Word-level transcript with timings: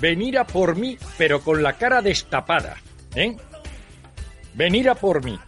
Venir 0.00 0.38
a 0.38 0.46
por 0.46 0.76
mí, 0.76 0.96
pero 1.16 1.40
con 1.40 1.62
la 1.62 1.74
cara 1.74 2.02
destapada, 2.02 2.76
¿eh? 3.14 3.36
Venir 4.54 4.88
a 4.90 4.94
por 4.94 5.24
mí. 5.24 5.38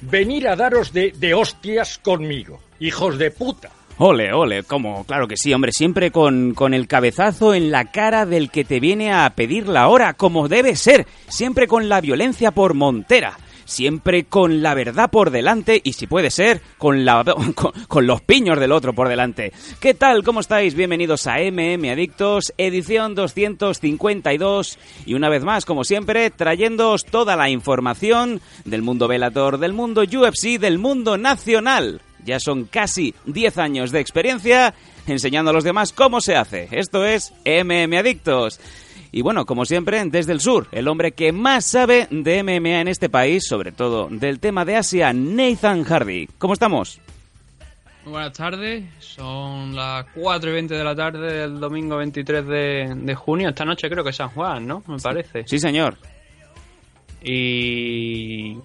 Venir 0.00 0.48
a 0.48 0.56
daros 0.56 0.92
de, 0.92 1.12
de 1.16 1.34
hostias 1.34 1.98
conmigo, 1.98 2.60
hijos 2.78 3.18
de 3.18 3.30
puta. 3.30 3.70
Ole, 3.98 4.32
ole, 4.32 4.62
como, 4.62 5.04
claro 5.04 5.28
que 5.28 5.36
sí, 5.36 5.52
hombre, 5.52 5.72
siempre 5.72 6.10
con, 6.10 6.54
con 6.54 6.72
el 6.72 6.88
cabezazo 6.88 7.52
en 7.52 7.70
la 7.70 7.90
cara 7.90 8.24
del 8.24 8.50
que 8.50 8.64
te 8.64 8.80
viene 8.80 9.12
a 9.12 9.28
pedir 9.30 9.68
la 9.68 9.88
hora, 9.88 10.14
como 10.14 10.48
debe 10.48 10.74
ser, 10.74 11.06
siempre 11.28 11.66
con 11.66 11.90
la 11.90 12.00
violencia 12.00 12.50
por 12.50 12.72
montera, 12.72 13.36
siempre 13.70 14.24
con 14.24 14.62
la 14.62 14.74
verdad 14.74 15.10
por 15.10 15.30
delante 15.30 15.80
y 15.82 15.92
si 15.92 16.06
puede 16.06 16.30
ser, 16.30 16.60
con, 16.76 17.04
la, 17.04 17.24
con, 17.88 18.06
los 18.06 18.20
piños 18.20 18.58
del 18.58 18.72
otro 18.72 18.92
por 18.94 19.08
delante. 19.08 19.52
¿Qué 19.78 19.94
tal? 19.94 20.24
¿Cómo 20.24 20.40
estáis? 20.40 20.74
Bienvenidos 20.74 21.26
a 21.26 21.36
MM 21.38 21.88
Adictos, 21.90 22.52
edición 22.58 23.14
252 23.14 24.78
y 25.06 25.14
una 25.14 25.28
vez 25.28 25.44
más, 25.44 25.64
como 25.64 25.84
siempre, 25.84 26.30
trayéndoos 26.30 27.04
toda 27.04 27.36
la 27.36 27.48
información 27.48 28.40
del 28.64 28.82
mundo 28.82 29.06
Velator, 29.06 29.58
del 29.58 29.72
mundo 29.72 30.02
UFC, 30.02 30.58
del 30.58 30.78
mundo 30.78 31.16
nacional. 31.16 32.02
Ya 32.24 32.40
son 32.40 32.64
casi 32.64 33.14
10 33.26 33.58
años 33.58 33.92
de 33.92 34.00
experiencia 34.00 34.74
enseñando 35.06 35.50
a 35.50 35.54
los 35.54 35.64
demás 35.64 35.92
cómo 35.92 36.20
se 36.20 36.36
hace. 36.36 36.68
Esto 36.72 37.04
es 37.04 37.32
MM 37.44 37.96
Adictos. 37.96 38.60
Y 39.12 39.22
bueno, 39.22 39.44
como 39.44 39.64
siempre, 39.64 40.04
desde 40.06 40.32
el 40.32 40.40
sur, 40.40 40.68
el 40.70 40.86
hombre 40.88 41.12
que 41.12 41.32
más 41.32 41.64
sabe 41.64 42.06
de 42.10 42.42
MMA 42.42 42.80
en 42.80 42.88
este 42.88 43.08
país, 43.08 43.44
sobre 43.46 43.72
todo 43.72 44.08
del 44.10 44.38
tema 44.38 44.64
de 44.64 44.76
Asia, 44.76 45.12
Nathan 45.12 45.84
Hardy. 45.84 46.28
¿Cómo 46.38 46.52
estamos? 46.54 47.00
Muy 48.04 48.12
buenas 48.12 48.32
tardes, 48.32 48.84
son 48.98 49.74
las 49.74 50.06
4 50.14 50.50
y 50.50 50.52
20 50.54 50.74
de 50.74 50.84
la 50.84 50.94
tarde 50.94 51.40
del 51.40 51.60
domingo 51.60 51.96
23 51.96 52.46
de, 52.46 52.94
de 52.96 53.14
junio. 53.14 53.50
Esta 53.50 53.64
noche 53.64 53.90
creo 53.90 54.02
que 54.02 54.10
es 54.10 54.16
San 54.16 54.30
Juan, 54.30 54.66
¿no? 54.66 54.82
Me 54.86 54.96
parece. 54.98 55.44
Sí, 55.46 55.58
señor. 55.58 55.98
Y 57.22 58.56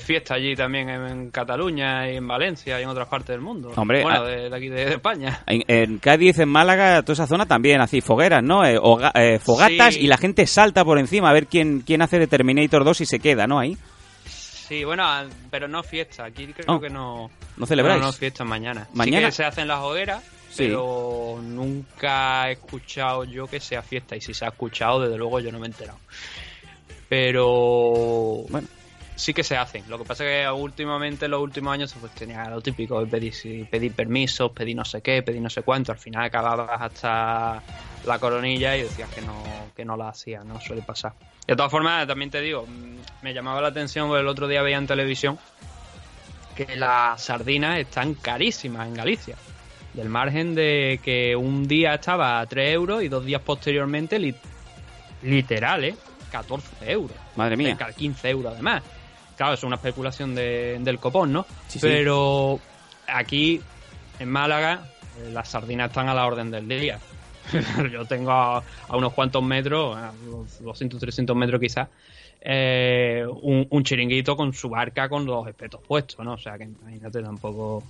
fiesta 0.00 0.34
allí 0.34 0.54
también 0.54 0.88
en, 0.88 1.30
Cataluña 1.30 2.10
y 2.10 2.16
en 2.16 2.26
Valencia 2.28 2.78
y 2.78 2.82
en 2.82 2.88
otras 2.88 3.08
partes 3.08 3.28
del 3.28 3.40
mundo. 3.40 3.72
Hombre, 3.76 4.02
bueno, 4.02 4.22
ah- 4.22 4.26
de, 4.26 4.48
de 4.50 4.56
aquí 4.56 4.68
de, 4.68 4.84
de 4.86 4.92
España. 4.94 5.42
En, 5.46 5.62
en 5.68 5.98
Cádiz, 5.98 6.38
en 6.38 6.48
Málaga, 6.48 7.02
toda 7.02 7.14
esa 7.14 7.26
zona 7.26 7.46
también, 7.46 7.80
así 7.80 8.00
fogueras, 8.00 8.42
¿no? 8.42 8.64
Eh, 8.64 8.78
hoga- 8.80 9.12
eh, 9.14 9.38
fogatas 9.38 9.94
Sí. 9.94 10.00
y 10.00 10.06
la 10.06 10.16
gente 10.16 10.46
salta 10.46 10.84
por 10.84 10.98
encima 10.98 11.30
a 11.30 11.32
ver 11.32 11.46
quién, 11.46 11.80
quién 11.80 12.02
hace 12.02 12.18
de 12.18 12.26
Terminator 12.26 12.84
2 12.84 13.00
y 13.02 13.06
se 13.06 13.18
queda, 13.20 13.46
¿no? 13.46 13.58
Ahí. 13.58 13.76
Sí, 14.24 14.82
bueno, 14.84 15.02
ah, 15.04 15.24
pero 15.50 15.68
no 15.68 15.82
fiesta. 15.82 16.24
Aquí 16.24 16.46
creo 16.46 16.76
Oh. 16.76 16.80
que 16.80 16.88
no. 16.88 17.30
¿No 17.58 17.66
celebráis? 17.66 18.00
No, 18.00 18.06
no 18.06 18.12
fiesta 18.12 18.44
mañana. 18.44 18.88
¿Mañana? 18.94 19.18
Sí 19.20 19.24
que 19.26 19.32
se 19.32 19.44
hacen 19.44 19.68
las 19.68 19.80
hogueras, 19.80 20.22
Sí. 20.50 20.64
pero 20.68 21.38
nunca 21.42 22.48
he 22.48 22.52
escuchado 22.52 23.24
yo 23.24 23.46
que 23.46 23.60
sea 23.60 23.82
fiesta. 23.82 24.16
Y 24.16 24.22
si 24.22 24.32
se 24.32 24.46
ha 24.46 24.48
escuchado, 24.48 25.02
desde 25.02 25.18
luego 25.18 25.38
yo 25.40 25.52
no 25.52 25.58
me 25.58 25.66
he 25.66 25.70
enterado. 25.70 25.98
Pero. 27.08 28.44
Bueno. 28.48 28.66
Sí 29.16 29.32
que 29.32 29.44
se 29.44 29.56
hacen. 29.56 29.88
Lo 29.88 29.98
que 29.98 30.04
pasa 30.04 30.24
es 30.24 30.46
que 30.46 30.50
últimamente, 30.52 31.26
en 31.26 31.30
los 31.30 31.40
últimos 31.40 31.72
años, 31.72 31.94
pues 32.00 32.12
tenía 32.12 32.48
lo 32.50 32.60
típico 32.60 33.00
de 33.00 33.06
pedir, 33.06 33.66
pedir 33.70 33.92
permisos, 33.94 34.50
pedir 34.50 34.74
no 34.76 34.84
sé 34.84 35.02
qué, 35.02 35.22
pedir 35.22 35.40
no 35.40 35.48
sé 35.50 35.62
cuánto. 35.62 35.92
Al 35.92 35.98
final 35.98 36.24
acababas 36.24 36.80
hasta 36.80 37.62
la 38.04 38.18
coronilla 38.18 38.76
y 38.76 38.82
decías 38.82 39.08
que 39.10 39.20
no, 39.20 39.70
que 39.76 39.84
no 39.84 39.96
la 39.96 40.08
hacía, 40.08 40.42
no 40.42 40.60
suele 40.60 40.82
pasar. 40.82 41.12
De 41.46 41.54
todas 41.54 41.70
formas, 41.70 42.06
también 42.06 42.30
te 42.30 42.40
digo, 42.40 42.66
me 43.22 43.32
llamaba 43.32 43.60
la 43.60 43.68
atención 43.68 44.08
porque 44.08 44.20
el 44.22 44.28
otro 44.28 44.48
día 44.48 44.62
veía 44.62 44.78
en 44.78 44.86
televisión 44.86 45.38
que 46.54 46.76
las 46.76 47.22
sardinas 47.22 47.78
están 47.78 48.14
carísimas 48.14 48.86
en 48.88 48.94
Galicia. 48.94 49.36
Del 49.92 50.08
margen 50.08 50.54
de 50.54 51.00
que 51.04 51.36
un 51.36 51.68
día 51.68 51.94
estaba 51.94 52.40
a 52.40 52.46
3 52.46 52.72
euros 52.74 53.02
y 53.02 53.08
dos 53.08 53.24
días 53.24 53.40
posteriormente, 53.42 54.18
li- 54.18 54.34
literal, 55.22 55.84
¿eh? 55.84 55.96
14 56.30 56.74
euros. 56.90 57.16
Madre 57.36 57.56
mía. 57.56 57.68
Cerca 57.68 57.86
de 57.86 57.94
15 57.94 58.30
euros 58.30 58.52
además. 58.52 58.82
Claro, 59.36 59.54
es 59.54 59.62
una 59.64 59.76
especulación 59.76 60.34
de- 60.34 60.78
del 60.80 60.98
copón, 60.98 61.32
¿no? 61.32 61.44
Sí, 61.68 61.78
sí. 61.78 61.86
Pero 61.86 62.60
aquí, 63.08 63.60
en 64.18 64.28
Málaga, 64.30 64.86
eh, 65.18 65.30
las 65.32 65.48
sardinas 65.48 65.90
están 65.90 66.08
a 66.08 66.14
la 66.14 66.26
orden 66.26 66.50
del 66.50 66.68
día. 66.68 66.98
Yo 67.92 68.04
tengo 68.06 68.30
a, 68.30 68.58
a 68.88 68.96
unos 68.96 69.12
cuantos 69.12 69.42
metros, 69.42 69.96
a 69.96 70.12
unos 70.26 70.62
200, 70.62 70.98
300 71.00 71.36
metros 71.36 71.60
quizás, 71.60 71.88
eh, 72.40 73.26
un, 73.42 73.66
un 73.70 73.84
chiringuito 73.84 74.36
con 74.36 74.52
su 74.52 74.68
barca 74.68 75.08
con 75.08 75.24
los 75.26 75.46
espetos 75.48 75.80
puestos, 75.86 76.24
¿no? 76.24 76.34
O 76.34 76.38
sea 76.38 76.56
que 76.56 76.64
imagínate 76.64 77.22
tampoco... 77.22 77.82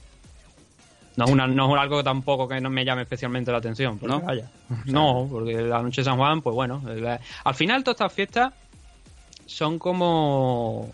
No 1.16 1.26
es, 1.26 1.30
una, 1.30 1.46
no 1.46 1.76
es 1.76 1.80
algo 1.80 1.98
que 1.98 2.02
tampoco 2.04 2.48
que 2.48 2.60
no 2.60 2.70
me 2.70 2.84
llame 2.84 3.02
especialmente 3.02 3.52
la 3.52 3.58
atención, 3.58 3.98
porque 3.98 4.16
¿No? 4.16 4.20
vaya. 4.22 4.50
No, 4.86 5.28
porque 5.30 5.52
la 5.62 5.80
noche 5.82 6.00
de 6.00 6.04
San 6.06 6.16
Juan, 6.16 6.42
pues 6.42 6.54
bueno. 6.54 6.82
al 7.44 7.54
final 7.54 7.84
todas 7.84 7.96
estas 8.00 8.12
fiestas 8.12 8.52
son 9.46 9.78
como... 9.78 10.90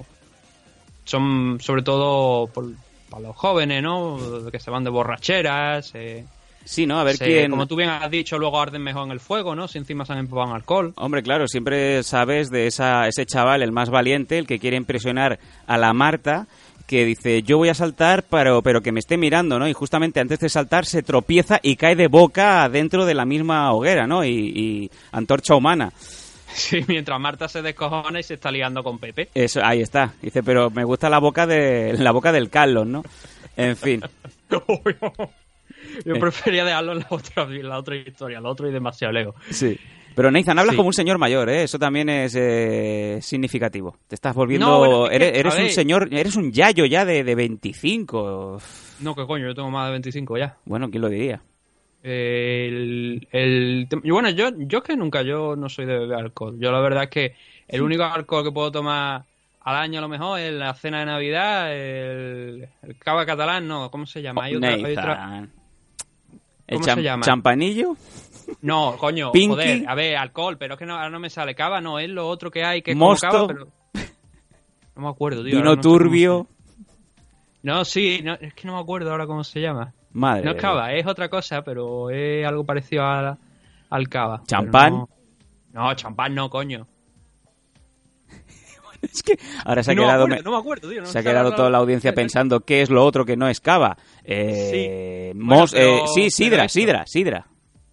Son 1.05 1.59
sobre 1.61 1.83
todo 1.83 2.47
por- 2.49 2.71
para 3.09 3.23
los 3.23 3.37
jóvenes, 3.37 3.83
¿no? 3.83 4.19
Que 4.53 4.61
se 4.61 4.71
van 4.71 4.85
de 4.85 4.91
borracheras. 4.91 5.91
eh, 5.95 6.25
Sí, 6.65 6.87
¿no? 6.87 7.01
A 7.01 7.05
ver 7.05 7.17
se- 7.17 7.25
quién... 7.25 7.51
Como 7.51 7.67
tú 7.67 7.75
bien 7.75 7.89
has 7.89 8.11
dicho, 8.11 8.39
luego 8.39 8.61
arden 8.61 8.83
mejor 8.83 9.07
en 9.07 9.13
el 9.13 9.19
fuego, 9.21 9.57
¿no? 9.57 9.67
Si 9.67 9.79
encima 9.79 10.05
se 10.05 10.13
han 10.13 10.19
empapado 10.21 10.51
en 10.51 10.57
alcohol. 10.57 10.93
Hombre, 10.97 11.23
claro, 11.23 11.49
siempre 11.49 12.03
sabes 12.03 12.51
de 12.51 12.67
esa, 12.67 13.09
ese 13.09 13.25
chaval, 13.27 13.63
el 13.63 13.73
más 13.73 13.89
valiente, 13.91 14.39
el 14.39 14.47
que 14.47 14.59
quiere 14.61 14.77
impresionar 14.77 15.39
a 15.67 15.79
la 15.79 15.93
Marta, 15.95 16.47
que 16.87 17.05
dice, 17.07 17.43
yo 17.43 17.57
voy 17.57 17.71
a 17.71 17.75
saltar, 17.75 18.25
pero, 18.25 18.63
pero 18.63 18.83
que 18.83 18.93
me 18.93 19.01
esté 19.01 19.17
mirando, 19.17 19.59
¿no? 19.59 19.67
Y 19.69 19.73
justamente 19.73 20.21
antes 20.21 20.39
de 20.39 20.49
saltar 20.49 20.85
se 20.87 21.03
tropieza 21.03 21.59
y 21.63 21.77
cae 21.77 21.97
de 21.97 22.09
boca 22.09 22.69
dentro 22.69 23.07
de 23.07 23.15
la 23.15 23.25
misma 23.25 23.73
hoguera, 23.73 24.07
¿no? 24.07 24.25
Y, 24.25 24.31
y 24.31 24.91
antorcha 25.13 25.55
humana. 25.55 25.93
Sí, 26.53 26.85
mientras 26.89 27.19
Marta 27.21 27.49
se 27.49 27.63
descojona 27.63 28.21
y 28.21 28.23
se 28.23 28.35
está 28.35 28.51
liando 28.51 28.83
con 28.83 28.99
Pepe. 28.99 29.29
Eso, 29.35 29.61
ahí 29.65 29.81
está. 29.81 30.15
Dice, 30.23 30.43
pero 30.43 30.71
me 30.71 30.85
gusta 30.85 31.09
la 31.11 31.19
boca 31.19 31.47
de 31.47 31.95
la 31.99 32.11
boca 32.13 32.33
del 32.33 32.51
Carlos, 32.51 32.87
¿no? 32.87 33.03
En 33.57 33.77
fin. 33.77 34.01
Yo 36.05 36.15
prefería 36.19 36.65
dejarlo 36.65 36.93
en 36.93 36.99
la 37.01 37.07
otra, 37.11 37.43
en 37.45 37.69
la 37.69 37.79
otra 37.79 37.97
historia, 37.97 38.41
lo 38.41 38.51
otro 38.51 38.69
y 38.69 38.73
demasiado 38.73 39.13
lejos. 39.13 39.35
Sí. 39.51 39.79
Pero 40.15 40.31
Nathan, 40.31 40.59
hablas 40.59 40.73
Sí. 40.73 40.77
como 40.77 40.89
un 40.89 40.93
señor 40.93 41.19
mayor, 41.19 41.49
¿eh? 41.49 41.63
Eso 41.63 41.79
también 41.79 42.09
es 42.09 42.35
eh, 42.37 43.19
significativo. 43.23 43.97
Te 44.09 44.17
estás 44.17 44.35
volviendo... 44.35 44.67
No, 44.67 44.79
bueno, 44.79 45.07
es 45.11 45.19
que, 45.19 45.39
eres 45.39 45.55
un 45.55 45.63
ver. 45.63 45.71
señor, 45.71 46.09
eres 46.13 46.37
un 46.37 46.53
yayo 46.53 46.85
ya 46.85 47.05
de, 47.05 47.23
de 47.23 47.35
25. 47.35 48.61
No, 49.01 49.15
que 49.15 49.25
coño, 49.27 49.47
yo 49.47 49.55
tengo 49.55 49.71
más 49.71 49.87
de 49.87 49.93
25 49.93 50.37
ya. 50.37 50.57
Bueno, 50.65 50.91
¿quién 50.91 51.01
lo 51.03 51.09
diría? 51.09 51.41
El, 52.03 53.29
el, 53.31 53.89
y 54.03 54.11
bueno, 54.11 54.31
yo, 54.31 54.51
yo 54.57 54.79
es 54.79 54.85
que 54.85 54.97
nunca, 54.97 55.23
yo 55.23 55.55
no 55.57 55.69
soy 55.69 55.85
de 55.87 55.99
beber 55.99 56.19
alcohol. 56.19 56.57
Yo 56.59 56.73
la 56.73 56.81
verdad 56.81 57.05
es 57.05 57.11
que 57.11 57.35
el 57.69 57.83
único 57.83 58.05
alcohol 58.05 58.45
que 58.45 58.53
puedo 58.53 58.73
tomar 58.73 59.25
al 59.63 59.77
año 59.77 59.99
a 59.99 60.03
lo 60.03 60.09
mejor 60.09 60.41
es 60.41 60.53
la 60.55 60.73
cena 60.75 61.01
de 61.01 61.07
Navidad, 61.07 61.73
el, 61.75 62.69
el 62.83 62.97
cava 62.99 63.27
catalán, 63.27 63.69
no, 63.69 63.91
¿cómo 63.91 64.07
se 64.07 64.23
llama? 64.23 64.45
Hay 64.45 64.57
otra, 64.57 64.71
hay 64.71 64.83
otra- 64.93 65.15
Nathan. 65.17 65.53
¿El 66.67 66.75
¿Cómo 66.81 66.95
se 66.95 67.03
llama? 67.03 67.25
champanillo? 67.27 67.97
No, 68.63 68.97
coño, 68.97 69.33
Pinky. 69.33 69.49
joder, 69.55 69.89
a 69.89 69.95
ver, 69.95 70.17
alcohol, 70.17 70.57
pero 70.57 70.75
es 70.75 70.79
que 70.79 70.87
no, 70.87 70.95
ahora 70.95 71.11
no 71.11 71.19
me 71.21 71.29
sale 71.29 71.55
cava, 71.55 71.81
no, 71.81 71.99
es 71.99 72.09
lo 72.09 72.27
otro 72.29 72.51
que 72.51 72.65
hay 72.65 72.81
que 72.81 72.93
es 72.93 72.97
Mosto. 72.97 73.29
como 73.29 73.47
cava, 73.47 73.47
pero... 73.49 73.69
No 74.97 75.03
me 75.03 75.09
acuerdo, 75.09 75.43
tío. 75.45 75.57
Vino 75.57 75.75
no 75.77 75.81
turbio. 75.81 76.47
No, 77.63 77.85
sí, 77.85 78.21
no, 78.23 78.35
es 78.35 78.55
que 78.55 78.67
no 78.67 78.75
me 78.75 78.81
acuerdo 78.81 79.11
ahora 79.11 79.27
cómo 79.27 79.45
se 79.45 79.61
llama. 79.61 79.93
Madre. 80.13 80.45
No 80.45 80.51
es 80.53 80.57
cava, 80.57 80.93
es 80.95 81.07
otra 81.07 81.29
cosa, 81.29 81.63
pero 81.63 82.11
es 82.11 82.47
algo 82.47 82.65
parecido 82.65 83.05
a- 83.05 83.39
al 83.91 84.09
cava. 84.09 84.43
¿Champán? 84.47 84.93
No, 84.93 85.09
no, 85.73 85.95
champán 85.95 86.35
no, 86.35 86.49
coño. 86.51 86.87
Es 89.03 89.23
que 89.23 89.39
ahora 89.65 89.83
se 89.83 89.93
ha 89.93 89.95
no, 89.95 90.03
quedado, 90.03 90.27
me 90.27 90.35
me- 90.35 90.41
acuerdo, 90.41 90.51
no 90.51 90.57
me 90.57 90.61
acuerdo, 90.61 90.91
tío. 90.91 91.01
no 91.01 91.07
se 91.07 91.19
ha 91.19 91.23
quedado 91.23 91.55
toda 91.55 91.71
la 91.71 91.79
audiencia 91.79 92.15
pensando 92.15 92.61
qué 92.61 92.83
es 92.83 92.91
lo 92.91 93.03
otro 93.05 93.25
que 93.25 93.35
no 93.37 93.49
es 93.49 93.59
cava. 93.61 93.97
Eh, 94.25 95.33
mos- 95.37 95.73
pero- 95.73 96.05
eh, 96.05 96.09
sí, 96.15 96.31
sidra, 96.31 96.69
sidra, 96.69 97.05
sidra. 97.07 97.47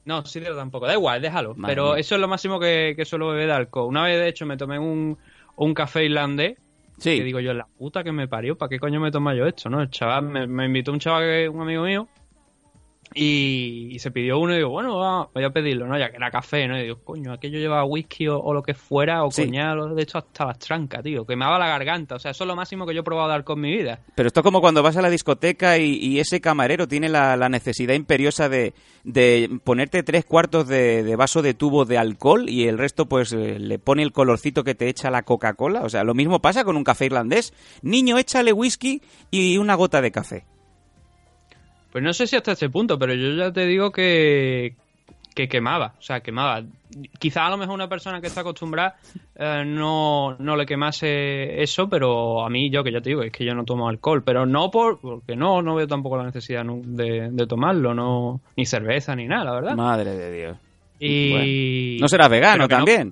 No, 0.03 0.25
sidra 0.25 0.53
tampoco. 0.55 0.85
Da 0.85 0.93
igual, 0.93 1.21
déjalo. 1.21 1.55
Madre 1.55 1.75
pero 1.75 1.91
mía. 1.91 1.99
eso 1.99 2.15
es 2.15 2.21
lo 2.21 2.27
máximo 2.27 2.59
que, 2.59 2.93
que 2.95 3.05
suelo 3.05 3.29
beber 3.29 3.47
de 3.47 3.53
alcohol. 3.53 3.87
Una 3.87 4.03
vez, 4.03 4.19
de 4.19 4.27
hecho, 4.27 4.45
me 4.45 4.57
tomé 4.57 4.79
un, 4.79 5.17
un 5.55 5.73
café 5.73 6.03
irlandés 6.03 6.57
Sí. 6.97 7.17
Que 7.17 7.23
digo 7.23 7.39
yo, 7.39 7.53
la 7.53 7.67
puta 7.67 8.03
que 8.03 8.11
me 8.11 8.27
parió, 8.27 8.57
¿para 8.57 8.69
qué 8.69 8.79
coño 8.79 8.99
me 8.99 9.11
toma 9.11 9.35
yo 9.35 9.45
esto? 9.45 9.69
¿no? 9.69 9.81
El 9.81 9.89
chaval, 9.89 10.23
me, 10.23 10.47
me 10.47 10.65
invitó 10.65 10.91
un 10.91 10.99
chaval 10.99 11.23
que 11.23 11.49
un 11.49 11.61
amigo 11.61 11.83
mío 11.83 12.07
y, 13.13 13.89
y 13.91 13.99
se 13.99 14.11
pidió 14.11 14.39
uno 14.39 14.53
y 14.53 14.57
digo, 14.57 14.69
bueno, 14.69 14.97
va, 14.97 15.29
voy 15.33 15.43
a 15.43 15.49
pedirlo, 15.49 15.87
¿no? 15.87 15.97
Ya 15.97 16.09
que 16.09 16.17
era 16.17 16.29
café, 16.29 16.67
¿no? 16.67 16.77
Y 16.77 16.83
digo, 16.83 16.99
coño, 17.03 17.31
aquello 17.33 17.57
llevaba 17.59 17.85
whisky 17.85 18.27
o, 18.27 18.37
o 18.39 18.53
lo 18.53 18.61
que 18.63 18.73
fuera, 18.73 19.23
o 19.23 19.31
Sí. 19.31 19.45
coñac, 19.45 19.77
o 19.79 19.95
de 19.95 20.03
hecho 20.03 20.17
hasta 20.19 20.45
las 20.45 20.59
trancas, 20.59 21.03
tío. 21.03 21.25
Quemaba 21.25 21.57
la 21.57 21.67
garganta, 21.67 22.15
o 22.15 22.19
sea, 22.19 22.31
eso 22.31 22.43
es 22.43 22.47
lo 22.47 22.55
máximo 22.55 22.85
que 22.85 22.93
yo 22.93 23.01
he 23.01 23.03
probado 23.03 23.31
alcohol 23.31 23.57
en 23.57 23.61
mi 23.61 23.77
vida. 23.77 23.99
Pero 24.15 24.27
esto 24.27 24.39
es 24.41 24.43
como 24.43 24.61
cuando 24.61 24.83
vas 24.83 24.97
a 24.97 25.01
la 25.01 25.09
discoteca 25.09 25.77
y, 25.77 25.95
y 25.95 26.19
ese 26.19 26.41
camarero 26.41 26.87
tiene 26.87 27.09
la, 27.09 27.35
la 27.37 27.49
necesidad 27.49 27.93
imperiosa 27.93 28.49
de, 28.49 28.73
de 29.03 29.49
ponerte 29.63 30.03
tres 30.03 30.25
cuartos 30.25 30.67
de, 30.67 31.03
de 31.03 31.15
vaso 31.15 31.41
de 31.41 31.53
tubo 31.53 31.85
de 31.85 31.97
alcohol 31.97 32.49
y 32.49 32.67
el 32.67 32.77
resto 32.77 33.07
pues 33.07 33.31
eh, 33.33 33.57
le 33.59 33.79
pone 33.79 34.03
el 34.03 34.11
colorcito 34.11 34.63
que 34.63 34.75
te 34.75 34.89
echa 34.89 35.09
la 35.11 35.23
Coca-Cola. 35.23 35.81
O 35.83 35.89
sea, 35.89 36.03
lo 36.03 36.13
mismo 36.13 36.41
pasa 36.41 36.63
con 36.63 36.75
un 36.77 36.83
café 36.83 37.05
irlandés. 37.05 37.53
Niño, 37.81 38.17
échale 38.17 38.53
whisky 38.53 39.01
y 39.31 39.57
una 39.57 39.75
gota 39.75 40.01
de 40.01 40.11
café. 40.11 40.43
Pues 41.97 42.03
no 42.03 42.13
sé 42.13 42.27
si 42.27 42.35
hasta 42.35 42.51
este 42.51 42.69
punto, 42.69 42.99
pero 42.99 43.15
yo 43.15 43.31
ya 43.31 43.51
te 43.51 43.65
digo 43.65 43.91
que, 43.91 44.75
que 45.33 45.47
quemaba, 45.47 45.95
o 45.97 46.01
sea, 46.03 46.19
quemaba. 46.19 46.61
Quizá 47.17 47.47
a 47.47 47.49
lo 47.49 47.57
mejor 47.57 47.73
una 47.73 47.89
persona 47.89 48.21
que 48.21 48.27
está 48.27 48.41
acostumbrada 48.41 48.97
eh, 49.33 49.63
no, 49.65 50.35
no 50.37 50.55
le 50.55 50.67
quemase 50.67 51.59
eso, 51.59 51.89
pero 51.89 52.45
a 52.45 52.51
mí 52.51 52.69
yo 52.69 52.83
que 52.83 52.91
ya 52.91 53.01
te 53.01 53.09
digo, 53.09 53.23
es 53.23 53.31
que 53.31 53.43
yo 53.43 53.55
no 53.55 53.63
tomo 53.63 53.89
alcohol, 53.89 54.21
pero 54.23 54.45
no 54.45 54.69
por, 54.69 54.99
porque 54.99 55.35
no, 55.35 55.63
no 55.63 55.73
veo 55.73 55.87
tampoco 55.87 56.17
la 56.17 56.25
necesidad 56.25 56.63
de, 56.63 57.29
de 57.31 57.47
tomarlo, 57.47 57.95
no 57.95 58.41
ni 58.55 58.67
cerveza 58.67 59.15
ni 59.15 59.25
nada, 59.25 59.45
la 59.45 59.53
verdad. 59.53 59.75
Madre 59.75 60.13
de 60.15 60.31
Dios. 60.31 60.57
Y 60.99 61.31
Bueno. 61.31 62.01
No 62.01 62.07
serás 62.09 62.29
vegano 62.29 62.63
no- 62.65 62.67
también. 62.67 63.11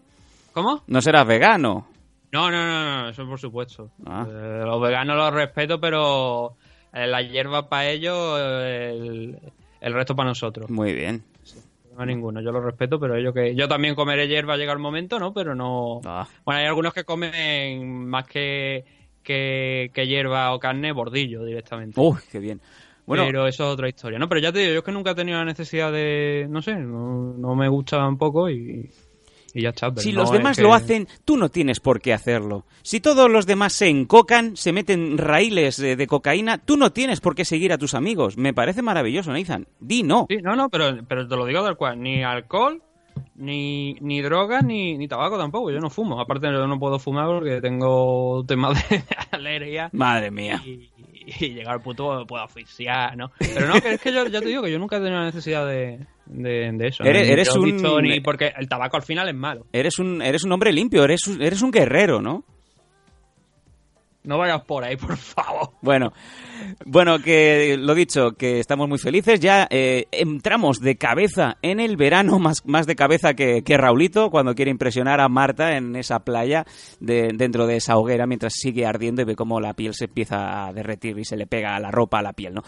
¿Cómo? 0.53 0.83
No 0.85 1.01
serás 1.01 1.25
vegano. 1.25 1.87
No, 2.31 2.51
no, 2.51 2.57
no, 2.67 3.01
no, 3.01 3.09
eso 3.09 3.25
por 3.25 3.39
supuesto. 3.39 3.89
Ah. 4.05 4.27
Eh, 4.29 4.61
los 4.63 4.79
veganos 4.79 5.17
los 5.17 5.33
respeto, 5.33 5.79
pero 5.79 6.55
la 6.95 7.21
hierba 7.21 7.69
para 7.69 7.89
ellos, 7.89 8.39
eh, 8.39 8.89
el, 8.91 9.39
el 9.81 9.93
resto 9.93 10.15
para 10.15 10.29
nosotros. 10.29 10.69
Muy 10.69 10.93
bien. 10.93 11.23
No 11.97 12.05
ninguno, 12.05 12.41
yo 12.41 12.51
lo 12.51 12.61
respeto, 12.61 12.99
pero 12.99 13.15
ellos 13.15 13.33
que 13.33 13.55
yo 13.55 13.67
también 13.67 13.95
comeré 13.95 14.27
hierba 14.27 14.57
llega 14.57 14.73
el 14.73 14.79
momento, 14.79 15.17
¿no? 15.17 15.33
Pero 15.33 15.55
no. 15.55 16.01
Ah. 16.03 16.27
Bueno, 16.43 16.59
hay 16.59 16.67
algunos 16.67 16.93
que 16.93 17.05
comen 17.05 18.05
más 18.07 18.27
que, 18.27 18.83
que, 19.23 19.91
que 19.93 20.07
hierba 20.07 20.53
o 20.53 20.59
carne, 20.59 20.91
bordillo 20.91 21.45
directamente. 21.45 21.99
Uy, 21.99 22.17
qué 22.31 22.39
bien. 22.39 22.59
Bueno, 23.05 23.23
pero 23.27 23.47
eso 23.47 23.65
es 23.65 23.73
otra 23.73 23.87
historia, 23.87 24.17
¿no? 24.17 24.27
Pero 24.27 24.41
ya 24.41 24.51
te 24.51 24.59
digo, 24.59 24.73
yo 24.73 24.79
es 24.79 24.83
que 24.83 24.91
nunca 24.91 25.11
he 25.11 25.15
tenido 25.15 25.37
la 25.37 25.45
necesidad 25.45 25.91
de, 25.91 26.47
no 26.49 26.61
sé, 26.61 26.75
no, 26.75 27.33
no 27.37 27.55
me 27.55 27.69
gusta 27.69 27.97
tampoco 27.97 28.49
y, 28.49 28.89
y 29.55 29.63
ya 29.63 29.69
está. 29.69 29.89
pero 29.89 30.01
Si 30.01 30.11
no 30.11 30.19
los 30.21 30.31
demás 30.31 30.57
que- 30.57 30.61
lo 30.63 30.73
hacen, 30.75 31.07
tú 31.23 31.37
no 31.37 31.49
tienes 31.49 31.79
por 31.79 31.99
qué 32.01 32.13
hacerlo. 32.13 32.65
Si 32.83 32.99
todos 32.99 33.31
los 33.31 33.47
demás 33.47 33.73
se 33.73 33.87
encocan, 33.87 34.55
se 34.55 34.71
meten 34.73 35.17
raíles 35.17 35.77
de 35.77 36.05
cocaína, 36.07 36.59
tú 36.59 36.77
no 36.77 36.91
tienes 36.91 37.21
por 37.21 37.33
qué 37.33 37.45
seguir 37.45 37.73
a 37.73 37.77
tus 37.79 37.93
amigos. 37.95 38.37
Me 38.37 38.53
parece 38.53 38.81
maravilloso, 38.83 39.31
Nathan. 39.31 39.65
Di 39.79 40.03
no. 40.03 40.27
Sí, 40.29 40.37
no, 40.43 40.55
no, 40.55 40.69
pero, 40.69 40.97
pero 41.07 41.27
te 41.27 41.35
lo 41.35 41.45
digo 41.45 41.63
tal 41.63 41.77
cual, 41.77 41.99
ni 42.01 42.23
alcohol, 42.23 42.81
ni, 43.35 43.93
ni 44.01 44.21
drogas, 44.21 44.63
ni, 44.63 44.97
ni 44.97 45.07
tabaco 45.07 45.37
tampoco, 45.37 45.71
yo 45.71 45.79
no 45.79 45.89
fumo. 45.89 46.19
Aparte 46.19 46.47
yo 46.47 46.67
no 46.67 46.77
puedo 46.79 46.99
fumar 46.99 47.27
porque 47.27 47.61
tengo 47.61 48.43
temas 48.45 48.77
de 48.89 49.03
alergia 49.31 49.89
Madre 49.93 50.31
mía. 50.31 50.61
y, 50.65 50.89
y 51.25 51.49
llegar 51.53 51.73
al 51.75 51.81
punto 51.81 52.19
me 52.19 52.25
puedo 52.25 52.43
asfixiar, 52.43 53.15
¿no? 53.17 53.31
Pero 53.39 53.67
no, 53.67 53.81
que 53.81 53.93
es 53.93 54.01
que 54.01 54.13
yo 54.13 54.25
ya 54.27 54.39
te 54.41 54.47
digo 54.47 54.61
que 54.63 54.71
yo 54.71 54.79
nunca 54.79 54.97
he 54.97 54.99
tenido 54.99 55.17
la 55.19 55.25
necesidad 55.25 55.65
de, 55.67 55.99
de, 56.25 56.71
de 56.73 56.87
eso. 56.87 57.03
¿no? 57.03 57.09
Eres- 57.09 57.27
Ni 57.27 57.33
eres 57.33 57.55
un- 57.55 57.77
ni 58.01 58.19
porque 58.21 58.53
el 58.57 58.67
tabaco 58.67 58.97
al 58.97 59.03
final 59.03 59.27
es 59.29 59.35
malo. 59.35 59.65
Eres 59.73 59.99
un, 59.99 60.21
eres 60.21 60.43
un 60.43 60.51
hombre 60.51 60.71
limpio, 60.71 61.03
eres 61.03 61.27
un, 61.27 61.41
eres 61.41 61.61
un 61.61 61.71
guerrero, 61.71 62.21
¿no? 62.21 62.43
No 64.25 64.37
vayas 64.37 64.63
por 64.63 64.83
ahí, 64.83 64.95
por 64.95 65.17
favor. 65.17 65.71
Bueno, 65.81 66.11
bueno, 66.85 67.19
que 67.19 67.77
lo 67.77 67.93
dicho, 67.93 68.31
que 68.31 68.59
estamos 68.59 68.89
muy 68.89 68.97
felices. 68.97 69.39
Ya 69.39 69.67
eh, 69.69 70.07
entramos 70.11 70.79
de 70.79 70.97
cabeza 70.97 71.57
en 71.61 71.79
el 71.79 71.95
verano, 71.95 72.39
más, 72.39 72.65
más 72.65 72.87
de 72.87 72.95
cabeza 72.95 73.33
que, 73.33 73.63
Raulito, 73.77 74.29
cuando 74.31 74.55
quiere 74.55 74.71
impresionar 74.71 75.21
a 75.21 75.29
Marta 75.29 75.77
en 75.77 75.95
esa 75.95 76.19
playa, 76.19 76.65
de, 76.99 77.29
dentro 77.35 77.67
de 77.67 77.77
esa 77.77 77.97
hoguera, 77.97 78.25
mientras 78.25 78.53
sigue 78.53 78.85
ardiendo 78.85 79.21
y 79.21 79.25
ve 79.25 79.35
cómo 79.35 79.59
la 79.59 79.73
piel 79.73 79.93
se 79.93 80.05
empieza 80.05 80.65
a 80.65 80.73
derretir 80.73 81.17
y 81.19 81.25
se 81.25 81.37
le 81.37 81.47
pega 81.47 81.75
a 81.75 81.79
la 81.79 81.91
ropa 81.91 82.19
a 82.19 82.23
la 82.23 82.33
piel, 82.33 82.55
¿no? 82.55 82.63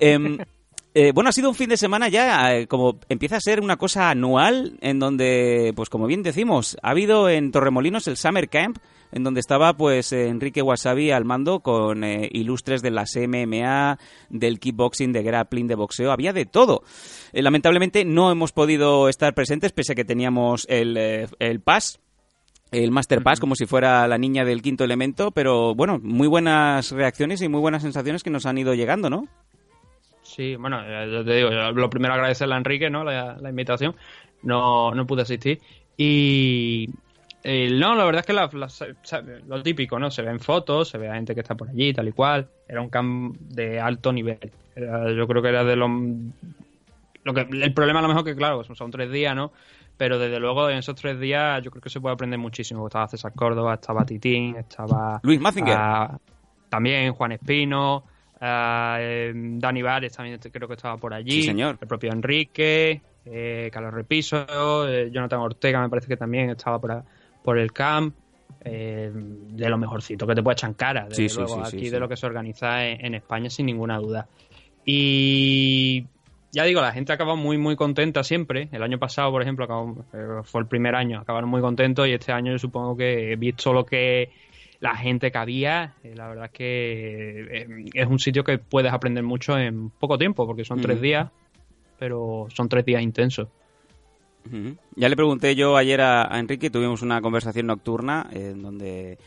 Em, 0.00 0.38
eh, 0.94 1.12
bueno, 1.12 1.30
ha 1.30 1.32
sido 1.32 1.48
un 1.48 1.54
fin 1.54 1.68
de 1.68 1.76
semana 1.76 2.08
ya, 2.08 2.54
eh, 2.54 2.66
como 2.66 2.98
empieza 3.08 3.36
a 3.36 3.40
ser 3.40 3.60
una 3.60 3.76
cosa 3.76 4.10
anual, 4.10 4.78
en 4.80 4.98
donde, 4.98 5.72
pues 5.76 5.90
como 5.90 6.06
bien 6.06 6.22
decimos, 6.22 6.76
ha 6.82 6.90
habido 6.90 7.28
en 7.28 7.50
Torremolinos 7.50 8.08
el 8.08 8.16
Summer 8.16 8.48
Camp, 8.48 8.78
en 9.14 9.22
donde 9.22 9.40
estaba 9.40 9.74
pues 9.74 10.12
eh, 10.12 10.26
Enrique 10.26 10.60
Wasabi 10.60 11.12
al 11.12 11.24
mando 11.24 11.60
con 11.60 12.02
eh, 12.02 12.28
ilustres 12.32 12.82
de 12.82 12.90
las 12.90 13.12
MMA, 13.16 13.96
del 14.28 14.58
kickboxing, 14.58 15.12
de 15.12 15.22
grappling, 15.22 15.68
de 15.68 15.76
boxeo, 15.76 16.10
había 16.10 16.32
de 16.32 16.46
todo. 16.46 16.82
Eh, 17.32 17.40
lamentablemente 17.40 18.04
no 18.04 18.32
hemos 18.32 18.50
podido 18.50 19.08
estar 19.08 19.32
presentes, 19.32 19.70
pese 19.72 19.92
a 19.92 19.94
que 19.94 20.04
teníamos 20.04 20.66
el, 20.68 20.96
el 21.38 21.60
pass, 21.60 22.00
el 22.72 22.90
Master 22.90 23.22
Pass 23.22 23.38
como 23.38 23.54
si 23.54 23.66
fuera 23.66 24.08
la 24.08 24.18
niña 24.18 24.44
del 24.44 24.62
quinto 24.62 24.82
elemento, 24.82 25.30
pero 25.30 25.76
bueno, 25.76 26.00
muy 26.02 26.26
buenas 26.26 26.90
reacciones 26.90 27.40
y 27.40 27.48
muy 27.48 27.60
buenas 27.60 27.82
sensaciones 27.82 28.24
que 28.24 28.30
nos 28.30 28.46
han 28.46 28.58
ido 28.58 28.74
llegando, 28.74 29.10
¿no? 29.10 29.28
Sí, 30.22 30.56
bueno, 30.56 30.80
yo 31.06 31.24
te 31.24 31.34
digo, 31.34 31.50
yo 31.50 31.70
lo 31.70 31.88
primero 31.88 32.14
agradecerle 32.14 32.54
a 32.54 32.58
Enrique, 32.58 32.90
¿no? 32.90 33.04
La, 33.04 33.36
la 33.40 33.50
invitación. 33.50 33.94
No, 34.42 34.92
no 34.92 35.06
pude 35.06 35.22
asistir. 35.22 35.60
Y 35.96 36.88
eh, 37.44 37.68
no, 37.72 37.94
la 37.94 38.04
verdad 38.04 38.20
es 38.20 38.26
que 38.26 38.32
la- 38.32 38.50
lo 39.46 39.62
típico, 39.62 39.98
¿no? 39.98 40.10
Se 40.10 40.22
ven 40.22 40.40
fotos, 40.40 40.88
se 40.88 40.98
ve 40.98 41.08
a 41.08 41.14
gente 41.14 41.34
que 41.34 41.40
está 41.42 41.54
por 41.54 41.68
allí, 41.68 41.92
tal 41.92 42.08
y 42.08 42.12
cual. 42.12 42.48
Era 42.66 42.80
un 42.80 42.88
camp 42.90 43.36
de 43.38 43.78
alto 43.78 44.12
nivel. 44.12 44.50
Era- 44.74 45.12
yo 45.12 45.26
creo 45.28 45.42
que 45.42 45.48
era 45.50 45.62
de 45.62 45.76
los... 45.76 45.90
Lo 47.22 47.32
que, 47.32 47.40
el 47.50 47.72
problema 47.72 48.00
a 48.00 48.02
lo 48.02 48.08
mejor 48.08 48.24
que, 48.24 48.34
claro, 48.36 48.64
son, 48.64 48.76
son 48.76 48.90
tres 48.90 49.10
días, 49.10 49.34
¿no? 49.36 49.52
Pero 49.96 50.18
desde 50.18 50.40
luego 50.40 50.68
en 50.68 50.78
esos 50.78 50.94
tres 50.96 51.18
días 51.20 51.62
yo 51.62 51.70
creo 51.70 51.80
que 51.80 51.88
se 51.90 52.00
puede 52.00 52.14
aprender 52.14 52.38
muchísimo. 52.38 52.86
Estaba 52.86 53.06
César 53.08 53.32
Córdoba, 53.34 53.74
estaba 53.74 54.04
Titín, 54.04 54.56
estaba... 54.56 55.20
Luis 55.22 55.40
Mazinger. 55.40 55.76
ah, 55.78 56.18
también 56.68 57.12
Juan 57.12 57.32
Espino, 57.32 58.04
ah, 58.40 58.96
eh, 59.00 59.32
Dani 59.34 59.82
Vares 59.82 60.12
también 60.12 60.38
creo 60.38 60.66
que 60.68 60.74
estaba 60.74 60.96
por 60.96 61.14
allí. 61.14 61.30
Sí, 61.30 61.42
señor. 61.44 61.78
El 61.80 61.86
propio 61.86 62.10
Enrique, 62.12 63.00
eh, 63.24 63.70
Carlos 63.72 63.94
Repiso, 63.94 64.88
eh, 64.88 65.10
Jonathan 65.12 65.40
Ortega 65.40 65.80
me 65.80 65.88
parece 65.88 66.08
que 66.08 66.16
también 66.16 66.50
estaba 66.50 66.78
por, 66.80 66.92
a- 66.92 67.04
por 67.44 67.58
el 67.58 67.72
camp. 67.72 68.16
eh, 68.66 69.10
de 69.14 69.68
lo 69.68 69.76
mejorcito 69.76 70.26
que 70.26 70.34
te 70.34 70.42
puede 70.42 70.54
echar 70.54 70.70
en 70.70 70.74
cara, 70.74 71.04
desde 71.04 71.16
Sí, 71.16 71.28
sí, 71.28 71.36
luego, 71.36 71.54
sí, 71.56 71.70
sí, 71.70 71.76
aquí 71.76 71.90
de 71.90 72.00
lo 72.00 72.08
que 72.08 72.16
se 72.16 72.24
organiza 72.26 72.86
en, 72.86 73.04
en 73.04 73.14
España 73.14 73.50
sin 73.50 73.66
ninguna 73.66 73.98
duda. 73.98 74.26
Y 74.86 76.06
ya 76.50 76.64
digo, 76.64 76.80
la 76.80 76.92
gente 76.92 77.12
acaba 77.12 77.34
muy, 77.34 77.58
muy 77.58 77.76
contenta 77.76 78.22
siempre. 78.24 78.68
El 78.72 78.82
año 78.82 78.98
pasado, 78.98 79.30
por 79.30 79.42
ejemplo, 79.42 79.64
acabó- 79.66 80.04
eh, 80.14 80.42
fue 80.44 80.62
el 80.62 80.66
primer 80.66 80.94
año, 80.94 81.20
acabaron 81.20 81.50
muy 81.50 81.60
contentos 81.60 82.06
y 82.08 82.12
este 82.12 82.32
año 82.32 82.52
yo 82.52 82.58
supongo 82.58 82.96
que, 82.96 83.36
visto 83.36 83.72
lo 83.72 83.84
que 83.84 84.30
la 84.80 84.96
gente 84.96 85.30
que 85.30 85.38
había, 85.38 85.94
eh, 86.02 86.14
la 86.14 86.28
verdad 86.28 86.46
es 86.46 86.50
que 86.52 87.40
eh, 87.50 87.66
es 87.94 88.06
un 88.06 88.18
sitio 88.18 88.44
que 88.44 88.58
puedes 88.58 88.92
aprender 88.92 89.24
mucho 89.24 89.58
en 89.58 89.90
poco 89.90 90.16
tiempo, 90.16 90.46
porque 90.46 90.64
son 90.64 90.80
tres 90.80 91.00
días, 91.02 91.30
pero 91.98 92.46
son 92.48 92.68
tres 92.68 92.84
días 92.84 93.02
intensos. 93.02 93.48
Ya 94.96 95.08
le 95.08 95.16
pregunté 95.16 95.54
yo 95.54 95.76
ayer 95.76 96.00
a, 96.00 96.32
a 96.34 96.38
Enrique, 96.38 96.70
tuvimos 96.70 97.02
una 97.02 97.20
conversación 97.20 97.66
nocturna 97.66 98.26
en 98.30 98.62
donde 98.62 99.18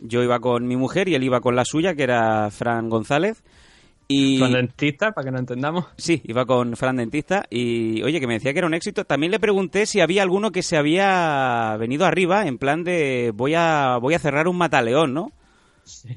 yo 0.00 0.22
iba 0.22 0.40
con 0.40 0.66
mi 0.66 0.76
mujer 0.76 1.08
y 1.08 1.14
él 1.14 1.22
iba 1.24 1.40
con 1.40 1.56
la 1.56 1.64
suya, 1.64 1.94
que 1.94 2.02
era 2.02 2.50
Fran 2.50 2.88
González. 2.88 3.42
Y 4.08 4.38
Son 4.38 4.52
dentistas, 4.52 5.12
para 5.14 5.24
que 5.24 5.32
no 5.32 5.38
entendamos. 5.40 5.86
sí, 5.96 6.22
iba 6.26 6.46
con 6.46 6.76
Fran 6.76 6.96
Dentista 6.96 7.44
y 7.50 8.02
oye, 8.04 8.20
que 8.20 8.28
me 8.28 8.34
decía 8.34 8.52
que 8.52 8.58
era 8.60 8.68
un 8.68 8.74
éxito. 8.74 9.04
También 9.04 9.32
le 9.32 9.40
pregunté 9.40 9.84
si 9.84 10.00
había 10.00 10.22
alguno 10.22 10.52
que 10.52 10.62
se 10.62 10.76
había 10.76 11.76
venido 11.78 12.04
arriba 12.06 12.46
en 12.46 12.58
plan 12.58 12.84
de 12.84 13.32
voy 13.34 13.54
a 13.56 13.98
voy 14.00 14.14
a 14.14 14.20
cerrar 14.20 14.46
un 14.46 14.58
mataleón, 14.58 15.12
¿no? 15.12 15.32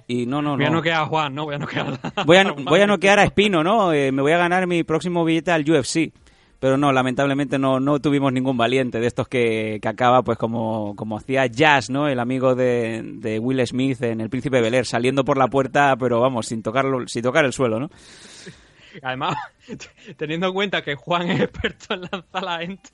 Y 0.08 0.26
no, 0.26 0.42
no, 0.42 0.56
Voy 0.56 0.66
a 0.66 0.70
no. 0.70 0.78
noquear 0.78 1.02
a 1.02 1.06
Juan, 1.06 1.34
¿no? 1.36 1.46
Voy 1.46 1.56
a 1.56 1.60
noquear 1.60 2.00
a... 2.16 2.24
Voy 2.24 2.38
a, 2.38 2.44
voy 2.66 2.82
a 2.82 2.88
noquear 2.88 3.20
a 3.20 3.24
Espino, 3.24 3.64
¿no? 3.64 3.92
Eh, 3.94 4.12
me 4.12 4.22
voy 4.24 4.32
a 4.32 4.38
ganar 4.40 4.66
mi 4.68 4.84
próximo 4.84 5.24
billete 5.24 5.52
al 5.52 5.70
UFC. 5.70 6.12
Pero 6.60 6.78
no, 6.78 6.92
lamentablemente 6.92 7.58
no, 7.58 7.80
no 7.80 8.00
tuvimos 8.00 8.34
ningún 8.34 8.58
valiente 8.58 9.00
de 9.00 9.08
estos 9.08 9.28
que, 9.30 9.80
que 9.82 9.88
acaba, 9.88 10.24
pues 10.24 10.38
como, 10.38 10.94
como 10.96 11.18
hacía 11.18 11.46
Jazz, 11.48 11.90
¿no? 11.90 12.08
El 12.10 12.20
amigo 12.20 12.54
de, 12.56 13.02
de 13.16 13.40
Will 13.40 13.66
Smith 13.66 14.02
en 14.04 14.20
El 14.20 14.30
Príncipe 14.30 14.60
Bel 14.62 14.74
Air, 14.74 14.86
saliendo 14.86 15.24
por 15.24 15.38
la 15.38 15.48
puerta, 15.48 15.96
pero 15.98 16.20
vamos, 16.20 16.48
sin, 16.48 16.62
tocarlo, 16.62 17.08
sin 17.08 17.22
tocar 17.24 17.46
el 17.46 17.54
suelo, 17.54 17.80
¿no? 17.80 17.90
Además, 19.04 19.38
teniendo 20.18 20.48
en 20.48 20.54
cuenta 20.54 20.82
que 20.82 20.96
Juan 20.96 21.30
es 21.30 21.40
experto 21.42 21.94
en 21.94 22.02
lanzar 22.02 22.44
la 22.44 22.58
gente, 22.60 22.90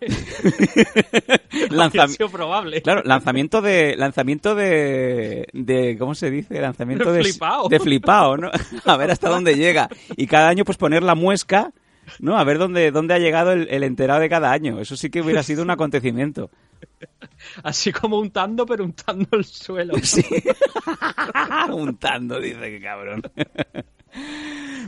Lanzam- 1.70 2.00
ha 2.04 2.08
sido 2.10 2.30
probable. 2.30 2.82
Claro, 2.82 3.02
lanzamiento 3.06 3.62
de 3.62 3.96
lanzamiento 3.98 4.56
de, 4.56 5.48
de 5.54 5.98
¿cómo 5.98 6.14
se 6.16 6.30
dice? 6.30 6.60
Lanzamiento 6.60 7.12
De 7.12 7.20
de 7.20 7.24
flipao. 7.24 7.70
de 7.70 7.80
flipao, 7.80 8.38
¿no? 8.38 8.52
A 8.86 8.98
ver 8.98 9.10
hasta 9.12 9.30
dónde 9.30 9.56
llega 9.56 9.90
y 10.18 10.28
cada 10.28 10.50
año 10.50 10.66
pues 10.66 10.78
poner 10.78 11.02
la 11.02 11.16
muesca, 11.16 11.72
¿no? 12.20 12.38
A 12.38 12.44
ver 12.44 12.58
dónde 12.58 12.92
dónde 12.92 13.14
ha 13.14 13.20
llegado 13.20 13.52
el, 13.52 13.68
el 13.70 13.84
enterado 13.84 14.20
de 14.20 14.30
cada 14.30 14.52
año. 14.52 14.80
Eso 14.80 14.96
sí 14.96 15.10
que 15.10 15.22
hubiera 15.22 15.44
sido 15.44 15.64
un 15.64 15.70
acontecimiento. 15.70 16.50
Así 17.64 17.92
como 17.92 18.20
untando, 18.20 18.66
pero 18.66 18.84
untando 18.84 19.28
el 19.32 19.46
suelo. 19.46 19.94
Sí. 20.04 20.24
Untando, 21.72 22.40
dice 22.40 22.60
que 22.60 22.80
cabrón. 22.82 23.24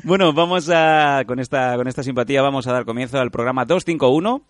bueno, 0.04 0.32
vamos 0.34 0.70
a 0.70 1.24
con 1.26 1.40
esta 1.40 1.76
con 1.76 1.88
esta 1.88 2.04
simpatía 2.04 2.42
vamos 2.42 2.68
a 2.68 2.72
dar 2.72 2.86
comienzo 2.86 3.20
al 3.20 3.32
programa 3.32 3.66
251. 3.66 4.44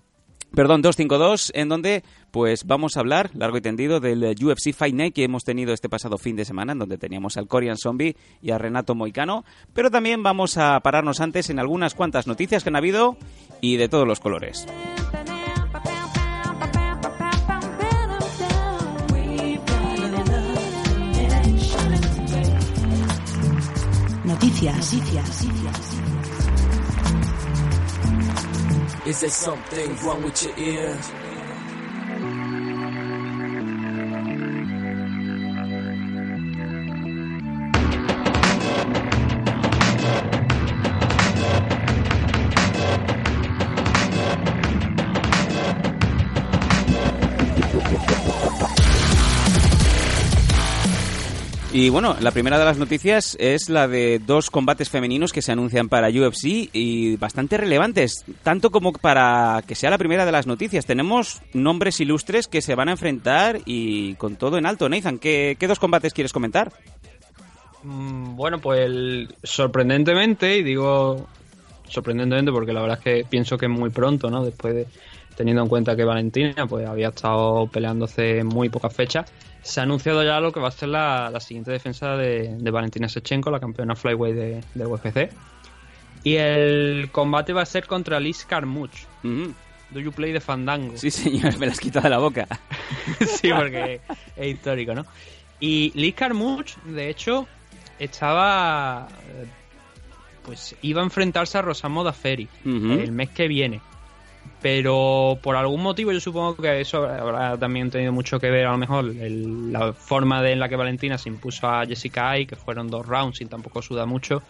Perdón, 0.54 0.82
252, 0.82 1.52
en 1.54 1.70
donde 1.70 2.04
pues 2.32 2.66
vamos 2.66 2.98
a 2.98 3.02
hablar 3.02 3.32
largo 3.36 3.58
y 3.58 3.62
tendido 3.62 4.00
del 4.00 4.24
UFC 4.24 4.74
Fight 4.74 4.96
Night 4.96 5.14
que 5.14 5.24
hemos 5.24 5.44
tenido 5.44 5.74
este 5.74 5.90
pasado 5.90 6.18
fin 6.18 6.36
de 6.36 6.46
semana, 6.46 6.72
en 6.72 6.80
donde 6.80 6.98
teníamos 6.98 7.38
al 7.38 7.48
Korean 7.48 7.78
Zombie 7.78 8.16
y 8.42 8.52
a 8.52 8.58
Renato 8.58 8.96
Moicano, 8.96 9.46
pero 9.74 9.92
también 9.92 10.24
vamos 10.24 10.58
a 10.58 10.80
pararnos 10.80 11.22
antes 11.22 11.50
en 11.50 11.60
algunas 11.60 11.94
cuantas 11.94 12.28
noticias 12.28 12.64
que 12.64 12.70
han 12.70 12.76
habido 12.76 13.18
y 13.62 13.78
de 13.78 13.90
todos 13.90 14.08
los 14.08 14.20
colores. 14.20 14.66
Noticias. 24.26 25.87
Is 29.08 29.22
there 29.22 29.30
something 29.30 29.96
wrong 30.04 30.22
with 30.22 30.44
your 30.44 30.58
ear? 30.58 31.00
Y 51.80 51.90
bueno, 51.90 52.16
la 52.22 52.32
primera 52.32 52.58
de 52.58 52.66
las 52.66 52.80
noticias 52.80 53.38
es 53.40 53.70
la 53.70 53.88
de 53.88 54.18
dos 54.18 54.50
combates 54.50 54.90
femeninos 54.90 55.32
que 55.32 55.44
se 55.44 55.52
anuncian 55.52 55.90
para 55.90 56.10
UFC 56.10 56.72
y 56.74 57.18
bastante 57.18 57.56
relevantes, 57.56 58.26
tanto 58.42 58.72
como 58.72 58.94
para 58.94 59.62
que 59.68 59.76
sea 59.76 59.92
la 59.92 60.00
primera 60.00 60.26
de 60.26 60.32
las 60.32 60.48
noticias. 60.48 60.88
Tenemos 60.88 61.40
nombres 61.54 62.00
ilustres 62.00 62.48
que 62.48 62.64
se 62.64 62.74
van 62.74 62.90
a 62.90 62.94
enfrentar 62.94 63.60
y 63.66 64.16
con 64.16 64.38
todo 64.38 64.58
en 64.58 64.66
alto. 64.66 64.90
Nathan, 64.90 65.20
¿qué, 65.20 65.56
qué 65.60 65.68
dos 65.68 65.78
combates 65.78 66.16
quieres 66.16 66.34
comentar? 66.34 66.74
Mm, 67.84 68.36
Bueno, 68.36 68.58
pues 68.58 69.28
sorprendentemente, 69.44 70.58
y 70.58 70.64
digo 70.64 71.28
sorprendentemente 71.90 72.52
porque 72.52 72.74
la 72.74 72.82
verdad 72.82 72.98
es 72.98 73.04
que 73.04 73.30
pienso 73.30 73.56
que 73.56 73.68
es 73.68 73.72
muy 73.72 73.92
pronto, 73.92 74.32
¿no? 74.32 74.44
Después 74.44 74.74
de 74.74 74.88
teniendo 75.36 75.62
en 75.62 75.70
cuenta 75.70 75.96
que 75.96 76.04
Valentina 76.04 76.66
pues 76.68 76.88
había 76.88 77.10
estado 77.10 77.68
peleándose 77.68 78.44
muy 78.44 78.70
pocas 78.70 78.94
fechas, 78.96 79.32
se 79.68 79.80
ha 79.80 79.84
anunciado 79.84 80.24
ya 80.24 80.40
lo 80.40 80.52
que 80.52 80.60
va 80.60 80.70
a 80.70 80.72
ser 80.72 80.90
la, 80.90 81.30
la 81.30 81.40
siguiente 81.40 81.72
defensa 81.72 82.16
de, 82.16 82.56
de 82.58 82.72
Valentina 82.72 83.08
Sechenko, 83.10 83.52
la 83.52 83.60
campeona 83.60 83.96
flyweight 83.96 84.36
de, 84.36 84.64
de 84.74 84.86
UFC. 84.86 85.30
Y 86.24 86.36
el 86.36 87.10
combate 87.12 87.54
va 87.54 87.62
a 87.62 87.66
ser 87.66 87.86
contra 87.86 88.20
Liz 88.20 88.46
Carmouche. 88.46 89.06
Mm, 89.24 89.48
Do 89.92 90.00
you 90.02 90.12
play 90.12 90.32
de 90.34 90.42
Fandango? 90.42 90.98
Sí, 90.98 91.10
señor, 91.12 91.58
me 91.60 91.68
las 91.68 91.80
quitado 91.80 92.04
de 92.04 92.10
la 92.10 92.18
boca. 92.18 92.48
sí, 93.28 93.50
porque 93.56 94.02
es 94.36 94.48
histórico, 94.48 94.94
¿no? 94.94 95.06
Y 95.60 95.92
Liz 95.96 96.16
Carmouche, 96.16 96.76
de 96.86 97.10
hecho, 97.10 97.48
estaba. 97.98 99.08
eh, 99.30 99.46
Pues 100.44 100.76
iba 100.82 101.02
a 101.02 101.04
enfrentarse 101.06 101.58
a 101.58 101.62
Rosamo 101.62 102.04
Daferi 102.04 102.48
Ujú. 102.66 102.94
el 102.94 103.12
mes 103.12 103.30
que 103.30 103.48
viene. 103.48 103.80
Pero 104.62 105.38
por 105.44 105.56
algún 105.56 105.84
motivo, 105.84 106.12
yo 106.12 106.20
supongo 106.20 106.56
que 106.56 106.82
eso 106.82 107.06
habrá 107.06 107.58
también 107.58 107.92
tenido 107.92 108.12
mucho 108.12 108.40
que 108.40 108.50
ver, 108.50 108.66
a 108.66 108.72
lo 108.72 108.78
mejor, 108.78 109.06
la 109.06 109.94
forma 109.94 110.42
de, 110.42 110.54
en 110.54 110.60
la 110.60 110.68
que 110.68 110.76
Valentina 110.76 111.18
se 111.18 111.30
impuso 111.30 111.68
a 111.68 111.86
Jessica 111.86 112.32
Ay, 112.32 112.48
que 112.48 112.56
fueron 112.56 112.88
dos 112.88 113.06
rounds 113.06 113.42
y 113.42 113.46
tampoco 113.46 113.84
suda 113.84 114.06
mucho. 114.08 114.42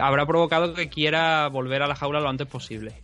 habrá 0.00 0.24
provocado 0.26 0.72
que 0.72 0.88
quiera 0.88 1.48
volver 1.48 1.82
a 1.82 1.86
la 1.86 1.94
jaula 1.94 2.20
lo 2.20 2.30
antes 2.30 2.46
posible. 2.46 2.94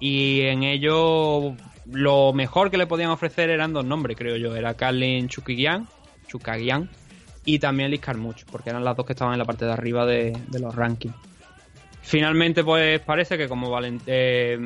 Y 0.00 0.42
en 0.42 0.64
ello, 0.64 1.54
lo 1.86 2.32
mejor 2.34 2.70
que 2.70 2.76
le 2.76 2.86
podían 2.86 3.10
ofrecer 3.10 3.48
eran 3.48 3.72
dos 3.72 3.86
nombres, 3.86 4.18
creo 4.18 4.36
yo. 4.36 4.54
Era 4.54 4.74
Carlin 4.74 5.28
Chukagian, 5.28 5.88
Chukagian 6.28 6.90
y 7.46 7.58
también 7.58 7.90
Liz 7.90 8.00
Carmouche, 8.00 8.44
porque 8.50 8.68
eran 8.68 8.84
las 8.84 8.96
dos 8.96 9.06
que 9.06 9.14
estaban 9.14 9.32
en 9.32 9.38
la 9.38 9.46
parte 9.46 9.64
de 9.64 9.72
arriba 9.72 10.04
de, 10.04 10.36
de 10.48 10.60
los 10.60 10.74
rankings. 10.74 11.29
Finalmente, 12.10 12.64
pues 12.64 12.98
parece 13.02 13.38
que 13.38 13.46
como 13.46 13.70
Valent 13.70 14.02
eh, 14.04 14.58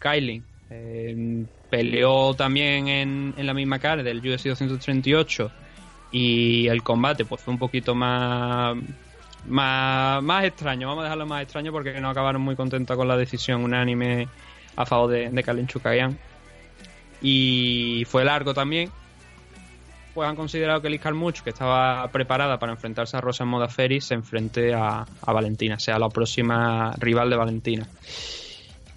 Kylie 0.00 0.42
eh, 0.68 1.46
peleó 1.70 2.34
también 2.34 2.88
en, 2.88 3.34
en 3.36 3.46
la 3.46 3.54
misma 3.54 3.78
cara 3.78 4.02
del 4.02 4.18
UFC 4.18 4.46
238 4.46 5.48
y 6.10 6.66
el 6.66 6.82
combate 6.82 7.24
pues 7.24 7.40
fue 7.40 7.54
un 7.54 7.58
poquito 7.60 7.94
más, 7.94 8.76
más 9.46 10.20
más 10.24 10.44
extraño, 10.44 10.88
vamos 10.88 11.02
a 11.02 11.04
dejarlo 11.04 11.26
más 11.26 11.44
extraño 11.44 11.70
porque 11.70 12.00
no 12.00 12.10
acabaron 12.10 12.42
muy 12.42 12.56
contentos 12.56 12.96
con 12.96 13.06
la 13.06 13.16
decisión 13.16 13.62
unánime 13.62 14.26
a 14.74 14.84
favor 14.84 15.10
de, 15.10 15.30
de 15.30 15.42
Kalin 15.44 15.68
Chukagian 15.68 16.18
y 17.20 18.02
fue 18.08 18.24
largo 18.24 18.54
también 18.54 18.90
pues 20.14 20.28
han 20.28 20.36
considerado 20.36 20.80
que 20.80 20.90
Liz 20.90 21.00
Carmouche, 21.00 21.42
que 21.42 21.50
estaba 21.50 22.06
preparada 22.08 22.58
para 22.58 22.72
enfrentarse 22.72 23.16
a 23.16 23.20
Rosa 23.20 23.44
Modafferi, 23.44 24.00
se 24.00 24.14
enfrente 24.14 24.74
a, 24.74 25.04
a 25.22 25.32
Valentina, 25.32 25.78
sea 25.78 25.98
la 25.98 26.08
próxima 26.08 26.92
rival 26.98 27.30
de 27.30 27.36
Valentina. 27.36 27.86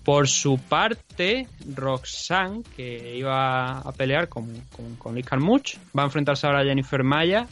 Por 0.03 0.27
su 0.27 0.57
parte, 0.57 1.47
Roxanne, 1.75 2.63
que 2.75 3.15
iba 3.15 3.79
a 3.79 3.91
pelear 3.91 4.29
con, 4.29 4.47
con, 4.75 4.95
con 4.95 5.15
Liz 5.15 5.25
Carmouche, 5.25 5.77
va 5.97 6.03
a 6.03 6.05
enfrentarse 6.05 6.47
ahora 6.47 6.61
a 6.61 6.63
Jennifer 6.63 7.03
Maya 7.03 7.45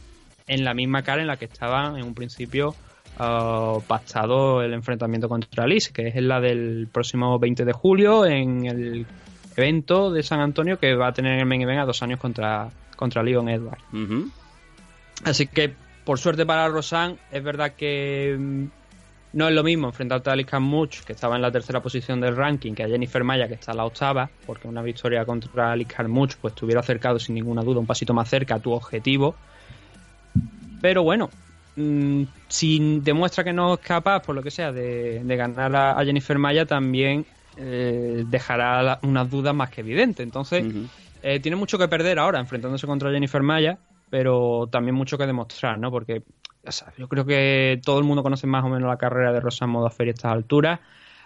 en 0.48 0.66
la 0.66 0.74
misma 0.74 1.04
cara 1.04 1.22
en 1.22 1.28
la 1.28 1.38
que 1.38 1.46
estaba 1.46 1.94
en 1.98 2.04
un 2.04 2.16
principio 2.16 2.76
uh, 3.20 3.82
pactado 3.82 4.64
el 4.64 4.74
enfrentamiento 4.74 5.30
contra 5.30 5.68
Liz, 5.68 5.90
que 5.90 6.08
es 6.08 6.16
la 6.16 6.42
del 6.42 6.88
próximo 6.92 7.38
20 7.38 7.66
de 7.66 7.72
julio 7.72 8.26
en 8.26 8.66
el 8.66 9.06
evento 9.60 10.12
de 10.12 10.24
San 10.24 10.40
Antonio 10.40 10.80
que 10.80 10.96
va 10.96 11.08
a 11.08 11.14
tener 11.14 11.34
en 11.34 11.40
el 11.40 11.46
main 11.46 11.62
event 11.62 11.82
a 11.82 11.86
dos 11.86 12.02
años 12.02 12.20
contra, 12.20 12.70
contra 12.96 13.22
Leon 13.22 13.50
Edwards. 13.50 13.84
Así 15.24 15.48
que, 15.48 15.74
por 16.04 16.20
suerte 16.20 16.46
para 16.46 16.68
Rosan, 16.68 17.18
es 17.32 17.44
verdad 17.44 17.74
que 17.76 18.36
mm, 18.40 18.66
no 19.34 19.48
es 19.48 19.54
lo 19.54 19.64
mismo 19.64 19.88
enfrentarte 19.88 20.30
a 20.30 20.36
Liz 20.36 20.48
Carmouche, 20.48 21.02
que 21.06 21.14
estaba 21.14 21.36
en 21.36 21.42
la 21.42 21.52
tercera 21.52 21.82
posición 21.82 22.20
del 22.20 22.36
ranking, 22.36 22.74
que 22.74 22.84
a 22.84 22.88
Jennifer 22.88 23.24
Maya, 23.24 23.48
que 23.48 23.56
está 23.56 23.72
en 23.72 23.78
la 23.78 23.86
octava, 23.86 24.30
porque 24.46 24.68
una 24.68 24.82
victoria 24.82 25.26
contra 25.26 25.76
Liz 25.76 25.88
Carmouche 25.88 26.38
pues 26.42 26.56
te 26.56 26.66
hubiera 26.66 26.82
acercado 26.82 27.20
sin 27.20 27.36
ninguna 27.36 27.62
duda 27.62 27.80
un 27.80 27.86
pasito 27.86 28.14
más 28.14 28.30
cerca 28.30 28.56
a 28.56 28.60
tu 28.60 28.72
objetivo. 28.72 29.36
Pero 30.82 31.04
bueno, 31.04 31.30
mm, 31.76 32.24
si 32.48 33.00
demuestra 33.02 33.44
que 33.44 33.54
no 33.54 33.74
es 33.74 33.80
capaz, 33.82 34.22
por 34.22 34.36
lo 34.36 34.42
que 34.42 34.52
sea, 34.52 34.72
de, 34.72 35.22
de 35.24 35.36
ganar 35.36 35.76
a, 35.76 36.00
a 36.00 36.06
Jennifer 36.06 36.40
Maya, 36.40 36.66
también 36.66 37.26
eh, 37.60 38.24
dejará 38.28 39.00
unas 39.04 39.30
dudas 39.30 39.54
más 39.54 39.70
que 39.70 39.82
evidentes. 39.82 40.24
Entonces, 40.24 40.64
eh, 41.22 41.40
tiene 41.40 41.56
mucho 41.58 41.78
que 41.78 41.88
perder 41.88 42.18
ahora 42.20 42.40
enfrentándose 42.40 42.88
contra 42.88 43.12
Jennifer 43.12 43.44
Maya, 43.44 43.78
pero 44.10 44.68
también 44.72 44.96
mucho 44.96 45.18
que 45.18 45.28
demostrar, 45.28 45.78
¿no? 45.78 45.92
Porque 45.92 46.24
o 46.66 46.72
sea, 46.72 46.92
yo 46.98 47.08
creo 47.08 47.26
que 47.26 47.80
todo 47.84 48.00
el 48.00 48.06
mundo 48.06 48.22
conoce 48.24 48.46
más 48.48 48.64
o 48.66 48.70
menos 48.70 48.90
la 48.90 48.98
carrera 48.98 49.32
de 49.32 49.40
Rosa 49.40 49.66
Modafferi 49.68 50.10
a 50.10 50.14
estas 50.14 50.32
alturas. 50.32 50.80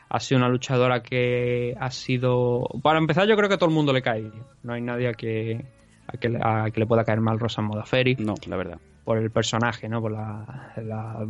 Ha 0.10 0.20
sido 0.20 0.38
una 0.40 0.48
luchadora 0.50 1.02
que 1.02 1.76
ha 1.80 1.90
sido... 1.90 2.68
Para 2.84 3.00
empezar, 3.00 3.28
yo 3.28 3.36
creo 3.36 3.50
que 3.50 3.56
a 3.56 3.58
todo 3.58 3.70
el 3.70 3.76
mundo 3.76 3.94
le 3.94 4.04
cae. 4.04 4.30
No 4.62 4.74
hay 4.74 4.82
nadie 4.82 5.08
a 5.08 5.14
que, 5.14 5.66
a 6.08 6.18
que, 6.18 6.30
le- 6.30 6.40
a 6.42 6.70
que 6.72 6.80
le 6.80 6.86
pueda 6.86 7.04
caer 7.04 7.20
mal 7.20 7.40
Rosa 7.40 7.62
Modafferi 7.64 8.16
No, 8.20 8.36
la 8.48 8.58
verdad. 8.58 8.78
Por 9.04 9.18
el 9.18 9.32
personaje, 9.32 9.90
¿no? 9.90 10.02
Por 10.02 10.12
la, 10.14 10.72
la- 10.78 11.26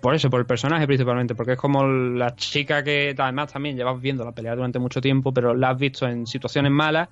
por 0.00 0.14
eso, 0.14 0.30
por 0.30 0.40
el 0.40 0.46
personaje 0.46 0.86
principalmente, 0.86 1.34
porque 1.34 1.52
es 1.52 1.58
como 1.58 1.84
la 1.86 2.34
chica 2.34 2.82
que 2.82 3.14
además 3.16 3.52
también 3.52 3.76
llevas 3.76 4.00
viendo 4.00 4.24
la 4.24 4.32
pelea 4.32 4.54
durante 4.56 4.78
mucho 4.78 5.00
tiempo, 5.00 5.32
pero 5.32 5.54
la 5.54 5.70
has 5.70 5.78
visto 5.78 6.06
en 6.08 6.26
situaciones 6.26 6.72
malas 6.72 7.08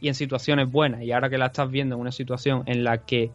y 0.00 0.08
en 0.08 0.14
situaciones 0.14 0.70
buenas. 0.70 1.02
Y 1.02 1.12
ahora 1.12 1.28
que 1.28 1.36
la 1.36 1.46
estás 1.46 1.70
viendo 1.70 1.94
en 1.96 2.00
una 2.00 2.12
situación 2.12 2.62
en 2.66 2.84
la 2.84 3.04
que 3.04 3.30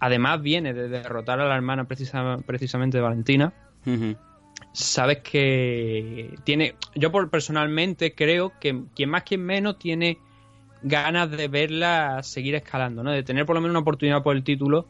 además 0.00 0.40
viene 0.40 0.72
de 0.72 0.88
derrotar 0.88 1.40
a 1.40 1.46
la 1.46 1.54
hermana 1.56 1.84
precisa- 1.84 2.38
precisamente 2.46 2.96
de 2.96 3.02
Valentina, 3.02 3.52
sabes 4.72 5.18
que 5.18 6.34
tiene. 6.44 6.74
Yo 6.94 7.12
por 7.12 7.28
personalmente 7.30 8.14
creo 8.14 8.52
que 8.60 8.84
quien 8.94 9.10
más, 9.10 9.22
quien 9.24 9.44
menos 9.44 9.78
tiene 9.78 10.18
ganas 10.82 11.30
de 11.30 11.48
verla 11.48 12.22
seguir 12.22 12.54
escalando, 12.54 13.02
¿no? 13.02 13.10
De 13.10 13.22
tener 13.22 13.44
por 13.44 13.54
lo 13.56 13.60
menos 13.60 13.72
una 13.72 13.80
oportunidad 13.80 14.22
por 14.22 14.36
el 14.36 14.44
título 14.44 14.86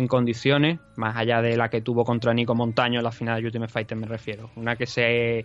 en 0.00 0.08
condiciones, 0.08 0.80
más 0.96 1.16
allá 1.16 1.40
de 1.40 1.56
la 1.56 1.68
que 1.70 1.80
tuvo 1.80 2.04
contra 2.04 2.34
Nico 2.34 2.54
Montaño 2.54 2.98
en 2.98 3.04
la 3.04 3.12
final 3.12 3.40
de 3.40 3.46
Ultimate 3.46 3.72
Fighter, 3.72 3.96
me 3.96 4.06
refiero. 4.06 4.50
Una 4.56 4.74
que 4.74 4.86
se, 4.86 5.44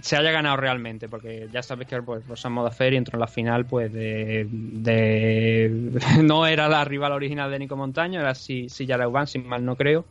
se 0.00 0.16
haya 0.16 0.32
ganado 0.32 0.56
realmente, 0.56 1.08
porque 1.08 1.46
ya 1.52 1.62
sabes 1.62 1.86
que 1.86 2.02
pues, 2.02 2.26
Rosa 2.26 2.48
Modafferi 2.48 2.96
entró 2.96 3.16
en 3.16 3.20
la 3.20 3.26
final, 3.28 3.66
pues 3.66 3.92
de, 3.92 4.46
de- 4.50 5.70
no 6.22 6.46
era 6.46 6.68
la 6.68 6.84
rival 6.84 7.12
original 7.12 7.50
de 7.50 7.58
Nico 7.60 7.76
Montaño, 7.76 8.20
era 8.20 8.34
si, 8.34 8.68
si 8.68 8.84
Uban, 8.84 9.26
sin 9.26 9.46
mal 9.46 9.64
no 9.64 9.76
creo. 9.76 10.04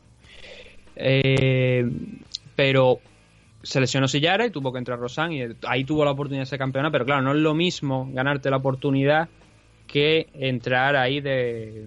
Eh, 0.96 1.90
pero 2.56 3.00
se 3.64 3.80
lesionó 3.80 4.08
Sillara 4.08 4.46
y 4.46 4.52
tuvo 4.52 4.72
que 4.72 4.78
entrar 4.80 5.00
Rosan 5.00 5.32
y 5.32 5.42
ahí 5.68 5.84
tuvo 5.84 6.06
la 6.06 6.12
oportunidad 6.12 6.44
de 6.44 6.48
ser 6.48 6.60
campeona, 6.60 6.92
pero 6.92 7.06
claro, 7.06 7.22
no 7.22 7.32
es 7.32 7.38
lo 7.38 7.54
mismo 7.56 8.10
ganarte 8.14 8.50
la 8.50 8.58
oportunidad 8.58 9.28
que 9.88 10.28
entrar 10.34 10.96
ahí 10.96 11.22
de, 11.22 11.86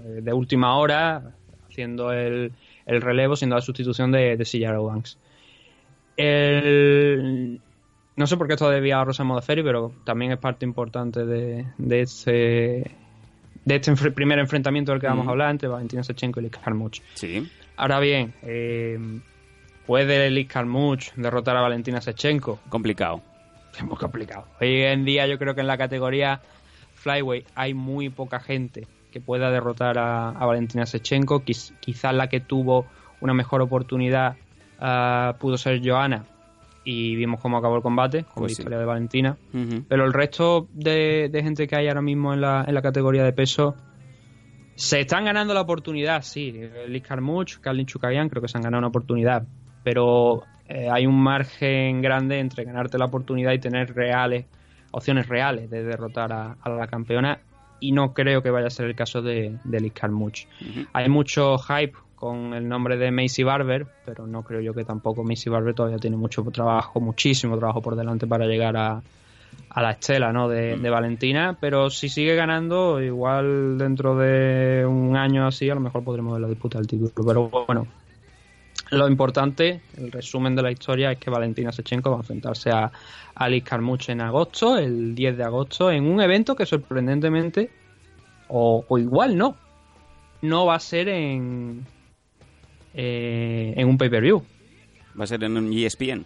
de 0.00 0.32
última 0.32 0.76
hora, 0.76 1.34
haciendo 1.68 2.12
el, 2.12 2.52
el 2.86 3.00
relevo, 3.00 3.36
siendo 3.36 3.56
la 3.56 3.62
sustitución 3.62 4.12
de, 4.12 4.36
de 4.36 4.78
Banks. 4.78 5.18
El, 6.16 7.60
no 8.16 8.26
sé 8.26 8.36
por 8.36 8.46
qué 8.46 8.54
esto 8.54 8.70
debía 8.70 9.00
a 9.00 9.04
Rosa 9.04 9.24
Modafferi, 9.24 9.62
pero 9.62 9.92
también 10.04 10.32
es 10.32 10.38
parte 10.38 10.64
importante 10.64 11.26
de, 11.26 11.66
de 11.76 12.00
este 12.00 12.90
de 13.64 13.74
este 13.74 13.94
primer 14.12 14.38
enfrentamiento 14.38 14.92
del 14.92 15.00
que 15.00 15.08
vamos 15.08 15.26
a 15.26 15.30
hablar 15.30 15.50
entre 15.50 15.68
Valentina 15.68 16.02
Sechenko 16.04 16.40
y 16.40 16.44
Liz 16.44 16.52
Carmouche. 16.52 17.02
Sí. 17.14 17.50
Ahora 17.76 17.98
bien, 17.98 18.32
eh, 18.42 18.98
¿puede 19.86 20.30
Liz 20.30 20.48
Carmouche 20.48 21.12
derrotar 21.16 21.56
a 21.56 21.60
Valentina 21.60 22.00
Sechenko? 22.00 22.60
Complicado. 22.68 23.20
Es 23.76 23.84
muy 23.84 23.96
complicado. 23.96 24.46
Hoy 24.60 24.82
en 24.82 25.04
día 25.04 25.26
yo 25.26 25.38
creo 25.38 25.54
que 25.54 25.60
en 25.60 25.66
la 25.66 25.76
categoría 25.76 26.40
Flyweight 26.94 27.46
hay 27.54 27.74
muy 27.74 28.08
poca 28.08 28.40
gente 28.40 28.86
que 29.16 29.20
pueda 29.22 29.50
derrotar 29.50 29.96
a, 29.96 30.28
a 30.28 30.44
Valentina 30.44 30.84
Sechenko. 30.84 31.40
Quiz- 31.42 31.72
quizás 31.80 32.14
la 32.14 32.28
que 32.28 32.40
tuvo 32.40 32.86
una 33.22 33.32
mejor 33.32 33.62
oportunidad 33.62 34.36
ah, 34.78 35.36
pudo 35.40 35.56
ser 35.56 35.80
Joana 35.82 36.24
y 36.84 37.16
vimos 37.16 37.40
cómo 37.40 37.56
acabó 37.56 37.76
el 37.76 37.82
combate 37.82 38.24
con 38.24 38.34
Pues 38.42 38.52
la 38.52 38.56
sí. 38.56 38.62
victoria 38.62 38.78
de 38.78 38.84
Valentina. 38.84 39.36
Pero 39.88 40.04
el 40.04 40.12
resto 40.12 40.68
de, 40.72 41.30
de 41.32 41.42
gente 41.42 41.66
que 41.66 41.76
hay 41.76 41.88
ahora 41.88 42.02
mismo 42.02 42.34
en 42.34 42.42
la, 42.42 42.64
en 42.68 42.74
la 42.74 42.82
categoría 42.82 43.24
de 43.24 43.32
peso 43.32 43.74
se 44.74 45.00
están 45.00 45.24
ganando 45.24 45.54
la 45.54 45.62
oportunidad, 45.62 46.20
sí. 46.22 46.52
Liz 46.88 47.02
Carmouche, 47.02 47.56
Carlin 47.62 47.86
Chukagian 47.86 48.28
creo 48.28 48.42
que 48.42 48.48
se 48.48 48.58
han 48.58 48.62
ganado 48.64 48.80
una 48.80 48.88
oportunidad. 48.88 49.44
Pero 49.82 50.42
eh, 50.68 50.90
hay 50.92 51.06
un 51.06 51.18
margen 51.18 52.02
grande 52.02 52.38
entre 52.38 52.64
ganarte 52.64 52.98
la 52.98 53.06
oportunidad 53.06 53.52
y 53.52 53.58
tener 53.58 53.94
reales, 53.94 54.44
opciones 54.90 55.26
reales 55.26 55.70
de 55.70 55.82
derrotar 55.82 56.30
a, 56.34 56.56
a 56.60 56.68
la 56.68 56.86
campeona. 56.86 57.38
Y 57.80 57.92
no 57.92 58.14
creo 58.14 58.42
que 58.42 58.50
vaya 58.50 58.68
a 58.68 58.70
ser 58.70 58.86
el 58.86 58.94
caso 58.94 59.22
de, 59.22 59.58
de 59.64 59.80
Liz 59.80 59.92
Carmouche. 59.92 60.48
Hay 60.92 61.08
mucho 61.08 61.58
hype 61.58 61.94
con 62.14 62.54
el 62.54 62.66
nombre 62.66 62.96
de 62.96 63.10
Macy 63.10 63.42
Barber, 63.42 63.86
pero 64.04 64.26
no 64.26 64.42
creo 64.42 64.60
yo 64.60 64.72
que 64.74 64.84
tampoco 64.84 65.22
Macy 65.22 65.50
Barber 65.50 65.74
todavía 65.74 65.98
tiene 65.98 66.16
mucho 66.16 66.42
trabajo, 66.44 67.00
muchísimo 67.00 67.58
trabajo 67.58 67.82
por 67.82 67.94
delante 67.94 68.26
para 68.26 68.46
llegar 68.46 68.76
a, 68.76 69.02
a 69.68 69.82
la 69.82 69.90
estela 69.90 70.32
¿no? 70.32 70.48
de, 70.48 70.78
de 70.78 70.90
Valentina, 70.90 71.58
pero 71.60 71.90
si 71.90 72.08
sigue 72.08 72.34
ganando, 72.34 73.02
igual 73.02 73.76
dentro 73.76 74.16
de 74.16 74.86
un 74.86 75.16
año 75.16 75.46
así, 75.46 75.68
a 75.68 75.74
lo 75.74 75.80
mejor 75.80 76.02
podremos 76.02 76.32
ver 76.32 76.42
la 76.42 76.48
disputa 76.48 76.78
del 76.78 76.86
título. 76.86 77.12
Pero 77.26 77.48
bueno, 77.66 77.86
lo 78.90 79.08
importante, 79.08 79.80
el 79.96 80.12
resumen 80.12 80.54
de 80.54 80.62
la 80.62 80.70
historia, 80.70 81.12
es 81.12 81.18
que 81.18 81.30
Valentina 81.30 81.72
Sechenko 81.72 82.10
va 82.10 82.16
a 82.16 82.20
enfrentarse 82.20 82.70
a 82.70 82.90
Alice 83.34 83.64
Carmouche 83.64 84.12
en 84.12 84.20
agosto, 84.20 84.78
el 84.78 85.14
10 85.14 85.36
de 85.36 85.44
agosto, 85.44 85.90
en 85.90 86.06
un 86.06 86.20
evento 86.20 86.54
que 86.54 86.66
sorprendentemente, 86.66 87.70
o, 88.48 88.84
o 88.86 88.98
igual 88.98 89.36
no, 89.36 89.56
no 90.42 90.66
va 90.66 90.76
a 90.76 90.80
ser 90.80 91.08
en, 91.08 91.84
eh, 92.94 93.74
en 93.76 93.88
un 93.88 93.98
pay-per-view. 93.98 94.42
Va 95.18 95.24
a 95.24 95.26
ser 95.26 95.42
en 95.44 95.56
un 95.56 95.72
ESPN. 95.72 96.24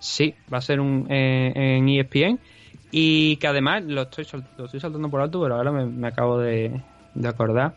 Sí, 0.00 0.34
va 0.52 0.58
a 0.58 0.62
ser 0.62 0.80
un, 0.80 1.06
eh, 1.10 1.52
en 1.54 1.88
ESPN. 1.88 2.38
Y 2.90 3.36
que 3.36 3.46
además, 3.46 3.84
lo 3.84 4.02
estoy, 4.02 4.26
lo 4.56 4.64
estoy 4.64 4.80
saltando 4.80 5.10
por 5.10 5.20
alto, 5.20 5.42
pero 5.42 5.56
ahora 5.56 5.70
me, 5.70 5.86
me 5.86 6.08
acabo 6.08 6.38
de, 6.38 6.80
de 7.14 7.28
acordar. 7.28 7.74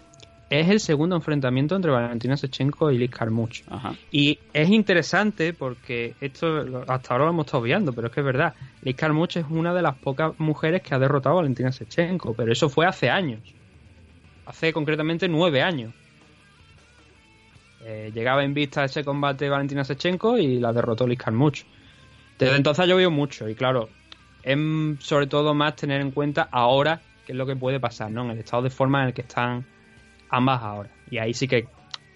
Es 0.51 0.67
el 0.67 0.81
segundo 0.81 1.15
enfrentamiento 1.15 1.77
entre 1.77 1.91
Valentina 1.91 2.35
Sechenko 2.35 2.91
y 2.91 2.97
Liz 2.97 3.09
Carmouche. 3.09 3.63
Ajá. 3.69 3.95
Y 4.11 4.37
es 4.51 4.69
interesante 4.69 5.53
porque 5.53 6.13
esto 6.19 6.83
hasta 6.89 7.13
ahora 7.13 7.23
lo 7.23 7.31
hemos 7.31 7.45
estado 7.45 7.63
viendo, 7.63 7.93
pero 7.93 8.07
es 8.07 8.13
que 8.13 8.19
es 8.19 8.25
verdad. 8.25 8.53
Liz 8.81 8.97
Carmouche 8.97 9.39
es 9.39 9.45
una 9.49 9.73
de 9.73 9.81
las 9.81 9.95
pocas 9.95 10.37
mujeres 10.39 10.81
que 10.81 10.93
ha 10.93 10.99
derrotado 10.99 11.35
a 11.35 11.37
Valentina 11.37 11.71
Sechenko, 11.71 12.33
pero 12.33 12.51
eso 12.51 12.67
fue 12.67 12.85
hace 12.85 13.09
años. 13.09 13.39
Hace 14.45 14.73
concretamente 14.73 15.29
nueve 15.29 15.61
años. 15.61 15.93
Eh, 17.85 18.11
llegaba 18.13 18.43
en 18.43 18.53
vista 18.53 18.83
ese 18.83 19.05
combate 19.05 19.47
Valentina 19.47 19.85
Sechenko 19.85 20.37
y 20.37 20.59
la 20.59 20.73
derrotó 20.73 21.07
Liz 21.07 21.17
Carmouche. 21.17 21.65
Desde 22.37 22.57
entonces 22.57 22.83
ha 22.83 22.87
llovido 22.87 23.09
mucho 23.09 23.47
y 23.47 23.55
claro, 23.55 23.87
es 24.43 24.57
sobre 24.99 25.27
todo 25.27 25.53
más 25.53 25.77
tener 25.77 26.01
en 26.01 26.11
cuenta 26.11 26.49
ahora 26.51 26.99
qué 27.25 27.31
es 27.31 27.37
lo 27.37 27.45
que 27.45 27.55
puede 27.55 27.79
pasar, 27.79 28.11
¿no? 28.11 28.25
En 28.25 28.31
el 28.31 28.39
estado 28.39 28.63
de 28.63 28.69
forma 28.69 29.03
en 29.03 29.07
el 29.07 29.13
que 29.13 29.21
están 29.21 29.65
ambas 30.31 30.61
ahora. 30.63 30.89
Y 31.11 31.17
ahí 31.19 31.33
sí 31.33 31.47
que 31.47 31.67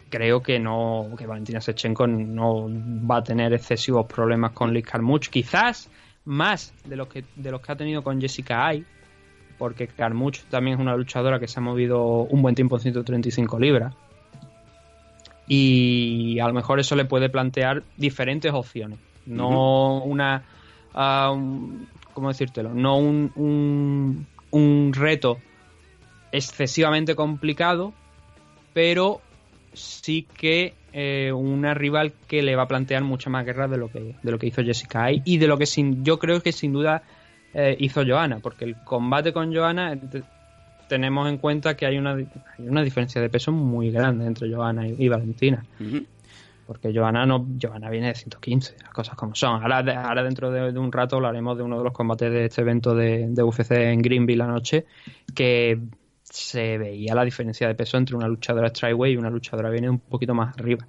creo 0.09 0.41
que 0.41 0.59
no 0.59 1.09
que 1.17 1.27
Valentina 1.27 1.59
Sechenko 1.61 2.07
no 2.07 2.67
va 2.69 3.17
a 3.17 3.23
tener 3.23 3.53
excesivos 3.53 4.05
problemas 4.07 4.51
con 4.53 4.73
Liz 4.73 4.85
Carmouche, 4.85 5.29
quizás 5.29 5.89
más 6.25 6.73
de 6.85 6.95
los 6.95 7.07
que 7.07 7.23
de 7.35 7.51
los 7.51 7.61
que 7.61 7.71
ha 7.71 7.75
tenido 7.75 8.01
con 8.03 8.19
Jessica 8.21 8.65
Ay, 8.67 8.85
porque 9.57 9.87
Carmouche 9.87 10.43
también 10.49 10.75
es 10.77 10.81
una 10.81 10.95
luchadora 10.95 11.39
que 11.39 11.47
se 11.47 11.59
ha 11.59 11.63
movido 11.63 12.03
un 12.23 12.41
buen 12.41 12.55
tiempo 12.55 12.75
en 12.77 12.81
135 12.81 13.59
libras. 13.59 13.93
Y 15.47 16.39
a 16.39 16.47
lo 16.47 16.53
mejor 16.53 16.79
eso 16.79 16.95
le 16.95 17.05
puede 17.05 17.29
plantear 17.29 17.83
diferentes 17.97 18.51
opciones, 18.51 18.97
no 19.27 19.99
una 20.03 20.43
ah, 20.93 21.31
un- 21.31 21.87
¿cómo 22.13 22.29
decírtelo? 22.29 22.73
No 22.73 22.97
un, 22.97 23.31
un, 23.35 24.25
un 24.51 24.91
reto 24.93 25.37
excesivamente 26.31 27.13
complicado, 27.15 27.93
pero 28.75 29.21
sí 29.73 30.27
que 30.37 30.73
eh, 30.93 31.31
una 31.33 31.73
rival 31.73 32.13
que 32.27 32.43
le 32.43 32.55
va 32.55 32.63
a 32.63 32.67
plantear 32.67 33.03
mucha 33.03 33.29
más 33.29 33.43
guerra 33.45 33.67
de 33.67 33.77
lo 33.77 33.89
que 33.91 34.13
de 34.21 34.31
lo 34.31 34.37
que 34.37 34.47
hizo 34.47 34.61
Jessica 34.63 35.05
Ay 35.05 35.21
y 35.25 35.37
de 35.39 35.47
lo 35.47 35.57
que 35.57 35.65
sin, 35.65 36.03
yo 36.05 36.19
creo 36.19 36.41
que 36.41 36.51
sin 36.51 36.71
duda 36.73 37.01
eh, 37.53 37.75
hizo 37.79 38.03
Johanna, 38.05 38.39
porque 38.39 38.65
el 38.65 38.75
combate 38.83 39.33
con 39.33 39.53
Johanna 39.55 39.97
te- 39.97 40.23
tenemos 40.87 41.27
en 41.29 41.37
cuenta 41.37 41.75
que 41.75 41.85
hay 41.85 41.97
una, 41.97 42.13
hay 42.15 42.67
una 42.67 42.83
diferencia 42.83 43.19
de 43.21 43.29
peso 43.29 43.51
muy 43.51 43.89
grande 43.91 44.25
entre 44.25 44.53
Johanna 44.53 44.87
y, 44.87 44.95
y 44.99 45.07
Valentina. 45.09 45.65
Porque 46.67 46.91
Johanna 46.93 47.25
no, 47.25 47.45
Johanna 47.61 47.89
viene 47.89 48.07
de 48.07 48.15
115, 48.15 48.75
las 48.81 48.91
cosas 48.91 49.15
como 49.15 49.35
son. 49.35 49.61
Ahora, 49.61 49.83
de- 49.83 49.93
ahora 49.93 50.23
dentro 50.23 50.49
de, 50.51 50.71
de 50.71 50.79
un 50.79 50.91
rato 50.91 51.15
hablaremos 51.17 51.57
de 51.57 51.63
uno 51.63 51.77
de 51.77 51.83
los 51.83 51.93
combates 51.93 52.29
de 52.31 52.45
este 52.45 52.61
evento 52.61 52.93
de, 52.95 53.27
de 53.29 53.43
UFC 53.43 53.71
en 53.91 54.01
Greenville 54.01 54.43
anoche, 54.43 54.85
que 55.35 55.79
se 56.35 56.77
veía 56.77 57.15
la 57.15 57.23
diferencia 57.23 57.67
de 57.67 57.75
peso 57.75 57.97
entre 57.97 58.15
una 58.15 58.27
luchadora 58.27 58.69
Strikeway 58.69 59.13
y 59.13 59.17
una 59.17 59.29
luchadora 59.29 59.69
viene 59.69 59.89
un 59.89 59.99
poquito 59.99 60.33
más 60.33 60.57
arriba. 60.57 60.85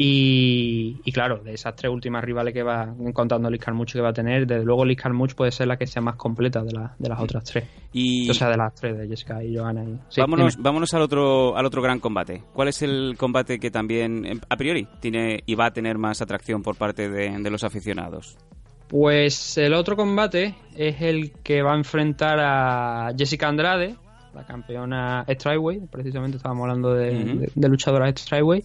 Y, 0.00 1.00
y 1.04 1.10
claro, 1.10 1.38
de 1.42 1.54
esas 1.54 1.74
tres 1.74 1.90
últimas 1.90 2.22
rivales 2.22 2.54
que 2.54 2.62
va 2.62 2.94
contando 3.12 3.50
Liz 3.50 3.60
Carmouche 3.60 3.94
que 3.94 4.00
va 4.00 4.10
a 4.10 4.12
tener, 4.12 4.46
desde 4.46 4.64
luego 4.64 4.84
Liz 4.84 4.96
Carmouche 4.96 5.34
puede 5.34 5.50
ser 5.50 5.66
la 5.66 5.76
que 5.76 5.88
sea 5.88 6.00
más 6.00 6.14
completa 6.14 6.62
de, 6.62 6.70
la- 6.72 6.94
de 6.96 7.08
las 7.08 7.18
otras 7.20 7.42
tres. 7.42 7.64
Y 7.92 8.30
O 8.30 8.34
sea, 8.34 8.48
de 8.48 8.56
las 8.56 8.72
tres, 8.76 8.96
de 8.96 9.08
Jessica 9.08 9.42
y 9.42 9.56
Johanna. 9.56 9.82
Y... 9.82 9.98
Sí, 10.08 10.20
vámonos, 10.20 10.54
dime. 10.54 10.62
vámonos 10.62 10.94
al 10.94 11.02
otro 11.02 11.56
al 11.56 11.66
otro 11.66 11.82
gran 11.82 11.98
combate. 11.98 12.44
¿Cuál 12.52 12.68
es 12.68 12.80
el 12.82 13.16
combate 13.18 13.58
que 13.58 13.72
también, 13.72 14.24
em, 14.24 14.40
a 14.48 14.56
priori, 14.56 14.86
tiene 15.00 15.40
y 15.44 15.56
va 15.56 15.66
a 15.66 15.72
tener 15.72 15.98
más 15.98 16.22
atracción 16.22 16.62
por 16.62 16.76
parte 16.76 17.08
de, 17.08 17.36
de 17.36 17.50
los 17.50 17.64
aficionados? 17.64 18.38
Pues 18.86 19.58
el 19.58 19.74
otro 19.74 19.96
combate 19.96 20.54
es 20.76 21.02
el 21.02 21.32
que 21.42 21.60
va 21.62 21.72
a 21.72 21.76
enfrentar 21.76 22.38
a 22.40 23.12
Jessica 23.18 23.48
Andrade, 23.48 23.96
la 24.34 24.44
campeona 24.44 25.24
Strikeway, 25.28 25.80
precisamente 25.90 26.36
estábamos 26.36 26.62
hablando 26.64 26.94
de, 26.94 27.10
Ujú. 27.24 27.38
de- 27.40 27.52
de 27.54 27.68
luchadoras 27.68 28.14
Strikeway, 28.20 28.62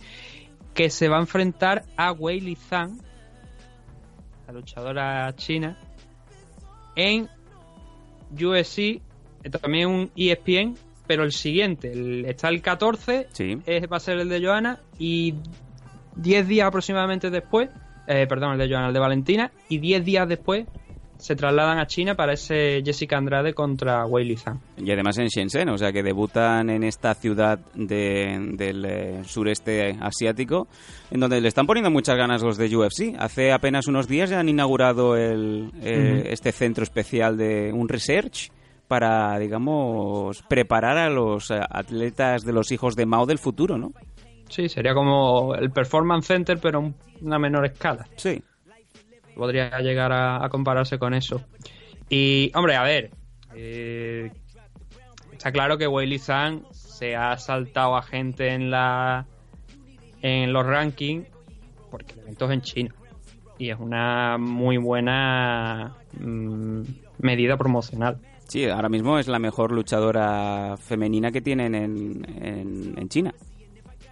que 0.73 0.89
se 0.89 1.07
va 1.07 1.17
a 1.17 1.21
enfrentar 1.21 1.83
a 1.97 2.11
Wei 2.11 2.39
Li 2.39 2.55
Zhang, 2.55 2.97
la 4.47 4.53
luchadora 4.53 5.33
china, 5.35 5.77
en 6.95 7.27
UFC, 8.31 9.01
eh, 9.43 9.49
también 9.49 9.89
un 9.89 10.11
ESPN, 10.15 10.75
pero 11.07 11.23
el 11.23 11.31
siguiente, 11.31 11.91
el- 11.91 12.25
está 12.25 12.49
el 12.49 12.61
14, 12.61 13.27
Sí. 13.31 13.57
es- 13.65 13.83
va 13.91 13.97
a 13.97 13.99
ser 13.99 14.19
el 14.19 14.29
de 14.29 14.45
Johanna 14.45 14.79
y 14.99 15.35
10 16.15 16.47
días 16.47 16.67
aproximadamente 16.67 17.29
después, 17.29 17.69
eh, 18.07 18.25
perdón, 18.27 18.53
el 18.53 18.57
de 18.59 18.69
Johanna, 18.73 18.87
el 18.87 18.93
de 18.93 18.99
Valentina, 18.99 19.51
y 19.69 19.77
10 19.79 20.03
días 20.05 20.27
después 20.27 20.65
se 21.23 21.37
trasladan 21.37 21.79
a 21.79 21.87
China 21.87 22.15
para 22.15 22.33
ese 22.33 22.81
Jessica 22.83 23.17
Andrade 23.17 23.53
contra 23.53 24.05
Wei 24.05 24.25
Li 24.25 24.35
Zhang. 24.35 24.59
Y 24.77 24.91
además 24.91 25.17
en 25.19 25.27
Shenzhen, 25.27 25.69
o 25.69 25.77
sea 25.77 25.93
que 25.93 26.03
debutan 26.03 26.69
en 26.69 26.83
esta 26.83 27.13
ciudad 27.13 27.59
de- 27.73 28.49
del 28.57 28.83
eh, 28.85 29.21
sureste 29.23 29.97
asiático, 30.01 30.67
en 31.11 31.21
donde 31.21 31.39
le 31.39 31.47
están 31.47 31.65
poniendo 31.65 31.89
muchas 31.89 32.17
ganas 32.17 32.43
los 32.43 32.57
de 32.57 32.75
UFC. 32.75 33.15
Hace 33.17 33.53
apenas 33.53 33.87
unos 33.87 34.09
días 34.09 34.29
ya 34.31 34.41
han 34.41 34.49
inaugurado 34.49 35.15
el, 35.15 35.71
eh, 35.81 36.27
este 36.29 36.51
centro 36.51 36.83
especial 36.83 37.37
de 37.37 37.71
un 37.71 37.87
research 37.87 38.51
para, 38.89 39.39
digamos, 39.39 40.43
preparar 40.49 40.97
a 40.97 41.09
los 41.09 41.49
eh, 41.51 41.59
atletas 41.69 42.43
de 42.43 42.51
los 42.51 42.69
hijos 42.73 42.95
de 42.97 43.05
Mao 43.05 43.25
del 43.25 43.37
futuro, 43.39 43.77
¿no? 43.77 43.93
Sí, 44.49 44.67
sería 44.67 44.93
como 44.93 45.55
el 45.55 45.71
Performance 45.71 46.27
Center, 46.27 46.59
pero 46.61 46.79
a 46.79 46.91
una 47.21 47.39
menor 47.39 47.65
escala. 47.65 48.05
Sí. 48.17 48.43
Podría 49.35 49.79
llegar 49.79 50.11
a, 50.11 50.43
a 50.43 50.49
compararse 50.49 50.99
con 50.99 51.13
eso. 51.13 51.41
Y, 52.09 52.51
hombre, 52.55 52.75
a 52.75 52.83
ver, 52.83 53.11
eh, 53.55 54.31
está 55.31 55.51
claro 55.51 55.77
que 55.77 55.87
Li 55.87 56.19
Zhang 56.19 56.63
se 56.71 57.15
ha 57.15 57.37
saltado 57.37 57.95
a 57.95 58.01
gente 58.01 58.49
en 58.49 58.71
la 58.71 59.25
en 60.21 60.53
los 60.53 60.65
rankings 60.65 61.27
porque 61.91 62.13
el 62.13 62.19
evento 62.21 62.45
es 62.45 62.51
en 62.51 62.61
China 62.61 62.95
y 63.57 63.69
es 63.69 63.79
una 63.79 64.37
muy 64.37 64.77
buena 64.77 65.95
mm, 66.19 66.81
medida 67.19 67.57
promocional. 67.57 68.19
Sí, 68.47 68.67
ahora 68.69 68.89
mismo 68.89 69.19
es 69.19 69.27
la 69.27 69.39
mejor 69.39 69.71
luchadora 69.71 70.75
femenina 70.77 71.31
que 71.31 71.41
tienen 71.41 71.75
en, 71.75 72.25
en, 72.41 72.93
en 72.97 73.09
China. 73.09 73.33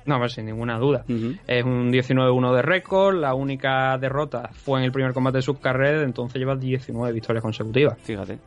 No, 0.06 0.18
pues 0.20 0.34
sin 0.34 0.46
ninguna 0.46 0.78
duda. 0.78 1.06
Es 1.48 1.64
un 1.64 1.92
19-1 1.92 2.56
de 2.56 2.62
récord. 2.62 3.16
La 3.16 3.34
única 3.34 3.98
derrota 3.98 4.50
fue 4.54 4.80
en 4.80 4.86
el 4.86 4.92
primer 4.92 5.14
combate 5.14 5.38
de 5.38 5.42
su 5.44 5.60
carrera. 5.60 6.04
Entonces 6.04 6.40
lleva 6.40 6.56
19 6.56 7.14
victorias 7.14 7.44
consecutivas. 7.44 7.98
Fíjate. 8.02 8.40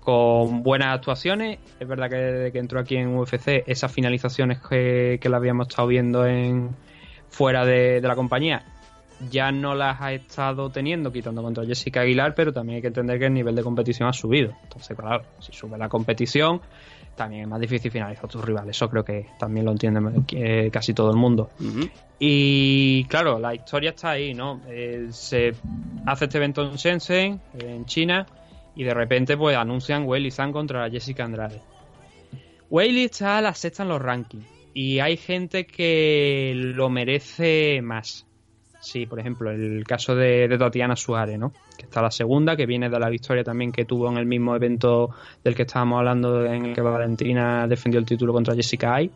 Con 0.00 0.62
buenas 0.62 0.94
actuaciones. 0.94 1.58
Es 1.78 1.88
verdad 1.88 2.08
que 2.08 2.16
desde 2.16 2.52
que 2.52 2.58
entró 2.58 2.80
aquí 2.80 2.96
en 2.96 3.16
UFC, 3.16 3.64
esas 3.66 3.92
finalizaciones 3.92 4.60
que, 4.60 5.18
que 5.20 5.28
la 5.28 5.38
habíamos 5.38 5.68
estado 5.68 5.88
viendo 5.88 6.26
en 6.26 6.70
fuera 7.28 7.64
de, 7.64 8.00
de 8.00 8.08
la 8.08 8.14
compañía 8.14 8.64
ya 9.30 9.52
no 9.52 9.74
las 9.74 10.00
ha 10.00 10.12
estado 10.12 10.70
teniendo, 10.70 11.12
quitando 11.12 11.42
contra 11.42 11.64
Jessica 11.64 12.00
Aguilar, 12.00 12.34
pero 12.34 12.52
también 12.52 12.76
hay 12.76 12.82
que 12.82 12.88
entender 12.88 13.18
que 13.18 13.26
el 13.26 13.34
nivel 13.34 13.54
de 13.54 13.62
competición 13.62 14.08
ha 14.08 14.12
subido. 14.12 14.52
Entonces, 14.64 14.96
claro, 14.96 15.24
si 15.38 15.52
sube 15.52 15.78
la 15.78 15.88
competición, 15.88 16.60
también 17.14 17.42
es 17.42 17.48
más 17.48 17.60
difícil 17.60 17.90
finalizar 17.90 18.24
a 18.24 18.28
tus 18.28 18.44
rivales. 18.44 18.76
Eso 18.76 18.88
creo 18.90 19.04
que 19.04 19.26
también 19.38 19.66
lo 19.66 19.72
entiende 19.72 20.00
eh, 20.32 20.70
casi 20.72 20.94
todo 20.94 21.10
el 21.10 21.16
mundo. 21.16 21.50
Y 22.18 23.04
claro, 23.04 23.38
la 23.38 23.54
historia 23.54 23.90
está 23.90 24.10
ahí, 24.10 24.34
¿no? 24.34 24.60
Eh, 24.68 25.08
se 25.10 25.54
hace 26.06 26.24
este 26.26 26.38
evento 26.38 26.62
en 26.62 26.76
Shenzhen, 26.76 27.40
en 27.58 27.84
China, 27.86 28.26
y 28.76 28.84
de 28.84 28.94
repente 28.94 29.36
pues 29.36 29.56
anuncian 29.56 30.04
Weili 30.04 30.30
Zhang 30.30 30.52
contra 30.52 30.88
Jessica 30.90 31.24
Andrade. 31.24 31.60
Weili 32.70 33.04
está 33.04 33.38
a 33.38 33.40
la 33.40 33.54
sexta 33.54 33.82
en 33.82 33.88
los 33.90 34.00
rankings, 34.00 34.46
y 34.72 35.00
hay 35.00 35.16
gente 35.16 35.66
que 35.66 36.52
lo 36.54 36.88
merece 36.88 37.80
más. 37.82 38.26
Sí, 38.84 39.06
por 39.06 39.18
ejemplo, 39.18 39.50
el 39.50 39.82
caso 39.84 40.14
de, 40.14 40.46
Tatiana 40.58 40.94
Suárez, 40.94 41.38
¿no? 41.38 41.52
Que 41.78 41.86
está 41.86 42.02
la 42.02 42.10
segunda, 42.10 42.54
que 42.54 42.66
viene 42.66 42.90
de 42.90 42.98
la 43.00 43.08
victoria 43.08 43.42
también 43.42 43.72
que 43.72 43.86
tuvo 43.86 44.10
en 44.10 44.18
el 44.18 44.26
mismo 44.26 44.54
evento 44.54 45.08
del 45.42 45.54
que 45.54 45.62
estábamos 45.62 46.00
hablando, 46.00 46.44
en 46.44 46.66
el 46.66 46.74
que 46.74 46.82
Valentina 46.82 47.66
defendió 47.66 47.98
el 47.98 48.04
título 48.04 48.34
contra 48.34 48.54
Jessica 48.54 48.96
Ai. 48.96 49.10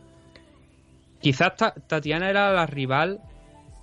Quizás 1.21 1.55
Ta- 1.55 1.75
Tatiana 1.87 2.31
era 2.31 2.51
la 2.51 2.65
rival 2.65 3.21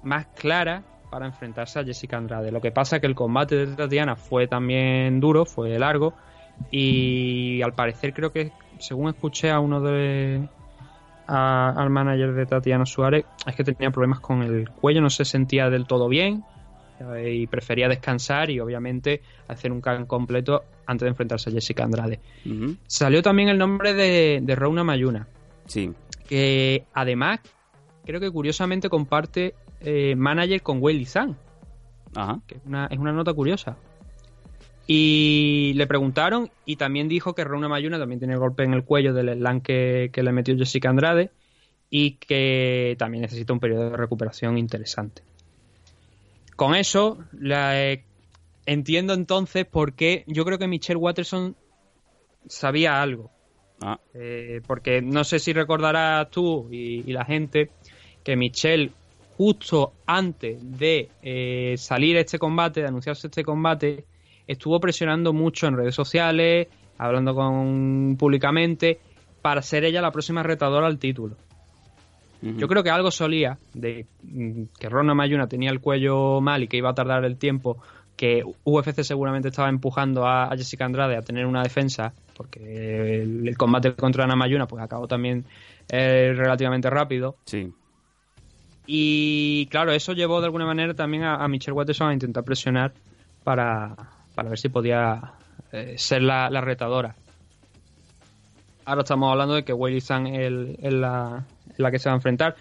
más 0.01 0.25
clara 0.35 0.81
para 1.11 1.27
enfrentarse 1.27 1.77
a 1.77 1.83
Jessica 1.83 2.17
Andrade. 2.17 2.51
Lo 2.51 2.61
que 2.61 2.71
pasa 2.71 2.95
es 2.95 3.01
que 3.01 3.07
el 3.07 3.15
combate 3.15 3.55
de 3.55 3.75
Tatiana 3.75 4.15
fue 4.15 4.47
también 4.47 5.19
duro, 5.19 5.45
fue 5.45 5.77
largo, 5.77 6.15
y 6.71 7.61
al 7.61 7.73
parecer 7.73 8.11
creo 8.11 8.31
que, 8.31 8.51
según 8.79 9.09
escuché 9.09 9.51
a 9.51 9.59
uno 9.59 9.81
de... 9.81 10.49
a- 11.27 11.69
al 11.75 11.89
manager 11.89 12.33
de 12.33 12.45
Tatiana 12.45 12.85
Suárez, 12.85 13.25
es 13.45 13.55
que 13.55 13.63
tenía 13.63 13.91
problemas 13.91 14.19
con 14.19 14.41
el 14.43 14.69
cuello, 14.69 15.01
no 15.01 15.09
se 15.09 15.25
sentía 15.25 15.69
del 15.69 15.85
todo 15.87 16.07
bien 16.07 16.43
eh, 17.15 17.33
y 17.33 17.47
prefería 17.47 17.87
descansar 17.89 18.49
y 18.49 18.59
obviamente 18.59 19.21
hacer 19.47 19.71
un 19.71 19.81
can 19.81 20.05
completo 20.05 20.63
antes 20.85 21.05
de 21.05 21.09
enfrentarse 21.09 21.49
a 21.49 21.53
Jessica 21.53 21.83
Andrade. 21.83 22.19
Salió 22.87 23.21
también 23.21 23.49
el 23.49 23.57
nombre 23.57 23.93
de, 23.93 24.39
de 24.41 24.55
Rona 24.55 24.83
Mayuna, 24.83 25.27
Sí. 25.65 25.91
que 26.27 26.85
además 26.93 27.39
creo 28.05 28.19
que 28.19 28.31
curiosamente 28.31 28.87
comparte 28.89 29.55
eh, 29.81 30.15
manager 30.15 30.61
con 30.61 30.77
Weili 30.81 31.05
Zhang, 31.05 31.35
Ajá. 32.15 32.39
que 32.47 32.55
es 32.55 32.61
una, 32.65 32.85
es 32.87 32.97
una 32.97 33.11
nota 33.11 33.33
curiosa. 33.33 33.75
Y 34.87 35.73
le 35.75 35.87
preguntaron 35.87 36.51
y 36.65 36.75
también 36.75 37.07
dijo 37.07 37.33
que 37.33 37.43
Rona 37.43 37.67
Mayuna 37.67 37.97
también 37.97 38.19
tiene 38.19 38.33
el 38.35 38.39
golpe 38.39 38.63
en 38.63 38.73
el 38.73 38.83
cuello 38.83 39.13
del 39.13 39.35
slam 39.37 39.61
que, 39.61 40.09
que 40.13 40.21
le 40.21 40.31
metió 40.31 40.55
Jessica 40.55 40.89
Andrade 40.89 41.31
y 41.89 42.11
que 42.11 42.95
también 42.99 43.23
necesita 43.23 43.53
un 43.53 43.59
periodo 43.59 43.89
de 43.89 43.97
recuperación 43.97 44.57
interesante. 44.57 45.23
Con 46.55 46.75
eso, 46.75 47.17
la, 47.33 47.81
eh, 47.81 48.03
entiendo 48.65 49.13
entonces 49.13 49.65
por 49.65 49.93
qué 49.93 50.23
yo 50.27 50.45
creo 50.45 50.57
que 50.57 50.67
Michelle 50.67 50.97
Watterson 50.97 51.55
sabía 52.47 53.01
algo. 53.01 53.31
Ah, 53.81 53.99
Eh, 54.13 54.61
porque 54.65 55.01
no 55.01 55.23
sé 55.23 55.39
si 55.39 55.51
recordarás 55.51 56.29
tú 56.29 56.69
y, 56.71 57.03
y 57.09 57.11
la 57.11 57.25
gente 57.25 57.71
que 58.23 58.35
Michelle, 58.35 58.91
justo 59.37 59.93
antes 60.05 60.57
de 60.77 61.09
eh, 61.21 61.75
salir 61.77 62.15
este 62.17 62.39
combate, 62.39 62.81
de 62.81 62.87
anunciarse 62.87 63.27
este 63.27 63.43
combate, 63.43 64.05
estuvo 64.47 64.79
presionando 64.79 65.33
mucho 65.33 65.67
en 65.67 65.77
redes 65.77 65.95
sociales, 65.95 66.67
hablando 66.97 67.35
con 67.35 68.15
públicamente, 68.17 68.99
para 69.41 69.61
ser 69.61 69.83
ella 69.83 70.01
la 70.01 70.11
próxima 70.11 70.43
retadora 70.43 70.87
al 70.87 70.97
título. 70.97 71.35
Yo 72.41 72.67
creo 72.67 72.83
que 72.83 72.91
algo 72.91 73.09
solía 73.09 73.57
de 73.73 74.05
mm, 74.21 74.63
que 74.79 74.87
Rona 74.87 75.15
Mayuna 75.15 75.47
tenía 75.47 75.71
el 75.71 75.79
cuello 75.79 76.41
mal 76.41 76.61
y 76.61 76.67
que 76.67 76.77
iba 76.77 76.91
a 76.91 76.93
tardar 76.93 77.25
el 77.25 77.37
tiempo, 77.37 77.77
que 78.15 78.43
UFC 78.63 79.01
seguramente 79.01 79.47
estaba 79.47 79.69
empujando 79.69 80.27
a, 80.27 80.45
a 80.45 80.57
Jessica 80.57 80.85
Andrade 80.85 81.17
a 81.17 81.23
tener 81.23 81.47
una 81.47 81.63
defensa, 81.63 82.13
porque 82.37 83.21
el, 83.21 83.47
el 83.47 83.57
combate 83.57 83.93
contra 83.93 84.25
Ana 84.25 84.35
Mayuna 84.35 84.67
pues 84.67 84.83
acabó 84.83 85.07
también 85.07 85.45
eh, 85.89 86.33
relativamente 86.35 86.89
rápido. 86.89 87.35
Sí. 87.45 87.73
Y 88.85 89.65
claro, 89.71 89.91
eso 89.91 90.13
llevó 90.13 90.39
de 90.39 90.45
alguna 90.45 90.65
manera 90.65 90.93
también 90.93 91.23
a, 91.23 91.43
a 91.43 91.47
Michelle 91.47 91.73
Watterson 91.73 92.09
a 92.09 92.13
intentar 92.13 92.43
presionar 92.43 92.93
para, 93.43 93.95
para 94.35 94.49
ver 94.49 94.59
si 94.59 94.69
podía 94.69 95.33
eh, 95.71 95.95
ser 95.97 96.21
la, 96.21 96.49
la 96.49 96.61
retadora. 96.61 97.15
Ahora 98.85 99.01
estamos 99.01 99.31
hablando 99.31 99.55
de 99.55 99.63
que 99.63 99.73
Weili 99.73 100.01
Zhang 100.01 100.27
es 100.27 100.93
la, 100.93 101.43
la 101.77 101.91
que 101.91 101.97
se 101.97 102.09
va 102.09 102.13
a 102.13 102.17
enfrentar. 102.17 102.55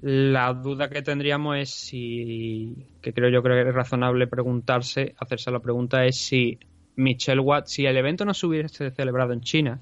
La 0.00 0.52
duda 0.54 0.88
que 0.88 1.02
tendríamos 1.02 1.56
es 1.58 1.70
si, 1.70 2.86
que 3.02 3.12
creo 3.12 3.30
yo 3.30 3.42
creo 3.42 3.62
que 3.62 3.68
es 3.68 3.74
razonable 3.74 4.26
preguntarse, 4.26 5.14
hacerse 5.18 5.50
la 5.50 5.60
pregunta 5.60 6.04
es 6.04 6.16
si 6.16 6.58
Michelle 6.96 7.40
Watt, 7.40 7.66
si 7.66 7.84
el 7.84 7.96
evento 7.96 8.24
no 8.24 8.32
se 8.32 8.46
hubiese 8.46 8.90
celebrado 8.90 9.32
en 9.32 9.40
China, 9.40 9.80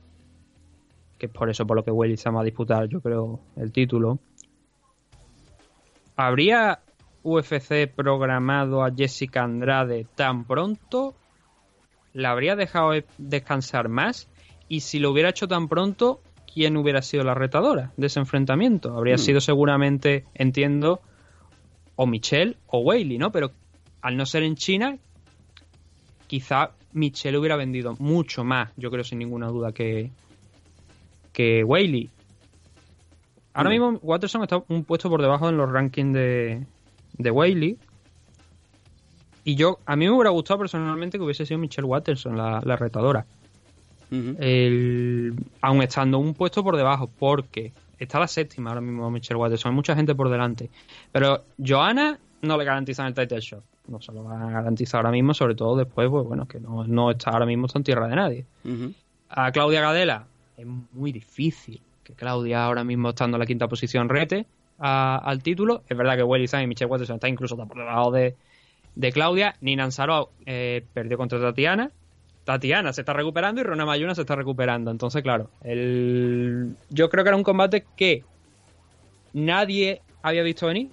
que 1.18 1.26
es 1.26 1.32
por 1.32 1.50
eso 1.50 1.66
por 1.66 1.76
lo 1.76 1.84
que 1.84 1.90
Weili 1.90 2.16
Zhang 2.16 2.36
va 2.36 2.40
a 2.40 2.44
disputar, 2.44 2.88
yo 2.88 3.00
creo, 3.00 3.40
el 3.56 3.70
título, 3.70 4.18
¿Habría 6.16 6.80
UFC 7.22 7.86
programado 7.86 8.84
a 8.84 8.90
Jessica 8.94 9.42
Andrade 9.42 10.06
tan 10.14 10.44
pronto? 10.44 11.14
¿La 12.12 12.30
habría 12.32 12.56
dejado 12.56 12.94
e- 12.94 13.06
descansar 13.18 13.88
más? 13.88 14.28
Y 14.68 14.80
si 14.80 14.98
lo 14.98 15.10
hubiera 15.10 15.30
hecho 15.30 15.48
tan 15.48 15.68
pronto, 15.68 16.20
¿quién 16.52 16.76
hubiera 16.76 17.02
sido 17.02 17.24
la 17.24 17.34
retadora 17.34 17.92
de 17.96 18.06
ese 18.06 18.20
enfrentamiento? 18.20 18.96
Habría 18.96 19.18
sido 19.18 19.40
seguramente, 19.40 20.24
entiendo, 20.34 21.00
o 21.96 22.06
Michelle 22.06 22.56
o 22.66 22.80
Weili, 22.80 23.18
¿no? 23.18 23.30
Pero 23.32 23.50
al 24.02 24.16
no 24.16 24.26
ser 24.26 24.42
en 24.42 24.56
China, 24.56 24.98
quizá 26.26 26.72
Michelle 26.92 27.38
hubiera 27.38 27.56
vendido 27.56 27.94
mucho 27.98 28.44
más, 28.44 28.70
yo 28.76 28.90
creo 28.90 29.04
sin 29.04 29.18
ninguna 29.18 29.48
duda, 29.48 29.72
que, 29.72 30.10
que 31.32 31.64
Weili. 31.64 32.10
Ahora 33.54 33.68
Mm. 33.68 33.72
mismo 33.72 33.98
Watterson 34.02 34.42
está 34.42 34.62
un 34.68 34.84
puesto 34.84 35.10
por 35.10 35.20
debajo 35.20 35.48
en 35.48 35.56
los 35.56 35.70
rankings 35.70 36.14
de, 36.14 36.66
de 37.18 37.30
Weili. 37.30 37.78
Y 39.44 39.56
yo, 39.56 39.78
a 39.86 39.96
mí 39.96 40.04
me 40.06 40.12
hubiera 40.12 40.30
gustado 40.30 40.60
personalmente 40.60 41.18
que 41.18 41.24
hubiese 41.24 41.44
sido 41.46 41.58
Michelle 41.58 41.86
Watterson 41.86 42.36
la, 42.36 42.60
la 42.64 42.76
retadora. 42.76 43.26
Ujú. 44.10 44.36
El, 44.38 45.34
aun 45.60 45.82
estando 45.82 46.18
un 46.18 46.34
puesto 46.34 46.62
por 46.62 46.76
debajo, 46.76 47.10
porque 47.18 47.72
está 47.98 48.20
la 48.20 48.28
séptima 48.28 48.70
ahora 48.70 48.80
mismo 48.80 49.10
Michelle 49.10 49.40
Watterson, 49.40 49.70
hay 49.70 49.76
mucha 49.76 49.96
gente 49.96 50.14
por 50.14 50.28
delante. 50.28 50.70
Pero 51.10 51.44
Johanna 51.64 52.18
no 52.42 52.56
le 52.56 52.64
garantizan 52.64 53.06
el 53.06 53.14
title 53.14 53.40
shot. 53.40 53.64
No 53.88 54.00
se 54.00 54.12
lo 54.12 54.22
van 54.22 54.42
a 54.42 54.50
garantizar 54.50 54.98
ahora 54.98 55.10
mismo, 55.10 55.34
sobre 55.34 55.54
todo 55.54 55.76
después, 55.76 56.08
pues 56.08 56.24
bueno, 56.24 56.46
que 56.46 56.60
no, 56.60 56.84
no 56.84 57.10
está 57.10 57.30
ahora 57.30 57.46
mismo 57.46 57.66
está 57.66 57.78
en 57.78 57.84
tierra 57.84 58.06
de 58.06 58.16
nadie. 58.16 58.46
A 59.28 59.50
Claudia 59.50 59.80
Gadela 59.80 60.26
es 60.56 60.66
muy 60.92 61.10
difícil 61.10 61.80
que 62.04 62.12
Claudia 62.12 62.64
ahora 62.64 62.84
mismo 62.84 63.10
estando 63.10 63.36
en 63.36 63.40
la 63.40 63.46
quinta 63.46 63.66
posición 63.66 64.08
rete 64.08 64.46
al 64.82 65.42
título. 65.42 65.82
Es 65.88 65.96
verdad 65.96 66.16
que 66.16 66.22
Welly 66.22 66.48
Zhang 66.48 66.64
y 66.64 66.66
Michelle 66.66 66.90
Watterson 66.90 67.16
están 67.16 67.30
incluso 67.30 67.56
por 67.56 67.76
debajo 67.76 68.10
de, 68.10 68.34
de 68.94 69.12
Claudia. 69.12 69.54
Nina 69.60 69.84
Ansaro 69.84 70.30
eh, 70.46 70.84
perdió 70.92 71.16
contra 71.16 71.40
Tatiana. 71.40 71.90
Tatiana 72.44 72.92
se 72.92 73.02
está 73.02 73.12
recuperando 73.12 73.60
y 73.60 73.64
Rona 73.64 73.86
Mayuna 73.86 74.14
se 74.14 74.22
está 74.22 74.34
recuperando. 74.34 74.90
Entonces, 74.90 75.22
claro, 75.22 75.48
el... 75.62 76.74
yo 76.90 77.08
creo 77.08 77.22
que 77.24 77.28
era 77.28 77.36
un 77.36 77.44
combate 77.44 77.84
que 77.96 78.24
nadie 79.32 80.02
había 80.22 80.42
visto 80.42 80.66
venir. 80.66 80.88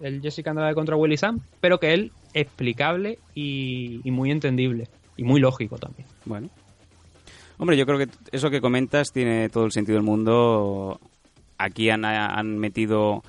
El 0.00 0.20
Jessica 0.20 0.50
Andrade 0.50 0.74
contra 0.74 0.96
Willy 0.96 1.16
Sam, 1.16 1.40
pero 1.60 1.80
que 1.80 1.92
él 1.92 2.12
explicable 2.34 3.18
y 3.34 4.00
muy 4.04 4.30
entendible. 4.30 4.88
Y 5.16 5.24
muy 5.24 5.40
lógico 5.40 5.78
también. 5.78 6.06
Bueno. 6.24 6.48
Hombre, 7.58 7.76
yo 7.76 7.86
creo 7.86 7.98
que 7.98 8.08
eso 8.30 8.50
que 8.50 8.60
comentas 8.60 9.10
tiene 9.12 9.48
todo 9.48 9.64
el 9.64 9.72
sentido 9.72 9.96
del 9.96 10.04
mundo. 10.04 11.00
Aquí 11.58 11.90
han, 11.90 12.04
han 12.04 12.58
metido, 12.58 13.22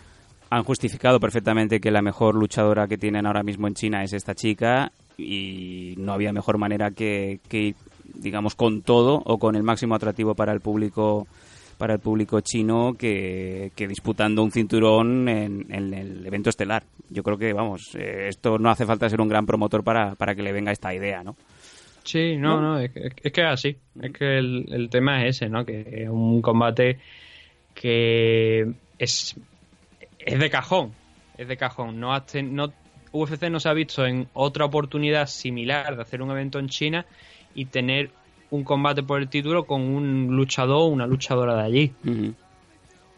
han 0.50 0.64
justificado 0.64 1.20
perfectamente 1.20 1.80
que 1.80 1.92
la 1.92 2.02
mejor 2.02 2.36
luchadora 2.36 2.88
que 2.88 2.98
tienen 2.98 3.26
ahora 3.26 3.44
mismo 3.44 3.68
en 3.68 3.74
China 3.74 4.04
es 4.04 4.14
esta 4.14 4.36
chica 4.36 4.92
y 5.18 5.96
no 5.98 6.14
había 6.14 6.32
mejor 6.32 6.58
manera 6.58 6.92
que, 6.92 7.40
que 7.50 7.58
ir, 7.60 7.76
digamos, 8.14 8.56
con 8.56 8.82
todo 8.82 9.22
o 9.26 9.38
con 9.38 9.56
el 9.56 9.64
máximo 9.64 9.96
atractivo 9.96 10.36
para 10.36 10.54
el 10.54 10.62
público 10.62 11.28
para 11.78 11.94
el 11.94 12.00
público 12.02 12.42
chino 12.42 12.94
que, 13.00 13.72
que 13.74 13.88
disputando 13.88 14.44
un 14.44 14.52
cinturón 14.52 15.30
en, 15.30 15.66
en 15.70 15.94
el 15.94 16.26
evento 16.26 16.50
estelar. 16.50 16.84
Yo 17.10 17.24
creo 17.24 17.38
que, 17.38 17.54
vamos, 17.54 17.96
eh, 17.96 18.28
esto 18.28 18.60
no 18.60 18.70
hace 18.70 18.86
falta 18.86 19.10
ser 19.10 19.22
un 19.22 19.30
gran 19.30 19.46
promotor 19.46 19.82
para, 19.82 20.14
para 20.16 20.36
que 20.36 20.44
le 20.44 20.52
venga 20.52 20.74
esta 20.74 20.94
idea, 20.94 21.24
¿no? 21.24 21.38
Sí, 22.04 22.36
no, 22.36 22.60
no, 22.60 22.80
es, 22.80 22.92
que, 22.92 23.12
es 23.24 23.32
que 23.32 23.42
es 23.42 23.48
así. 23.48 23.78
Es 24.02 24.12
que 24.12 24.40
el, 24.40 24.66
el 24.74 24.90
tema 24.90 25.24
es 25.24 25.38
ese, 25.38 25.50
¿no? 25.50 25.66
Que 25.66 26.04
es 26.04 26.10
un 26.10 26.42
combate 26.42 27.00
que 27.80 28.74
es, 28.98 29.36
es 30.20 30.38
de 30.40 30.50
cajón. 30.50 30.92
Es 31.38 31.48
de 31.48 31.56
cajón. 31.56 31.98
No, 31.98 32.22
ten- 32.24 32.54
no 32.54 32.74
UFC 33.14 33.44
no 33.50 33.62
se 33.62 33.70
ha 33.70 33.74
visto 33.74 34.06
en 34.06 34.28
otra 34.34 34.66
oportunidad 34.66 35.28
similar 35.28 35.96
de 35.96 36.02
hacer 36.02 36.22
un 36.22 36.30
evento 36.30 36.60
en 36.60 36.68
China 36.68 37.06
y 37.56 37.66
tener 37.66 38.12
un 38.52 38.66
combate 38.66 39.02
por 39.02 39.22
el 39.22 39.30
título 39.30 39.64
con 39.66 39.82
un 39.82 40.36
luchador 40.36 40.82
o 40.82 40.86
una 40.88 41.08
luchadora 41.08 41.56
de 41.56 41.62
allí. 41.64 41.94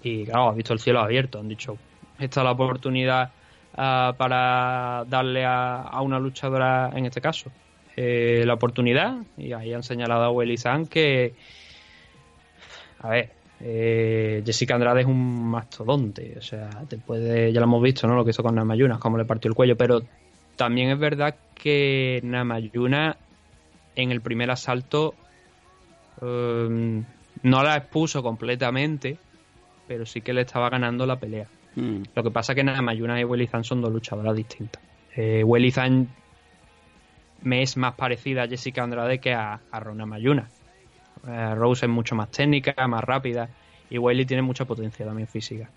Y 0.04 0.26
claro, 0.26 0.50
ha 0.50 0.54
visto 0.54 0.74
el 0.74 0.80
cielo 0.80 1.00
abierto. 1.00 1.40
Han 1.40 1.50
dicho, 1.50 1.78
esta 2.20 2.42
es 2.42 2.44
la 2.46 2.52
oportunidad 2.52 3.32
ah, 3.76 4.14
para 4.16 5.06
darle 5.08 5.44
a, 5.44 5.82
a 5.82 6.02
una 6.02 6.20
luchadora, 6.20 6.92
en 6.94 7.08
este 7.08 7.20
caso, 7.20 7.52
eh, 7.98 8.44
la 8.46 8.54
oportunidad. 8.54 9.18
Y 9.38 9.54
ahí 9.54 9.74
han 9.74 9.82
señalado 9.82 10.26
a 10.26 10.30
Willy 10.30 10.58
San 10.58 10.86
que, 10.86 11.34
a 13.00 13.10
ver, 13.10 13.41
eh, 13.64 14.42
Jessica 14.46 14.76
Andrade 14.76 15.02
es 15.02 15.08
un 15.08 15.50
mastodonte. 15.50 16.36
O 16.38 16.42
sea, 16.42 16.70
te 16.88 16.98
puede, 16.98 17.54
ya 17.54 17.60
lo 17.60 17.66
hemos 17.66 17.84
visto, 17.84 18.08
¿no? 18.08 18.16
Lo 18.16 18.24
que 18.24 18.32
hizo 18.32 18.44
con 18.44 18.56
Namayuna, 18.56 19.00
cómo 19.00 19.18
le 19.18 19.26
partió 19.26 19.50
el 19.50 19.56
cuello. 19.56 19.78
Pero 19.78 20.02
también 20.56 20.90
es 20.90 21.00
verdad 21.00 21.36
que 21.56 22.20
Namayuna 22.24 23.18
en 23.96 24.12
el 24.12 24.22
primer 24.22 24.50
asalto 24.52 25.14
eh, 26.22 27.04
no 27.44 27.64
la 27.64 27.78
expuso 27.78 28.24
completamente, 28.24 29.18
pero 29.88 30.06
sí 30.06 30.22
que 30.22 30.34
le 30.34 30.42
estaba 30.42 30.70
ganando 30.70 31.06
la 31.06 31.20
pelea. 31.20 31.48
Mm. 31.76 32.04
Lo 32.16 32.24
que 32.24 32.32
pasa 32.32 32.56
que 32.56 32.64
Namayuna 32.64 33.20
y 33.20 33.24
Welly 33.24 33.48
Zan 33.48 33.64
son 33.64 33.82
dos 33.82 33.92
luchadoras 33.92 34.36
distintas. 34.36 34.82
Eh, 35.16 35.44
Welly 35.44 35.72
Zan 35.72 36.10
me 37.42 37.62
es 37.62 37.78
más 37.78 37.96
parecida 37.96 38.44
a 38.44 38.48
Jessica 38.48 38.84
Andrade 38.84 39.20
que 39.20 39.34
a, 39.34 39.60
a 39.72 39.80
Rona 39.80 40.06
Mayuna. 40.06 40.50
Eh, 41.28 41.56
Rose 41.56 41.86
es 41.86 41.92
mucho 41.92 42.16
más 42.16 42.30
técnica, 42.32 42.88
más 42.88 43.04
rápida, 43.04 43.50
y 43.90 43.98
Welly 43.98 44.26
tiene 44.26 44.42
mucha 44.42 44.66
potencia 44.66 45.06
también 45.06 45.28
física. 45.28 45.70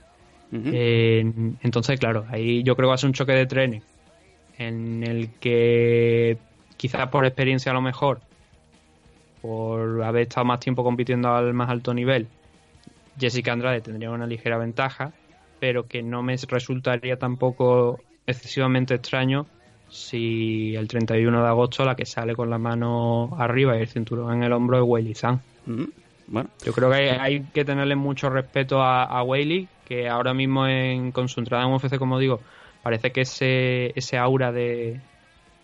Eh, 0.52 1.24
entonces, 1.62 1.98
claro, 1.98 2.24
ahí 2.30 2.62
yo 2.62 2.76
creo 2.76 2.86
que 2.86 2.90
va 2.90 2.94
a 2.94 2.98
ser 2.98 3.08
un 3.08 3.14
choque 3.14 3.32
de 3.32 3.46
trenes 3.46 3.82
en 4.56 5.02
el 5.02 5.28
que 5.40 6.38
quizás 6.76 7.08
por 7.08 7.26
experiencia 7.26 7.72
a 7.72 7.74
lo 7.74 7.80
mejor, 7.80 8.20
por 9.42 10.02
haber 10.04 10.22
estado 10.22 10.44
más 10.44 10.60
tiempo 10.60 10.84
compitiendo 10.84 11.34
al 11.34 11.52
más 11.54 11.70
alto 11.70 11.92
nivel, 11.92 12.28
Jessica 13.18 13.52
Andrade 13.52 13.80
tendría 13.80 14.10
una 14.10 14.26
ligera 14.26 14.56
ventaja, 14.56 15.12
pero 15.58 15.86
que 15.86 16.02
no 16.02 16.22
me 16.22 16.36
resultaría 16.36 17.18
tampoco 17.18 18.00
excesivamente 18.26 18.94
extraño 18.94 19.46
si 19.94 20.74
el 20.76 20.88
31 20.88 21.42
de 21.42 21.48
agosto 21.48 21.84
la 21.84 21.96
que 21.96 22.06
sale 22.06 22.34
con 22.34 22.50
la 22.50 22.58
mano 22.58 23.30
arriba 23.38 23.76
y 23.76 23.82
el 23.82 23.88
cinturón 23.88 24.34
en 24.34 24.42
el 24.44 24.52
hombro 24.52 24.78
es 24.78 24.84
Weili 24.86 25.14
Zhang. 25.14 25.42
Ujú. 25.66 25.92
Bueno, 26.26 26.50
Yo 26.62 26.72
creo 26.72 26.90
que 26.90 26.96
hay, 26.96 27.08
hay 27.10 27.46
que 27.50 27.64
tenerle 27.64 27.94
mucho 27.96 28.30
respeto 28.30 28.82
a, 28.82 29.04
a 29.04 29.24
que 29.84 30.08
ahora 30.08 30.32
mismo 30.34 30.66
en, 30.66 31.12
con 31.12 31.28
su 31.28 31.40
entrada 31.40 31.64
en 31.64 31.72
UFC, 31.72 31.98
como 31.98 32.18
digo, 32.18 32.42
parece 32.82 33.12
que 33.12 33.22
ese, 33.22 33.98
ese 33.98 34.16
aura 34.18 34.50
de, 34.52 35.02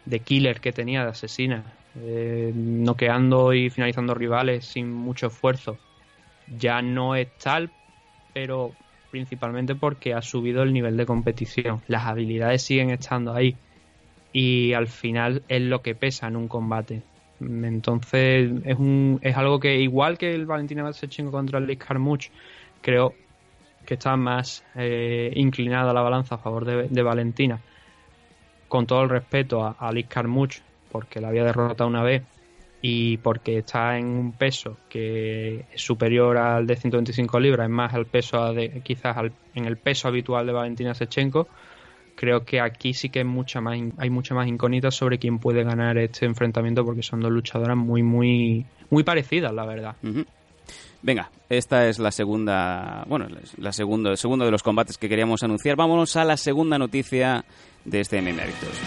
de 0.05 0.25
killer 0.25 0.61
que 0.61 0.73
tenía, 0.73 1.05
de 1.05 1.11
asesina, 1.11 1.79
eh, 1.95 2.53
noqueando 2.55 3.55
y 3.55 3.71
finalizando 3.71 4.15
rivales 4.15 4.67
sin 4.67 4.93
mucho 4.93 5.29
esfuerzo, 5.29 5.81
ya 6.47 6.83
no 6.83 7.17
es 7.17 7.37
tal, 7.39 7.75
pero 8.33 8.77
principalmente 9.11 9.75
porque 9.77 10.15
ha 10.15 10.23
subido 10.23 10.63
el 10.63 10.73
nivel 10.73 10.97
de 10.97 11.07
competición. 11.07 11.83
Las 11.89 12.07
habilidades 12.07 12.63
siguen 12.63 12.91
estando 12.91 13.35
ahí 13.35 13.61
y 14.33 14.73
al 14.75 14.89
final 14.89 15.45
es 15.49 15.63
lo 15.63 15.83
que 15.83 15.95
pesa 15.95 16.29
en 16.29 16.37
un 16.37 16.49
combate. 16.49 17.07
Entonces 17.41 18.51
es 18.65 18.77
un 18.79 19.19
es 19.23 19.37
algo 19.37 19.61
que 19.61 19.81
igual 19.81 20.19
que 20.19 20.35
el 20.35 20.47
Valentina 20.47 20.91
Shevchenko 20.91 21.31
contra 21.33 21.59
el 21.59 21.67
Liz 21.67 21.79
Carmouche, 21.79 22.31
creo 22.81 23.19
que 23.87 23.95
está 23.95 24.17
más 24.17 24.65
eh, 24.75 25.33
inclinada 25.37 25.93
la 25.95 26.03
balanza 26.03 26.37
a 26.37 26.39
favor 26.39 26.65
de, 26.67 27.03
Valentina. 27.03 27.65
Con 28.69 28.87
todo 28.87 29.03
el 29.03 29.11
respeto 29.11 29.65
a, 29.65 29.73
a 29.73 29.93
Liz 29.93 30.07
Carmouche, 30.09 30.63
porque 30.89 31.21
la 31.21 31.29
había 31.29 31.45
derrotado 31.45 31.89
una 31.89 32.03
vez 32.05 32.29
y 32.81 33.19
porque 33.19 33.59
está 33.59 33.99
en 33.99 34.07
un 34.07 34.37
peso 34.37 34.83
que 34.89 35.67
es 35.71 35.83
superior 35.83 36.37
al 36.39 36.67
de 36.67 36.77
125 36.77 37.41
libras, 37.41 37.67
es 37.67 37.71
más 37.71 37.93
al 37.95 38.07
peso 38.09 38.55
de, 38.55 38.83
quizás 38.83 39.17
al- 39.17 39.37
en 39.55 39.65
el 39.67 39.79
peso 39.79 40.09
habitual 40.09 40.47
de 40.47 40.53
Valentina 40.53 40.93
Shevchenko. 40.93 41.49
Creo 42.21 42.45
que 42.45 42.61
aquí 42.61 42.93
sí 42.93 43.09
que 43.09 43.21
hay 43.21 43.25
mucha 43.25 43.63
más, 43.63 43.79
hay 43.97 44.11
incógnitas 44.51 44.95
sobre 44.95 45.19
quién 45.19 45.39
puede 45.39 45.65
ganar 45.65 45.97
este 45.97 46.27
enfrentamiento 46.27 46.85
porque 46.85 47.03
son 47.03 47.21
dos 47.21 47.31
luchadoras 47.33 47.79
muy, 47.79 48.03
muy, 48.03 48.67
muy 48.91 49.05
parecidas, 49.05 49.55
la 49.55 49.65
verdad. 49.65 49.97
Venga, 51.01 51.31
esta 51.49 51.89
es 51.89 51.99
la 51.99 52.11
segunda, 52.11 53.05
bueno, 53.09 53.27
la- 53.57 53.73
segundo, 53.73 54.11
el 54.11 54.19
segundo 54.19 54.45
de 54.45 54.51
los 54.51 54.63
combates 54.63 54.99
que 54.99 55.09
queríamos 55.09 55.43
anunciar. 55.43 55.77
Vámonos 55.77 56.15
a 56.17 56.27
la 56.27 56.37
segunda 56.37 56.77
noticia 56.79 57.43
de 57.87 58.01
este 58.01 58.21
MMA 58.21 58.45
Victos. 58.45 58.79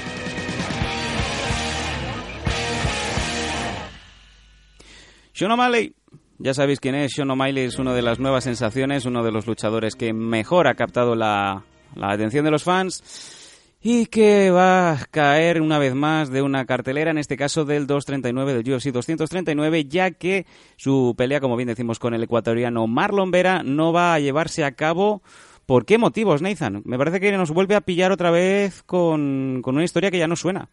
Sean 5.34 5.52
O'Malley, 5.52 5.96
ya 6.38 6.54
sabéis 6.54 6.80
quién 6.80 6.96
es. 6.96 7.13
Sean 7.13 7.32
O'Malley 7.32 7.65
es 7.65 7.80
una 7.80 7.93
de 7.93 8.02
las 8.02 8.19
nuevas 8.19 8.43
sensaciones, 8.43 9.06
uno 9.06 9.24
de 9.24 9.32
los 9.32 9.48
luchadores 9.48 9.96
que 9.96 10.13
mejor 10.13 10.67
ha 10.67 10.76
captado 10.76 11.15
la, 11.15 11.63
la 11.96 12.12
atención 12.12 12.46
de 12.46 12.52
los 12.52 12.64
fans 12.64 13.40
y 13.86 14.06
que 14.06 14.50
va 14.50 14.94
a 14.94 15.06
caer 15.12 15.62
una 15.62 15.78
vez 15.78 15.94
más 15.94 16.30
de 16.30 16.42
una 16.42 16.66
cartelera, 16.66 17.12
en 17.12 17.18
este 17.18 17.36
caso 17.36 17.66
del 17.66 17.86
239 17.86 18.54
del 18.54 18.74
UFC 18.74 18.92
239, 18.92 19.86
ya 19.86 20.12
que 20.12 20.46
su 20.78 21.14
pelea, 21.18 21.42
como 21.42 21.58
bien 21.58 21.68
decimos, 21.68 22.00
con 22.00 22.14
el 22.14 22.24
ecuatoriano 22.24 22.88
Marlon 22.88 23.32
Vera 23.32 23.62
no 23.62 23.92
va 23.92 24.14
a 24.14 24.20
llevarse 24.20 24.64
a 24.64 24.72
cabo. 24.72 25.22
¿Por 25.66 25.86
qué 25.86 25.98
motivos, 25.98 26.42
Nathan? 26.42 26.82
Me 26.86 26.98
parece 26.98 27.20
que 27.20 27.32
nos 27.34 27.52
vuelve 27.52 27.76
a 27.76 27.82
pillar 27.82 28.14
otra 28.14 28.32
vez 28.32 28.84
con, 28.84 29.62
con 29.62 29.76
una 29.76 29.84
historia 29.84 30.12
que 30.12 30.18
ya 30.18 30.28
no 30.28 30.38
suena. 30.38 30.70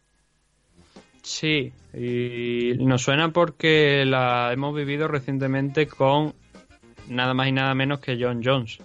Sí, 1.23 1.73
y 1.93 2.75
nos 2.79 3.03
suena 3.03 3.33
porque 3.33 4.05
la 4.07 4.53
hemos 4.53 4.75
vivido 4.75 5.09
recientemente 5.09 5.87
con 5.87 6.35
nada 7.09 7.35
más 7.35 7.49
y 7.49 7.53
nada 7.53 7.75
menos 7.75 7.99
que 7.99 8.17
John 8.21 8.41
Jones. 8.45 8.79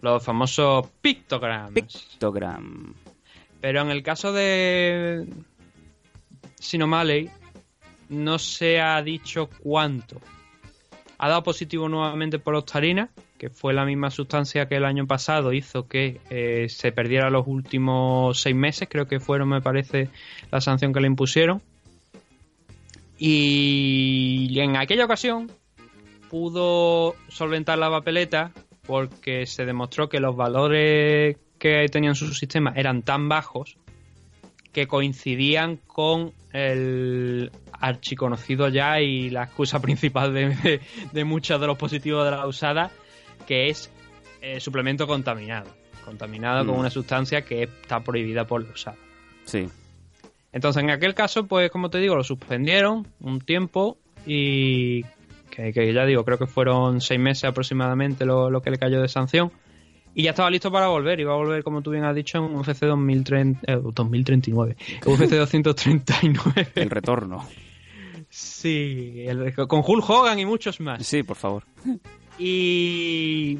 Los 0.00 0.24
famosos 0.24 0.86
pictograms. 1.00 1.72
Pictogram. 1.72 2.94
Pero 3.60 3.82
en 3.82 3.90
el 3.90 4.02
caso 4.02 4.32
de 4.32 5.26
Sinomalley 6.58 7.30
no 8.08 8.38
se 8.38 8.80
ha 8.80 9.02
dicho 9.02 9.48
cuánto. 9.62 10.20
Ha 11.18 11.28
dado 11.28 11.42
positivo 11.42 11.88
nuevamente 11.88 12.38
por 12.38 12.54
ostarina, 12.54 13.10
que 13.36 13.50
fue 13.50 13.74
la 13.74 13.84
misma 13.84 14.10
sustancia 14.10 14.68
que 14.68 14.76
el 14.76 14.84
año 14.84 15.06
pasado 15.06 15.52
hizo 15.52 15.86
que 15.86 16.20
eh, 16.30 16.66
se 16.70 16.92
perdiera 16.92 17.28
los 17.28 17.46
últimos 17.46 18.40
seis 18.40 18.56
meses, 18.56 18.88
creo 18.90 19.06
que 19.06 19.20
fueron, 19.20 19.50
me 19.50 19.60
parece, 19.60 20.08
la 20.50 20.60
sanción 20.60 20.94
que 20.94 21.00
le 21.00 21.06
impusieron. 21.06 21.60
Y 23.18 24.58
en 24.60 24.76
aquella 24.76 25.04
ocasión 25.04 25.52
pudo 26.30 27.14
solventar 27.28 27.78
la 27.78 27.90
papeleta 27.90 28.52
porque 28.90 29.46
se 29.46 29.64
demostró 29.64 30.08
que 30.08 30.18
los 30.18 30.34
valores 30.34 31.36
que 31.60 31.86
tenían 31.92 32.16
su 32.16 32.34
sistema 32.34 32.72
eran 32.74 33.02
tan 33.02 33.28
bajos 33.28 33.76
que 34.72 34.88
coincidían 34.88 35.76
con 35.86 36.32
el 36.52 37.52
archiconocido 37.70 38.66
ya 38.68 39.00
y 39.00 39.30
la 39.30 39.44
excusa 39.44 39.80
principal 39.86 40.34
de, 40.34 40.48
de, 40.56 40.80
de 41.12 41.24
muchos 41.24 41.60
de 41.60 41.68
los 41.68 41.78
positivos 41.78 42.24
de 42.24 42.32
la 42.32 42.48
usada, 42.48 42.90
que 43.46 43.68
es 43.68 43.92
eh, 44.42 44.58
suplemento 44.58 45.06
contaminado. 45.06 45.70
Contaminado 46.04 46.64
Mm. 46.64 46.66
con 46.66 46.78
una 46.80 46.90
sustancia 46.90 47.42
que 47.42 47.62
está 47.62 48.00
prohibida 48.00 48.44
por 48.44 48.64
la 48.64 48.72
usada. 48.72 48.96
Sí. 49.44 49.68
Entonces, 50.52 50.82
en 50.82 50.90
aquel 50.90 51.14
caso, 51.14 51.46
pues 51.46 51.70
como 51.70 51.90
te 51.90 51.98
digo, 51.98 52.16
lo 52.16 52.24
suspendieron 52.24 53.06
un 53.20 53.40
tiempo 53.40 53.98
y 54.26 55.04
que, 55.50 55.72
que 55.72 55.92
ya 55.92 56.06
digo, 56.06 56.24
creo 56.24 56.38
que 56.38 56.46
fueron 56.46 57.00
seis 57.00 57.20
meses 57.20 57.44
aproximadamente 57.44 58.24
lo, 58.24 58.50
lo 58.50 58.62
que 58.62 58.70
le 58.70 58.78
cayó 58.78 59.00
de 59.02 59.08
sanción. 59.08 59.50
Y 60.14 60.24
ya 60.24 60.30
estaba 60.30 60.50
listo 60.50 60.72
para 60.72 60.88
volver. 60.88 61.20
Iba 61.20 61.32
a 61.34 61.36
volver, 61.36 61.62
como 61.62 61.82
tú 61.82 61.90
bien 61.92 62.04
has 62.04 62.14
dicho, 62.16 62.38
en 62.38 62.56
UFC 62.56 62.80
2030, 62.86 63.60
eh, 63.72 63.76
2039. 63.82 64.76
UFC 65.06 65.30
239. 65.36 66.68
El 66.74 66.90
retorno. 66.90 67.46
Sí, 68.28 69.24
el- 69.26 69.54
con 69.68 69.82
Hulk 69.86 70.08
Hogan 70.10 70.38
y 70.38 70.46
muchos 70.46 70.80
más. 70.80 71.06
Sí, 71.06 71.22
por 71.22 71.36
favor. 71.36 71.64
Y 72.38 73.58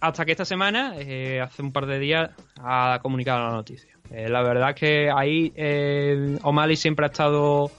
hasta 0.00 0.24
que 0.24 0.32
esta 0.32 0.44
semana, 0.44 0.94
eh, 0.98 1.40
hace 1.40 1.62
un 1.62 1.72
par 1.72 1.86
de 1.86 1.98
días, 1.98 2.30
ha 2.58 2.98
comunicado 3.02 3.44
la 3.48 3.52
noticia. 3.52 3.90
Eh, 4.10 4.28
la 4.28 4.42
verdad 4.42 4.74
que 4.74 5.10
ahí 5.10 5.52
eh, 5.54 6.36
O'Malley 6.42 6.76
siempre 6.76 7.06
ha 7.06 7.08
estado 7.10 7.70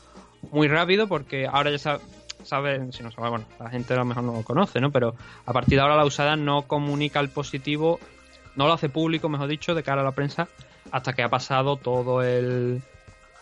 muy 0.52 0.68
rápido 0.68 1.08
porque 1.08 1.46
ahora 1.46 1.72
ya 1.72 1.78
sabe, 1.78 2.00
sabe- 2.44 2.92
si 2.92 3.04
no 3.04 3.12
sabe, 3.12 3.30
bueno, 3.30 3.46
la 3.60 3.70
gente 3.70 3.94
a 3.94 3.98
lo 3.98 4.06
mejor 4.06 4.24
no 4.24 4.34
lo 4.34 4.44
conoce, 4.44 4.80
¿no? 4.80 4.92
Pero 4.92 5.16
a 5.46 5.54
partir 5.54 5.76
de 5.78 5.82
ahora 5.82 5.96
la 5.96 6.06
usada 6.06 6.36
no 6.36 6.64
comunica 6.64 7.20
el 7.20 7.30
positivo, 7.30 8.00
no 8.56 8.68
lo 8.68 8.74
hace 8.74 8.90
público, 8.90 9.30
mejor 9.30 9.48
dicho, 9.48 9.74
de 9.76 9.84
cara 9.84 10.02
a 10.02 10.04
la 10.04 10.12
prensa, 10.12 10.48
hasta 10.92 11.14
que 11.14 11.24
ha 11.24 11.30
pasado 11.30 11.76
todo 11.78 12.22
el 12.24 12.82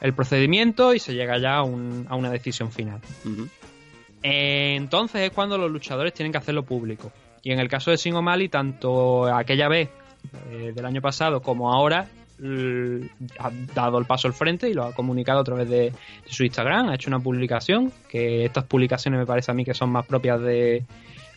el 0.02 0.14
procedimiento 0.14 0.94
y 0.94 1.00
se 1.00 1.14
llega 1.14 1.38
ya 1.40 1.56
a, 1.58 1.64
un- 1.64 2.06
a 2.10 2.16
una 2.16 2.30
decisión 2.30 2.72
final. 2.72 3.02
Eh, 4.24 4.76
Entonces 4.78 5.22
es 5.24 5.32
cuando 5.32 5.58
los 5.58 5.70
luchadores 5.72 6.14
tienen 6.14 6.32
que 6.32 6.38
hacerlo 6.38 6.64
público. 6.64 7.12
Y 7.44 7.52
en 7.52 7.60
el 7.60 7.68
caso 7.68 7.92
de 7.92 7.98
Sin 7.98 8.16
O'Malley, 8.16 8.50
tanto 8.50 9.26
aquella 9.34 9.68
vez 9.68 9.90
eh, 10.52 10.72
del 10.76 10.86
año 10.86 11.02
pasado 11.02 11.42
como 11.42 11.74
ahora, 11.74 12.08
ha 13.40 13.52
dado 13.74 13.98
el 14.00 14.06
paso 14.06 14.28
al 14.28 14.34
frente 14.34 14.70
y 14.70 14.74
lo 14.74 14.86
ha 14.86 14.94
comunicado 14.94 15.40
a 15.40 15.44
través 15.44 15.70
de, 15.70 15.92
de 15.92 15.94
su 16.32 16.44
Instagram. 16.44 16.90
Ha 16.90 16.96
hecho 16.96 17.10
una 17.10 17.20
publicación, 17.20 17.92
que 18.10 18.46
estas 18.46 18.64
publicaciones 18.66 19.20
me 19.20 19.26
parece 19.26 19.52
a 19.52 19.54
mí 19.54 19.66
que 19.66 19.74
son 19.74 19.90
más 19.92 20.06
propias 20.06 20.40
de... 20.42 20.84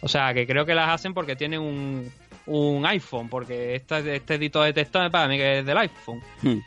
O 0.01 0.09
sea, 0.09 0.33
que 0.35 0.47
creo 0.47 0.65
que 0.67 0.75
las 0.75 0.91
hacen 0.91 1.15
porque 1.15 1.37
tienen 1.37 1.61
un, 1.61 2.11
un 2.47 2.87
iPhone, 2.87 3.29
porque 3.29 3.77
este, 3.77 4.17
este 4.17 4.35
editor 4.35 4.65
de 4.65 4.73
texto 4.73 5.01
me 5.01 5.11
parece 5.11 5.27
a 5.27 5.29
mí 5.29 5.39
que 5.39 5.59
es 5.61 5.67
del 5.67 5.79
iPhone. 5.79 6.21
Hmm. 6.43 6.59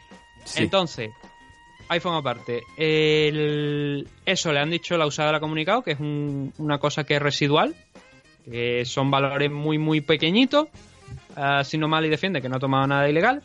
Sí. 0.45 0.63
Entonces, 0.63 1.10
iPhone 1.89 2.15
aparte, 2.15 2.62
el- 2.78 4.08
eso 4.26 4.54
le 4.54 4.60
han 4.60 4.69
dicho 4.69 4.98
la 4.98 5.06
usada 5.06 5.32
la 5.32 5.39
comunicado, 5.39 5.82
que 5.82 5.91
es 5.91 6.00
un- 6.00 6.54
una 6.60 6.78
cosa 6.78 7.04
que 7.04 7.15
es 7.15 7.21
residual, 7.21 7.76
que 8.50 8.86
son 8.86 9.10
valores 9.12 9.52
muy, 9.52 9.78
muy 9.78 10.02
pequeñitos. 10.02 10.67
Uh, 11.36 11.63
Sinomali 11.63 12.08
defiende 12.10 12.41
que 12.41 12.48
no 12.48 12.56
ha 12.56 12.60
tomado 12.60 12.88
nada 12.88 13.10
ilegal. 13.10 13.43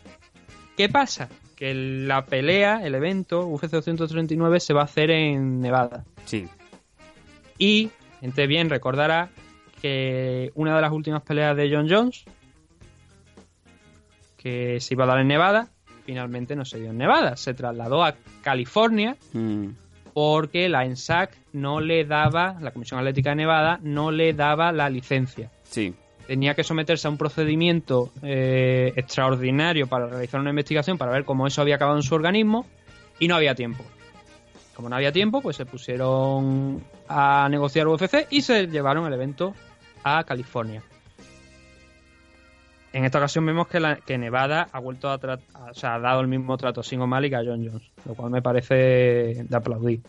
¿Qué 0.81 0.89
pasa? 0.89 1.29
Que 1.57 1.75
la 1.75 2.25
pelea, 2.25 2.81
el 2.83 2.95
evento, 2.95 3.47
UFC 3.47 3.71
239, 3.73 4.61
se 4.61 4.73
va 4.73 4.81
a 4.81 4.85
hacer 4.85 5.11
en 5.11 5.61
Nevada. 5.61 6.07
Sí. 6.25 6.49
Y, 7.59 7.91
gente 8.23 8.47
bien, 8.47 8.71
recordará 8.71 9.29
que 9.83 10.51
una 10.55 10.75
de 10.75 10.81
las 10.81 10.91
últimas 10.91 11.21
peleas 11.21 11.55
de 11.55 11.71
John 11.71 11.87
Jones, 11.87 12.25
que 14.39 14.81
se 14.81 14.95
iba 14.95 15.05
a 15.05 15.09
dar 15.09 15.19
en 15.21 15.29
Nevada, 15.29 15.69
finalmente 16.07 16.57
no 16.57 16.65
se 16.65 16.81
dio 16.81 16.89
en 16.93 16.97
Nevada. 16.97 17.37
Se 17.37 17.53
trasladó 17.53 18.03
a 18.03 18.15
California 18.43 19.19
Mm. 19.35 19.67
porque 20.15 20.71
la 20.71 20.87
ENSAC 20.87 21.37
no 21.53 21.81
le 21.83 22.07
daba, 22.07 22.57
la 22.63 22.71
Comisión 22.71 23.01
Atlética 23.01 23.31
de 23.31 23.37
Nevada 23.37 23.79
no 23.83 24.11
le 24.11 24.33
daba 24.33 24.73
la 24.73 24.89
licencia. 24.89 25.51
Sí. 25.63 25.95
Tenía 26.31 26.55
que 26.55 26.63
someterse 26.63 27.09
a 27.09 27.11
un 27.11 27.19
procedimiento 27.19 28.13
eh, 28.23 28.93
extraordinario 28.95 29.89
para 29.89 30.07
realizar 30.07 30.41
una 30.41 30.51
investigación 30.51 30.97
para 30.97 31.11
ver 31.11 31.25
cómo 31.25 31.45
eso 31.49 31.61
había 31.61 31.75
acabado 31.75 31.97
en 31.99 32.05
su 32.05 32.15
organismo 32.15 32.67
y 33.19 33.27
no 33.27 33.35
había 33.35 33.57
tiempo. 33.57 33.83
Como 34.77 34.89
no 34.89 34.95
había 34.95 35.11
tiempo, 35.11 35.41
pues 35.43 35.57
se 35.57 35.67
pusieron 35.67 36.85
a 37.09 37.49
negociar 37.51 37.89
UFC 37.89 38.29
y 38.31 38.43
se 38.43 38.69
llevaron 38.69 39.09
el 39.09 39.13
evento 39.13 39.57
a 40.05 40.23
California. 40.23 40.85
En 42.93 43.05
esta 43.05 43.19
ocasión 43.19 43.45
vemos 43.45 43.67
que, 43.67 43.81
la- 43.81 43.97
que 43.97 44.17
Nevada 44.17 44.69
ha 44.71 44.79
vuelto 44.79 45.09
a- 45.11 45.17
o 45.17 45.75
sea, 45.75 45.97
ha 45.97 45.99
dado 45.99 46.21
el 46.21 46.29
mismo 46.29 46.57
trato 46.59 46.85
sin 46.85 47.01
O'Malley 47.01 47.29
que 47.31 47.37
a 47.37 47.45
John 47.45 47.67
Jones, 47.69 47.91
lo 48.07 48.15
cual 48.15 48.31
me 48.31 48.41
parece 48.41 48.75
de 49.49 49.57
aplaudir. 49.57 50.01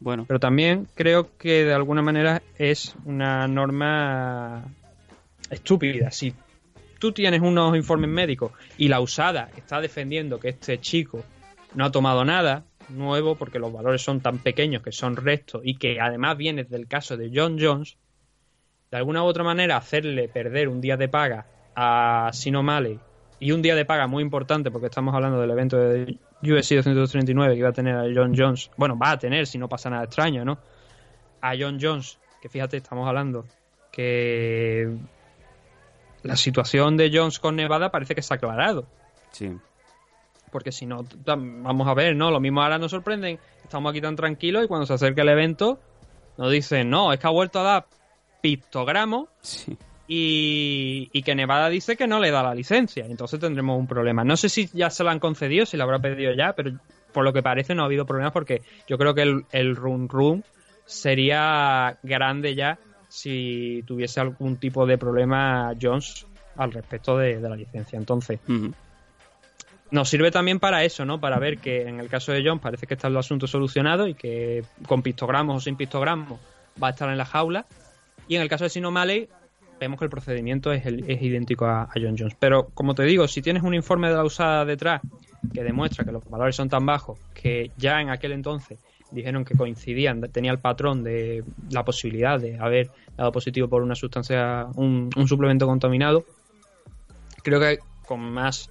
Bueno. 0.00 0.24
Pero 0.26 0.40
también 0.40 0.86
creo 0.94 1.36
que 1.36 1.64
de 1.66 1.74
alguna 1.74 2.00
manera 2.00 2.40
es 2.56 2.94
una 3.04 3.46
norma 3.46 4.64
estúpida. 5.50 6.10
Si 6.10 6.34
tú 6.98 7.12
tienes 7.12 7.40
unos 7.40 7.76
informes 7.76 8.10
médicos 8.10 8.52
y 8.78 8.88
la 8.88 9.00
usada 9.00 9.50
está 9.56 9.80
defendiendo 9.80 10.40
que 10.40 10.50
este 10.50 10.80
chico 10.80 11.24
no 11.74 11.84
ha 11.84 11.90
tomado 11.90 12.24
nada 12.24 12.64
nuevo 12.88 13.36
porque 13.36 13.58
los 13.58 13.72
valores 13.72 14.02
son 14.02 14.20
tan 14.20 14.38
pequeños 14.38 14.82
que 14.82 14.92
son 14.92 15.16
restos 15.16 15.62
y 15.64 15.76
que 15.76 16.00
además 16.00 16.36
viene 16.36 16.64
del 16.64 16.86
caso 16.86 17.16
de 17.16 17.30
John 17.34 17.58
Jones, 17.60 17.96
de 18.90 18.96
alguna 18.96 19.22
u 19.24 19.26
otra 19.26 19.44
manera 19.44 19.76
hacerle 19.76 20.28
perder 20.28 20.68
un 20.68 20.80
día 20.80 20.96
de 20.96 21.08
paga 21.08 21.46
a 21.74 22.30
Sino 22.32 22.60
O'Malley 22.60 22.98
y 23.38 23.52
un 23.52 23.60
día 23.60 23.74
de 23.74 23.84
paga 23.84 24.06
muy 24.06 24.22
importante 24.22 24.70
porque 24.70 24.86
estamos 24.86 25.14
hablando 25.14 25.40
del 25.40 25.50
evento 25.50 25.76
de 25.76 26.18
UFC 26.42 26.74
239 26.74 27.54
que 27.54 27.58
iba 27.58 27.68
a 27.68 27.72
tener 27.72 27.96
a 27.96 28.04
John 28.14 28.34
Jones, 28.36 28.70
bueno, 28.76 28.96
va 28.96 29.12
a 29.12 29.18
tener 29.18 29.46
si 29.46 29.58
no 29.58 29.68
pasa 29.68 29.90
nada 29.90 30.04
extraño, 30.04 30.44
¿no? 30.44 30.58
A 31.40 31.54
John 31.58 31.78
Jones, 31.80 32.18
que 32.40 32.48
fíjate, 32.48 32.76
estamos 32.78 33.06
hablando 33.06 33.44
que 33.92 34.96
la 36.22 36.36
situación 36.36 36.96
de 36.96 37.10
Jones 37.12 37.38
con 37.38 37.56
Nevada 37.56 37.90
parece 37.90 38.14
que 38.14 38.22
se 38.22 38.34
ha 38.34 38.36
aclarado. 38.36 38.86
Sí. 39.32 39.50
Porque 40.50 40.72
si 40.72 40.86
no, 40.86 41.04
vamos 41.24 41.86
a 41.88 41.94
ver, 41.94 42.16
¿no? 42.16 42.30
Lo 42.30 42.40
mismo 42.40 42.62
ahora 42.62 42.78
nos 42.78 42.90
sorprenden. 42.90 43.38
Estamos 43.62 43.90
aquí 43.90 44.00
tan 44.00 44.16
tranquilos 44.16 44.64
y 44.64 44.68
cuando 44.68 44.86
se 44.86 44.94
acerca 44.94 45.22
el 45.22 45.28
evento 45.28 45.78
nos 46.38 46.50
dicen, 46.50 46.88
no, 46.90 47.12
es 47.12 47.18
que 47.20 47.26
ha 47.26 47.30
vuelto 47.30 47.60
a 47.60 47.62
dar 47.62 47.86
pictogramos 48.40 49.28
Sí. 49.40 49.76
y, 50.06 51.10
y 51.12 51.22
que 51.22 51.34
Nevada 51.34 51.68
dice 51.68 51.96
que 51.96 52.06
no 52.06 52.20
le 52.20 52.30
da 52.30 52.42
la 52.42 52.54
licencia. 52.54 53.04
Entonces 53.06 53.40
tendremos 53.40 53.78
un 53.78 53.86
problema. 53.86 54.24
No 54.24 54.36
sé 54.36 54.48
si 54.48 54.68
ya 54.72 54.88
se 54.90 55.02
la 55.04 55.10
han 55.10 55.18
concedido, 55.20 55.66
si 55.66 55.76
la 55.76 55.84
habrá 55.84 55.98
pedido 55.98 56.32
ya, 56.32 56.52
pero 56.54 56.72
por 57.12 57.24
lo 57.24 57.32
que 57.32 57.42
parece 57.42 57.74
no 57.74 57.82
ha 57.82 57.86
habido 57.86 58.06
problemas 58.06 58.32
porque 58.32 58.62
yo 58.86 58.98
creo 58.98 59.14
que 59.14 59.22
el, 59.22 59.44
el 59.50 59.74
run 59.74 60.08
run 60.08 60.44
sería 60.84 61.98
grande 62.02 62.54
ya 62.54 62.78
si 63.16 63.82
tuviese 63.86 64.20
algún 64.20 64.56
tipo 64.58 64.84
de 64.86 64.98
problema 64.98 65.72
Jones 65.80 66.26
al 66.56 66.72
respecto 66.72 67.16
de, 67.16 67.40
de 67.40 67.48
la 67.48 67.56
licencia. 67.56 67.98
Entonces, 67.98 68.40
nos 69.90 70.08
sirve 70.08 70.30
también 70.30 70.58
para 70.58 70.84
eso, 70.84 71.04
¿no? 71.04 71.20
Para 71.20 71.38
ver 71.38 71.58
que 71.58 71.82
en 71.88 72.00
el 72.00 72.08
caso 72.08 72.32
de 72.32 72.42
John 72.44 72.58
parece 72.58 72.86
que 72.86 72.94
está 72.94 73.08
el 73.08 73.16
asunto 73.16 73.46
solucionado 73.46 74.06
y 74.08 74.14
que 74.14 74.64
con 74.86 75.02
pictogramos 75.02 75.56
o 75.56 75.60
sin 75.60 75.76
pictogramos 75.76 76.40
va 76.82 76.88
a 76.88 76.90
estar 76.90 77.08
en 77.08 77.16
la 77.18 77.24
jaula. 77.24 77.66
Y 78.28 78.36
en 78.36 78.42
el 78.42 78.48
caso 78.48 78.64
de 78.64 78.70
Sino 78.70 78.88
O'Malley 78.88 79.28
vemos 79.80 79.98
que 79.98 80.04
el 80.06 80.10
procedimiento 80.10 80.72
es, 80.72 80.84
el- 80.86 81.08
es 81.08 81.22
idéntico 81.22 81.66
a, 81.66 81.82
a 81.84 81.92
John 81.94 82.16
Jones. 82.18 82.34
Pero 82.38 82.68
como 82.74 82.94
te 82.94 83.04
digo, 83.04 83.28
si 83.28 83.40
tienes 83.42 83.62
un 83.62 83.74
informe 83.74 84.08
de 84.08 84.14
la 84.16 84.24
usada 84.24 84.64
detrás 84.64 85.00
que 85.54 85.62
demuestra 85.62 86.04
que 86.04 86.12
los 86.12 86.28
valores 86.28 86.56
son 86.56 86.68
tan 86.68 86.84
bajos 86.84 87.18
que 87.34 87.70
ya 87.76 88.00
en 88.00 88.10
aquel 88.10 88.32
entonces 88.32 88.78
dijeron 89.10 89.44
que 89.44 89.56
coincidían, 89.56 90.20
tenía 90.32 90.52
el 90.52 90.58
patrón 90.58 91.04
de 91.04 91.44
la 91.70 91.84
posibilidad 91.84 92.40
de 92.40 92.58
haber 92.58 92.90
dado 93.16 93.32
positivo 93.32 93.68
por 93.68 93.82
una 93.82 93.94
sustancia, 93.94 94.66
un, 94.74 95.10
un 95.16 95.28
suplemento 95.28 95.66
contaminado, 95.66 96.24
creo 97.42 97.60
que 97.60 97.78
con 98.06 98.20
más 98.20 98.70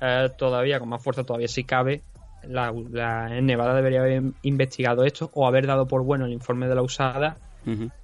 eh, 0.00 0.28
todavía, 0.36 0.78
con 0.78 0.88
más 0.88 1.02
fuerza 1.02 1.24
todavía 1.24 1.48
si 1.48 1.64
cabe, 1.64 2.02
la, 2.42 2.72
la 2.90 3.36
en 3.36 3.46
Nevada 3.46 3.74
debería 3.74 4.00
haber 4.00 4.22
investigado 4.42 5.04
esto 5.04 5.30
o 5.34 5.46
haber 5.46 5.66
dado 5.66 5.86
por 5.86 6.02
bueno 6.02 6.26
el 6.26 6.32
informe 6.32 6.68
de 6.68 6.74
la 6.74 6.82
usada 6.82 7.36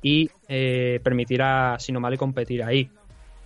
y 0.03 0.29
eh, 0.49 0.99
permitir 1.05 1.41
a 1.41 1.79
Sinomali 1.79 2.17
competir 2.17 2.65
ahí. 2.65 2.91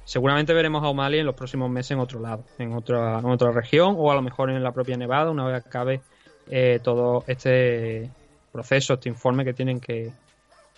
Seguramente 0.04 0.54
veremos 0.54 0.82
a 0.82 0.88
O'Malley 0.88 1.20
en 1.20 1.26
los 1.26 1.34
próximos 1.34 1.68
meses 1.68 1.90
en 1.90 1.98
otro 1.98 2.20
lado, 2.20 2.44
en 2.58 2.72
otra, 2.72 3.18
en 3.18 3.26
otra 3.26 3.50
región 3.50 3.96
o 3.98 4.10
a 4.10 4.14
lo 4.14 4.22
mejor 4.22 4.48
en 4.48 4.62
la 4.62 4.72
propia 4.72 4.96
Nevada, 4.96 5.30
una 5.30 5.44
vez 5.44 5.66
acabe 5.66 6.00
eh, 6.48 6.80
todo 6.82 7.24
este 7.26 8.08
proceso, 8.56 8.94
este 8.94 9.08
informe 9.08 9.44
que 9.44 9.52
tienen 9.52 9.78
que, 9.80 10.10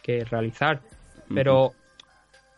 que 0.02 0.24
realizar. 0.24 0.80
Pero 1.34 1.72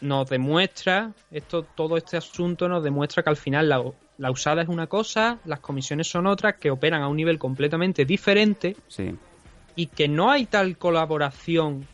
nos 0.00 0.28
demuestra, 0.30 1.12
esto, 1.30 1.62
todo 1.62 1.96
este 1.96 2.16
asunto 2.16 2.68
nos 2.68 2.83
demuestra 2.83 3.22
que 3.22 3.30
al 3.30 3.37
final 3.37 3.68
la, 3.68 3.83
la 4.18 4.30
usada 4.30 4.62
es 4.62 4.68
una 4.68 4.87
cosa, 4.87 5.38
las 5.44 5.61
comisiones 5.61 6.06
son 6.09 6.26
otras, 6.26 6.54
que 6.56 6.70
operan 6.70 7.02
a 7.02 7.09
un 7.09 7.16
nivel 7.16 7.38
completamente 7.38 8.04
diferente 8.04 8.76
Sí. 8.88 9.14
y 9.76 9.87
que 9.88 10.09
no 10.09 10.30
hay 10.30 10.46
tal 10.46 10.76
colaboración 10.78 11.87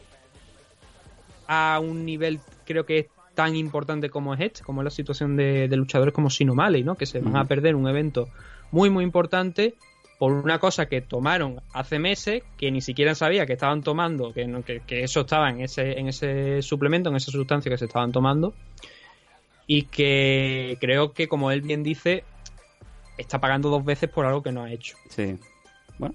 a 1.48 1.80
un 1.80 2.04
nivel 2.04 2.40
creo 2.64 2.84
que 2.84 2.98
es 2.98 3.06
tan 3.34 3.54
importante 3.54 4.08
como 4.08 4.34
es 4.34 4.40
este, 4.40 4.62
como 4.62 4.80
es 4.82 4.84
la 4.84 4.90
situación 4.90 5.36
de, 5.36 5.68
de 5.68 5.76
luchadores 5.76 6.14
como 6.14 6.30
Sinomali, 6.30 6.82
¿no? 6.82 6.94
Que 6.94 7.06
se 7.06 7.20
van 7.20 7.36
a 7.36 7.44
perder 7.44 7.74
un 7.74 7.86
evento 7.88 8.28
muy 8.70 8.88
muy 8.90 9.04
importante 9.04 9.74
por 10.18 10.32
una 10.32 10.58
cosa 10.58 10.86
que 10.86 11.02
tomaron 11.02 11.60
hace 11.72 11.98
meses 11.98 12.42
que 12.56 12.70
ni 12.70 12.80
siquiera 12.80 13.14
sabía 13.14 13.44
que 13.46 13.52
estaban 13.52 13.82
tomando, 13.82 14.32
que, 14.32 14.46
que, 14.64 14.80
que 14.80 15.02
eso 15.04 15.20
estaba 15.20 15.50
en 15.50 15.60
ese, 15.60 15.98
en 15.98 16.08
ese 16.08 16.62
suplemento, 16.62 17.10
en 17.10 17.16
esa 17.16 17.30
sustancia 17.30 17.70
que 17.70 17.76
se 17.76 17.84
estaban 17.84 18.12
tomando 18.12 18.54
y 19.66 19.82
que 19.82 20.78
creo 20.80 21.12
que 21.12 21.28
como 21.28 21.50
él 21.50 21.60
bien 21.60 21.82
dice 21.82 22.24
está 23.18 23.40
pagando 23.40 23.68
dos 23.68 23.84
veces 23.84 24.08
por 24.08 24.24
algo 24.26 24.42
que 24.42 24.52
no 24.52 24.62
ha 24.62 24.72
hecho. 24.72 24.96
Sí. 25.08 25.36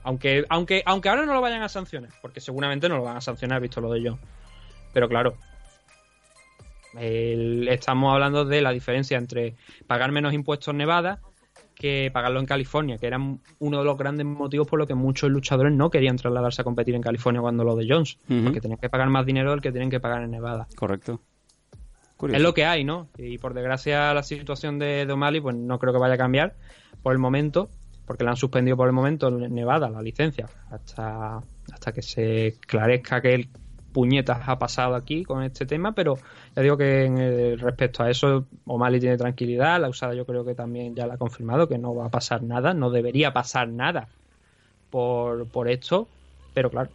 Aunque, 0.03 0.45
aunque, 0.49 0.83
aunque 0.85 1.09
ahora 1.09 1.25
no 1.25 1.33
lo 1.33 1.41
vayan 1.41 1.63
a 1.63 1.69
sancionar, 1.69 2.11
porque 2.21 2.39
seguramente 2.39 2.87
no 2.87 2.97
lo 2.97 3.03
van 3.03 3.17
a 3.17 3.21
sancionar, 3.21 3.59
visto 3.61 3.81
lo 3.81 3.91
de 3.91 4.07
John. 4.07 4.19
Pero 4.93 5.09
claro, 5.09 5.35
el- 6.97 7.67
estamos 7.67 8.13
hablando 8.13 8.45
de 8.45 8.61
la 8.61 8.71
diferencia 8.71 9.17
entre 9.17 9.55
pagar 9.87 10.11
menos 10.11 10.33
impuestos 10.33 10.69
en 10.69 10.77
Nevada 10.77 11.19
que 11.81 12.11
pagarlo 12.13 12.39
en 12.39 12.45
California, 12.45 12.99
que 12.99 13.07
era 13.07 13.17
uno 13.17 13.79
de 13.79 13.83
los 13.83 13.97
grandes 13.97 14.23
motivos 14.23 14.67
por 14.67 14.77
los 14.77 14.87
que 14.87 14.93
muchos 14.93 15.31
luchadores 15.31 15.73
no 15.73 15.89
querían 15.89 16.15
trasladarse 16.15 16.61
a 16.61 16.63
competir 16.63 16.93
en 16.93 17.01
California 17.01 17.41
cuando 17.41 17.63
lo 17.63 17.75
de 17.75 17.87
Jones, 17.89 18.19
porque 18.27 18.61
tenían 18.61 18.79
que 18.79 18.87
pagar 18.87 19.09
más 19.09 19.25
dinero 19.25 19.49
del 19.49 19.61
que 19.61 19.71
tienen 19.71 19.89
que 19.89 19.99
pagar 19.99 20.21
en 20.21 20.29
Nevada. 20.29 20.67
Correcto. 20.75 21.19
Curioso. 22.17 22.37
Es 22.37 22.43
lo 22.43 22.53
que 22.53 22.65
hay, 22.65 22.83
¿no? 22.83 23.09
Y 23.17 23.39
por 23.39 23.55
desgracia 23.55 24.13
la 24.13 24.21
situación 24.21 24.77
de, 24.77 25.07
de 25.07 25.11
O'Malley 25.11 25.41
pues 25.41 25.55
no 25.55 25.79
creo 25.79 25.91
que 25.91 25.97
vaya 25.97 26.13
a 26.13 26.17
cambiar 26.19 26.53
por 27.01 27.13
el 27.13 27.17
momento, 27.17 27.71
porque 28.05 28.23
la 28.23 28.29
han 28.29 28.37
suspendido 28.37 28.77
por 28.77 28.85
el 28.85 28.93
momento 28.93 29.29
en 29.29 29.51
Nevada 29.55 29.89
la 29.89 30.03
licencia 30.03 30.47
hasta, 30.69 31.41
hasta 31.73 31.91
que 31.91 32.03
se 32.03 32.47
esclarezca 32.49 33.21
que 33.21 33.33
el 33.33 33.49
puñetas 33.91 34.47
ha 34.47 34.57
pasado 34.59 34.95
aquí 34.95 35.23
con 35.23 35.43
este 35.43 35.65
tema, 35.65 35.93
pero 35.93 36.15
ya 36.55 36.61
digo 36.61 36.77
que 36.77 37.05
en 37.05 37.17
el- 37.17 37.59
respecto 37.59 38.03
a 38.03 38.09
eso 38.09 38.47
O'Malley 38.65 38.99
tiene 38.99 39.17
tranquilidad, 39.17 39.79
la 39.81 39.89
usada 39.89 40.13
yo 40.13 40.25
creo 40.25 40.45
que 40.45 40.55
también 40.55 40.95
ya 40.95 41.07
la 41.07 41.15
ha 41.15 41.17
confirmado 41.17 41.67
que 41.67 41.77
no 41.77 41.93
va 41.95 42.05
a 42.07 42.09
pasar 42.09 42.43
nada, 42.43 42.73
no 42.73 42.89
debería 42.89 43.33
pasar 43.33 43.69
nada 43.69 44.09
por, 44.89 45.47
por 45.49 45.69
esto, 45.69 46.09
pero 46.53 46.69
claro, 46.69 46.89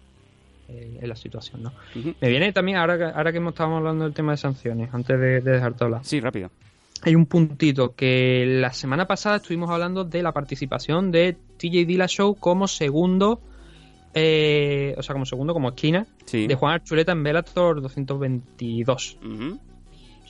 eh, 0.69 0.99
es 1.01 1.09
la 1.09 1.17
situación, 1.17 1.63
¿no? 1.63 1.75
Me 2.21 2.29
viene 2.29 2.53
también, 2.53 2.79
ahora 2.79 2.99
que, 2.99 3.05
ahora 3.05 3.33
que 3.33 3.39
estábamos 3.39 3.79
hablando 3.79 4.05
del 4.05 4.15
tema 4.15 4.33
de 4.33 4.39
sanciones, 4.39 4.93
antes 4.93 5.19
de, 5.19 5.41
de 5.41 5.51
dejarte 5.53 5.85
hablar, 5.85 6.05
Sí, 6.05 6.21
rápido. 6.21 6.51
hay 7.03 7.15
un 7.15 7.27
puntito 7.27 7.95
que 7.95 8.45
la 8.47 8.73
semana 8.73 9.07
pasada 9.07 9.37
estuvimos 9.37 9.71
hablando 9.71 10.05
de 10.05 10.23
la 10.23 10.33
participación 10.33 11.11
de 11.11 11.39
TJ 11.59 11.85
Dillashaw 11.87 12.35
como 12.39 12.69
segundo, 12.69 13.41
eh, 14.19 14.95
o 14.97 15.03
sea, 15.03 15.13
como 15.13 15.27
segundo, 15.27 15.53
como 15.53 15.69
esquina, 15.69 16.07
Sí. 16.25 16.47
de 16.47 16.55
Juan 16.55 16.73
Archuleta 16.73 17.13
en 17.13 17.23
Bellator 17.23 17.83
222. 17.83 19.19
Ujú. 19.23 19.61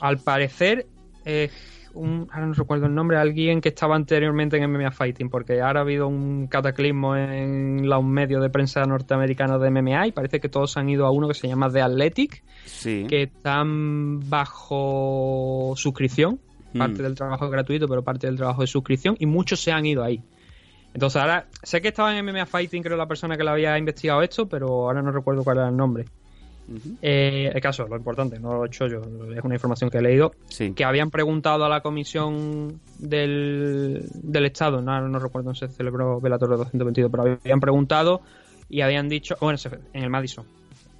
Al 0.01 0.17
parecer, 0.19 0.85
eh, 1.25 1.49
un, 1.93 2.27
ahora 2.31 2.45
no 2.47 2.53
recuerdo 2.53 2.85
el 2.85 2.93
nombre, 2.93 3.17
alguien 3.17 3.61
que 3.61 3.69
estaba 3.69 3.95
anteriormente 3.95 4.57
en 4.57 4.63
MMA 4.69 4.91
Fighting, 4.91 5.29
porque 5.29 5.61
ahora 5.61 5.79
ha 5.79 5.83
habido 5.83 6.07
un 6.07 6.47
cataclismo 6.47 7.15
en 7.15 7.87
los 7.89 8.03
medios 8.03 8.41
de 8.41 8.49
prensa 8.49 8.83
norteamericanos 8.83 9.59
de 9.61 9.71
MMA 9.71 10.07
y 10.07 10.11
parece 10.11 10.39
que 10.41 10.49
todos 10.49 10.75
han 10.77 10.89
ido 10.89 11.05
a 11.05 11.11
uno 11.11 11.27
que 11.29 11.33
se 11.33 11.47
llama 11.47 11.69
The 11.71 11.81
Athletic, 11.81 12.43
Sí. 12.65 13.05
que 13.07 13.23
están 13.23 14.29
bajo 14.29 15.73
suscripción, 15.77 16.39
Mm. 16.73 16.77
parte 16.77 17.01
del 17.01 17.15
trabajo 17.15 17.45
es 17.45 17.51
gratuito, 17.51 17.87
pero 17.87 18.03
parte 18.03 18.27
del 18.27 18.35
trabajo 18.35 18.63
es 18.63 18.69
suscripción, 18.69 19.15
y 19.17 19.25
muchos 19.25 19.61
se 19.61 19.71
han 19.71 19.85
ido 19.85 20.03
ahí. 20.03 20.21
Entonces 20.97 21.21
ahora, 21.21 21.45
sé 21.61 21.79
que 21.79 21.89
estaba 21.89 22.17
en 22.17 22.25
MMA 22.25 22.47
Fighting, 22.47 22.81
creo 22.81 22.97
la 22.97 23.05
persona 23.05 23.37
que 23.37 23.43
lo 23.43 23.51
había 23.51 23.77
investigado 23.77 24.23
esto, 24.23 24.47
pero 24.49 24.67
ahora 24.87 25.03
no 25.03 25.11
recuerdo 25.11 25.43
cuál 25.43 25.57
era 25.57 25.69
el 25.69 25.77
nombre. 25.77 26.05
Eh, 27.03 27.51
el 27.53 27.61
caso, 27.61 27.87
lo 27.87 27.95
importante, 27.97 28.39
no 28.39 28.55
lo 28.55 28.63
he 28.63 28.67
hecho 28.67 28.87
yo, 28.87 29.01
es 29.31 29.43
una 29.43 29.53
información 29.53 29.91
que 29.91 29.99
he 29.99 30.01
leído, 30.01 30.33
Sí. 30.47 30.73
que 30.73 30.83
habían 30.83 31.11
preguntado 31.11 31.65
a 31.65 31.69
la 31.69 31.81
comisión 31.81 32.81
del, 32.97 34.05
del 34.11 34.45
Estado, 34.47 34.81
no, 34.81 35.07
no 35.07 35.19
recuerdo 35.19 35.53
se 35.53 35.67
celebró 35.67 36.19
Velator 36.19 36.49
222, 36.57 37.11
pero 37.11 37.37
habían 37.43 37.59
preguntado 37.59 38.21
y 38.67 38.81
habían 38.81 39.07
dicho, 39.07 39.37
bueno, 39.39 39.59
en 39.93 40.03
el 40.03 40.09
Madison, 40.09 40.45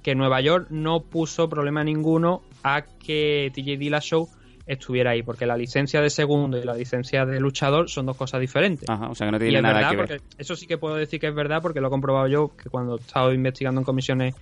que 0.04 0.14
Nueva 0.14 0.40
York 0.40 0.68
no 0.70 1.00
puso 1.00 1.48
problema 1.48 1.82
ninguno 1.82 2.42
a 2.62 2.82
que 2.82 3.50
TJ 3.52 3.76
Dillashaw 3.78 4.28
estuviera 4.68 5.10
ahí, 5.10 5.22
porque 5.22 5.46
la 5.46 5.56
licencia 5.56 6.00
de 6.00 6.10
segundo 6.10 6.58
y 6.58 6.62
la 6.64 6.74
licencia 6.74 7.24
de 7.26 7.40
luchador 7.40 7.88
son 7.88 8.06
dos 8.06 8.16
cosas 8.16 8.40
diferentes. 8.40 8.88
Ajá, 8.88 9.08
o 9.10 9.14
sea 9.14 9.26
que 9.26 9.32
no 9.32 9.38
tiene 9.38 9.60
nada 9.62 9.74
verdad, 9.74 9.90
que 9.90 9.96
ver. 10.12 10.22
eso 10.36 10.54
sí 10.54 10.66
que 10.66 10.78
puedo 10.78 10.94
decir 10.94 11.18
que 11.18 11.26
es 11.28 11.34
verdad, 11.34 11.60
porque 11.62 11.80
lo 11.80 11.88
he 11.88 11.90
comprobado 11.90 12.28
yo, 12.28 12.52
que 12.56 12.68
cuando 12.70 12.96
he 12.96 13.00
estado 13.00 13.32
investigando 13.32 13.80
en 13.80 13.84
comisiones 13.84 14.34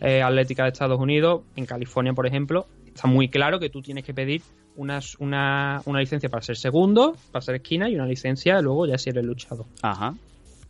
eh, 0.00 0.20
atléticas 0.22 0.64
de 0.66 0.68
Estados 0.72 0.98
Unidos, 1.00 1.42
en 1.56 1.64
California, 1.64 2.12
por 2.12 2.26
ejemplo, 2.26 2.66
está 2.84 3.06
muy 3.08 3.28
claro 3.30 3.58
que 3.58 3.70
tú 3.70 3.80
tienes 3.80 4.04
que 4.04 4.12
pedir 4.12 4.42
unas- 4.76 5.14
una, 5.18 5.80
una 5.86 6.00
licencia 6.00 6.28
para 6.28 6.42
ser 6.42 6.56
segundo, 6.56 7.16
para 7.32 7.40
ser 7.42 7.54
esquina, 7.54 7.88
y 7.88 7.94
una 7.94 8.06
licencia 8.06 8.60
luego 8.60 8.86
ya 8.86 8.98
si 8.98 9.10
eres 9.10 9.24
luchador. 9.24 9.66
Ajá. 9.82 10.12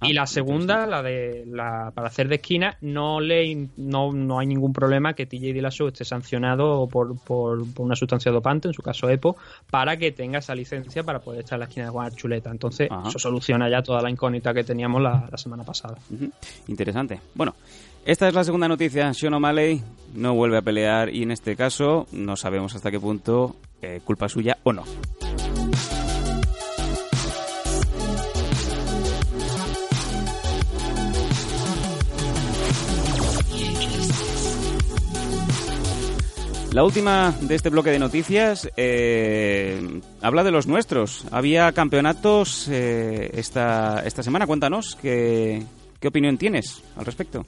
Y 0.03 0.11
Ah, 0.11 0.21
la 0.21 0.27
segunda, 0.27 0.87
la 0.87 1.03
de 1.03 1.45
la 1.47 1.91
para 1.95 2.09
hacer 2.09 2.29
de 2.29 2.37
esquina, 2.37 2.77
no 2.81 3.21
le 3.21 3.69
no, 3.77 4.13
no 4.13 4.39
hay 4.39 4.47
ningún 4.47 4.73
problema 4.73 5.15
que 5.15 5.27
TJ 5.27 5.53
Dillashaw 5.53 5.89
esté 5.89 6.05
sancionado 6.05 6.87
por, 6.87 7.19
por, 7.19 7.67
por 7.73 7.87
una 7.87 7.97
sustancia 7.97 8.31
dopante, 8.31 8.69
en 8.69 8.75
su 8.75 8.83
caso 8.83 9.09
EPO, 9.09 9.37
para 9.71 9.97
que 9.97 10.13
tenga 10.13 10.39
esa 10.39 10.55
licencia 10.55 11.03
para 11.03 11.19
poder 11.21 11.41
estar 11.41 11.57
en 11.57 11.61
la 11.61 11.67
esquina 11.67 11.87
de 11.87 11.93
Juan 11.93 12.07
Archuleta. 12.07 12.51
Entonces, 12.51 12.89
Ajá. 12.91 13.09
eso 13.09 13.19
soluciona 13.19 13.69
ya 13.69 13.83
toda 13.83 14.01
la 14.01 14.11
incógnita 14.11 14.55
que 14.55 14.65
teníamos 14.65 15.03
la, 15.03 15.27
la 15.31 15.39
semana 15.39 15.65
pasada. 15.65 15.99
Interesante. 16.69 17.21
Bueno, 17.35 17.55
esta 18.05 18.29
es 18.29 18.35
la 18.35 18.45
segunda 18.45 18.69
noticia. 18.69 19.13
Sean 19.13 19.35
O'Malley 19.35 19.83
no 20.15 20.35
vuelve 20.35 20.59
a 20.59 20.63
pelear 20.63 21.15
y 21.15 21.23
en 21.25 21.31
este 21.31 21.57
caso 21.57 22.07
no 22.13 22.37
sabemos 22.37 22.75
hasta 22.75 22.91
qué 22.91 23.01
punto 23.01 23.57
eh, 23.83 24.01
culpa 24.05 24.29
suya 24.29 24.59
o 24.63 24.73
no. 24.73 24.85
La 36.73 36.85
última 36.85 37.33
de 37.41 37.55
este 37.55 37.71
bloque 37.71 37.91
de 37.91 37.99
noticias 37.99 38.71
eh, 38.77 40.01
habla 40.21 40.45
de 40.45 40.51
los 40.51 40.67
nuestros. 40.67 41.25
Había 41.33 41.73
campeonatos 41.73 42.69
eh, 42.69 43.31
esta, 43.35 44.03
esta 44.05 44.23
semana. 44.23 44.47
Cuéntanos, 44.47 44.95
¿qué, 45.01 45.63
¿qué 45.99 46.09
opinión 46.09 46.37
tienes 46.37 46.85
al 46.97 47.07
respecto? 47.07 47.47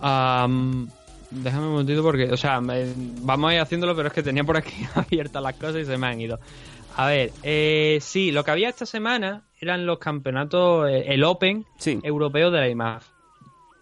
Am, 0.00 0.88
déjame 1.30 1.66
un 1.66 1.72
momentito 1.72 2.02
porque, 2.02 2.24
o 2.24 2.36
sea, 2.36 2.60
me- 2.60 2.92
vamos 3.22 3.50
a 3.50 3.54
ir 3.54 3.60
haciéndolo, 3.60 3.94
pero 3.94 4.08
es 4.08 4.14
que 4.14 4.22
tenía 4.24 4.42
por 4.44 4.56
aquí 4.56 4.74
abiertas 4.94 5.42
las 5.42 5.54
cosas 5.54 5.76
y 5.82 5.84
se 5.84 5.96
me 5.96 6.08
han 6.08 6.20
ido. 6.20 6.40
A 6.96 7.06
ver, 7.06 7.30
eh, 7.44 7.98
sí, 8.00 8.32
lo 8.32 8.42
que 8.44 8.50
había 8.50 8.68
esta 8.68 8.84
semana 8.84 9.44
eran 9.60 9.86
los 9.86 9.98
campeonatos, 10.00 10.88
eh, 10.90 11.04
el 11.06 11.22
Open 11.22 11.64
Sí. 11.78 12.00
europeo 12.02 12.50
de 12.50 12.60
la 12.60 12.68
IMAF, 12.68 13.06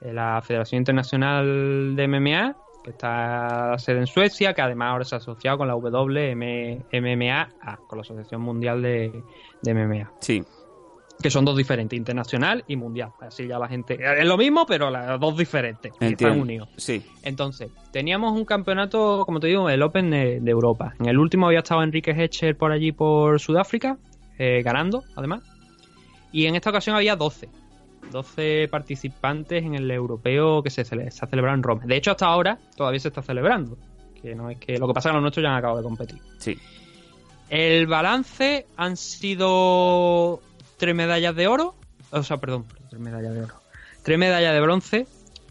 la 0.03 0.43
Federación 0.45 0.81
Internacional 0.81 1.97
de 1.97 2.07
MMA, 2.07 2.57
que 2.85 2.91
está 2.91 3.77
sede 3.79 4.01
en 4.01 4.07
Suecia, 4.07 4.55
que 4.55 4.63
además 4.63 4.91
ahora 4.91 5.05
se 5.05 5.15
ha 5.15 5.19
asociado 5.19 5.59
con 5.59 5.69
la 5.69 5.75
WMMA, 5.75 7.49
ah, 7.63 7.79
con 7.89 7.99
la 7.99 8.03
Asociación 8.03 8.43
Mundial 8.43 8.83
de, 8.83 9.23
de 9.63 9.75
MMA 9.75 10.13
Sí, 10.21 10.45
que 11.21 11.31
son 11.31 11.45
dos 11.45 11.57
diferentes, 11.57 11.97
internacional 11.97 12.65
y 12.67 12.77
mundial. 12.77 13.11
Así 13.21 13.47
ya 13.47 13.59
la 13.59 13.69
gente. 13.69 13.99
Es 14.01 14.27
lo 14.27 14.37
mismo, 14.37 14.67
pero 14.67 14.91
las 14.91 15.19
dos 15.19 15.37
diferentes. 15.37 15.93
Están 15.99 16.41
unidos. 16.41 16.69
Sí, 16.77 17.03
Entonces, 17.23 17.71
teníamos 17.93 18.33
un 18.33 18.45
campeonato, 18.45 19.25
como 19.25 19.41
te 19.41 19.47
digo, 19.47 19.71
el 19.71 19.83
Open 19.83 20.11
de, 20.11 20.41
de 20.41 20.51
Europa. 20.51 20.95
En 21.01 21.07
el 21.07 21.19
último 21.19 21.47
había 21.47 21.61
estado 21.61 21.83
Enrique 21.83 22.11
Hecher 22.11 22.57
por 22.57 22.73
allí, 22.73 22.93
por 22.93 23.41
Sudáfrica, 23.41 23.97
eh, 24.39 24.63
ganando, 24.63 25.05
además. 25.17 25.43
Y 26.33 26.47
en 26.47 26.57
esta 26.57 26.71
ocasión 26.71 26.97
había 26.97 27.17
12. 27.17 27.49
12 28.11 28.69
participantes 28.71 29.63
en 29.65 29.75
el 29.75 29.91
europeo 29.91 30.63
que 30.63 30.71
se, 30.71 30.85
cele- 30.85 31.11
se 31.11 31.25
ha 31.25 31.29
celebrado 31.29 31.57
en 31.57 31.63
Roma. 31.63 31.83
De 31.87 31.97
hecho, 31.97 32.11
hasta 32.13 32.27
ahora 32.27 32.59
todavía 32.77 33.01
se 33.01 33.09
está 33.09 33.23
celebrando. 33.23 33.77
Que 34.21 34.35
no 34.35 34.49
es 34.51 34.59
que 34.59 34.79
lo 34.79 34.87
que 34.89 34.95
pasa 34.95 35.09
es 35.09 35.13
que 35.13 35.15
los 35.15 35.23
nuestros 35.23 35.43
ya 35.43 35.51
han 35.51 35.57
acabado 35.57 35.79
de 35.79 35.85
competir. 35.85 36.19
sí. 36.39 36.59
El 37.51 37.87
balance 37.87 38.67
han 38.77 38.97
sido 38.97 40.41
tres 40.79 40.95
medallas 40.95 41.37
de 41.37 41.47
oro, 41.47 41.75
o 42.11 42.23
sea, 42.23 42.39
perdón, 42.39 42.65
tres 42.89 43.01
medallas 43.01 43.35
de 43.35 43.43
oro, 43.43 43.55
tres 44.03 44.19
medallas 44.19 44.55
de 44.55 44.61
bronce 44.63 45.07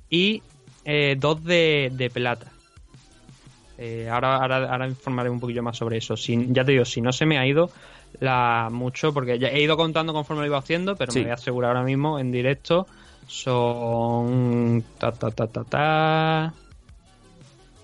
y 0.09 0.41
eh, 0.85 1.15
dos 1.19 1.43
de, 1.43 1.91
de 1.93 2.09
plata. 2.09 2.51
Eh, 3.77 4.09
ahora, 4.09 4.37
ahora, 4.37 4.71
ahora 4.71 4.87
informaré 4.87 5.29
un 5.29 5.39
poquillo 5.39 5.61
más 5.63 5.77
sobre 5.77 5.97
eso. 5.97 6.17
Si, 6.17 6.47
ya 6.49 6.65
te 6.65 6.71
digo, 6.73 6.83
si 6.85 6.99
no 6.99 7.13
se 7.13 7.25
me 7.27 7.37
ha 7.37 7.45
ido 7.45 7.69
la 8.19 8.69
mucho, 8.71 9.13
porque 9.13 9.39
ya 9.39 9.49
he 9.49 9.61
ido 9.61 9.75
contando 9.77 10.13
conforme 10.13 10.41
lo 10.43 10.47
iba 10.47 10.57
haciendo, 10.57 10.95
pero 10.95 11.11
Sí. 11.11 11.19
me 11.19 11.25
voy 11.25 11.31
a 11.31 11.35
asegurar 11.35 11.69
ahora 11.71 11.83
mismo 11.83 12.19
en 12.19 12.31
directo. 12.31 12.87
Son. 13.27 14.83
Ta, 14.97 15.11
ta, 15.11 15.31
ta, 15.31 15.47
ta, 15.47 15.63
ta. 15.63 16.53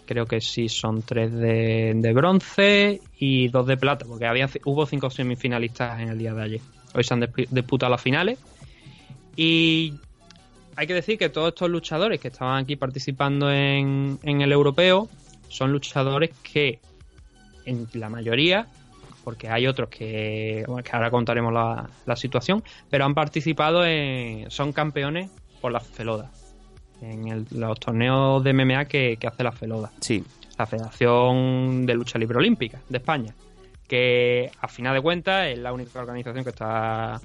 Creo 0.05 0.25
que 0.25 0.41
sí, 0.41 0.69
son 0.69 1.03
tres 1.03 1.31
de, 1.31 1.93
de 1.95 2.13
bronce 2.13 2.99
y 3.19 3.47
dos 3.49 3.67
de 3.67 3.77
plata, 3.77 4.05
porque 4.05 4.25
había, 4.25 4.49
hubo 4.65 4.85
cinco 4.87 5.09
semifinalistas 5.09 5.99
en 6.01 6.09
el 6.09 6.17
día 6.17 6.33
de 6.33 6.43
ayer. 6.43 6.61
Hoy 6.95 7.03
se 7.03 7.13
han 7.13 7.29
disputado 7.51 7.91
las 7.91 8.01
finales. 8.01 8.39
Y 9.35 9.93
hay 10.75 10.87
que 10.87 10.95
decir 10.95 11.17
que 11.19 11.29
todos 11.29 11.49
estos 11.49 11.69
luchadores 11.69 12.19
que 12.19 12.29
estaban 12.29 12.63
aquí 12.63 12.75
participando 12.75 13.51
en, 13.51 14.17
en 14.23 14.41
el 14.41 14.51
europeo 14.51 15.07
son 15.47 15.71
luchadores 15.71 16.31
que, 16.41 16.79
en 17.65 17.87
la 17.93 18.09
mayoría, 18.09 18.65
porque 19.23 19.49
hay 19.49 19.67
otros 19.67 19.89
que, 19.89 20.63
bueno, 20.67 20.83
que 20.83 20.91
ahora 20.93 21.09
contaremos 21.11 21.53
la, 21.53 21.89
la 22.05 22.15
situación, 22.15 22.63
pero 22.89 23.05
han 23.05 23.13
participado 23.13 23.85
en. 23.85 24.49
son 24.49 24.71
campeones 24.73 25.29
por 25.61 25.71
la 25.71 25.79
Feloda. 25.79 26.31
En 27.01 27.27
el- 27.27 27.45
los 27.51 27.79
torneos 27.79 28.43
de 28.43 28.53
MMA 28.53 28.85
que, 28.85 29.17
que 29.17 29.27
hace 29.27 29.43
la 29.43 29.51
Feloda 29.53 29.91
Sí, 30.01 30.23
la 30.57 30.65
Federación 30.65 31.85
de 31.85 31.93
Lucha 31.93 32.19
Libre 32.19 32.37
Olímpica 32.39 32.81
de 32.89 32.97
España, 32.97 33.33
que 33.87 34.51
a 34.59 34.67
final 34.67 34.95
de 34.95 35.01
cuentas 35.01 35.47
es 35.47 35.59
la 35.59 35.71
única 35.71 35.99
organización 35.99 36.43
que 36.43 36.49
está 36.49 37.19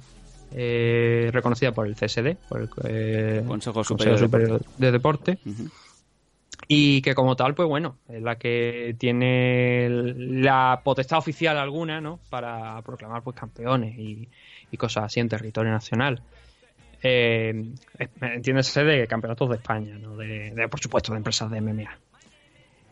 eh, 0.53 1.29
reconocida 1.33 1.71
por 1.73 1.87
el 1.87 1.95
CSD, 1.95 2.37
por 2.47 2.61
el 2.61 2.69
eh, 2.85 3.43
Consejo 3.45 3.83
Superior 3.83 4.15
Consejo 4.17 4.37
de 4.37 4.47
Superior 4.47 4.61
de 4.77 4.91
Deporte. 4.91 5.37
Y 6.67 7.01
que 7.01 7.13
como 7.13 7.35
tal, 7.35 7.53
pues 7.53 7.67
bueno, 7.69 7.97
es 8.09 8.21
la 8.21 8.37
que 8.37 8.95
tiene 8.97 9.87
la 9.89 10.81
potestad 10.83 11.19
oficial 11.19 11.57
alguna, 11.57 12.01
¿no? 12.01 12.19
Para 12.29 12.81
proclamar 12.81 13.21
pues 13.23 13.35
campeones 13.35 13.97
y, 13.97 14.27
y 14.71 14.77
cosas 14.77 15.05
así 15.05 15.19
en 15.19 15.29
territorio 15.29 15.71
nacional. 15.71 16.21
Eh, 17.03 17.65
es- 17.99 18.09
entiéndese 18.21 18.83
de 18.83 19.05
campeonatos 19.07 19.49
de 19.49 19.55
España, 19.57 19.95
¿no? 19.99 20.15
De, 20.17 20.51
de, 20.51 20.67
por 20.67 20.79
supuesto, 20.79 21.11
de 21.11 21.17
empresas 21.17 21.51
de 21.51 21.57
MMA. 21.57 21.99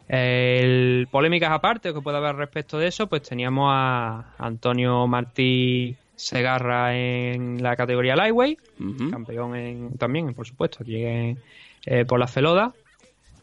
El, 0.07 1.07
polémicas 1.09 1.51
aparte 1.51 1.93
que 1.93 2.01
puede 2.01 2.17
haber 2.17 2.36
respecto 2.36 2.78
de 2.78 2.88
eso, 2.88 3.07
pues 3.07 3.21
teníamos 3.24 3.69
a 3.71 4.36
Antonio 4.38 5.07
Martí 5.07 5.95
Segarra 6.15 6.95
en 6.95 7.63
la 7.63 7.76
categoría 7.76 8.15
Lightweight, 8.15 8.59
Ujú. 8.80 9.09
campeón 9.09 9.55
en- 9.55 9.97
también, 9.97 10.34
por 10.34 10.45
supuesto, 10.45 10.80
aquí 10.82 11.03
en- 11.03 11.38
eh, 11.86 12.05
por 12.05 12.19
la 12.19 12.28
Feloda. 12.28 12.74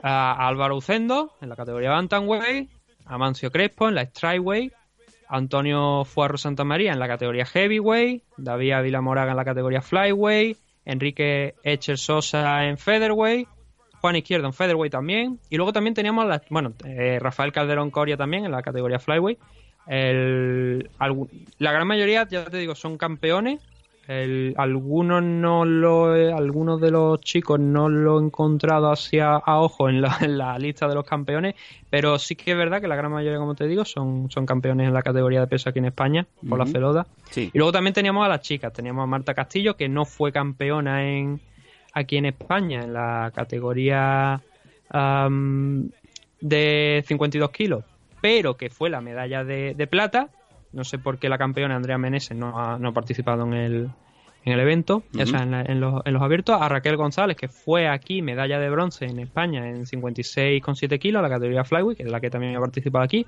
A 0.03 0.49
Álvaro 0.49 0.77
Ucendo 0.77 1.33
en 1.41 1.49
la 1.49 1.57
categoría 1.57 1.91
Bantamweight. 1.91 2.71
A 3.07 3.19
Mancio 3.19 3.51
Crespo 3.51 3.89
en 3.89 3.95
la 3.95 4.05
Strikeweight. 4.05 4.73
Antonio 5.29 6.05
Fuarro 6.05 6.39
Santamaría 6.39 6.93
en 6.93 6.99
la 6.99 7.09
categoría 7.09 7.45
Heavyweight. 7.45 8.25
David 8.37 8.73
Ávila 8.73 9.01
Moraga 9.01 9.31
en 9.31 9.37
la 9.37 9.45
categoría 9.45 9.83
Flyweight. 9.83 10.59
Enrique 10.85 11.55
Echer 11.63 11.99
Sosa 11.99 12.67
en 12.67 12.79
Featherweight, 12.79 13.49
Juan 14.01 14.17
Izquierdo 14.17 14.47
en 14.47 14.53
Featherweight 14.53 14.93
también. 14.93 15.39
Y 15.49 15.57
luego 15.57 15.73
también 15.73 15.95
teníamos, 15.95 16.27
la, 16.27 16.43
bueno, 16.51 16.75
eh, 16.85 17.19
Rafael 17.21 17.53
Calderón 17.53 17.91
Coria 17.91 18.17
también 18.17 18.45
en 18.45 18.51
la 18.51 18.63
categoría 18.63 18.99
Flyweight. 18.99 19.39
La 19.87 21.73
gran 21.73 21.87
mayoría, 21.87 22.27
ya 22.29 22.45
te 22.45 22.59
digo, 22.59 22.75
son 22.75 22.97
campeones. 22.97 23.61
El- 24.11 24.55
algunos 24.57 25.23
no 25.23 25.65
lo 25.65 26.07
algunos 26.37 26.81
de 26.81 26.91
los 26.91 27.21
chicos 27.21 27.61
no 27.61 27.89
lo 27.89 28.19
he 28.19 28.25
encontrado 28.25 28.91
así 28.91 29.21
a, 29.21 29.41
ojo 29.47 29.89
en 29.89 30.01
la, 30.01 30.17
en 30.21 30.37
la 30.37 30.59
lista 30.59 30.89
de 30.89 30.97
los 30.97 31.05
campeones, 31.05 31.55
pero 31.91 32.19
sí 32.19 32.35
que 32.35 32.51
es 32.51 32.57
verdad 32.57 32.81
que 32.81 32.89
la 32.89 32.97
gran 32.97 33.13
mayoría, 33.13 33.39
como 33.39 33.55
te 33.55 33.69
digo, 33.69 33.85
son, 33.85 34.29
son 34.29 34.47
campeones 34.47 34.89
en 34.89 34.95
la 34.95 35.03
categoría 35.03 35.39
de 35.41 35.47
peso 35.47 35.69
aquí 35.71 35.79
en 35.79 35.85
España, 35.85 36.27
por 36.49 36.59
la. 36.59 37.07
Sí. 37.31 37.51
Y 37.55 37.59
luego 37.59 37.71
también 37.71 37.95
teníamos 37.95 38.27
a 38.27 38.29
las 38.29 38.41
chicas, 38.41 38.73
teníamos 38.73 39.05
a 39.05 39.07
Marta 39.07 39.33
Castillo, 39.33 39.77
que 39.77 39.89
no 39.89 40.05
fue 40.05 40.33
campeona 40.33 41.09
en 41.09 41.41
aquí 41.93 42.17
en 42.17 42.27
España, 42.27 42.83
en 42.83 42.93
la 42.93 43.31
categoría 43.33 44.41
am, 44.89 45.89
de 46.41 47.05
52 47.07 47.51
kilos, 47.51 47.85
pero 48.21 48.57
que 48.57 48.71
fue 48.71 48.91
la 48.91 49.01
medalla 49.01 49.45
de, 49.45 49.75
de 49.75 49.87
plata. 49.87 50.31
No 50.73 50.85
sé 50.85 50.99
por 50.99 51.19
qué 51.19 51.29
la 51.29 51.39
campeona 51.39 51.77
Andrea 51.77 51.99
Meneses 51.99 52.37
no 52.37 52.59
ha, 52.59 52.79
no 52.79 52.91
ha 52.91 52.93
participado 52.93 53.45
en 53.45 53.55
el, 53.55 53.91
en 54.45 54.53
el 54.53 54.61
evento, 54.61 55.03
o 55.23 55.27
sea, 55.27 55.43
en, 55.43 55.51
la- 55.51 55.63
en 55.63 55.81
los, 55.81 56.03
en 56.05 56.13
los 56.13 56.23
abiertos. 56.23 56.57
A 56.61 56.69
Raquel 56.69 56.97
González, 56.97 57.37
que 57.37 57.49
fue 57.49 57.89
aquí 57.89 58.23
medalla 58.23 58.59
de 58.59 58.71
bronce 58.71 59.07
en 59.07 59.19
España 59.19 59.69
en 59.69 59.85
56,7 59.87 60.99
kilos, 60.99 61.23
la 61.23 61.29
categoría 61.29 61.65
Flyweight, 61.65 61.97
que 61.99 62.05
es 62.05 62.11
la 62.11 62.21
que 62.21 62.31
también 62.31 62.57
ha 62.57 62.61
participado 62.61 63.05
aquí. 63.05 63.27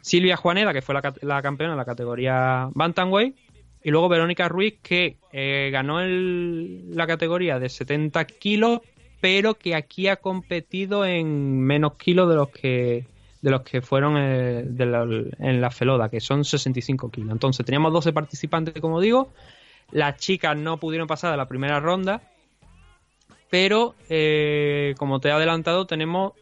Silvia 0.00 0.36
Juaneda, 0.36 0.72
que 0.72 0.82
fue 0.82 0.94
la, 0.94 1.14
la 1.22 1.42
campeona 1.42 1.72
en 1.74 1.78
la 1.78 1.84
categoría 1.84 2.68
Bantamweight. 2.74 3.36
Y 3.84 3.90
luego 3.90 4.08
Verónica 4.08 4.48
Ruiz, 4.48 4.74
que 4.82 5.16
eh, 5.32 5.70
ganó 5.72 6.00
el- 6.00 6.94
la 6.94 7.06
categoría 7.06 7.58
de 7.58 7.68
70 7.68 8.24
kilos, 8.26 8.80
pero 9.20 9.54
que 9.54 9.74
aquí 9.74 10.08
ha 10.08 10.16
competido 10.16 11.04
en 11.04 11.58
menos 11.60 11.94
kilos 11.94 12.28
de 12.28 12.34
los 12.36 12.48
que 12.50 13.06
de 13.42 13.50
los 13.50 13.60
que 13.62 13.82
fueron 13.82 14.14
eh, 14.18 14.60
en 15.38 15.60
la 15.60 15.70
Feloda, 15.70 16.08
que 16.08 16.20
son 16.20 16.44
65 16.44 17.10
kilos. 17.10 17.32
Entonces 17.32 17.66
teníamos 17.66 17.92
12 17.92 18.12
participantes, 18.14 18.80
como 18.80 19.00
digo. 19.00 19.32
Las 19.90 20.16
chicas 20.16 20.56
no 20.56 20.78
pudieron 20.78 21.06
pasar 21.06 21.32
de 21.32 21.36
la 21.36 21.46
primera 21.48 21.78
ronda, 21.80 22.22
pero 23.50 23.94
eh, 24.08 24.94
como 24.96 25.20
te 25.20 25.28
he 25.28 25.32
adelantado, 25.32 25.86
tenemos 25.86 26.32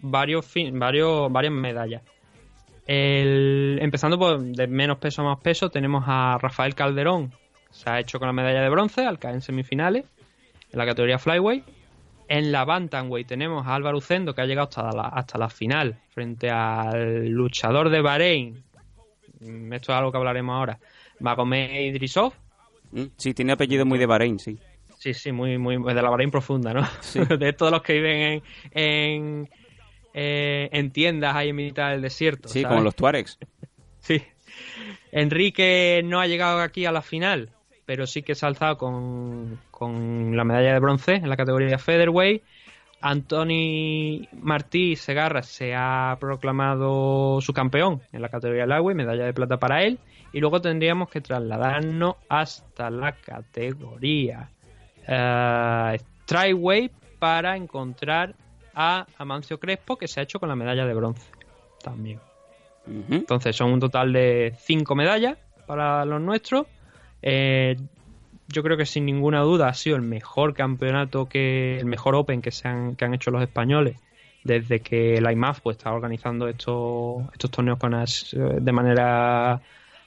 varios, 0.00 0.46
fin- 0.46 0.78
varios 0.78 1.30
varias 1.30 1.52
medallas. 1.52 2.02
Empezando 2.86 4.18
por 4.18 4.40
de 4.40 4.66
menos 4.66 4.98
peso 4.98 5.22
a 5.22 5.24
más 5.26 5.40
peso, 5.40 5.70
tenemos 5.70 6.04
a 6.06 6.38
Rafael 6.40 6.74
Calderón, 6.74 7.32
se 7.70 7.88
ha 7.90 8.00
hecho 8.00 8.18
con 8.18 8.26
la 8.26 8.32
medalla 8.32 8.62
de 8.62 8.68
bronce 8.68 9.04
al 9.06 9.18
caer 9.18 9.36
en 9.36 9.42
semifinales 9.42 10.04
en 10.72 10.78
la 10.78 10.86
categoría 10.86 11.18
Flyweight. 11.18 11.64
En 12.30 12.52
la 12.52 12.64
Bantamweight 12.64 13.26
tenemos 13.26 13.66
a 13.66 13.74
Álvaro 13.74 13.98
Ucendo, 13.98 14.32
que 14.36 14.40
ha 14.40 14.46
llegado 14.46 14.68
hasta 14.68 14.92
la, 14.92 15.02
hasta 15.08 15.36
la 15.36 15.48
final 15.50 15.98
frente 16.10 16.48
al 16.48 17.26
luchador 17.28 17.90
de 17.90 18.00
Bahrein. 18.00 18.62
Mm, 19.40 19.72
Esto 19.72 19.90
es 19.90 19.98
algo 19.98 20.12
que 20.12 20.18
hablaremos 20.18 20.54
ahora. 20.54 20.78
Magomed 21.18 21.68
Idrisov. 21.80 22.32
Mm, 22.92 23.02
Sí, 23.16 23.34
tiene 23.34 23.50
apellido 23.52 23.84
muy 23.84 23.98
de 23.98 24.06
Bahrein, 24.06 24.38
sí. 24.38 24.56
Sí, 24.96 25.12
sí, 25.12 25.32
muy, 25.32 25.58
muy 25.58 25.76
de 25.92 26.00
la 26.02 26.08
Bahrein 26.08 26.30
profunda, 26.30 26.72
¿no? 26.72 26.86
Sí. 27.00 27.18
de 27.38 27.52
todos 27.52 27.72
los 27.72 27.82
que 27.82 27.94
viven 27.94 28.16
en, 28.20 28.42
en, 28.74 29.50
eh, 30.14 30.68
en 30.70 30.92
tiendas 30.92 31.34
ahí 31.34 31.48
en 31.48 31.56
mitad 31.56 31.90
del 31.90 32.02
desierto. 32.02 32.48
Sí, 32.48 32.62
¿sabes? 32.62 32.68
como 32.74 32.84
los 32.84 32.94
Tuaregs. 32.94 33.38
Sí. 34.02 34.22
Enrique 35.12 36.00
no 36.04 36.20
ha 36.20 36.26
llegado 36.26 36.60
aquí 36.60 36.86
a 36.86 36.92
la 36.92 37.02
final, 37.02 37.50
pero 37.90 38.06
sí 38.06 38.22
que 38.22 38.36
se 38.36 38.46
ha 38.46 38.48
alzado 38.48 38.78
con, 38.78 39.58
con 39.72 40.36
la 40.36 40.44
medalla 40.44 40.74
de 40.74 40.78
bronce 40.78 41.14
en 41.14 41.28
la 41.28 41.36
categoría 41.36 41.76
Featherweight. 41.76 42.40
Anthony 43.00 44.28
Martí 44.40 44.94
Segarra 44.94 45.42
se 45.42 45.74
ha 45.74 46.16
proclamado 46.20 47.40
su 47.40 47.52
campeón 47.52 48.00
en 48.12 48.22
la 48.22 48.28
categoría 48.28 48.64
Lightweight, 48.64 48.96
medalla 48.96 49.24
de 49.24 49.34
plata 49.34 49.56
para 49.56 49.82
él. 49.82 49.98
Y 50.32 50.38
luego 50.38 50.60
tendríamos 50.60 51.10
que 51.10 51.20
trasladarnos 51.20 52.14
hasta 52.28 52.90
la 52.90 53.10
categoría 53.10 54.48
Strikeweight 55.02 56.92
para 57.18 57.56
encontrar 57.56 58.36
a 58.72 59.04
Amancio 59.18 59.58
Crespo, 59.58 59.96
que 59.96 60.06
se 60.06 60.20
ha 60.20 60.22
hecho 60.22 60.38
con 60.38 60.48
la 60.48 60.54
medalla 60.54 60.86
de 60.86 60.94
bronce 60.94 61.28
también. 61.82 62.20
Entonces 62.86 63.56
son 63.56 63.72
un 63.72 63.80
total 63.80 64.12
de 64.12 64.54
cinco 64.60 64.94
medallas 64.94 65.38
para 65.66 66.04
los 66.04 66.20
nuestros. 66.20 66.68
Eh, 67.22 67.76
yo 68.48 68.62
creo 68.62 68.76
que 68.76 68.86
sin 68.86 69.04
ninguna 69.06 69.40
duda 69.40 69.68
ha 69.68 69.74
sido 69.74 69.96
el 69.96 70.02
mejor 70.02 70.54
campeonato 70.54 71.26
que 71.28 71.78
el 71.78 71.86
mejor 71.86 72.14
Open 72.16 72.42
que 72.42 72.50
se 72.50 72.66
han, 72.66 72.96
que 72.96 73.04
han 73.04 73.14
hecho 73.14 73.30
los 73.30 73.42
españoles 73.42 73.96
desde 74.42 74.80
que 74.80 75.20
la 75.20 75.32
IMAF 75.32 75.60
pues, 75.60 75.76
está 75.76 75.92
organizando 75.92 76.48
estos, 76.48 77.22
estos 77.32 77.50
torneos 77.50 77.78
con 77.78 77.94
as- 77.94 78.32
eh, 78.34 78.58
de 78.60 78.72
manera 78.72 79.60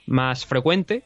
más 0.07 0.45
frecuente. 0.45 1.03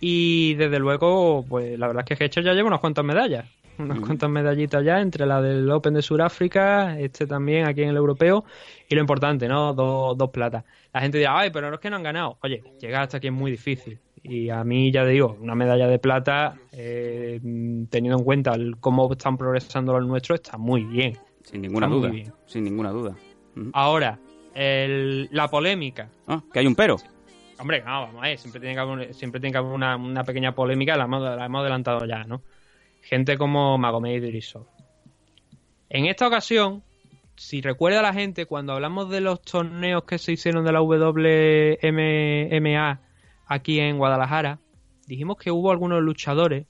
Y 0.00 0.54
desde 0.54 0.78
luego, 0.78 1.44
pues 1.46 1.78
la 1.78 1.86
verdad 1.88 2.04
es 2.08 2.18
que 2.18 2.24
Hecher 2.24 2.44
ya 2.44 2.54
lleva 2.54 2.68
unas 2.68 2.80
cuantas 2.80 3.04
medallas. 3.04 3.46
Unas 3.78 4.00
cuantas 4.00 4.28
medallitas 4.30 4.84
ya, 4.84 5.00
entre 5.00 5.26
la 5.26 5.40
del 5.40 5.70
Open 5.70 5.94
de 5.94 6.02
Sudáfrica, 6.02 6.98
este 6.98 7.26
también 7.26 7.66
aquí 7.66 7.82
en 7.82 7.88
el 7.90 7.96
europeo. 7.96 8.44
Y 8.88 8.94
lo 8.94 9.00
importante, 9.00 9.48
¿no? 9.48 9.72
Dos, 9.74 10.16
dos 10.16 10.30
platas. 10.30 10.64
La 10.92 11.00
gente 11.00 11.18
dirá, 11.18 11.38
ay, 11.38 11.50
pero 11.50 11.68
no 11.68 11.74
es 11.74 11.80
que 11.80 11.88
no 11.90 11.96
han 11.96 12.02
ganado. 12.02 12.36
Oye, 12.42 12.62
llegar 12.80 13.02
hasta 13.02 13.16
aquí 13.18 13.28
es 13.28 13.32
muy 13.32 13.50
difícil. 13.50 13.98
Y 14.22 14.50
a 14.50 14.62
mí, 14.64 14.92
ya 14.92 15.04
te 15.04 15.10
digo, 15.10 15.36
una 15.40 15.54
medalla 15.54 15.88
de 15.88 15.98
plata, 15.98 16.56
eh, 16.72 17.40
teniendo 17.88 18.18
en 18.18 18.24
cuenta 18.24 18.52
el- 18.54 18.76
cómo 18.78 19.10
están 19.10 19.38
progresando 19.38 19.98
los 19.98 20.06
nuestros, 20.06 20.40
está 20.40 20.58
muy 20.58 20.84
bien. 20.84 21.16
Sin 21.42 21.62
ninguna 21.62 21.86
Está 21.86 21.96
duda. 21.96 22.12
Sin 22.46 22.64
ninguna 22.64 22.90
duda. 22.90 23.16
Ahora, 23.72 24.18
el- 24.54 25.28
la 25.32 25.48
polémica. 25.48 26.10
Ah, 26.26 26.42
que 26.52 26.58
hay 26.58 26.66
un 26.66 26.74
pero. 26.74 26.96
Hombre, 27.58 27.80
no, 27.80 27.86
vamos 28.02 28.16
a 28.22 28.26
ver, 28.28 28.38
siempre 28.38 28.60
tiene 28.60 28.74
que 28.74 28.80
haber, 28.80 29.14
siempre 29.14 29.40
tiene 29.40 29.52
que 29.52 29.58
haber 29.58 29.72
una, 29.72 29.96
una 29.96 30.24
pequeña 30.24 30.54
polémica, 30.54 30.96
la 30.96 31.04
hemos, 31.04 31.22
la 31.22 31.44
hemos 31.44 31.60
adelantado 31.60 32.04
ya, 32.06 32.24
¿no? 32.24 32.42
Gente 33.02 33.36
como 33.38 33.76
Magomed 33.78 34.22
Idrisov. 34.22 34.66
En 35.88 36.04
esta 36.06 36.26
ocasión, 36.28 36.82
si 37.36 37.60
recuerda 37.62 38.02
la 38.02 38.12
gente, 38.12 38.44
cuando 38.46 38.74
hablamos 38.74 39.08
de 39.10 39.20
los 39.22 39.40
torneos 39.42 40.04
que 40.04 40.18
se 40.18 40.32
hicieron 40.32 40.64
de 40.64 40.72
la 40.72 40.82
WMMA 40.82 43.00
aquí 43.50 43.80
en 43.80 43.98
Guadalajara, 43.98 44.60
dijimos 45.08 45.36
que 45.36 45.50
hubo 45.50 45.72
algunos 45.72 46.00
luchadores 46.02 46.66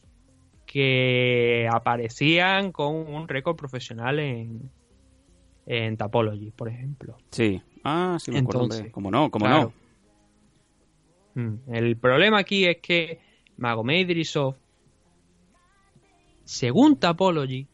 que 0.64 1.68
aparecían 1.70 2.72
con 2.72 2.95
un 2.95 3.28
récord 3.28 3.55
profesional 3.55 4.18
en, 4.18 4.70
en 5.66 5.97
Tapology, 5.99 6.51
por 6.51 6.68
ejemplo. 6.68 7.18
Sí. 7.31 7.61
Ah, 7.85 8.16
sí 8.18 8.31
me 8.31 8.39
acuerdo, 8.39 8.62
Entonces. 8.62 8.93
Como 8.93 9.11
no, 9.11 9.31
como 9.31 9.45
claro. 9.45 9.74
no. 11.35 11.43
Mm, 11.43 11.74
El 11.74 11.97
problema 11.99 12.39
aquí 12.39 12.64
es 12.64 12.78
que 12.78 13.20
Magomed 13.59 13.99
Idrisov, 14.09 14.57
según 16.45 16.99
Tapology, 16.99 17.68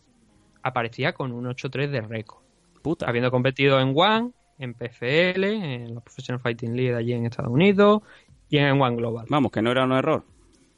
aparecía 0.65 1.13
con 1.13 1.31
un 1.31 1.45
8-3 1.45 1.91
de 1.91 2.01
récord. 2.01 2.43
Puta. 2.83 3.07
Habiendo 3.07 3.31
competido 3.31 3.79
en 3.81 3.93
One, 3.97 4.33
en 4.59 4.75
PFL, 4.75 5.45
en 5.45 5.95
la 5.95 6.01
Professional 6.01 6.41
Fighting 6.41 6.75
League 6.75 6.95
allí 6.95 7.13
en 7.13 7.27
Estados 7.27 7.53
Unidos 7.53 8.03
y 8.49 8.59
en 8.59 8.81
One 8.81 8.97
Global. 8.97 9.27
Vamos, 9.29 9.51
que 9.53 9.63
no 9.63 9.71
era 9.71 9.85
un 9.85 9.93
error. 9.93 10.25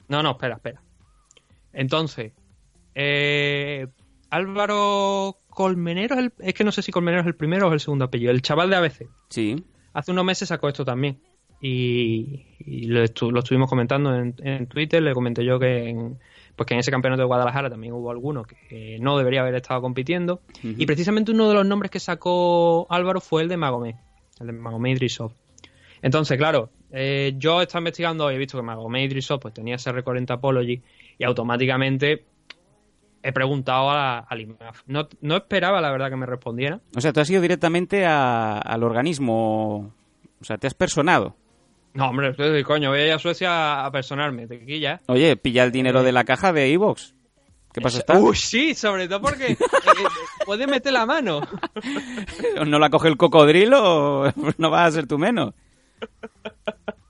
No, 0.09 0.23
no, 0.23 0.33
espera, 0.33 0.55
espera. 0.57 0.83
Entonces, 1.73 2.33
eh, 2.95 3.87
Álvaro 4.31 5.39
Colmenero 5.51 6.15
es, 6.15 6.21
el- 6.21 6.33
es 6.41 6.55
que 6.55 6.65
no 6.65 6.73
sé 6.73 6.83
si 6.83 6.93
Colmenero 6.93 7.21
es 7.23 7.27
el 7.27 7.35
primero 7.35 7.69
o 7.69 7.73
el 7.73 7.81
segundo 7.81 8.05
apellido. 8.07 8.31
El 8.31 8.43
chaval 8.43 8.71
de 8.71 8.77
ABC. 8.77 9.07
Sí. 9.29 9.65
Hace 9.93 10.13
unos 10.13 10.25
meses 10.25 10.49
sacó 10.49 10.69
esto 10.69 10.85
también. 10.85 11.21
Y, 11.61 12.47
y 12.61 12.87
lo, 12.87 13.03
estu- 13.05 13.33
lo 13.33 13.41
estuvimos 13.41 13.69
comentando 13.69 14.15
en, 14.15 14.35
en 14.39 14.67
Twitter. 14.69 15.03
Le 15.03 15.13
comenté 15.13 15.45
yo 15.45 15.59
que 15.59 15.89
en, 15.89 16.19
pues 16.55 16.67
que 16.67 16.75
en 16.75 16.81
ese 16.81 16.91
campeonato 16.91 17.23
de 17.23 17.27
Guadalajara 17.27 17.69
también 17.69 17.93
hubo 17.95 18.11
alguno 18.11 18.45
que 18.45 18.99
no 19.01 19.19
debería 19.19 19.41
haber 19.41 19.57
estado 19.57 19.81
compitiendo. 19.81 20.41
Y 20.63 20.87
precisamente 20.87 21.33
uno 21.33 21.49
de 21.49 21.55
los 21.55 21.67
nombres 21.67 21.91
que 21.91 22.01
sacó 22.01 22.87
Álvaro 22.91 23.21
fue 23.21 23.43
el 23.43 23.49
de 23.49 23.57
Magomed. 23.57 23.97
El 24.41 24.47
de 24.47 24.53
Magomed 24.53 24.91
Idrisov. 24.93 25.33
Entonces, 26.03 26.37
claro, 26.39 26.71
eh, 26.93 27.35
yo 27.37 27.61
he 27.61 27.65
estado 27.65 27.81
investigando 27.81 28.31
y 28.31 28.35
he 28.35 28.39
visto 28.39 28.57
que 28.59 28.63
Magomed 28.63 29.03
Idrisov 29.03 29.41
pues, 29.41 29.55
tenía 29.55 29.77
ese 29.77 29.93
récord 29.93 30.17
en 30.17 30.27
Tapology 30.27 30.83
y 31.19 31.25
automáticamente 31.25 32.25
he 33.23 33.33
preguntado 33.33 33.91
a, 33.91 34.19
al 34.21 34.41
IMAF. 34.41 34.83
No, 34.87 35.09
no 35.21 35.37
esperaba, 35.37 35.81
la 35.81 35.91
verdad, 35.91 36.09
que 36.11 36.17
me 36.17 36.27
respondiera. 36.27 36.81
O 36.97 37.01
sea, 37.01 37.13
tú 37.13 37.21
has 37.21 37.29
ido 37.31 37.43
directamente 37.43 38.07
a- 38.07 38.59
al 38.59 38.83
organismo. 38.85 39.93
O 40.41 40.45
sea, 40.45 40.57
te 40.59 40.67
has 40.69 40.75
personado. 40.75 41.35
No, 41.95 42.11
hombre, 42.11 42.29
estoy- 42.31 42.63
coño, 42.63 42.91
voy 42.91 43.01
a 43.01 43.07
ir 43.07 43.13
a 43.13 43.19
Suecia 43.19 43.85
a 43.85 43.91
personarme, 43.91 44.47
te 44.47 44.65
quilla. 44.65 45.01
Oye, 45.09 45.37
pilla 45.37 45.65
el 45.65 45.73
dinero 45.73 46.03
de 46.05 46.13
la 46.13 46.23
caja 46.25 46.53
de 46.53 46.73
Evox. 46.73 47.15
¿Qué 47.73 47.81
pasa 47.81 47.99
está? 47.99 48.19
Uy, 48.19 48.37
sí, 48.37 48.75
sobre 48.75 49.09
todo 49.09 49.21
porque 49.21 49.53
eh, 49.53 49.59
eh, 49.61 50.05
puede 50.47 50.67
meter 50.67 50.93
la 50.93 51.05
mano. 51.07 51.41
¿No 52.67 52.79
la 52.79 52.89
coge 52.91 53.09
el 53.09 53.17
cocodrilo? 53.17 54.33
No 54.59 54.71
vas 54.71 54.89
a 54.89 54.93
ser 54.93 55.07
tú 55.07 55.19
menos. 55.19 55.55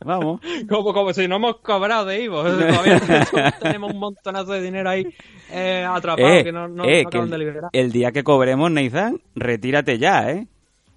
Vamos. 0.05 0.41
Como, 0.69 0.93
como 0.95 1.13
si 1.13 1.29
no 1.29 1.37
hemos 1.37 1.57
cobrado 1.57 2.07
de 2.07 2.23
Ivo. 2.23 2.43
Todavía 2.43 3.01
tenemos 3.61 3.93
un 3.93 3.99
montonazo 3.99 4.53
de 4.53 4.63
dinero 4.63 4.89
ahí 4.89 5.07
eh, 5.51 5.85
atrapado 5.87 6.29
Eh, 6.29 6.45
que 6.45 6.53
no, 6.53 6.67
no, 6.67 6.85
eh, 6.85 7.05
no 7.05 7.11
que 7.11 7.21
de 7.21 7.39
liberar. 7.39 7.65
el 7.73 7.93
día 7.93 8.11
que 8.13 8.25
cobremos, 8.25 8.71
Nathan, 8.71 9.21
retírate 9.35 9.99
ya, 9.99 10.31
¿eh? 10.31 10.47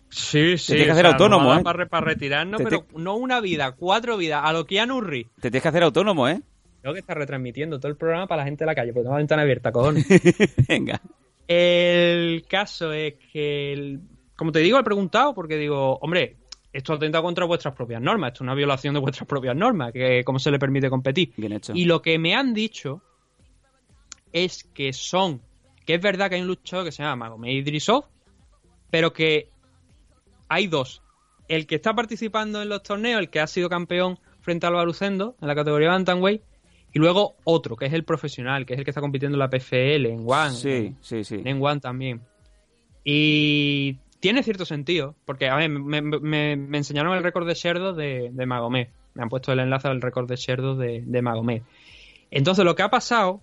Sí, 0.10 0.58
sí. 0.58 0.68
tienes 0.74 0.86
que 0.88 0.92
hacer 0.92 1.06
autónomo, 1.08 1.56
¿eh? 1.56 1.64
Para, 1.64 1.86
para 1.88 2.06
retirarnos, 2.06 2.58
Te 2.60 2.64
pero 2.64 2.86
no 2.96 3.16
una 3.16 3.40
vida, 3.42 3.72
cuatro 3.74 4.18
vidas. 4.18 4.42
A 4.44 4.54
lo 4.54 4.66
Keanu 4.66 5.02
Reeves. 5.02 5.32
Te 5.36 5.50
tienes 5.50 5.62
que 5.64 5.70
hacer 5.70 5.84
autónomo, 5.84 6.28
¿eh? 6.30 6.42
Tengo 6.82 6.94
que 6.94 7.00
estar 7.02 7.18
retransmitiendo 7.18 7.80
todo 7.80 7.90
el 7.92 7.98
programa 7.98 8.28
para 8.28 8.42
la 8.42 8.46
gente 8.46 8.64
de 8.64 8.68
la 8.68 8.76
calle, 8.76 8.92
porque 8.94 9.04
tengo 9.04 9.14
la 9.16 9.20
ventana 9.20 9.42
abierta, 9.42 9.72
cojones. 9.72 10.06
Venga. 10.68 11.02
El 11.48 12.46
caso 12.50 12.92
es 12.94 13.16
que, 13.32 13.74
el- 13.74 14.00
como 14.38 14.52
te 14.52 14.60
digo, 14.60 14.80
he 14.80 14.84
preguntado 14.84 15.34
porque 15.34 15.58
digo, 15.58 15.98
hombre, 16.02 16.38
esto 16.74 16.94
atenta 16.94 17.22
contra 17.22 17.46
vuestras 17.46 17.76
propias 17.76 18.02
normas, 18.02 18.30
esto 18.30 18.38
es 18.38 18.42
una 18.42 18.56
violación 18.56 18.94
de 18.94 19.00
vuestras 19.00 19.28
propias 19.28 19.56
normas, 19.56 19.92
que 19.92 20.24
cómo 20.24 20.40
se 20.40 20.52
le 20.52 20.60
permite 20.60 20.90
competir. 20.90 21.34
Bien 21.38 21.54
hecho. 21.54 21.74
Y 21.76 21.86
lo 21.86 22.02
que 22.02 22.18
me 22.18 22.36
han 22.36 22.54
dicho 22.54 23.02
es 24.32 24.64
que 24.64 24.94
son, 24.94 25.42
que 25.86 25.96
es 25.96 26.02
verdad 26.02 26.30
que 26.30 26.36
hay 26.36 26.42
un 26.42 26.48
luchador 26.48 26.86
que 26.86 26.92
se 26.92 27.04
llama 27.04 27.26
Magomed 27.26 27.52
Idrisov, 27.52 28.06
pero 28.90 29.12
que 29.14 29.50
hay 30.48 30.68
dos. 30.68 31.02
El 31.48 31.68
que 31.68 31.76
está 31.76 31.94
participando 31.94 32.62
en 32.62 32.70
los 32.70 32.84
torneos, 32.84 33.20
el 33.20 33.30
que 33.30 33.40
ha 33.42 33.48
sido 33.48 33.68
campeón 33.70 34.18
frente 34.40 34.66
al 34.68 34.74
Barucendo 34.74 35.36
en 35.42 35.48
la 35.48 35.56
categoría 35.56 35.90
Bantamweight, 35.90 36.42
y 36.94 37.00
luego 37.00 37.36
otro, 37.46 37.76
que 37.76 37.86
es 37.86 37.94
el 37.94 38.04
profesional, 38.04 38.66
que 38.66 38.74
es 38.74 38.80
el 38.80 38.86
que 38.86 38.92
está 38.92 39.02
compitiendo 39.02 39.36
en 39.36 39.40
la 39.40 39.50
PFL, 39.50 40.08
en 40.08 40.24
One, 40.26 40.52
Sí, 40.52 40.96
sí, 41.02 41.24
sí. 41.24 41.42
en 41.44 41.64
One 41.64 41.80
también. 41.80 42.22
Y 43.04 43.98
tiene 44.22 44.44
cierto 44.44 44.66
sentido, 44.66 45.16
porque 45.26 45.50
a 45.50 45.56
ver, 45.56 45.70
me, 45.70 46.54
enseñaron 46.78 47.18
el 47.18 47.24
récord 47.24 47.48
de 47.48 47.56
Sherdo 47.56 47.94
de, 47.94 48.30
de 48.32 48.46
Magomed. 48.46 48.88
Me 49.16 49.24
han 49.24 49.30
puesto 49.30 49.52
el 49.52 49.60
enlace 49.60 49.90
al 49.90 50.00
récord 50.00 50.30
de 50.30 50.38
Sherdo 50.38 50.76
de, 50.76 51.04
de 51.06 51.22
Magomed. 51.22 51.64
Entonces 52.30 52.64
lo 52.64 52.76
que 52.76 52.84
ha 52.84 52.90
pasado, 52.90 53.42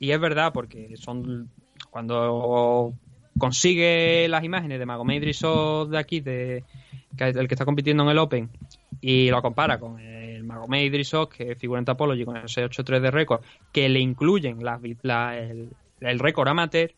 y 0.00 0.10
es 0.10 0.20
verdad, 0.20 0.52
porque 0.52 0.96
son 0.96 1.48
cuando 1.90 2.92
consigue 3.38 4.26
las 4.28 4.42
imágenes 4.42 4.80
de 4.80 4.86
Magomed 4.86 5.22
Idrisov 5.22 5.88
de 5.88 5.98
aquí, 5.98 6.20
de, 6.20 6.64
el 7.16 7.48
que 7.48 7.54
está 7.54 7.64
compitiendo 7.64 8.02
en 8.02 8.08
el 8.08 8.18
Open, 8.18 8.50
y 9.00 9.30
lo 9.30 9.40
compara 9.42 9.78
con 9.78 10.00
el 10.00 10.42
Magomed 10.42 10.82
Idrisov, 10.82 11.28
que 11.28 11.54
figura 11.54 11.78
en 11.78 11.84
Tapology 11.84 12.24
con 12.24 12.36
el 12.36 12.48
683 12.48 13.00
de 13.00 13.10
récord, 13.12 13.42
que 13.72 13.88
le 13.88 14.00
incluyen 14.00 14.58
el 16.00 16.18
récord 16.18 16.48
amateur, 16.48 16.90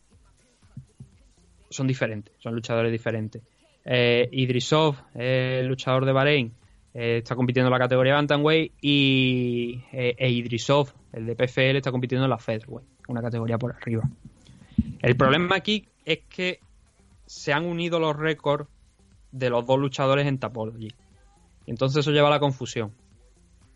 son 1.76 1.86
diferentes, 1.86 2.34
son 2.38 2.54
luchadores 2.54 2.90
diferentes. 2.90 3.42
Eh, 3.84 4.28
Idrisov, 4.32 4.96
el 5.14 5.66
luchador 5.66 6.04
de 6.04 6.12
Bahrein, 6.12 6.52
eh, 6.92 7.18
está 7.18 7.36
compitiendo 7.36 7.68
en 7.68 7.72
la 7.72 7.78
categoría 7.78 8.14
Bantamweight 8.14 8.72
y 8.80 9.82
eh, 9.92 10.16
e 10.18 10.30
Idrisov, 10.30 10.92
el 11.12 11.26
de 11.26 11.36
PFL, 11.36 11.76
está 11.76 11.92
compitiendo 11.92 12.24
en 12.24 12.30
la 12.30 12.38
Featherweight, 12.38 12.88
una 13.08 13.22
categoría 13.22 13.58
por 13.58 13.74
arriba. 13.74 14.02
El 15.02 15.16
problema 15.16 15.56
aquí 15.56 15.86
es 16.04 16.20
que 16.28 16.58
se 17.26 17.52
han 17.52 17.64
unido 17.64 18.00
los 18.00 18.16
récords 18.16 18.68
de 19.30 19.50
los 19.50 19.66
dos 19.66 19.78
luchadores 19.78 20.26
en 20.26 20.38
Tapology. 20.38 20.88
Entonces 21.66 22.00
eso 22.00 22.12
lleva 22.12 22.28
a 22.28 22.30
la 22.30 22.40
confusión. 22.40 22.92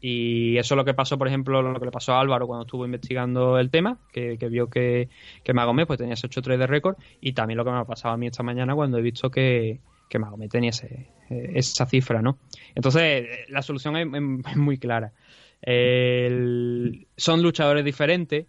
Y 0.01 0.57
eso 0.57 0.75
es 0.75 0.77
lo 0.77 0.85
que 0.85 0.95
pasó, 0.95 1.19
por 1.19 1.29
ejemplo, 1.29 1.61
lo 1.63 1.79
que 1.79 1.85
le 1.85 1.91
pasó 1.91 2.15
a 2.15 2.21
Álvaro 2.21 2.47
cuando 2.47 2.65
estuvo 2.65 2.87
investigando 2.87 3.59
el 3.59 3.69
tema, 3.71 3.99
que, 4.13 4.39
que 4.39 4.49
vio 4.49 4.69
que, 4.71 5.09
que 5.45 5.53
Magomed 5.53 5.87
pues, 5.87 5.99
tenía 5.99 6.15
ese 6.15 6.27
8-3 6.29 6.57
de 6.59 6.67
récord, 6.67 6.97
y 7.21 7.33
también 7.35 7.59
lo 7.59 7.65
que 7.65 7.71
me 7.71 7.77
ha 7.79 7.85
pasado 7.85 8.15
a 8.15 8.17
mí 8.17 8.27
esta 8.27 8.43
mañana 8.43 8.75
cuando 8.75 8.97
he 8.99 9.03
visto 9.03 9.31
que, 9.31 9.81
que 10.09 10.19
Magomed 10.19 10.49
tenía 10.49 10.71
ese- 10.71 11.09
esa 11.29 11.85
cifra, 11.87 12.23
¿no? 12.23 12.39
Entonces, 12.75 13.29
la 13.49 13.63
solución 13.63 13.97
es, 13.97 14.07
es 14.51 14.57
muy 14.57 14.79
clara. 14.79 15.13
El- 15.63 17.07
son 17.17 17.43
luchadores 17.43 17.85
diferentes 17.85 18.47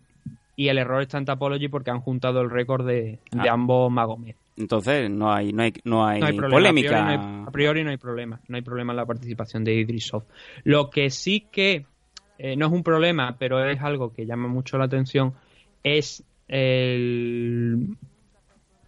y 0.55 0.67
el 0.69 0.77
error 0.77 1.01
está 1.01 1.17
en 1.17 1.25
Tapology 1.25 1.67
porque 1.67 1.91
han 1.91 1.99
juntado 2.01 2.41
el 2.41 2.49
récord 2.49 2.85
de, 2.87 3.19
de 3.31 3.49
Ah. 3.49 3.53
ambos 3.53 3.91
Magomed. 3.91 4.35
Entonces 4.57 5.09
no 5.09 5.31
hay, 5.33 5.53
no 5.53 5.63
hay, 5.63 5.73
no 5.83 6.05
hay, 6.05 6.19
No 6.19 6.25
hay 6.27 6.33
problema. 6.37 6.55
polémica. 6.57 6.99
A 6.99 7.05
priori 7.05 7.17
no, 7.17 7.33
hay, 7.41 7.43
a 7.47 7.51
priori 7.51 7.83
no 7.83 7.89
hay 7.91 7.97
problema. 7.97 8.41
No 8.47 8.55
hay 8.57 8.61
problema 8.61 8.93
en 8.93 8.97
la 8.97 9.05
participación 9.05 9.63
de 9.63 9.73
Idrisov. 9.75 10.23
Lo 10.63 10.89
que 10.89 11.09
sí 11.09 11.47
que 11.51 11.85
eh, 12.37 12.55
no 12.55 12.67
es 12.67 12.71
un 12.71 12.83
problema, 12.83 13.37
pero 13.39 13.63
es 13.63 13.81
algo 13.81 14.11
que 14.13 14.25
llama 14.25 14.47
mucho 14.47 14.77
la 14.77 14.85
atención, 14.85 15.33
es 15.83 16.23
el, 16.47 17.95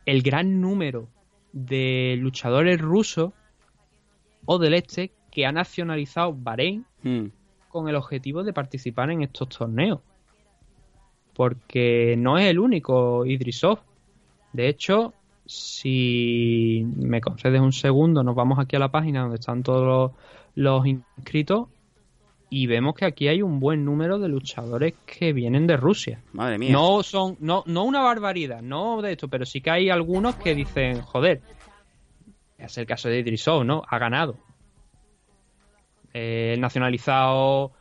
el 0.06 0.22
gran 0.22 0.60
número 0.60 1.08
de 1.54 2.16
luchadores 2.20 2.80
rusos 2.82 3.32
o 4.46 4.58
del 4.60 4.74
este 4.74 5.12
que 5.32 5.46
ha 5.46 5.52
nacionalizado 5.52 6.34
Bahrein 6.34 6.86
Hmm. 7.04 7.28
con 7.68 7.90
el 7.90 7.96
objetivo 7.96 8.44
de 8.44 8.54
participar 8.54 9.12
en 9.12 9.24
estos 9.24 9.50
torneos. 9.50 10.00
Porque 11.34 12.16
no 12.18 12.38
es 12.38 12.46
el 12.46 12.60
único 12.60 13.26
Idrisov. 13.26 13.80
De 14.54 14.70
hecho, 14.70 15.14
si 15.46 16.86
me 16.96 17.22
concedes 17.22 17.62
un 17.62 17.74
segundo, 17.74 18.24
nos 18.24 18.36
vamos 18.36 18.60
aquí 18.60 18.76
a 18.76 18.80
la 18.80 18.92
página 18.92 19.22
donde 19.22 19.36
están 19.36 19.64
todos 19.64 19.86
los, 19.86 20.12
los 20.56 20.88
inscritos 20.88 21.68
y 22.50 22.68
vemos 22.68 22.94
que 22.94 23.06
aquí 23.06 23.28
hay 23.28 23.42
un 23.42 23.60
buen 23.60 23.84
número 23.84 24.20
de 24.20 24.28
luchadores 24.28 24.94
que 25.08 25.34
vienen 25.34 25.66
de 25.66 25.76
Rusia. 25.76 26.22
Madre 26.34 26.60
mía. 26.60 26.72
No 26.72 27.02
son, 27.02 27.36
no, 27.40 27.64
no 27.66 27.84
una 27.84 28.02
barbaridad, 28.02 28.62
no 28.62 29.02
de 29.02 29.14
esto, 29.14 29.28
pero 29.28 29.44
sí 29.44 29.60
que 29.60 29.72
hay 29.72 29.90
algunos 29.90 30.36
que 30.36 30.54
dicen, 30.54 31.02
joder, 31.02 31.42
es 32.60 32.78
el 32.78 32.86
caso 32.86 33.10
de 33.10 33.20
Idrisov, 33.20 33.66
¿no? 33.66 33.82
Ha 33.88 33.98
ganado. 33.98 34.38
Eh, 36.14 36.56
nacionalizado 36.60 37.72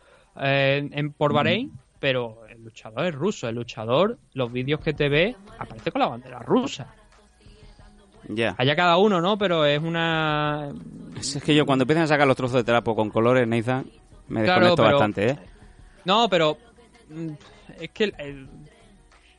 eh, 0.41 0.89
en, 0.91 1.13
por 1.13 1.35
Bahrein, 1.35 1.73
pero 2.01 2.47
el 2.49 2.65
luchador 2.65 3.05
es 3.05 3.15
ruso. 3.15 3.51
El 3.51 3.57
luchador, 3.57 4.19
los 4.33 4.51
vídeos 4.51 4.81
que 4.81 4.95
te 4.95 5.11
ve, 5.11 5.37
aparece 5.59 5.93
con 5.93 6.01
la 6.01 6.09
bandera 6.09 6.39
rusa. 6.39 6.95
Ya. 8.29 8.55
Allá 8.59 8.77
cada 8.77 8.97
uno, 8.99 9.21
¿no? 9.21 9.37
Pero 9.39 9.65
es 9.65 9.81
una. 9.83 10.69
Es 11.19 11.37
es 11.37 11.43
que 11.43 11.55
yo 11.55 11.67
cuando 11.67 11.83
empiezan 11.85 12.05
a 12.05 12.07
sacar 12.07 12.27
los 12.27 12.37
trozos 12.37 12.57
de 12.57 12.65
trapo 12.65 12.95
con 12.95 13.11
colores, 13.11 13.47
Nathan, 13.49 13.85
me 14.29 14.45
Claro, 14.45 14.61
desconecto 14.67 14.83
pero- 14.85 14.97
bastante, 14.97 15.29
¿eh? 15.31 15.39
No, 16.05 16.29
pero. 16.29 16.57
mm, 17.11 17.29
Es 17.81 17.91
que. 17.91 18.05
el- 18.05 18.15
el- 18.19 18.49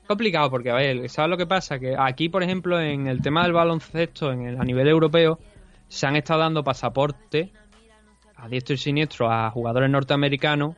complicado 0.07 0.49
porque, 0.51 0.69
a 0.69 0.75
ver, 0.75 1.09
¿sabes 1.09 1.29
lo 1.31 1.37
que 1.37 1.47
pasa? 1.47 1.79
Que 1.79 1.95
aquí, 1.97 2.27
por 2.29 2.43
ejemplo, 2.43 2.79
en 2.79 3.07
el 3.07 3.21
tema 3.21 3.43
del 3.43 3.53
baloncesto, 3.53 4.31
en 4.33 4.45
el, 4.47 4.59
a 4.61 4.63
nivel 4.65 4.87
europeo, 4.87 5.39
se 5.87 6.05
han 6.05 6.15
estado 6.17 6.41
dando 6.41 6.63
pasaporte 6.63 7.51
a 8.35 8.47
diestro 8.49 8.75
y 8.75 8.77
siniestro 8.77 9.31
a 9.31 9.49
jugadores 9.49 9.89
norteamericanos 9.89 10.75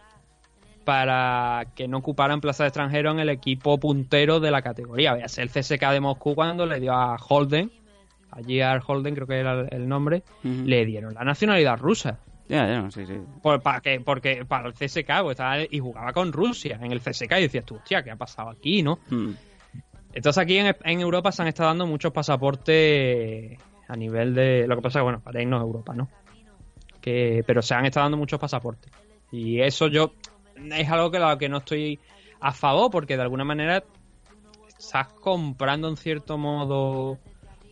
para 0.84 1.66
que 1.76 1.88
no 1.88 1.98
ocuparan 1.98 2.40
plaza 2.42 2.64
de 2.64 2.68
extranjero 2.70 3.12
en 3.12 3.20
el 3.20 3.30
equipo 3.30 3.80
puntero 3.80 4.40
de 4.40 4.52
la 4.52 4.62
categoría. 4.62 5.14
Veas 5.16 5.38
el 5.40 5.50
CSK 5.50 5.92
de 5.92 6.00
Moscú 6.00 6.36
cuando 6.36 6.66
le 6.68 6.80
dio 6.80 6.94
a 6.94 7.18
Holden, 7.18 7.72
a 8.36 8.40
J.R. 8.40 8.82
Holden 8.86 9.16
creo 9.16 9.28
que 9.28 9.40
era 9.40 9.62
el, 9.70 9.88
nombre, 9.88 10.24
le 10.44 10.86
dieron 10.86 11.14
la 11.14 11.24
nacionalidad 11.24 11.78
rusa. 11.78 12.20
Ya, 12.48 12.68
ya, 12.68 12.82
no, 12.82 12.92
sí, 12.92 13.06
sí. 13.08 13.16
Por, 13.42 13.62
para 13.62 13.80
que, 13.80 14.02
porque 14.02 14.46
para 14.46 14.68
el 14.68 14.74
CSK 14.74 15.08
pues, 15.24 15.32
estaba, 15.32 15.58
y 15.60 15.80
jugaba 15.80 16.12
con 16.14 16.32
Rusia 16.32 16.78
en 16.82 16.92
el 16.92 17.00
CSK 17.00 17.32
y 17.40 17.42
decías 17.44 17.66
tú, 17.66 17.76
hostia, 17.76 18.04
¿qué 18.04 18.12
ha 18.12 18.18
pasado 18.18 18.50
aquí, 18.50 18.84
no? 18.84 19.00
Hmm. 19.10 19.32
Entonces 20.14 20.42
aquí 20.42 20.58
en, 20.58 20.76
en 20.84 21.00
Europa 21.00 21.32
se 21.32 21.42
han 21.42 21.48
estado 21.48 21.70
dando 21.70 21.88
muchos 21.88 22.12
pasaportes 22.12 23.58
a 23.88 23.96
nivel 23.96 24.36
de... 24.36 24.68
Lo 24.68 24.76
que 24.76 24.82
pasa 24.82 25.00
es 25.00 25.02
que, 25.02 25.04
bueno, 25.04 25.22
Bahrein 25.24 25.50
no 25.50 25.58
es 25.58 25.64
Europa, 25.64 25.94
¿no? 25.96 26.10
Que, 27.02 27.44
pero 27.48 27.62
se 27.62 27.74
han 27.74 27.86
estado 27.86 28.06
dando 28.06 28.18
muchos 28.18 28.40
pasaportes. 28.40 28.92
Y 29.32 29.62
eso 29.62 29.88
yo... 29.88 30.14
Es 30.72 30.90
algo 30.90 31.12
que 31.12 31.20
lo 31.20 31.38
que 31.38 31.50
no 31.50 31.58
estoy 31.58 32.00
a 32.40 32.52
favor 32.52 32.92
porque 32.92 33.18
de 33.18 33.24
alguna 33.24 33.44
manera 33.44 33.84
estás 34.78 35.08
comprando 35.14 35.90
en 35.90 35.98
cierto 35.98 36.38
modo 36.38 37.18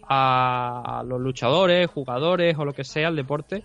a, 0.08 1.04
los 1.08 1.20
luchadores, 1.20 1.88
jugadores 1.90 2.58
o 2.58 2.66
lo 2.66 2.74
que 2.74 2.84
sea, 2.84 3.10
el 3.10 3.16
deporte, 3.16 3.64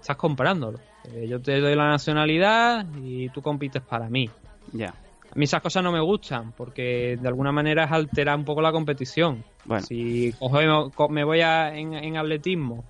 estás 0.00 0.16
comprándolo. 0.16 0.78
Eh, 1.12 1.26
yo 1.28 1.40
te 1.40 1.60
doy 1.60 1.74
la 1.74 1.88
nacionalidad 1.88 2.86
y 3.02 3.28
tú 3.30 3.42
compites 3.42 3.82
para 3.82 4.08
mí. 4.08 4.28
Ya. 4.72 4.88
A 4.90 5.38
mí 5.38 5.44
esas 5.44 5.60
cosas 5.60 5.82
no 5.82 5.92
me 5.92 6.00
gustan 6.00 6.52
porque 6.52 7.18
de 7.20 7.28
alguna 7.28 7.52
manera 7.52 7.84
es 7.84 7.92
alterar 7.92 8.36
un 8.38 8.44
poco 8.44 8.62
la 8.62 8.72
competición. 8.72 9.44
Bueno. 9.64 9.84
Si 9.84 10.32
cojo- 10.38 10.90
co- 10.94 11.08
me 11.08 11.24
voy 11.24 11.40
a- 11.42 11.76
en, 11.76 11.94
en 11.94 12.16
atletismo 12.16 12.84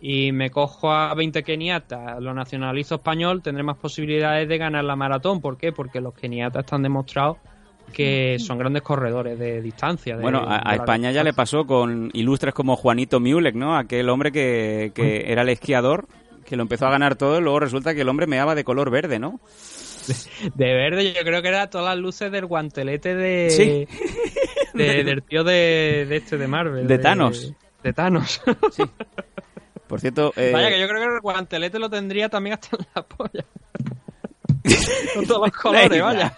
y 0.00 0.30
me 0.32 0.50
cojo 0.50 0.92
a 0.92 1.12
20 1.14 1.42
keniatas, 1.42 2.20
lo 2.20 2.34
nacionalizo 2.34 2.96
español, 2.96 3.42
tendré 3.42 3.62
más 3.64 3.78
posibilidades 3.78 4.48
de 4.48 4.58
ganar 4.58 4.84
la 4.84 4.96
maratón. 4.96 5.40
¿Por 5.40 5.56
qué? 5.56 5.72
Porque 5.72 6.00
los 6.00 6.14
keniatas 6.14 6.64
están 6.64 6.82
demostrados 6.82 7.38
que 7.92 8.36
son 8.38 8.58
grandes 8.58 8.82
corredores 8.82 9.38
de 9.38 9.60
distancia. 9.62 10.16
de- 10.16 10.22
Bueno, 10.22 10.44
a, 10.46 10.74
España 10.74 11.10
ya 11.10 11.24
le 11.24 11.32
pasó 11.32 11.66
con 11.66 12.10
ilustres 12.12 12.54
como 12.54 12.76
Juanito 12.76 13.20
Miulek, 13.20 13.54
¿no? 13.54 13.76
Aquel 13.76 14.08
hombre 14.08 14.30
que, 14.32 14.92
que 14.94 15.30
era 15.32 15.42
el 15.42 15.48
esquiador, 15.48 16.06
que 16.44 16.56
lo 16.56 16.62
empezó 16.62 16.86
a 16.86 16.90
ganar 16.90 17.16
todo 17.16 17.38
y 17.38 17.42
luego 17.42 17.60
resulta 17.60 17.94
que 17.94 18.00
el 18.02 18.08
hombre 18.08 18.26
meaba 18.26 18.54
de 18.54 18.64
color 18.64 18.90
verde, 18.90 19.18
¿no? 19.18 19.40
De 20.54 20.72
verde, 20.74 21.12
yo 21.12 21.20
creo 21.22 21.42
que 21.42 21.48
era 21.48 21.68
todas 21.68 21.88
las 21.94 21.98
luces 21.98 22.32
del 22.32 22.46
guantelete 22.46 23.14
de. 23.14 23.50
Sí. 23.50 23.86
de- 24.74 25.04
del 25.04 25.22
tío 25.22 25.44
de, 25.44 26.06
de 26.08 26.16
este 26.16 26.38
de 26.38 26.48
Marvel. 26.48 26.86
De 26.86 26.98
Thanos. 26.98 27.52
De 27.82 27.92
Thanos. 27.92 28.40
Sí. 28.72 28.82
Por 29.86 30.00
cierto, 30.00 30.32
eh, 30.36 30.50
Vaya, 30.52 30.68
que 30.70 30.80
yo 30.80 30.88
creo 30.88 31.00
que 31.00 31.14
el 31.14 31.20
guantelete 31.20 31.78
lo 31.78 31.90
tendría 31.90 32.28
también 32.28 32.54
hasta 32.54 32.76
en 32.76 32.86
la 32.94 33.02
polla. 33.02 33.44
Con 35.14 35.26
todos 35.26 35.40
los 35.48 35.56
colores, 35.56 36.02
vaya. 36.02 36.36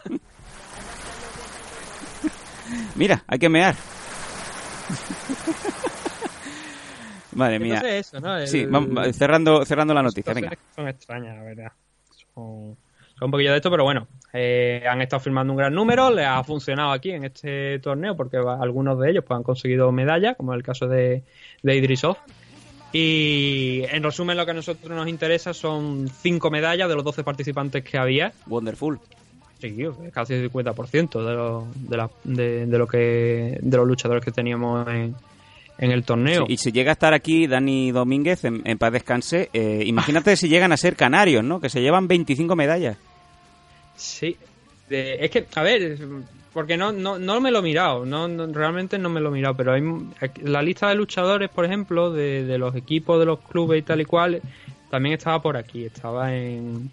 Mira, 2.94 3.22
hay 3.26 3.38
que 3.38 3.48
mear. 3.48 3.74
Madre 7.32 7.58
mía. 7.60 7.74
Entonces 7.76 8.06
eso, 8.08 8.20
¿no? 8.20 8.36
El- 8.38 8.48
Sí, 8.48 8.66
vamos, 8.66 9.16
cerrando, 9.16 9.64
cerrando 9.64 9.94
la 9.94 10.02
noticia, 10.02 10.34
venga. 10.34 10.50
Son 10.74 10.88
extrañas, 10.88 11.36
la 11.36 11.42
verdad. 11.42 11.72
Son, 12.34 12.76
son 13.16 13.26
un 13.26 13.30
poquillo 13.30 13.50
de 13.52 13.56
esto, 13.58 13.70
pero 13.70 13.84
bueno, 13.84 14.08
eh, 14.32 14.82
han 14.88 15.00
estado 15.00 15.20
firmando 15.20 15.52
un 15.52 15.56
gran 15.58 15.72
número, 15.72 16.10
les 16.10 16.26
ha 16.26 16.42
funcionado 16.42 16.90
aquí 16.90 17.10
en 17.12 17.24
este 17.24 17.78
torneo 17.78 18.16
porque 18.16 18.36
algunos 18.38 18.98
de 18.98 19.10
ellos 19.10 19.24
pues, 19.26 19.36
han 19.36 19.42
conseguido 19.44 19.92
medallas, 19.92 20.36
como 20.36 20.54
el 20.54 20.62
caso 20.62 20.88
de, 20.88 21.22
de 21.62 21.76
Idrisov. 21.76 22.16
Y 22.92 23.84
en 23.88 24.02
resumen, 24.02 24.36
lo 24.36 24.44
que 24.44 24.50
a 24.50 24.54
nosotros 24.54 24.90
nos 24.90 25.06
interesa 25.06 25.54
son 25.54 26.08
cinco 26.08 26.50
medallas 26.50 26.88
de 26.88 26.96
los 26.96 27.04
12 27.04 27.22
participantes 27.22 27.84
que 27.84 27.96
había. 27.96 28.32
Wonderful. 28.48 28.98
Sí, 29.60 29.76
casi 30.12 30.34
el 30.34 30.50
50% 30.50 31.24
de, 31.24 31.34
lo, 31.34 31.66
de, 31.74 31.96
la- 31.96 32.10
de, 32.24 32.66
de 32.66 32.78
lo 32.78 32.86
que, 32.86 33.58
de 33.60 33.76
los 33.76 33.86
luchadores 33.86 34.24
que 34.24 34.32
teníamos 34.32 34.88
en, 34.88 35.14
en 35.78 35.90
el 35.90 36.02
torneo. 36.04 36.46
Sí, 36.46 36.52
y 36.54 36.56
si 36.56 36.72
llega 36.72 36.90
a 36.90 36.94
estar 36.94 37.12
aquí 37.12 37.46
Dani 37.46 37.90
Domínguez, 37.92 38.44
en, 38.44 38.62
en 38.64 38.78
paz 38.78 38.92
descanse, 38.92 39.50
eh, 39.52 39.82
imagínate 39.86 40.36
si 40.36 40.48
llegan 40.48 40.72
a 40.72 40.76
ser 40.76 40.96
canarios, 40.96 41.44
¿no? 41.44 41.60
Que 41.60 41.68
se 41.68 41.80
llevan 41.82 42.08
25 42.08 42.56
medallas. 42.56 42.96
Sí, 43.96 44.36
es 44.88 45.30
que, 45.30 45.46
a 45.54 45.62
ver, 45.62 45.98
porque 46.52 46.76
no, 46.76 46.90
no, 46.90 47.18
no 47.18 47.40
me 47.40 47.50
lo 47.50 47.58
he 47.58 47.62
mirado, 47.62 48.04
no, 48.06 48.26
no- 48.28 48.46
realmente 48.46 48.98
no 48.98 49.08
me 49.10 49.20
lo 49.20 49.28
he 49.28 49.32
mirado, 49.32 49.56
pero 49.56 49.72
hay 49.74 49.82
la 50.42 50.62
lista 50.62 50.88
de 50.88 50.94
luchadores, 50.94 51.50
por 51.50 51.64
ejemplo, 51.66 52.10
de, 52.12 52.44
de 52.44 52.58
los 52.58 52.74
equipos, 52.74 53.18
de 53.20 53.26
los 53.26 53.40
clubes 53.40 53.80
y 53.80 53.82
tal 53.82 54.00
y 54.00 54.04
cual, 54.06 54.40
también 54.90 55.14
estaba 55.16 55.40
por 55.40 55.56
aquí, 55.56 55.84
estaba 55.84 56.34
en, 56.34 56.90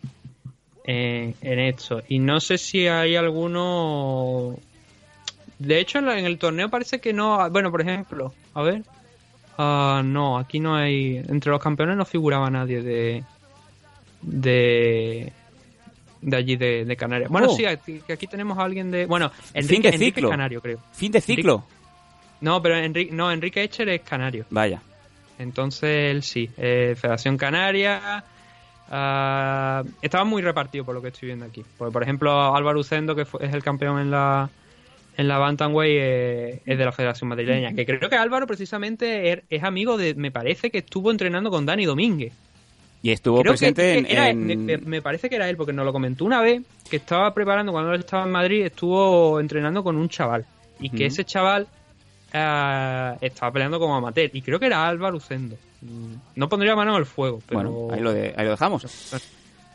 en, 0.88 1.36
en 1.42 1.60
esto. 1.60 2.02
Y 2.08 2.18
no 2.18 2.40
sé 2.40 2.58
si 2.58 2.88
hay 2.88 3.16
alguno... 3.16 4.56
De 5.60 5.80
hecho, 5.80 6.00
en, 6.00 6.08
el 6.26 6.40
torneo 6.40 6.70
parece 6.70 7.00
que 7.00 7.14
no... 7.14 7.48
Bueno, 7.52 7.70
por 7.70 7.82
ejemplo, 7.82 8.34
a 8.56 8.64
ver... 8.64 8.84
Ah, 9.60 10.02
no, 10.04 10.38
aquí 10.38 10.60
no 10.60 10.76
hay... 10.76 11.18
Entre 11.18 11.52
los 11.52 11.62
campeones 11.62 11.98
no 11.98 12.06
figuraba 12.06 12.50
nadie 12.50 12.82
de... 12.82 13.24
De 14.22 15.32
de 16.22 16.36
allí 16.36 16.56
de, 16.56 16.84
de 16.86 16.96
Canarias. 16.98 17.30
Bueno, 17.30 17.48
Oh. 17.50 17.56
sí, 17.56 17.66
aquí, 17.66 18.02
aquí 18.12 18.28
tenemos 18.28 18.58
a 18.58 18.64
alguien 18.64 18.90
de. 18.92 19.06
Bueno, 19.06 19.30
Fin 19.30 19.52
Enrique, 19.54 19.82
de 19.82 19.88
Enrique 19.96 20.06
ciclo. 20.16 20.28
es 20.30 20.32
canario, 20.32 20.62
creo. 20.62 20.80
Fin 20.92 21.12
de 21.12 21.22
ciclo. 21.22 21.64
No, 22.42 22.62
pero 22.62 22.76
Enrique, 22.78 23.12
no, 23.14 23.32
Enrique 23.32 23.64
Echer 23.64 23.88
es 23.90 24.02
canario. 24.02 24.46
Vaya. 24.50 24.82
Entonces 25.40 26.12
él 26.12 26.24
sí. 26.24 26.50
eh, 26.58 26.96
Federación 27.00 27.38
Canaria. 27.38 28.24
Ah, 28.90 29.84
estaba 30.02 30.24
muy 30.24 30.42
repartido 30.42 30.86
por 30.86 30.96
lo 30.96 31.02
que 31.02 31.10
estoy 31.10 31.28
viendo 31.28 31.46
aquí. 31.46 31.64
Porque, 31.78 31.92
por 31.92 32.04
ejemplo, 32.04 32.56
Álvaro 32.56 32.80
Ucendo, 32.80 33.16
que 33.16 33.26
fue- 33.26 33.46
es 33.46 33.54
el 33.54 33.64
campeón 33.64 34.00
en 34.00 34.12
la 34.12 34.50
en 35.20 35.28
la 35.28 35.40
Bantamweight, 35.40 35.98
eh, 36.00 36.62
es 36.64 36.78
de 36.78 36.86
la 36.86 36.92
Federación 36.92 37.28
Madrileña. 37.30 37.74
Que 37.74 37.88
creo 37.88 38.08
que 38.08 38.16
Álvaro 38.16 38.46
precisamente 38.46 39.32
er- 39.34 39.44
es 39.50 39.64
amigo 39.64 39.98
de. 39.98 40.14
Me 40.14 40.30
parece 40.30 40.70
que 40.70 40.78
estuvo 40.80 41.10
entrenando 41.10 41.50
con 41.50 41.66
Dani 41.66 41.86
Domínguez. 41.86 42.34
Y 43.02 43.12
estuvo 43.12 43.42
Creo 43.42 43.54
presente 43.54 44.04
que 44.06 44.12
era- 44.14 44.30
en... 44.30 44.84
me, 44.86 45.02
parece 45.02 45.30
que 45.30 45.36
era 45.36 45.50
él, 45.50 45.58
porque 45.58 45.74
nos 45.74 45.86
lo 45.86 45.94
comentó 45.94 46.24
una 46.26 46.42
vez 46.42 46.62
que 46.90 46.98
estaba 46.98 47.34
preparando 47.34 47.72
cuando 47.72 47.94
él 47.94 48.00
estaba 48.02 48.24
en 48.26 48.32
Madrid, 48.32 48.66
estuvo 48.66 49.40
entrenando 49.40 49.84
con 49.84 49.96
un 49.98 50.08
chaval. 50.10 50.46
Y 50.80 50.90
que 50.92 51.06
ese 51.08 51.24
chaval 51.26 51.68
eh, 52.34 53.18
estaba 53.22 53.52
peleando 53.52 53.80
como 53.80 53.96
amateur. 53.96 54.30
Y 54.34 54.42
creo 54.42 54.60
que 54.60 54.66
era 54.68 54.88
Álvaro 54.88 55.18
Ucendo. 55.18 55.58
Mm, 55.82 56.14
No 56.36 56.50
pondría 56.50 56.76
mano 56.76 56.98
el 56.98 57.06
fuego, 57.06 57.40
pero. 57.48 57.72
Bueno, 57.72 57.94
ahí 57.94 58.02
lo, 58.02 58.12
de- 58.14 58.34
ahí 58.38 58.46
lo 58.46 58.52
dejamos. 58.52 58.86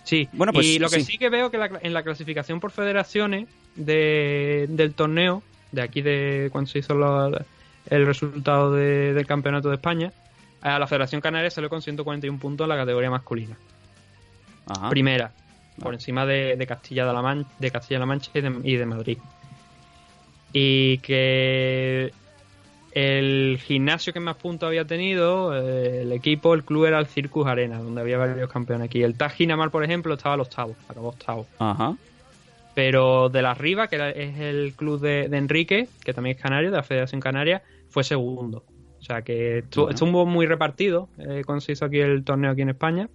Sí, 0.05 0.29
Bueno, 0.33 0.53
pues, 0.53 0.67
y 0.67 0.79
lo 0.81 0.89
que 0.91 0.97
sí. 1.01 1.13
sí. 1.13 1.19
que 1.19 1.29
veo 1.31 1.51
que 1.51 1.59
la- 1.59 1.79
en 1.81 1.95
la 1.95 2.03
clasificación 2.03 2.59
por 2.59 2.73
federaciones 2.73 3.49
de, 3.77 4.67
del 4.69 4.95
torneo, 4.95 5.43
de 5.71 5.81
aquí 5.83 6.03
de 6.03 6.49
cuando 6.51 6.69
se 6.71 6.81
hizo 6.81 6.95
la- 6.95 7.45
el 7.89 8.05
resultado 8.07 8.73
de- 8.73 9.13
del 9.15 9.27
campeonato 9.27 9.69
de 9.69 9.77
España, 9.77 10.13
a 10.61 10.79
la 10.79 10.87
Federación 10.89 11.21
Canaria 11.21 11.51
salió 11.51 11.71
con 11.71 11.83
141 11.83 12.39
puntos 12.41 12.65
en 12.65 12.69
la 12.71 12.77
categoría 12.77 13.11
masculina. 13.11 13.57
Ajá. 14.67 14.89
Primera, 14.91 15.33
por 15.81 15.95
encima 15.95 16.27
de, 16.27 16.57
de 16.57 16.67
Castilla-La 16.67 17.23
Mancha, 17.23 17.49
de 17.59 17.71
Castilla-La 17.71 18.07
Mancha 18.07 18.31
y 18.35 18.41
de, 18.41 18.61
y 18.65 18.77
de 18.77 18.87
Madrid. 18.87 19.19
Y 20.53 20.99
que 20.99 22.13
el 22.95 23.59
gimnasio 23.62 24.12
que 24.12 24.20
más 24.20 24.36
puntos 24.36 24.66
había 24.66 24.84
tenido, 24.84 25.55
eh, 25.57 26.03
el 26.03 26.12
equipo, 26.12 26.55
el 26.55 26.64
club 26.64 26.84
era 26.86 26.99
el 26.99 27.07
Circus 27.07 27.47
Arena, 27.47 27.78
donde 27.78 28.01
había 28.01 28.18
varios 28.18 28.51
campeones 28.51 28.86
aquí. 28.86 29.03
El 29.03 29.16
Taj 29.16 29.32
Ginamar, 29.34 29.70
por 29.70 29.82
ejemplo, 29.84 30.14
estaba 30.14 30.34
al 30.34 30.40
octavo, 30.40 30.74
acabó 30.88 31.09
octavo. 31.09 31.47
Ajá. 31.59 31.97
Pero 32.74 33.28
de 33.28 33.43
la 33.43 33.55
Riva, 33.55 33.88
que 33.88 33.97
es 34.16 34.38
el 34.38 34.72
club 34.74 35.01
de, 35.01 35.28
de 35.28 35.36
Enrique, 35.36 35.88
que 36.05 36.14
también 36.14 36.36
es 36.36 36.43
canario, 36.43 36.70
de 36.70 36.76
la 36.78 36.82
Federación 36.82 37.20
Canaria, 37.20 37.62
fue 37.90 38.03
segundo. 38.05 38.64
O 38.99 39.03
sea 39.05 39.22
que 39.22 39.64
estu- 39.64 39.82
Bueno. 39.82 39.90
estuvo 39.95 40.26
muy 40.26 40.47
repartido 40.47 41.09
eh, 41.18 41.43
cuando 41.45 41.61
se 41.61 41.72
hizo 41.72 41.84
aquí 41.84 41.99
el 42.01 42.24
torneo 42.24 42.51
aquí 42.53 42.62
en 42.62 42.70
España. 42.70 43.09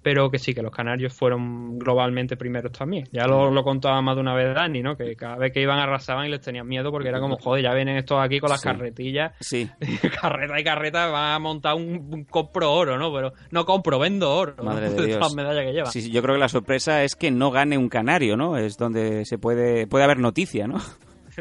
Pero 0.00 0.30
que 0.30 0.38
sí, 0.38 0.54
que 0.54 0.62
los 0.62 0.70
canarios 0.70 1.12
fueron 1.12 1.76
globalmente 1.78 2.36
primeros 2.36 2.70
también. 2.72 3.08
Ya 3.12 3.26
lo, 3.26 3.50
lo 3.50 3.64
contaba 3.64 4.00
más 4.00 4.14
de 4.14 4.20
una 4.20 4.32
vez 4.32 4.54
Dani, 4.54 4.80
¿no? 4.80 4.96
Que 4.96 5.16
cada 5.16 5.36
vez 5.36 5.52
que 5.52 5.60
iban 5.60 5.78
arrasaban 5.80 6.26
y 6.26 6.30
les 6.30 6.40
tenían 6.40 6.68
miedo 6.68 6.90
porque 6.92 7.08
era 7.08 7.18
como, 7.20 7.36
joder, 7.40 7.64
ya 7.64 7.74
vienen 7.74 7.96
estos 7.96 8.18
aquí 8.22 8.38
con 8.38 8.50
las 8.50 8.60
Sí. 8.60 8.68
carretillas. 8.68 9.32
Sí. 9.40 9.68
carreta 10.20 10.58
y 10.60 10.64
carreta 10.64 11.06
van 11.08 11.32
a 11.32 11.38
montar 11.40 11.74
un, 11.74 12.08
un 12.12 12.24
compro 12.24 12.72
oro, 12.72 12.96
¿no? 12.96 13.12
Pero 13.12 13.32
no 13.50 13.64
compro, 13.64 13.98
vendo 13.98 14.30
oro. 14.32 14.54
¿no? 14.58 14.64
Madre 14.64 14.86
de 14.90 14.94
todas 14.94 15.06
Dios. 15.06 15.20
las 15.20 15.34
medallas 15.34 15.64
que 15.64 15.72
llevan. 15.72 15.92
Sí, 15.92 16.00
sí, 16.02 16.10
yo 16.12 16.22
creo 16.22 16.36
que 16.36 16.40
la 16.40 16.48
sorpresa 16.48 17.02
es 17.02 17.16
que 17.16 17.30
no 17.32 17.50
gane 17.50 17.76
un 17.76 17.88
canario, 17.88 18.36
¿no? 18.36 18.56
Es 18.56 18.76
donde 18.78 19.24
se 19.24 19.36
puede 19.38 19.86
puede 19.88 20.04
haber 20.04 20.18
noticia, 20.20 20.66
¿no? 20.68 20.76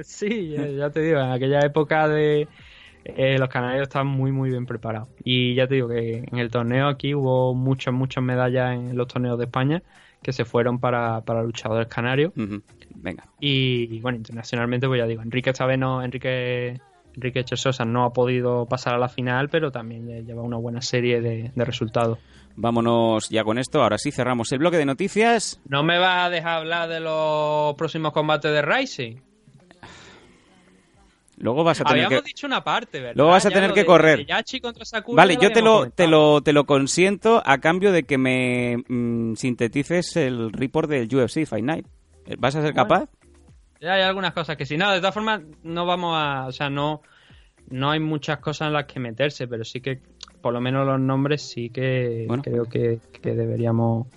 Sí, 0.03 0.49
ya, 0.49 0.67
ya 0.67 0.89
te 0.91 1.01
digo, 1.01 1.19
en 1.19 1.31
aquella 1.31 1.59
época 1.61 2.07
de 2.07 2.47
eh, 3.15 3.37
los 3.39 3.49
canarios 3.49 3.83
estaban 3.83 4.07
muy 4.07 4.31
muy 4.31 4.49
bien 4.49 4.65
preparados. 4.65 5.09
Y 5.23 5.55
ya 5.55 5.67
te 5.67 5.75
digo 5.75 5.87
que 5.89 6.23
en 6.31 6.37
el 6.39 6.49
torneo 6.49 6.87
aquí 6.87 7.13
hubo 7.15 7.53
muchas, 7.53 7.93
muchas 7.93 8.23
medallas 8.23 8.73
en 8.75 8.97
los 8.97 9.07
torneos 9.07 9.37
de 9.37 9.45
España 9.45 9.81
que 10.21 10.33
se 10.33 10.45
fueron 10.45 10.79
para, 10.79 11.21
para 11.21 11.43
luchadores 11.43 11.87
canarios. 11.87 12.33
Venga. 12.95 13.25
Y, 13.39 13.87
y, 13.95 13.99
bueno, 14.01 14.17
internacionalmente, 14.17 14.87
pues 14.87 14.99
ya 14.99 15.05
digo, 15.05 15.21
Enrique 15.21 15.51
esta 15.51 15.65
vez 15.65 15.77
no, 15.77 16.01
Enrique 16.03 16.81
Enrique 17.15 17.43
Chesosa 17.43 17.83
no 17.85 18.03
ha 18.05 18.13
podido 18.13 18.65
pasar 18.67 18.93
a 18.93 18.97
la 18.99 19.09
final, 19.09 19.49
pero 19.49 19.71
también 19.71 20.05
lle- 20.07 20.23
lleva 20.25 20.41
una 20.43 20.57
buena 20.57 20.81
serie 20.81 21.19
de, 21.21 21.51
de 21.55 21.65
resultados. 21.65 22.19
Vámonos 22.55 23.29
ya 23.29 23.43
con 23.43 23.57
esto. 23.57 23.81
Ahora 23.83 23.97
sí 23.97 24.11
cerramos 24.11 24.51
el 24.51 24.59
bloque 24.59 24.77
de 24.77 24.85
noticias. 24.85 25.59
¿No 25.67 25.83
me 25.83 25.97
vas 25.99 26.25
a 26.25 26.29
dejar 26.29 26.59
hablar 26.59 26.89
de 26.89 26.99
los 26.99 27.75
próximos 27.75 28.13
combates 28.13 28.51
de 28.51 28.61
Rising? 28.61 29.15
Luego 31.37 31.63
vas 31.63 31.79
a 31.81 31.83
tener 31.83 32.05
Habíamos 32.05 32.23
que 32.23 32.27
dicho 32.29 32.47
una 32.47 32.63
parte, 32.63 32.99
¿verdad? 32.99 33.15
Luego 33.15 33.31
vas 33.31 33.45
a 33.45 33.49
Ya 33.49 33.55
tener 33.55 33.73
que 33.73 33.81
de- 33.81 33.85
correr. 33.85 34.17
de 34.19 34.25
Yachi 34.25 34.59
contra 34.59 34.83
Sakura 34.85 35.21
Vale, 35.23 35.37
yo 35.39 35.51
te 35.51 35.61
lo, 35.61 35.89
te 35.91 36.07
lo, 36.07 36.41
te 36.41 36.51
lo 36.51 36.65
consiento 36.65 37.41
a 37.45 37.59
cambio 37.59 37.91
de 37.91 38.03
que 38.03 38.17
me 38.17 38.77
mm, 38.87 39.35
sintetices 39.35 40.15
el 40.15 40.51
report 40.51 40.89
del 40.89 41.07
UFC 41.13 41.45
Fight 41.45 41.63
Night. 41.63 41.85
¿Vas 42.39 42.55
a 42.55 42.61
ser 42.63 42.73
capaz? 42.73 43.09
Ya 43.79 43.93
hay 43.93 44.01
algunas 44.01 44.33
cosas 44.33 44.57
que 44.57 44.65
sí. 44.65 44.75
No, 44.77 44.91
de 44.91 44.97
todas 44.99 45.13
formas, 45.13 45.41
no 45.63 45.85
vamos 45.85 46.15
a. 46.17 46.47
O 46.47 46.51
sea, 46.51 46.69
no. 46.69 47.01
No 47.69 47.91
hay 47.91 47.99
muchas 47.99 48.39
cosas 48.39 48.67
en 48.69 48.73
las 48.73 48.85
que 48.85 48.99
meterse, 48.99 49.45
pero 49.47 49.63
sí 49.65 49.81
que, 49.81 49.99
por 50.41 50.53
lo 50.53 50.61
menos 50.61 50.87
los 50.87 50.99
nombres, 50.99 51.41
sí 51.41 51.69
que 51.69 52.23
Bueno. 52.27 52.41
creo 52.41 52.63
que, 52.65 52.99
que 53.21 53.35
deberíamos 53.35 54.07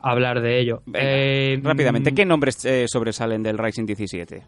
hablar 0.00 0.40
de 0.40 0.58
ello. 0.58 0.82
Venga, 0.86 1.06
Eh, 1.06 1.60
rápidamente, 1.62 2.12
mm, 2.12 2.14
¿qué 2.14 2.24
nombres 2.24 2.64
eh, 2.64 2.86
sobresalen 2.88 3.42
del 3.42 3.58
Rising 3.58 3.84
17? 3.84 4.42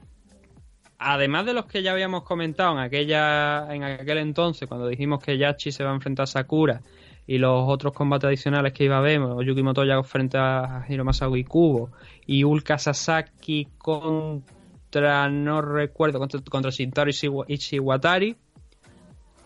Además 1.03 1.47
de 1.47 1.55
los 1.55 1.65
que 1.65 1.83
ya 1.83 1.93
habíamos 1.93 2.25
comentado 2.25 2.73
en 2.73 2.79
aquella 2.79 3.75
en 3.75 3.83
aquel 3.85 4.19
entonces, 4.19 4.69
cuando 4.69 4.87
dijimos 4.87 5.23
que 5.23 5.39
Yachi 5.39 5.73
se 5.73 5.83
va 5.83 5.93
a 5.93 5.95
enfrentar 5.95 6.25
a 6.25 6.27
Sakura 6.27 6.83
y 7.27 7.39
los 7.39 7.65
otros 7.69 7.95
combates 7.95 8.27
adicionales 8.29 8.75
que 8.75 8.85
iba 8.85 8.97
a 8.97 8.99
haber, 8.99 9.19
Yuki 9.43 9.63
Motoya 9.63 10.03
frente 10.03 10.37
a 10.37 10.85
Hiromasago 10.87 11.37
Kubo 11.49 11.91
y 12.27 12.45
Ulka 12.45 12.77
Sasaki 12.77 13.67
contra, 13.79 15.27
no 15.31 15.63
recuerdo, 15.63 16.19
contra, 16.19 16.39
contra 16.43 16.71
Shintaro 16.71 17.09
Ishi- 17.09 17.45
Ishiwatari, 17.49 18.37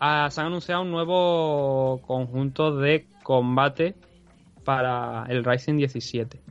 ah, 0.01 0.27
se 0.29 0.41
han 0.41 0.47
anunciado 0.47 0.81
un 0.81 0.91
nuevo 0.91 2.01
conjunto 2.05 2.75
de 2.75 3.07
combate 3.23 3.95
para 4.65 5.25
el 5.29 5.45
Rising 5.45 5.77
17. 5.77 6.41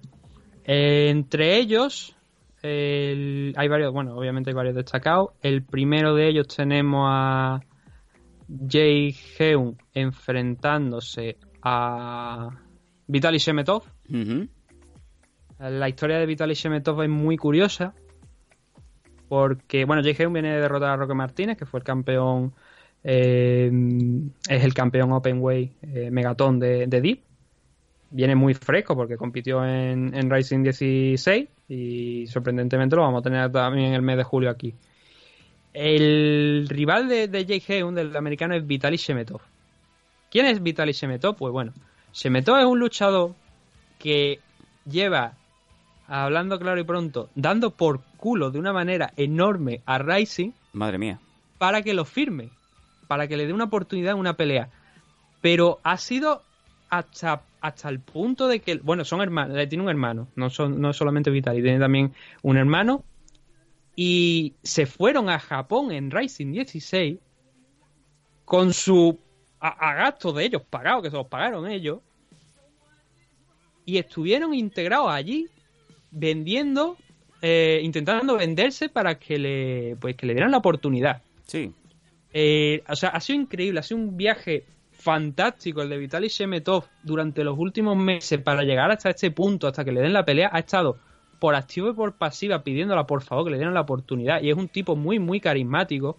Eh, 0.64 1.08
entre 1.10 1.58
ellos, 1.58 2.16
el- 2.64 3.52
hay 3.56 3.68
varios, 3.68 3.92
bueno, 3.92 4.16
obviamente 4.16 4.50
hay 4.50 4.54
varios 4.54 4.74
destacados. 4.74 5.30
El 5.42 5.62
primero 5.62 6.14
de 6.14 6.28
ellos 6.28 6.48
tenemos 6.48 7.06
a 7.10 7.60
Jay 8.68 9.14
Heun 9.38 9.76
enfrentándose 9.92 11.36
a 11.62 12.48
Vitaly 13.06 13.38
Shemetov. 13.38 13.82
La 15.58 15.88
historia 15.88 16.18
de 16.18 16.26
Vitaly 16.26 16.54
Shemetov 16.54 17.02
es 17.02 17.08
muy 17.08 17.36
curiosa 17.36 17.94
porque, 19.28 19.84
bueno, 19.84 20.02
Jay 20.02 20.14
Heun 20.18 20.32
viene 20.32 20.54
de 20.54 20.60
derrotar 20.60 20.90
a 20.90 20.96
Roque 20.96 21.14
Martínez, 21.14 21.56
que 21.56 21.66
fue 21.66 21.80
el 21.80 21.84
campeón 21.84 22.52
Eh, 23.06 23.70
es 24.48 24.64
el 24.64 24.72
campeón 24.72 25.12
Openway 25.12 25.76
eh, 25.82 26.10
Megaton 26.10 26.58
de, 26.58 26.86
de 26.86 27.00
Deep. 27.02 27.20
Viene 28.10 28.34
muy 28.34 28.54
fresco 28.54 28.96
porque 28.96 29.18
compitió 29.18 29.62
en, 29.62 30.14
en 30.14 30.30
Racing 30.30 30.62
16 30.62 31.48
y 31.68 32.26
sorprendentemente 32.26 32.96
lo 32.96 33.02
vamos 33.02 33.20
a 33.20 33.22
tener 33.22 33.50
también 33.50 33.88
en 33.88 33.94
el 33.94 34.02
mes 34.02 34.16
de 34.16 34.24
julio 34.24 34.50
aquí. 34.50 34.74
El 35.72 36.66
rival 36.68 37.08
de, 37.08 37.28
de 37.28 37.44
Jake 37.44 37.80
Heun, 37.80 37.94
del 37.94 38.16
americano, 38.16 38.54
es 38.54 38.66
Vitaly 38.66 38.96
Shemetov. 38.96 39.40
¿Quién 40.30 40.46
es 40.46 40.62
Vitaly 40.62 40.92
Shemetov? 40.92 41.36
Pues 41.36 41.52
bueno, 41.52 41.72
Shemetov 42.12 42.58
es 42.58 42.64
un 42.64 42.78
luchador 42.78 43.34
que 43.98 44.40
lleva, 44.84 45.34
hablando 46.06 46.58
claro 46.58 46.80
y 46.80 46.84
pronto, 46.84 47.30
dando 47.34 47.70
por 47.70 48.02
culo 48.16 48.50
de 48.50 48.58
una 48.58 48.72
manera 48.72 49.12
enorme 49.16 49.80
a 49.86 49.98
Rising 49.98 50.52
Madre 50.72 50.98
mía. 50.98 51.18
para 51.58 51.82
que 51.82 51.94
lo 51.94 52.04
firme, 52.04 52.50
para 53.08 53.26
que 53.26 53.36
le 53.36 53.46
dé 53.46 53.52
una 53.52 53.64
oportunidad 53.64 54.12
en 54.12 54.18
una 54.18 54.34
pelea. 54.34 54.68
Pero 55.40 55.78
ha 55.82 55.96
sido 55.96 56.42
hasta, 56.98 57.42
hasta 57.60 57.88
el 57.88 58.00
punto 58.00 58.48
de 58.48 58.60
que, 58.60 58.76
bueno, 58.76 59.04
son 59.04 59.20
hermanos, 59.20 59.56
tiene 59.68 59.82
un 59.82 59.90
hermano, 59.90 60.28
no, 60.36 60.50
son, 60.50 60.80
no 60.80 60.90
es 60.90 60.96
solamente 60.96 61.30
Vitaly, 61.30 61.62
tiene 61.62 61.78
también 61.78 62.12
un 62.42 62.56
hermano. 62.56 63.04
Y 63.96 64.54
se 64.62 64.86
fueron 64.86 65.28
a 65.30 65.38
Japón 65.38 65.92
en 65.92 66.10
Rising 66.10 66.52
16 66.52 67.18
con 68.44 68.72
su 68.72 69.18
a, 69.60 69.90
a 69.90 69.94
gasto 69.94 70.32
de 70.32 70.44
ellos 70.44 70.62
pagados, 70.68 71.02
que 71.02 71.10
se 71.10 71.16
los 71.16 71.28
pagaron 71.28 71.70
ellos, 71.70 72.00
y 73.84 73.98
estuvieron 73.98 74.54
integrados 74.54 75.10
allí 75.10 75.48
vendiendo, 76.10 76.96
eh, 77.42 77.80
intentando 77.82 78.36
venderse 78.36 78.88
para 78.88 79.18
que 79.18 79.38
le, 79.38 79.96
pues, 80.00 80.16
que 80.16 80.26
le 80.26 80.34
dieran 80.34 80.50
la 80.50 80.58
oportunidad. 80.58 81.22
Sí. 81.46 81.72
Eh, 82.32 82.82
o 82.88 82.96
sea, 82.96 83.10
ha 83.10 83.20
sido 83.20 83.40
increíble, 83.40 83.80
ha 83.80 83.82
sido 83.82 84.00
un 84.00 84.16
viaje 84.16 84.64
fantástico 85.04 85.82
el 85.82 85.90
de 85.90 85.98
Vitaly 85.98 86.28
Shemetov 86.28 86.84
durante 87.02 87.44
los 87.44 87.58
últimos 87.58 87.94
meses 87.94 88.40
para 88.40 88.62
llegar 88.62 88.90
hasta 88.90 89.10
este 89.10 89.30
punto, 89.30 89.68
hasta 89.68 89.84
que 89.84 89.92
le 89.92 90.00
den 90.00 90.14
la 90.14 90.24
pelea, 90.24 90.48
ha 90.50 90.60
estado 90.60 90.96
por 91.38 91.54
activo 91.54 91.90
y 91.90 91.92
por 91.92 92.14
pasiva 92.14 92.62
pidiéndola 92.62 93.06
por 93.06 93.20
favor 93.20 93.44
que 93.44 93.50
le 93.50 93.58
dieran 93.58 93.74
la 93.74 93.82
oportunidad 93.82 94.40
y 94.40 94.48
es 94.48 94.56
un 94.56 94.68
tipo 94.68 94.96
muy 94.96 95.18
muy 95.18 95.40
carismático. 95.40 96.18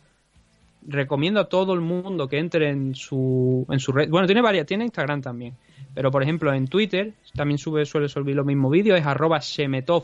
Recomiendo 0.87 1.39
a 1.39 1.49
todo 1.49 1.73
el 1.73 1.81
mundo 1.81 2.27
que 2.27 2.37
entre 2.37 2.69
en 2.69 2.93
su 2.93 3.65
en 3.71 3.79
su 3.79 3.91
red. 3.91 4.07
Bueno, 4.07 4.27
tiene 4.27 4.43
varias, 4.43 4.67
tiene 4.67 4.83
Instagram 4.83 5.23
también. 5.23 5.55
Pero 5.95 6.11
por 6.11 6.21
ejemplo 6.21 6.53
en 6.53 6.67
Twitter 6.67 7.13
también 7.33 7.57
sube 7.57 7.87
suele 7.87 8.07
subir 8.07 8.35
los 8.35 8.45
mismos 8.45 8.71
vídeos, 8.71 8.99
es 8.99 9.05
arroba 9.07 9.39
Shemetov 9.39 10.03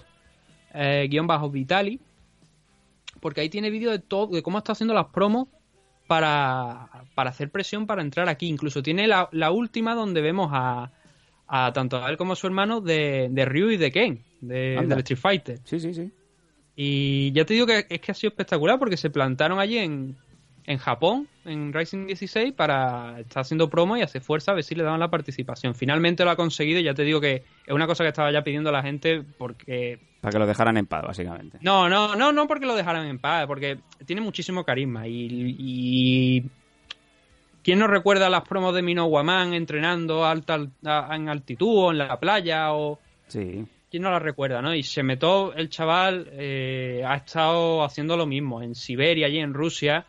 eh, 0.74 1.08
guion 1.08 1.28
bajo 1.28 1.52
Vitali. 1.52 2.00
Porque 3.20 3.42
ahí 3.42 3.50
tiene 3.50 3.70
vídeos 3.70 3.92
de 3.92 4.00
todo, 4.00 4.26
de 4.34 4.42
cómo 4.42 4.58
está 4.58 4.72
haciendo 4.72 4.96
las 4.96 5.06
promos 5.06 5.50
para, 6.12 6.90
para 7.16 7.30
hacer 7.30 7.50
presión 7.52 7.88
para 7.88 8.02
entrar 8.02 8.28
aquí. 8.28 8.50
Incluso 8.50 8.84
tiene 8.84 9.08
la, 9.08 9.30
la 9.32 9.50
última 9.52 9.96
donde 9.96 10.20
vemos 10.20 10.50
a, 10.52 10.92
a 11.48 11.72
tanto 11.72 12.04
a 12.04 12.10
él 12.10 12.18
como 12.18 12.34
a 12.34 12.36
su 12.36 12.48
hermano 12.48 12.82
de, 12.82 13.30
de 13.32 13.46
Ryu 13.46 13.70
y 13.70 13.78
de 13.78 13.94
Ken, 13.94 14.22
de, 14.42 14.76
del 14.86 15.00
Street 15.00 15.18
Fighter. 15.18 15.60
Sí, 15.64 15.80
sí, 15.80 15.94
sí. 15.94 16.12
Y 16.76 17.32
ya 17.32 17.46
te 17.46 17.54
digo 17.54 17.66
que 17.66 17.86
es 17.88 18.02
que 18.02 18.12
ha 18.12 18.14
sido 18.14 18.32
espectacular 18.32 18.78
porque 18.78 18.98
se 18.98 19.10
plantaron 19.10 19.62
allí 19.62 19.78
en, 19.78 20.18
en 20.66 20.78
Japón, 20.78 21.28
en 21.46 21.74
Rising 21.74 22.08
16, 22.08 22.54
para 22.54 23.20
estar 23.20 23.42
haciendo 23.42 23.70
promo 23.70 23.98
y 23.98 24.02
hacer 24.02 24.22
fuerza 24.22 24.52
a 24.52 24.56
ver 24.56 24.64
si 24.64 24.76
le 24.76 24.84
daban 24.84 25.00
la 25.00 25.10
participación. 25.10 25.74
Finalmente 25.76 26.24
lo 26.24 26.32
ha 26.32 26.36
conseguido 26.36 26.80
y 26.80 26.84
ya 26.84 26.94
te 26.94 27.04
digo 27.04 27.20
que 27.20 27.44
es 27.66 27.74
una 27.74 27.88
cosa 27.88 28.04
que 28.04 28.10
estaba 28.10 28.32
ya 28.32 28.44
pidiendo 28.44 28.72
la 28.72 28.82
gente 28.84 29.24
porque 29.38 30.00
Para 30.22 30.32
que 30.34 30.40
lo 30.40 30.46
dejaran 30.48 30.78
en 30.78 30.86
paz, 30.86 31.04
básicamente. 31.04 31.58
no, 31.62 31.90
no, 31.90 32.16
no, 32.16 32.32
no 32.32 32.48
porque 32.48 32.66
lo 32.66 32.76
dejaran 32.76 33.08
en 33.08 33.20
paz, 33.20 33.48
porque 33.48 33.80
tiene 34.06 34.22
muchísimo 34.22 34.64
carisma 34.64 35.08
y, 35.08 35.28
y 35.58 36.44
¿quién 37.64 37.80
no 37.80 37.88
recuerda 37.88 38.30
las 38.30 38.48
promos 38.48 38.74
de 38.76 38.82
Man 38.82 39.54
entrenando 39.54 40.26
alta, 40.26 40.56
en 41.12 41.30
altitud 41.30 41.78
o 41.86 41.92
en 41.92 41.98
la 42.00 42.20
playa 42.20 42.74
o 42.74 43.00
Sí. 43.28 43.66
quién 43.90 44.04
no 44.04 44.12
la 44.12 44.20
recuerda, 44.20 44.62
¿no? 44.62 44.76
Y 44.76 44.82
Shemetov, 44.82 45.54
el 45.56 45.70
chaval, 45.70 46.28
eh, 46.34 47.04
ha 47.06 47.16
estado 47.16 47.84
haciendo 47.84 48.18
lo 48.18 48.26
mismo 48.26 48.62
en 48.62 48.76
Siberia, 48.76 49.28
allí 49.28 49.40
en 49.40 49.54
Rusia, 49.54 50.06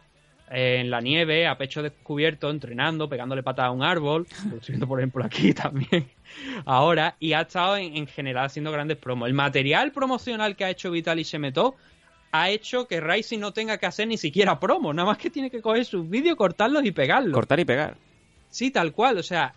en 0.52 0.90
la 0.90 1.00
nieve, 1.00 1.46
a 1.46 1.56
pecho 1.56 1.82
descubierto, 1.82 2.50
entrenando, 2.50 3.08
pegándole 3.08 3.42
patada 3.42 3.68
a 3.68 3.72
un 3.72 3.82
árbol, 3.82 4.26
lo 4.50 4.56
estoy 4.56 4.74
viendo 4.74 4.86
por 4.86 5.00
ejemplo 5.00 5.24
aquí 5.24 5.52
también, 5.54 6.08
ahora, 6.64 7.16
y 7.18 7.32
ha 7.32 7.42
estado 7.42 7.76
en, 7.76 7.96
en 7.96 8.06
general 8.06 8.46
haciendo 8.46 8.70
grandes 8.70 8.98
promos. 8.98 9.28
El 9.28 9.34
material 9.34 9.92
promocional 9.92 10.56
que 10.56 10.64
ha 10.64 10.70
hecho 10.70 10.90
Vitaly 10.90 11.22
Shemetov 11.22 11.74
ha 12.32 12.48
hecho 12.48 12.86
que 12.88 13.00
Rising 13.00 13.38
no 13.38 13.52
tenga 13.52 13.78
que 13.78 13.86
hacer 13.86 14.08
ni 14.08 14.16
siquiera 14.16 14.58
promos, 14.58 14.94
nada 14.94 15.06
más 15.06 15.18
que 15.18 15.30
tiene 15.30 15.50
que 15.50 15.60
coger 15.60 15.84
sus 15.84 16.08
vídeos, 16.08 16.36
cortarlos 16.36 16.84
y 16.84 16.90
pegarlos. 16.90 17.34
Cortar 17.34 17.60
y 17.60 17.64
pegar. 17.64 17.96
Sí, 18.48 18.70
tal 18.70 18.92
cual, 18.92 19.18
o 19.18 19.22
sea, 19.22 19.54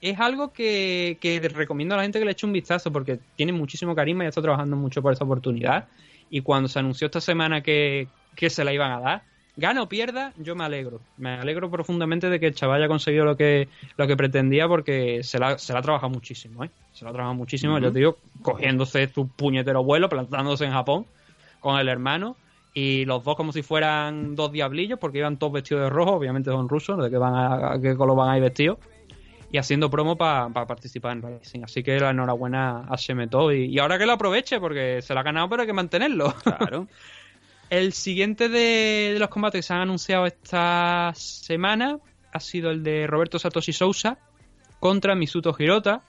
es 0.00 0.20
algo 0.20 0.52
que, 0.52 1.16
que 1.20 1.40
recomiendo 1.40 1.94
a 1.94 1.98
la 1.98 2.02
gente 2.02 2.18
que 2.18 2.24
le 2.26 2.32
eche 2.32 2.46
un 2.46 2.52
vistazo 2.52 2.92
porque 2.92 3.18
tiene 3.36 3.52
muchísimo 3.52 3.94
carisma 3.94 4.24
y 4.24 4.28
está 4.28 4.42
trabajando 4.42 4.76
mucho 4.76 5.00
por 5.00 5.12
esta 5.12 5.24
oportunidad. 5.24 5.88
Y 6.28 6.42
cuando 6.42 6.68
se 6.68 6.78
anunció 6.78 7.06
esta 7.06 7.20
semana 7.20 7.62
que, 7.62 8.08
que 8.36 8.50
se 8.50 8.64
la 8.64 8.72
iban 8.72 8.92
a 8.92 9.00
dar, 9.00 9.22
gana 9.56 9.82
o 9.82 9.88
pierda, 9.88 10.32
yo 10.36 10.54
me 10.54 10.64
alegro. 10.64 11.00
Me 11.16 11.30
alegro 11.30 11.70
profundamente 11.70 12.28
de 12.28 12.40
que 12.40 12.46
el 12.46 12.54
chaval 12.54 12.80
haya 12.80 12.88
conseguido 12.88 13.24
lo 13.24 13.36
que, 13.36 13.68
lo 13.96 14.06
que 14.06 14.16
pretendía 14.16 14.68
porque 14.68 15.22
se 15.22 15.38
la, 15.38 15.58
se 15.58 15.72
la 15.72 15.78
ha 15.78 15.82
trabajado 15.82 16.10
muchísimo, 16.10 16.64
¿eh? 16.64 16.70
Se 16.92 17.04
la 17.04 17.10
ha 17.10 17.12
trabajado 17.12 17.34
muchísimo, 17.34 17.78
yo 17.78 17.92
te 17.92 17.98
digo, 17.98 18.18
cogiéndose 18.42 19.08
su 19.08 19.28
puñetero 19.28 19.82
vuelo, 19.82 20.08
plantándose 20.08 20.64
en 20.64 20.72
Japón 20.72 21.06
con 21.60 21.78
el 21.78 21.88
hermano 21.88 22.36
y 22.72 23.04
los 23.04 23.24
dos 23.24 23.36
como 23.36 23.52
si 23.52 23.62
fueran 23.62 24.34
dos 24.34 24.52
diablillos 24.52 24.98
porque 24.98 25.18
iban 25.18 25.38
todos 25.38 25.52
vestidos 25.52 25.84
de 25.84 25.90
rojo, 25.90 26.12
obviamente 26.12 26.50
son 26.50 26.68
rusos, 26.68 27.02
de 27.02 27.10
qué, 27.10 27.16
van 27.16 27.34
a, 27.34 27.74
a 27.74 27.80
qué 27.80 27.96
color 27.96 28.16
van 28.16 28.30
a 28.30 28.36
ir 28.36 28.42
vestidos 28.42 28.78
y 29.54 29.58
haciendo 29.58 29.88
promo 29.88 30.16
para 30.16 30.50
participar 30.66 31.12
en 31.12 31.22
Racing. 31.22 31.60
Así 31.62 31.84
que 31.84 32.00
la 32.00 32.10
enhorabuena 32.10 32.86
a 32.88 32.96
Shemetov 32.96 33.52
y, 33.52 33.66
y 33.66 33.78
ahora 33.78 33.98
que 33.98 34.06
lo 34.06 34.12
aproveche 34.12 34.58
porque 34.58 35.00
se 35.00 35.14
lo 35.14 35.20
ha 35.20 35.22
ganado 35.22 35.48
pero 35.48 35.62
hay 35.62 35.68
que 35.68 35.72
mantenerlo. 35.72 36.34
Claro. 36.42 36.88
El 37.70 37.92
siguiente 37.92 38.48
de, 38.48 39.10
de 39.14 39.18
los 39.18 39.28
combates 39.28 39.58
que 39.60 39.62
se 39.62 39.72
han 39.74 39.80
anunciado 39.80 40.26
esta 40.26 41.12
semana 41.14 41.98
ha 42.32 42.40
sido 42.40 42.70
el 42.70 42.82
de 42.82 43.06
Roberto 43.06 43.38
Satoshi 43.38 43.72
Sousa 43.72 44.18
contra 44.80 45.14
Misuto 45.14 45.54
Hirota. 45.58 46.02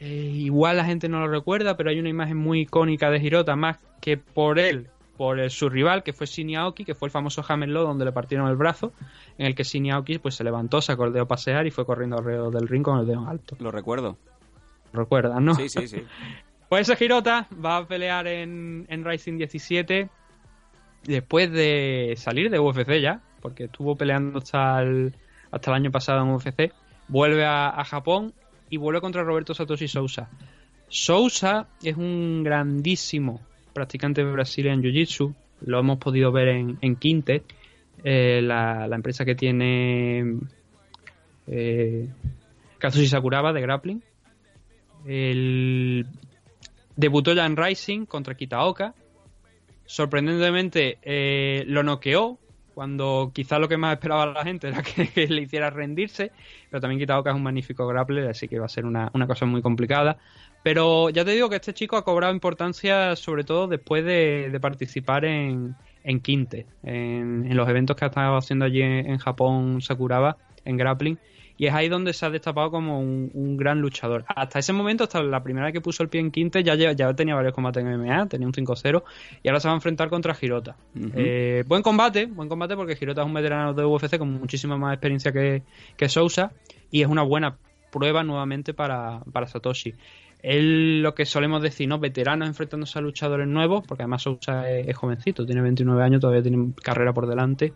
Eh, 0.00 0.30
igual 0.34 0.76
la 0.76 0.84
gente 0.84 1.08
no 1.08 1.20
lo 1.20 1.28
recuerda, 1.28 1.76
pero 1.76 1.90
hay 1.90 1.98
una 1.98 2.08
imagen 2.08 2.36
muy 2.36 2.60
icónica 2.60 3.10
de 3.10 3.18
Hirota, 3.18 3.56
más 3.56 3.78
que 4.00 4.16
por 4.18 4.58
él, 4.58 4.88
por 5.16 5.40
el- 5.40 5.50
su 5.50 5.68
rival, 5.68 6.02
que 6.02 6.12
fue 6.12 6.26
Shin 6.26 6.54
Aoki, 6.56 6.84
que 6.84 6.94
fue 6.94 7.08
el 7.08 7.12
famoso 7.12 7.44
Hammerlow 7.46 7.84
donde 7.86 8.04
le 8.04 8.12
partieron 8.12 8.48
el 8.48 8.56
brazo, 8.56 8.92
en 9.38 9.46
el 9.46 9.54
que 9.54 9.64
Shin 9.64 9.90
Aoki 9.90 10.18
pues, 10.18 10.34
se 10.36 10.44
levantó, 10.44 10.80
sacó 10.82 11.06
el 11.06 11.12
dedo 11.12 11.24
a 11.24 11.28
pasear 11.28 11.66
y 11.66 11.70
fue 11.70 11.86
corriendo 11.86 12.18
alrededor 12.18 12.52
del 12.52 12.68
ring 12.68 12.82
con 12.82 12.98
el 13.00 13.06
dedo 13.06 13.22
en 13.22 13.28
alto. 13.28 13.56
Lo 13.58 13.70
recuerdo. 13.70 14.16
¿Recuerdan, 14.92 15.44
no? 15.44 15.54
Sí, 15.54 15.68
sí, 15.68 15.88
sí. 15.88 16.02
Pues 16.68 16.88
ese 16.88 17.04
Hirota 17.04 17.46
va 17.64 17.76
a 17.76 17.86
pelear 17.86 18.26
en, 18.26 18.86
en 18.88 19.04
Rising 19.04 19.38
17 19.38 20.08
después 21.06 21.50
de 21.50 22.14
salir 22.16 22.50
de 22.50 22.58
UFC 22.58 23.00
ya, 23.00 23.20
porque 23.40 23.64
estuvo 23.64 23.96
peleando 23.96 24.38
hasta 24.38 24.82
el, 24.82 25.14
hasta 25.50 25.70
el 25.70 25.76
año 25.76 25.90
pasado 25.90 26.22
en 26.22 26.30
UFC. 26.30 26.72
Vuelve 27.08 27.44
a, 27.44 27.84
Japón 27.84 28.32
y 28.68 28.76
vuelve 28.78 29.00
contra 29.00 29.22
Roberto 29.22 29.54
Satoshi 29.54 29.88
Sousa. 29.88 30.28
Sousa 30.88 31.68
es 31.82 31.96
un 31.96 32.42
grandísimo 32.42 33.40
practicante 33.72 34.24
de 34.24 34.30
Brasil 34.30 34.66
en 34.66 34.82
Jiu-Jitsu. 34.82 35.34
Lo 35.62 35.78
hemos 35.78 35.98
podido 35.98 36.32
ver 36.32 36.48
en, 36.48 36.78
en 36.80 36.98
eh, 38.04 38.40
la, 38.42 38.86
la 38.88 38.96
empresa 38.96 39.24
que 39.24 39.34
tiene 39.34 40.38
eh, 41.46 42.08
Kazushi 42.78 43.06
Sakuraba 43.06 43.52
de 43.52 43.60
grappling. 43.60 44.02
El, 45.06 46.06
debutó 46.96 47.32
ya 47.32 47.46
en 47.46 47.56
Rising 47.56 48.06
contra 48.06 48.34
Kitaoka. 48.34 48.94
Sorprendentemente 49.86 50.98
eh, 51.02 51.64
lo 51.66 51.82
noqueó 51.82 52.38
cuando 52.74 53.30
quizá 53.34 53.58
lo 53.58 53.68
que 53.68 53.78
más 53.78 53.94
esperaba 53.94 54.26
la 54.26 54.44
gente 54.44 54.68
era 54.68 54.82
que, 54.82 55.26
le 55.28 55.40
hiciera 55.40 55.70
rendirse, 55.70 56.30
pero 56.70 56.80
también 56.80 57.00
Kitaoka 57.00 57.30
es 57.30 57.36
un 57.36 57.42
magnífico 57.42 57.86
grappler, 57.86 58.28
así 58.28 58.48
que 58.48 58.58
va 58.58 58.66
a 58.66 58.68
ser 58.68 58.84
una, 58.84 59.10
una 59.14 59.26
cosa 59.26 59.46
muy 59.46 59.62
complicada. 59.62 60.18
Pero 60.62 61.08
ya 61.08 61.24
te 61.24 61.30
digo 61.30 61.48
que 61.48 61.56
este 61.56 61.72
chico 61.72 61.96
ha 61.96 62.04
cobrado 62.04 62.34
importancia 62.34 63.16
sobre 63.16 63.44
todo 63.44 63.66
después 63.66 64.04
de, 64.04 64.50
de 64.50 64.60
participar 64.60 65.24
en, 65.24 65.74
en 66.04 66.20
Quinte, 66.20 66.66
en, 66.82 67.46
en 67.48 67.56
los 67.56 67.66
eventos 67.66 67.96
que 67.96 68.04
ha 68.04 68.08
estado 68.08 68.36
haciendo 68.36 68.66
allí 68.66 68.82
en, 68.82 69.10
en 69.10 69.18
Japón 69.18 69.80
Sakuraba, 69.80 70.36
en 70.66 70.76
grappling, 70.76 71.18
y 71.58 71.66
es 71.66 71.74
ahí 71.74 71.88
donde 71.88 72.12
se 72.12 72.26
ha 72.26 72.30
destapado 72.30 72.70
como 72.70 73.00
un, 73.00 73.30
un 73.32 73.56
gran 73.56 73.80
luchador. 73.80 74.24
Hasta 74.28 74.58
ese 74.58 74.72
momento, 74.72 75.04
hasta 75.04 75.22
la 75.22 75.42
primera 75.42 75.66
vez 75.66 75.72
que 75.72 75.80
puso 75.80 76.02
el 76.02 76.08
pie 76.08 76.20
en 76.20 76.30
Quinte, 76.30 76.62
ya, 76.62 76.74
ya 76.74 77.14
tenía 77.14 77.34
varios 77.34 77.54
combates 77.54 77.82
en 77.82 78.00
MMA, 78.00 78.28
tenía 78.28 78.46
un 78.46 78.52
5-0, 78.52 79.02
y 79.42 79.48
ahora 79.48 79.60
se 79.60 79.68
va 79.68 79.72
a 79.72 79.76
enfrentar 79.76 80.08
contra 80.08 80.36
Hirota. 80.40 80.76
Ujú. 80.94 81.10
Eh, 81.14 81.64
buen 81.66 81.82
combate, 81.82 82.26
buen 82.26 82.48
combate 82.48 82.76
porque 82.76 82.96
Hirota 83.00 83.22
es 83.22 83.26
un 83.26 83.34
veterano 83.34 83.72
de 83.72 83.84
UFC 83.84 84.18
con 84.18 84.30
muchísima 84.32 84.76
más 84.76 84.94
experiencia 84.94 85.32
que, 85.32 85.62
que 85.96 86.08
Sousa, 86.08 86.52
y 86.90 87.02
es 87.02 87.08
una 87.08 87.22
buena 87.22 87.56
prueba 87.90 88.22
nuevamente 88.22 88.74
para, 88.74 89.20
para 89.32 89.46
Satoshi. 89.46 89.94
Él, 90.42 91.02
lo 91.02 91.14
que 91.14 91.24
solemos 91.24 91.62
decir, 91.62 91.88
¿no? 91.88 91.98
Veteranos 91.98 92.46
enfrentándose 92.46 92.98
a 92.98 93.02
luchadores 93.02 93.48
nuevos, 93.48 93.82
porque 93.86 94.02
además 94.02 94.22
Sousa 94.22 94.70
es, 94.70 94.86
es 94.86 94.96
jovencito, 94.96 95.46
tiene 95.46 95.62
29 95.62 96.02
años, 96.04 96.20
todavía 96.20 96.42
tiene 96.42 96.72
carrera 96.82 97.14
por 97.14 97.26
delante. 97.26 97.72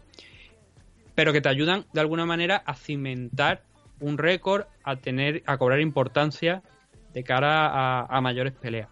pero 1.15 1.33
que 1.33 1.41
te 1.41 1.49
ayudan 1.49 1.87
de 1.93 2.01
alguna 2.01 2.27
manera 2.27 2.63
a 2.65 2.75
cimentar 2.75 3.63
un 4.01 4.19
récord, 4.19 4.65
a 4.85 4.97
tener, 4.97 5.43
a 5.47 5.57
cobrar 5.59 5.81
importancia 5.81 6.63
de 7.13 7.25
cara 7.25 8.05
a, 8.05 8.21
mayores 8.21 8.53
peleas. 8.55 8.89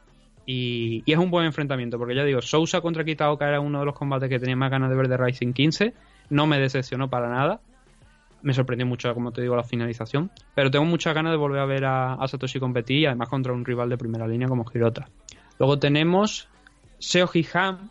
Y, 0.46 1.02
es 1.06 1.18
un 1.18 1.30
buen 1.30 1.46
enfrentamiento, 1.46 1.98
porque 1.98 2.14
ya 2.14 2.24
digo, 2.24 2.40
Sousa 2.40 2.80
contra 2.80 3.04
Kitaoka 3.04 3.46
era 3.46 3.61
uno 3.61 3.80
de 3.80 3.86
los 3.86 3.94
combates 3.94 4.28
que 4.28 4.38
tenía 4.38 4.56
más 4.56 4.70
ganas 4.70 4.90
de 4.90 4.96
ver 4.96 5.09
de 5.09 5.16
Rising 5.16 5.52
15. 5.52 5.94
No 6.30 6.46
me 6.46 6.59
decepcionó 6.59 7.09
para 7.09 7.28
nada. 7.28 7.61
Me 8.40 8.54
sorprendió 8.54 8.86
mucho, 8.86 9.12
como 9.14 9.32
te 9.32 9.42
digo, 9.42 9.56
la 9.56 9.64
finalización. 9.64 10.30
Pero 10.54 10.70
tengo 10.70 10.84
muchas 10.84 11.14
ganas 11.14 11.32
de 11.32 11.38
volver 11.38 11.61
a 11.61 11.66
ver 11.66 11.84
a, 11.84 12.26
Satoshi 12.26 12.61
competir, 12.61 13.00
y 13.00 13.06
además 13.06 13.28
contra 13.28 13.52
un 13.52 13.64
rival 13.64 13.88
de 13.88 13.98
primera 13.98 14.26
línea 14.26 14.48
como 14.48 14.64
Hirota. 14.72 15.09
Luego 15.59 15.78
tenemos 15.78 16.48
Seo 16.98 17.28
Hihan, 17.32 17.90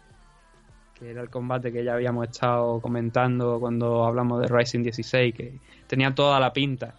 que 0.97 1.11
era 1.11 1.21
el 1.21 1.29
combate 1.29 1.71
que 1.71 1.83
ya 1.83 1.93
habíamos 1.93 2.29
estado 2.29 2.79
comentando 2.79 3.59
cuando 3.59 4.05
hablamos 4.05 4.41
de 4.41 4.47
Rising 4.47 4.83
16, 4.83 5.35
que 5.35 5.59
tenía 5.85 6.15
toda 6.15 6.39
la 6.39 6.53
pinta 6.53 6.95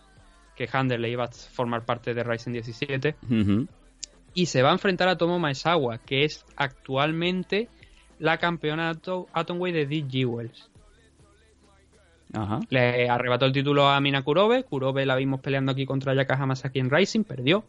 que 0.59 0.69
Handel 0.71 1.01
le 1.01 1.09
iba 1.11 1.25
a 1.25 1.29
formar 1.29 1.85
parte 1.87 2.13
de 2.13 2.23
Rising 2.25 2.53
17 2.53 3.15
Ujú. 3.31 3.67
y 4.35 4.47
se 4.47 4.61
va 4.63 4.71
a 4.71 4.73
enfrentar 4.73 5.09
a 5.09 5.17
Tomo 5.17 5.39
Maezawa, 5.39 5.99
que 5.99 6.25
es 6.25 6.45
actualmente 6.57 7.69
la 8.19 8.37
campeona 8.39 8.91
ato- 8.91 9.29
Atomweight 9.33 9.75
de 9.77 9.87
Deep 9.87 10.11
Jewels. 10.11 10.69
Ajá. 12.35 12.61
Le 12.69 13.09
arrebató 13.09 13.47
el 13.47 13.53
título 13.53 13.89
a 13.89 14.01
Mina 14.01 14.23
Kurobe. 14.23 14.65
Kurobe 14.65 15.07
la 15.07 15.17
vimos 15.17 15.41
peleando 15.41 15.73
aquí 15.73 15.87
contra 15.87 16.13
Yaka 16.15 16.35
Hamasaki 16.35 16.79
en 16.81 16.91
Rising, 16.91 17.23
perdió. 17.25 17.65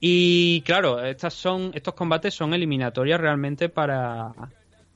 Y 0.00 0.62
claro, 0.62 1.04
estas 1.04 1.34
son, 1.34 1.72
estos 1.74 1.94
combates 1.94 2.32
son 2.32 2.54
eliminatorias 2.54 3.20
realmente 3.20 3.68
para, 3.68 4.32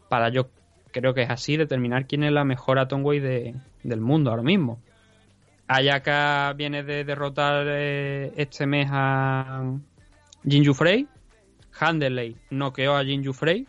para 0.09 0.28
yo 0.30 0.48
creo 0.92 1.12
que 1.12 1.22
es 1.22 1.30
así, 1.30 1.57
determinar 1.57 2.07
quién 2.07 2.22
es 2.22 2.32
la 2.32 2.44
mejor 2.44 2.78
Atomweight 2.78 3.22
de, 3.22 3.55
del 3.82 4.00
mundo 4.00 4.30
ahora 4.30 4.42
mismo. 4.44 4.80
Ayaka 5.68 6.52
viene 6.56 6.82
de 6.82 7.04
derrotar 7.04 7.66
eh, 7.68 8.32
este 8.36 8.66
mes 8.66 8.88
a 8.90 9.64
Jinju 10.46 10.74
Frey. 10.74 11.06
Handerley 11.78 12.36
noqueó 12.50 12.96
a 12.96 13.04
Jinju 13.04 13.32
Frey. 13.32 13.66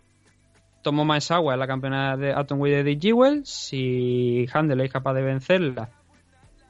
Tomo 0.81 1.05
Maezawa 1.05 1.53
es 1.53 1.59
la 1.59 1.67
campeona 1.67 2.17
de 2.17 2.33
Atomweight 2.33 2.83
de 2.83 2.99
Jewel. 2.99 3.45
Si 3.45 4.45
Handerley 4.53 4.87
es 4.87 4.91
capaz 4.91 5.13
de 5.13 5.21
vencerla 5.21 5.89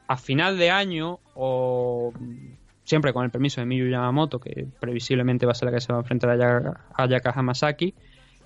a 0.06 0.16
final 0.16 0.58
de 0.58 0.70
año 0.70 1.18
o 1.34 2.12
siempre 2.84 3.12
con 3.12 3.24
el 3.24 3.30
permiso 3.30 3.60
de 3.60 3.66
Miyu 3.66 3.88
Yamamoto, 3.88 4.38
que 4.38 4.66
previsiblemente 4.78 5.46
va 5.46 5.52
a 5.52 5.54
ser 5.54 5.66
la 5.66 5.74
que 5.74 5.80
se 5.80 5.92
va 5.92 5.98
a 5.98 6.02
enfrentar 6.02 6.30
a 6.30 6.36
Yaka, 6.36 6.80
a 6.94 7.06
Yaka 7.06 7.30
Hamasaki, 7.30 7.94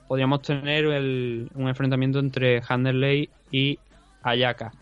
podríamos 0.06 0.42
tener 0.42 0.86
un 0.86 1.68
enfrentamiento 1.68 2.18
entre 2.18 2.62
Handerley 2.66 3.28
y 3.50 3.78
Ayaka. 4.22 4.72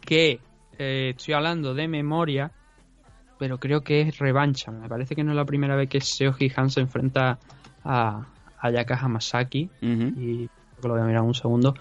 Que 0.00 0.40
eh, 0.78 1.14
estoy 1.16 1.34
hablando 1.34 1.74
de 1.74 1.88
memoria, 1.88 2.50
pero 3.38 3.58
creo 3.58 3.82
que 3.82 4.02
es 4.02 4.18
revancha. 4.18 4.70
Me 4.70 4.88
parece 4.88 5.14
que 5.14 5.24
no 5.24 5.32
es 5.32 5.36
la 5.36 5.44
primera 5.44 5.76
vez 5.76 5.88
que 5.88 6.00
Seoji 6.00 6.52
Han 6.56 6.70
se 6.70 6.80
enfrenta 6.80 7.38
a 7.84 8.26
Ayaka 8.58 8.96
Hamasaki. 8.96 9.70
Ujú. 9.82 10.20
Y 10.20 10.48
creo 10.48 10.80
que 10.80 10.88
lo 10.88 10.94
voy 10.94 11.02
a 11.02 11.06
mirar 11.06 11.22
un 11.22 11.34
segundo. 11.34 11.74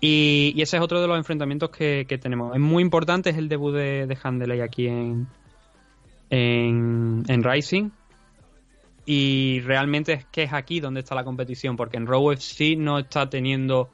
Y, 0.00 0.52
y 0.56 0.62
ese 0.62 0.76
es 0.76 0.82
otro 0.82 1.00
de 1.00 1.06
los 1.06 1.16
enfrentamientos 1.16 1.70
que, 1.70 2.06
que 2.08 2.18
tenemos. 2.18 2.54
Es 2.54 2.60
muy 2.60 2.82
importante, 2.82 3.30
es 3.30 3.36
el 3.36 3.48
debut 3.48 3.72
de, 3.72 4.06
de 4.06 4.62
aquí 4.62 4.88
en, 4.88 5.28
en, 6.30 7.24
en 7.28 7.44
Rising. 7.44 7.90
Y 9.04 9.60
realmente 9.60 10.12
es 10.12 10.24
que 10.26 10.44
es 10.44 10.52
aquí 10.52 10.80
donde 10.80 11.00
está 11.00 11.14
la 11.14 11.24
competición, 11.24 11.76
porque 11.76 11.96
en 11.96 12.06
Raw 12.06 12.32
FC 12.32 12.76
no 12.76 12.98
está 12.98 13.28
teniendo 13.28 13.90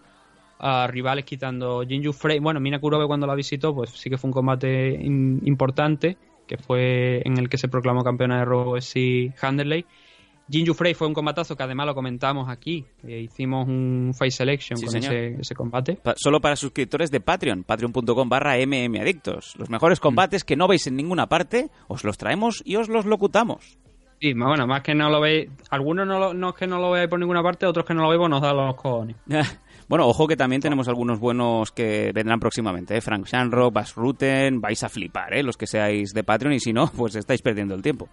a 0.59 0.87
rivales 0.87 1.25
quitando 1.25 1.83
Jinju 1.87 2.13
Frey. 2.13 2.39
Bueno, 2.41 2.61
Mina 2.61 2.79
Kurobe 2.81 3.07
cuando 3.07 3.27
la 3.27 3.35
visitó, 3.35 3.75
pues 3.75 3.91
sí 3.91 4.11
que 4.11 4.19
fue 4.19 4.29
un 4.29 4.33
combate 4.33 4.91
in- 5.01 5.41
importante, 5.45 6.17
que 6.47 6.57
fue 6.59 7.23
en 7.25 7.39
el 7.39 7.49
que 7.49 7.59
se 7.59 7.69
proclamó 7.69 8.03
campeona 8.03 8.39
de 8.39 8.45
Raw 8.45 8.77
FC 8.77 9.33
Handerley. 9.41 9.85
Jinju 10.51 10.73
Frey 10.73 10.95
fue 10.95 11.07
un 11.07 11.13
combatazo 11.13 11.55
que 11.57 11.63
además 11.63 11.87
lo 11.87 11.95
comentamos 11.95 12.49
aquí. 12.49 12.87
eh, 13.07 13.21
hicimos 13.21 13.69
un 13.69 14.13
face 14.19 14.31
selection 14.31 14.79
Sí, 14.79 14.87
con 14.87 14.97
ese, 14.97 15.35
ese 15.39 15.55
combate. 15.55 15.97
Pa- 16.03 16.15
Solo 16.17 16.41
para 16.41 16.57
suscriptores 16.57 17.11
de 17.11 17.21
Patreon, 17.21 17.65
patreon.com 17.65 18.29
barra 18.31 18.55
mmadictos. 18.67 19.55
Los 19.59 19.69
mejores 19.69 20.01
combates 20.01 20.45
que 20.45 20.57
no 20.57 20.67
veis 20.67 20.87
en 20.87 20.97
ninguna 20.97 21.27
parte, 21.29 21.69
os 21.87 22.03
los 22.03 22.17
traemos 22.17 22.63
y 22.65 22.77
os 22.77 22.89
los 22.89 23.05
locutamos. 23.05 23.77
Sí, 24.23 24.33
más- 24.35 24.49
bueno, 24.49 24.67
más 24.67 24.81
que 24.83 24.95
no 24.95 25.11
lo 25.11 25.21
veis. 25.21 25.51
Algunos 25.69 26.07
no, 26.07 26.19
lo- 26.19 26.33
no 26.35 26.49
es 26.49 26.55
que 26.55 26.67
no 26.67 26.79
lo 26.81 26.93
veáis 26.93 27.11
por 27.11 27.21
ninguna 27.21 27.43
parte, 27.43 27.67
otros 27.67 27.85
que 27.85 27.93
no 27.93 28.03
lo 28.05 28.09
veis, 28.09 28.19
pues 28.19 28.31
nos 28.31 28.41
da 28.41 28.55
los 28.55 28.75
cojones. 28.75 29.17
Bueno, 29.89 30.07
ojo 30.07 30.27
que 30.27 30.37
también 30.37 30.61
tenemos 30.61 30.87
algunos 30.87 31.19
buenos 31.19 31.73
que 31.73 32.13
vendrán 32.15 32.39
próximamente. 32.39 32.97
¿eh? 32.97 33.01
Frank 33.01 33.27
Shanrock, 33.27 33.73
Bas 33.73 33.95
Ruten, 33.95 34.61
vais 34.61 34.83
a 34.83 34.91
flipar, 34.91 35.33
¿eh? 35.33 35.43
los 35.43 35.57
que 35.57 35.67
seáis 35.67 36.13
de 36.13 36.23
Patreon 36.25 36.53
y 36.53 36.61
si 36.61 36.75
no, 36.75 36.91
pues 36.95 37.17
estáis 37.17 37.41
perdiendo 37.41 37.75
el 37.75 37.81
tiempo. 37.81 38.07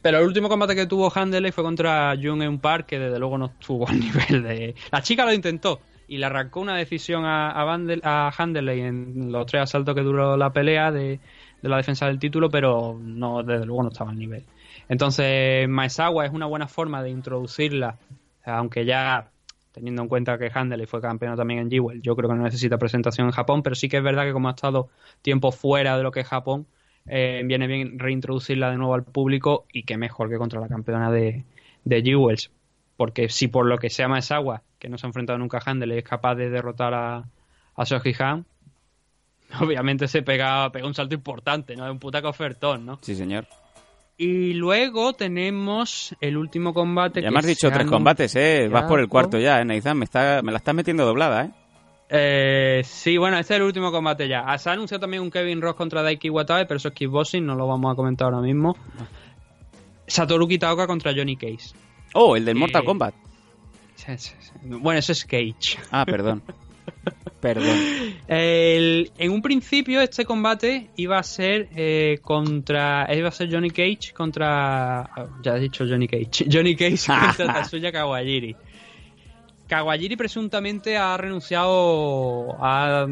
Pero, 0.00 0.18
el 0.18 0.24
último 0.24 0.48
combate 0.48 0.76
que 0.76 0.86
tuvo 0.86 1.10
Handeley 1.10 1.50
fue 1.50 1.64
contra 1.64 2.14
Jung 2.16 2.40
Eun 2.42 2.60
Park, 2.60 2.86
que 2.86 3.00
desde 3.00 3.18
luego 3.18 3.36
no 3.36 3.46
estuvo 3.46 3.88
al 3.88 3.98
nivel 4.00 4.44
de. 4.44 4.74
La 4.92 5.02
chica 5.02 5.24
lo 5.24 5.32
intentó 5.32 5.80
y 6.06 6.18
le 6.18 6.26
arrancó 6.26 6.60
una 6.60 6.76
decisión 6.76 7.24
a, 7.24 8.30
Handeley 8.36 8.80
en 8.80 9.32
los 9.32 9.46
tres 9.46 9.62
asaltos 9.62 9.94
que 9.94 10.02
duró 10.02 10.36
la 10.36 10.50
pelea 10.50 10.92
de, 10.92 11.18
de 11.60 11.68
la 11.68 11.78
defensa 11.78 12.06
del 12.06 12.20
título, 12.20 12.48
pero 12.48 12.96
no 13.00 13.42
desde 13.42 13.66
luego 13.66 13.82
no 13.82 13.88
estaba 13.88 14.10
al 14.10 14.18
nivel. 14.18 14.44
Entonces, 14.88 15.68
Maezawa 15.68 16.26
es 16.26 16.32
una 16.32 16.46
buena 16.46 16.68
forma 16.68 17.02
de 17.02 17.10
introducirla, 17.10 17.96
aunque 18.44 18.84
ya 18.84 19.30
teniendo 19.72 20.02
en 20.02 20.08
cuenta 20.08 20.38
que 20.38 20.50
Handeley 20.52 20.86
fue 20.86 21.00
campeón 21.00 21.36
también 21.36 21.60
en 21.60 21.70
Jewel, 21.70 22.02
yo 22.02 22.14
creo 22.14 22.28
que 22.28 22.36
no 22.36 22.42
necesita 22.42 22.78
presentación 22.78 23.26
en 23.26 23.32
Japón, 23.32 23.62
pero 23.62 23.74
sí 23.74 23.88
que 23.88 23.96
es 23.96 24.02
verdad 24.02 24.24
que 24.24 24.32
como 24.32 24.48
ha 24.48 24.52
estado 24.52 24.90
tiempo 25.22 25.50
fuera 25.50 25.96
de 25.96 26.02
lo 26.02 26.12
que 26.12 26.20
es 26.20 26.26
Japón, 26.26 26.66
eh, 27.06 27.42
viene 27.44 27.66
bien 27.66 27.98
reintroducirla 27.98 28.70
de 28.70 28.76
nuevo 28.76 28.94
al 28.94 29.04
público 29.04 29.66
y 29.72 29.82
qué 29.82 29.96
mejor 29.96 30.30
que 30.30 30.36
contra 30.36 30.60
la 30.60 30.68
campeona 30.68 31.10
de, 31.10 31.44
de 31.84 32.02
Jewels. 32.02 32.50
Porque 32.96 33.28
si 33.28 33.48
por 33.48 33.66
lo 33.66 33.78
que 33.78 33.90
sea 33.90 34.06
Maezawa, 34.08 34.62
que 34.78 34.88
no 34.88 34.98
se 34.98 35.06
ha 35.06 35.08
enfrentado 35.08 35.38
nunca 35.38 35.58
a 35.58 35.62
Handel, 35.70 35.92
es 35.92 36.04
capaz 36.04 36.36
de 36.36 36.50
derrotar 36.50 36.94
a, 36.94 37.24
a 37.74 37.86
Soji 37.86 38.14
Han, 38.18 38.44
obviamente 39.60 40.06
se 40.08 40.22
pega, 40.22 40.70
pega 40.70 40.86
un 40.86 40.94
salto 40.94 41.14
importante, 41.14 41.74
¿no? 41.74 41.86
Es 41.86 41.90
un 41.90 41.98
puta 41.98 42.20
ofertón, 42.28 42.86
¿no? 42.86 42.98
Sí, 43.02 43.14
señor. 43.14 43.46
Y 44.24 44.52
luego 44.52 45.14
tenemos 45.14 46.14
el 46.20 46.36
último 46.36 46.72
combate 46.72 47.20
Ya 47.20 47.26
que 47.28 47.32
me 47.32 47.40
has 47.40 47.46
dicho 47.46 47.70
tres 47.72 47.86
combates, 47.88 48.36
¿eh? 48.36 48.68
Vas 48.70 48.84
por 48.84 49.00
el 49.00 49.08
cuarto 49.08 49.36
ya, 49.36 49.60
¿eh, 49.60 49.64
Neizan? 49.64 49.98
Me, 49.98 50.04
está, 50.04 50.42
me 50.42 50.52
la 50.52 50.58
estás 50.58 50.74
metiendo 50.76 51.04
doblada, 51.04 51.46
¿eh? 51.46 51.50
Eh, 52.08 52.82
sí, 52.84 53.16
bueno, 53.16 53.36
este 53.38 53.54
es 53.54 53.56
el 53.60 53.64
último 53.66 53.90
combate 53.90 54.28
ya. 54.28 54.44
Ah, 54.46 54.58
Se 54.58 54.70
ha 54.70 54.74
anunciado 54.74 55.00
también 55.00 55.24
un 55.24 55.30
Kevin 55.30 55.60
Ross 55.60 55.74
contra 55.74 56.02
Daiki 56.02 56.30
Watabe, 56.30 56.66
pero 56.66 56.76
eso 56.76 56.88
es 56.88 56.94
kickboxing, 56.94 57.44
no 57.44 57.56
lo 57.56 57.66
vamos 57.66 57.92
a 57.92 57.96
comentar 57.96 58.26
ahora 58.26 58.40
mismo. 58.40 58.76
Satoru 60.06 60.46
Kitaoka 60.46 60.86
contra 60.86 61.12
Johnny 61.12 61.36
Case. 61.36 61.74
Oh, 62.14 62.36
el 62.36 62.44
del 62.44 62.54
Mortal 62.54 62.82
Eh, 62.82 62.84
Kombat. 62.84 63.14
Sí, 63.96 64.12
sí, 64.18 64.34
sí. 64.38 64.52
Bueno, 64.62 65.00
eso 65.00 65.10
es 65.12 65.24
Cage. 65.24 65.78
Ah, 65.90 66.04
perdón. 66.06 66.42
perdón. 67.40 67.76
El- 68.28 69.10
en 69.18 69.30
un 69.32 69.42
principio 69.42 70.00
este 70.00 70.24
combate 70.24 70.90
iba 70.96 71.18
a 71.18 71.22
ser 71.22 71.68
eh, 71.74 72.18
contra 72.22 73.08
iba 73.14 73.28
a 73.28 73.32
ser 73.32 73.50
Johnny 73.52 73.70
Cage 73.70 74.12
contra 74.14 75.10
ya 75.42 75.56
he 75.56 75.60
dicho 75.60 75.84
Johnny 75.88 76.06
Cage. 76.08 76.46
Johnny 76.50 76.76
Cage 76.76 77.06
contra 77.06 77.46
Tatsuya 77.54 77.90
Kawajiri. 77.92 78.56
Kawajiri 79.68 80.16
presuntamente 80.16 80.96
ha 80.96 81.16
renunciado 81.16 82.56
ha, 82.60 83.06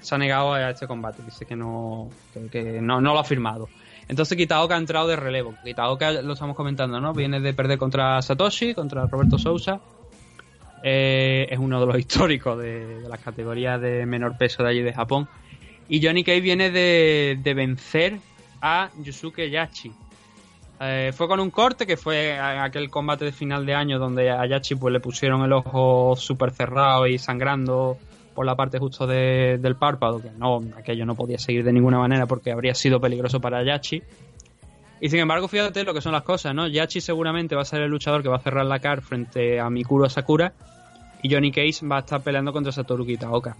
se 0.00 0.14
ha 0.14 0.18
negado 0.18 0.54
a 0.54 0.70
este 0.70 0.86
combate. 0.86 1.22
Dice 1.24 1.44
que 1.44 1.56
no 1.56 2.08
que, 2.32 2.48
que 2.48 2.80
no, 2.80 3.00
no 3.00 3.12
lo 3.12 3.18
ha 3.18 3.24
firmado. 3.24 3.68
Entonces 4.06 4.36
Kitaoka 4.36 4.74
ha 4.74 4.78
entrado 4.78 5.08
de 5.08 5.16
relevo. 5.16 5.54
Kitaoka 5.64 6.12
lo 6.22 6.34
estamos 6.34 6.56
comentando 6.56 7.00
¿no? 7.00 7.12
viene 7.12 7.40
de 7.40 7.52
perder 7.54 7.78
contra 7.78 8.20
Satoshi 8.22 8.74
contra 8.74 9.06
Roberto 9.06 9.38
Sousa 9.38 9.80
eh, 10.86 11.46
es 11.50 11.58
uno 11.58 11.80
de 11.80 11.86
los 11.86 11.98
históricos 11.98 12.58
de, 12.58 13.00
de 13.00 13.08
las 13.08 13.18
categorías 13.20 13.80
de 13.80 14.04
menor 14.04 14.36
peso 14.36 14.62
de 14.62 14.68
allí 14.68 14.82
de 14.82 14.92
Japón. 14.92 15.26
Y 15.88 16.04
Johnny 16.04 16.22
Cage 16.24 16.40
viene 16.42 16.70
de, 16.70 17.52
vencer 17.56 18.18
a 18.60 18.90
Yusuke 19.02 19.50
Yachi. 19.50 19.92
Eh, 20.80 21.12
fue 21.14 21.26
con 21.26 21.40
un 21.40 21.50
corte 21.50 21.86
que 21.86 21.96
fue 21.96 22.38
aquel 22.38 22.90
combate 22.90 23.24
de 23.24 23.32
final 23.32 23.64
de 23.64 23.74
año 23.74 23.98
donde 23.98 24.30
a 24.30 24.44
Yachi 24.44 24.74
pues, 24.74 24.92
le 24.92 25.00
pusieron 25.00 25.42
el 25.42 25.52
ojo 25.52 26.16
súper 26.16 26.50
cerrado 26.50 27.06
y 27.06 27.18
sangrando 27.18 27.96
por 28.34 28.44
la 28.44 28.56
parte 28.56 28.78
justo 28.78 29.06
de- 29.06 29.58
del 29.60 29.76
párpado, 29.76 30.20
que 30.20 30.30
no, 30.36 30.62
aquello 30.76 31.06
no 31.06 31.14
podía 31.14 31.38
seguir 31.38 31.64
de 31.64 31.72
ninguna 31.72 31.98
manera 31.98 32.26
porque 32.26 32.50
habría 32.50 32.74
sido 32.74 33.00
peligroso 33.00 33.40
para 33.40 33.62
Yachi. 33.62 34.02
Y 35.00 35.08
sin 35.08 35.20
embargo, 35.20 35.48
fíjate 35.48 35.84
lo 35.84 35.94
que 35.94 36.00
son 36.00 36.12
las 36.12 36.22
cosas, 36.22 36.54
¿no? 36.54 36.66
Yachi 36.66 37.00
seguramente 37.00 37.54
va 37.54 37.62
a 37.62 37.66
ser 37.66 37.82
el 37.82 37.90
luchador 37.90 38.22
que 38.22 38.28
va 38.28 38.36
a 38.36 38.40
cerrar 38.40 38.66
la 38.66 38.80
car 38.80 39.02
frente 39.02 39.60
a 39.60 39.70
Mikuro 39.70 40.08
Sakura 40.08 40.52
y 41.24 41.32
Johnny 41.32 41.50
Cage 41.50 41.86
va 41.90 41.96
a 41.96 42.00
estar 42.00 42.22
peleando 42.22 42.52
contra 42.52 42.70
Satoru 42.70 43.06
Kitaoka. 43.06 43.56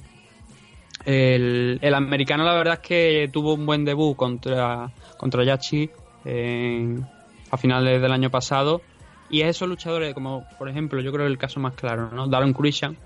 El, 1.07 1.79
el 1.81 1.95
americano, 1.95 2.45
la 2.45 2.53
verdad 2.53 2.75
es 2.75 2.81
que 2.81 3.31
tuvo 3.33 3.55
un 3.55 3.65
buen 3.65 3.87
debut 3.87 4.15
contra, 4.15 4.93
contra 5.17 5.45
Yachi 5.45 5.89
a 7.51 7.57
finales 7.57 8.03
del 8.03 8.13
año 8.13 8.29
pasado. 8.31 8.83
Y 9.31 9.41
es 9.41 9.49
esos 9.49 9.67
luchadores, 9.67 10.13
como 10.13 10.45
por 10.59 10.69
ejemplo, 10.69 11.01
yo 11.01 11.11
creo 11.11 11.25
que 11.25 11.33
el 11.33 11.39
caso 11.39 11.59
más 11.59 11.73
claro, 11.73 12.11
¿no? 12.11 12.29
Darren 12.29 12.53
Christian, 12.53 12.99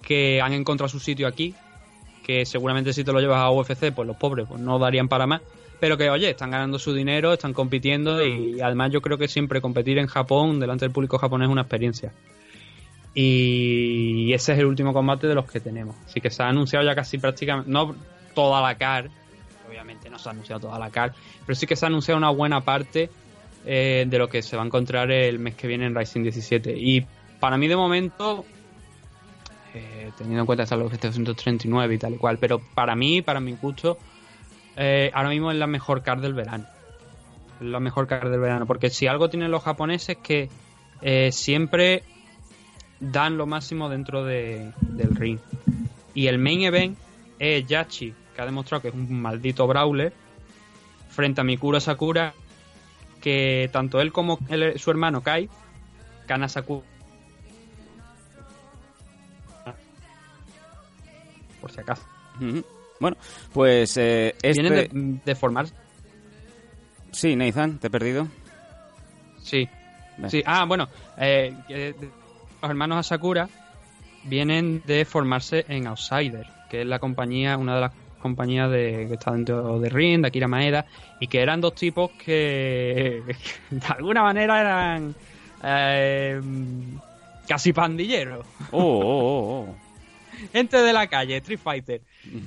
que 0.00 0.40
han 0.40 0.54
encontrado 0.54 0.88
su 0.88 0.98
sitio 0.98 1.28
aquí. 1.28 1.54
que 2.24 2.46
seguramente 2.46 2.94
si 2.94 3.04
te 3.04 3.12
lo 3.12 3.20
llevas 3.20 3.40
a 3.40 3.50
UFC, 3.50 3.92
pues 3.94 4.08
los 4.08 4.16
pobres 4.16 4.46
pues 4.48 4.60
no 4.62 4.78
darían 4.78 5.08
para 5.08 5.26
más. 5.26 5.42
Pero 5.78 5.98
que, 5.98 6.08
oye, 6.08 6.30
están 6.30 6.50
ganando 6.50 6.78
su 6.78 6.94
dinero, 6.94 7.34
están 7.34 7.52
compitiendo 7.52 8.24
y 8.24 8.62
además 8.62 8.92
yo 8.92 9.02
creo 9.02 9.18
que 9.18 9.28
siempre 9.28 9.60
competir 9.60 9.98
en 9.98 10.06
Japón, 10.06 10.58
delante 10.58 10.86
del 10.86 10.92
público 10.92 11.18
japonés, 11.18 11.48
es 11.48 11.52
una 11.52 11.62
experiencia. 11.62 12.14
Y 13.20 14.32
ese 14.32 14.52
es 14.52 14.60
el 14.60 14.66
último 14.66 14.92
combate 14.92 15.26
de 15.26 15.34
los 15.34 15.50
que 15.50 15.58
tenemos. 15.58 15.96
Así 16.06 16.20
que 16.20 16.30
se 16.30 16.40
ha 16.40 16.48
anunciado 16.48 16.86
ya 16.86 16.94
casi 16.94 17.18
prácticamente, 17.18 17.68
no 17.68 17.96
toda 18.32 18.62
la 18.62 18.76
CAR, 18.76 19.10
obviamente 19.68 20.08
no 20.08 20.20
se 20.20 20.28
ha 20.28 20.30
anunciado 20.30 20.60
toda 20.60 20.78
la 20.78 20.88
CAR, 20.90 21.14
pero 21.44 21.56
sí 21.56 21.66
que 21.66 21.74
se 21.74 21.84
ha 21.84 21.88
anunciado 21.88 22.16
una 22.16 22.30
buena 22.30 22.60
parte 22.60 23.10
eh, 23.66 24.04
de 24.06 24.18
lo 24.18 24.28
que 24.28 24.40
se 24.40 24.56
va 24.56 24.62
a 24.62 24.66
encontrar 24.66 25.10
el 25.10 25.40
mes 25.40 25.56
que 25.56 25.66
viene 25.66 25.86
en 25.86 25.96
Rising 25.96 26.22
17. 26.22 26.76
Y 26.78 27.04
para 27.40 27.58
mí 27.58 27.66
de 27.66 27.74
momento, 27.74 28.44
eh, 29.74 30.12
teniendo 30.16 30.42
en 30.42 30.46
cuenta 30.46 30.62
hasta 30.62 30.76
los 30.76 30.88
239 30.88 31.92
y 31.92 31.98
tal 31.98 32.14
y 32.14 32.18
cual, 32.18 32.38
pero 32.38 32.60
para 32.72 32.94
mí, 32.94 33.20
para 33.20 33.40
mi 33.40 33.56
gusto, 33.60 33.98
eh, 34.76 35.10
ahora 35.12 35.30
mismo 35.30 35.50
es 35.50 35.58
la 35.58 35.66
mejor 35.66 36.02
card 36.02 36.20
del 36.20 36.34
verano. 36.34 36.66
Es 37.60 37.66
la 37.66 37.80
mejor 37.80 38.06
card 38.06 38.30
del 38.30 38.38
verano, 38.38 38.64
porque 38.64 38.90
si 38.90 39.08
algo 39.08 39.28
tienen 39.28 39.50
los 39.50 39.64
japoneses 39.64 40.10
es 40.10 40.18
que 40.18 41.30
siempre 41.32 42.04
dan 43.00 43.36
lo 43.36 43.46
máximo 43.46 43.88
dentro 43.88 44.24
de- 44.24 44.72
del 44.80 45.14
ring. 45.14 45.38
Y 46.14 46.26
el 46.26 46.38
main 46.38 46.62
event 46.62 46.98
es 47.38 47.66
Yachi, 47.66 48.14
que 48.34 48.42
ha 48.42 48.44
demostrado 48.44 48.82
que 48.82 48.88
es 48.88 48.94
un 48.94 49.20
maldito 49.20 49.66
brawler, 49.66 50.12
frente 51.10 51.40
a 51.40 51.44
Mikuro 51.44 51.80
Sakura, 51.80 52.34
que 53.20 53.68
tanto 53.72 54.00
él 54.00 54.12
como 54.12 54.38
él- 54.48 54.78
su 54.78 54.90
hermano 54.90 55.22
Kai, 55.22 55.48
Kana 56.26 56.48
Sakura, 56.48 56.84
por 61.60 61.72
si 61.72 61.80
acaso. 61.80 62.02
Bueno, 63.00 63.16
pues 63.52 63.96
eh, 63.96 64.34
este... 64.42 64.60
vienen 64.62 65.14
de, 65.16 65.20
de 65.24 65.34
formar. 65.34 65.66
Sí, 67.12 67.34
Nathan, 67.36 67.78
te 67.78 67.86
he 67.86 67.90
perdido. 67.90 68.28
Sí, 69.42 69.68
Ven. 70.18 70.30
sí. 70.30 70.42
Ah, 70.46 70.64
bueno, 70.66 70.88
eh, 71.16 71.54
los 72.62 72.70
hermanos 72.70 72.98
Asakura 72.98 73.48
vienen 74.24 74.82
de 74.86 75.04
formarse 75.04 75.64
en 75.68 75.86
Outsider, 75.86 76.46
que 76.68 76.82
es 76.82 76.86
la 76.86 76.98
compañía, 76.98 77.56
una 77.56 77.76
de 77.76 77.80
las 77.82 77.92
compañías 78.20 78.70
de, 78.70 79.06
que 79.08 79.14
está 79.14 79.32
dentro 79.32 79.78
de 79.80 79.88
Ring, 79.88 80.22
de 80.22 80.28
Akira 80.28 80.48
Maeda, 80.48 80.86
y 81.20 81.28
que 81.28 81.40
eran 81.40 81.60
dos 81.60 81.74
tipos 81.74 82.10
que 82.12 83.22
de 83.70 83.86
alguna 83.86 84.22
manera 84.22 84.60
eran 84.60 85.14
eh, 85.62 86.40
casi 87.46 87.72
pandilleros. 87.72 88.44
Oh, 88.72 88.82
oh, 88.82 89.00
oh, 89.02 89.68
oh. 89.70 89.87
Gente 90.52 90.76
de 90.82 90.92
la 90.92 91.06
calle, 91.06 91.36
Street 91.38 91.58
Fighter. 91.62 92.00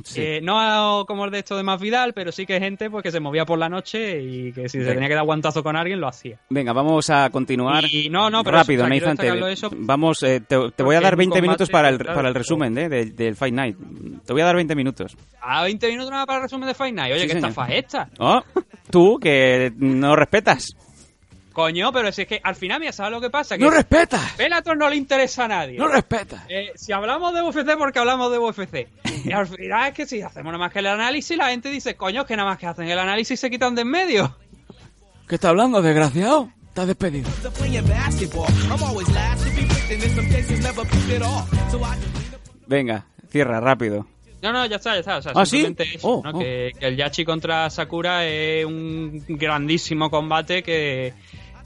Sí. 0.03 0.21
Eh, 0.21 0.39
no 0.41 1.05
como 1.07 1.25
el 1.25 1.31
de 1.31 1.39
esto 1.39 1.57
de 1.57 1.63
Más 1.63 1.79
Vidal, 1.81 2.13
pero 2.13 2.31
sí 2.31 2.45
que 2.45 2.59
gente 2.59 2.89
pues, 2.89 3.03
que 3.03 3.11
se 3.11 3.19
movía 3.19 3.45
por 3.45 3.57
la 3.57 3.69
noche 3.69 4.21
y 4.21 4.51
que 4.53 4.69
si 4.69 4.79
se 4.83 4.93
tenía 4.93 5.07
que 5.07 5.15
dar 5.15 5.23
guantazo 5.25 5.63
con 5.63 5.75
alguien 5.75 5.99
lo 5.99 6.07
hacía. 6.07 6.37
Venga, 6.49 6.73
vamos 6.73 7.09
a 7.09 7.29
continuar. 7.29 7.85
Y 7.85 8.09
no, 8.09 8.29
no, 8.29 8.43
pero 8.43 8.57
rápido, 8.57 8.83
o 8.83 8.87
sea, 8.87 8.91
quiero 8.91 9.05
Nathan. 9.07 9.17
te- 9.17 9.23
destacarlo 9.23 9.47
eso 9.47 9.69
vamos, 9.73 10.21
eh, 10.23 10.41
te, 10.41 10.57
te 10.75 10.83
voy 10.83 10.95
a 10.95 11.01
dar 11.01 11.13
es 11.13 11.17
un 11.17 11.17
20 11.19 11.41
minutos 11.41 11.69
para 11.69 11.89
el, 11.89 11.97
para 11.97 12.27
el 12.29 12.35
resumen 12.35 12.77
eh, 12.77 12.89
del, 12.89 13.15
del 13.15 13.35
Fight 13.35 13.53
Night. 13.53 13.77
Te 14.25 14.33
voy 14.33 14.41
a 14.41 14.45
dar 14.45 14.55
20 14.55 14.75
minutos. 14.75 15.15
A 15.41 15.63
20 15.63 15.87
minutos 15.87 16.11
nada 16.11 16.25
para 16.25 16.37
el 16.39 16.43
resumen 16.43 16.67
de 16.67 16.73
Fight 16.73 16.93
Night. 16.95 17.13
Oye, 17.13 17.21
Sí, 17.23 17.27
¿qué 17.27 17.33
estafa 17.37 17.67
es 17.67 17.85
esta? 17.85 18.09
Oh, 18.19 18.41
tú, 18.89 19.19
que 19.19 19.71
no 19.77 20.15
respetas. 20.15 20.75
Coño, 21.53 21.91
pero 21.91 22.11
si 22.13 22.21
es 22.21 22.27
que 22.27 22.39
al 22.43 22.55
final, 22.55 22.79
mira, 22.79 22.93
¿sabes 22.93 23.11
lo 23.11 23.19
que 23.19 23.29
pasa? 23.29 23.57
Que 23.57 23.63
¡No 23.65 23.71
respetas! 23.71 24.37
Bellator 24.37 24.77
no 24.77 24.89
le 24.89 24.95
interesa 24.95 25.45
a 25.45 25.47
nadie. 25.49 25.77
¡No 25.77 25.87
respetas! 25.89 26.43
Eh, 26.47 26.71
si 26.75 26.93
hablamos 26.93 27.33
de 27.33 27.41
UFC, 27.41 27.77
porque 27.77 27.99
hablamos 27.99 28.31
de 28.31 28.37
UFC. 28.39 28.87
Y 29.25 29.31
al 29.33 29.45
final 29.45 29.89
es 29.89 29.93
que 29.93 30.05
si 30.07 30.21
hacemos 30.21 30.51
nada 30.51 30.57
más 30.57 30.71
que 30.73 30.79
el 30.79 30.87
análisis, 30.87 31.37
la 31.37 31.49
gente 31.49 31.69
dice, 31.69 31.95
coño, 31.95 32.25
que 32.25 32.35
nada 32.35 32.49
más 32.49 32.57
que 32.57 32.65
hacen 32.65 32.89
el 32.89 32.97
análisis 32.97 33.39
se 33.39 33.51
quitan 33.51 33.75
de 33.75 33.81
en 33.83 33.87
medio. 33.89 34.35
¿Qué 35.27 35.35
está 35.35 35.49
hablando, 35.49 35.81
desgraciado? 35.81 36.49
Estás 36.69 36.87
despedido. 36.87 37.29
Venga, 42.67 43.05
cierra 43.29 43.59
rápido. 43.59 44.07
No, 44.41 44.51
no, 44.51 44.65
ya 44.65 44.77
está, 44.77 44.93
ya 44.93 44.99
está. 45.01 45.17
O 45.17 45.21
sea, 45.21 45.31
¿Ah, 45.35 45.45
sí? 45.45 45.57
simplemente 45.63 45.97
eso, 45.97 46.07
Oh, 46.07 46.21
¿no? 46.23 46.31
oh. 46.31 46.39
Que, 46.39 46.71
que 46.79 46.87
el 46.87 46.97
Yachi 46.97 47.23
contra 47.25 47.69
Sakura 47.69 48.25
es 48.25 48.65
un 48.65 49.23
grandísimo 49.27 50.09
combate 50.09 50.63
que 50.63 51.13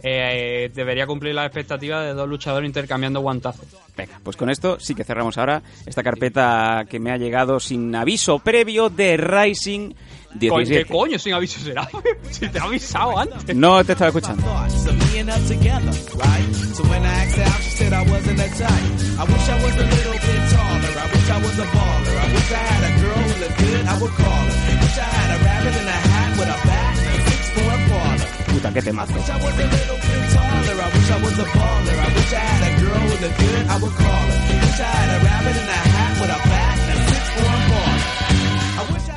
eh, 0.04 0.72
debería 0.74 1.08
cumplir 1.08 1.34
las 1.36 1.46
expectativas 1.46 2.06
de 2.06 2.14
dos 2.14 2.28
luchadores 2.28 2.68
intercambiando 2.68 3.22
guantazos. 3.22 3.66
Venga, 3.96 4.20
pues 4.24 4.36
con 4.36 4.50
esto 4.50 4.78
sí 4.80 4.94
que 4.94 5.04
cerramos 5.04 5.38
ahora 5.38 5.62
esta 5.86 6.04
carpeta 6.04 6.86
que 6.90 7.00
me 7.00 7.12
ha 7.12 7.18
llegado 7.18 7.60
sin 7.60 7.96
aviso 7.96 8.40
previo 8.40 8.90
de 8.90 9.18
Rising 9.18 9.94
Coño, 10.40 10.66
¿Qué 10.66 10.66
17. 10.66 10.94
coño 10.94 11.18
sin 11.18 11.34
aviso 11.34 11.60
será? 11.62 11.88
si 12.30 12.50
te 12.50 12.58
he 12.58 12.62
avisado 12.62 13.18
antes. 13.18 13.56
No 13.56 13.84
te 13.86 13.94
estaba 13.94 14.10
escuchando. 14.10 14.44
Puta, 28.66 28.74
qué 28.74 28.82
temazo. 28.82 29.14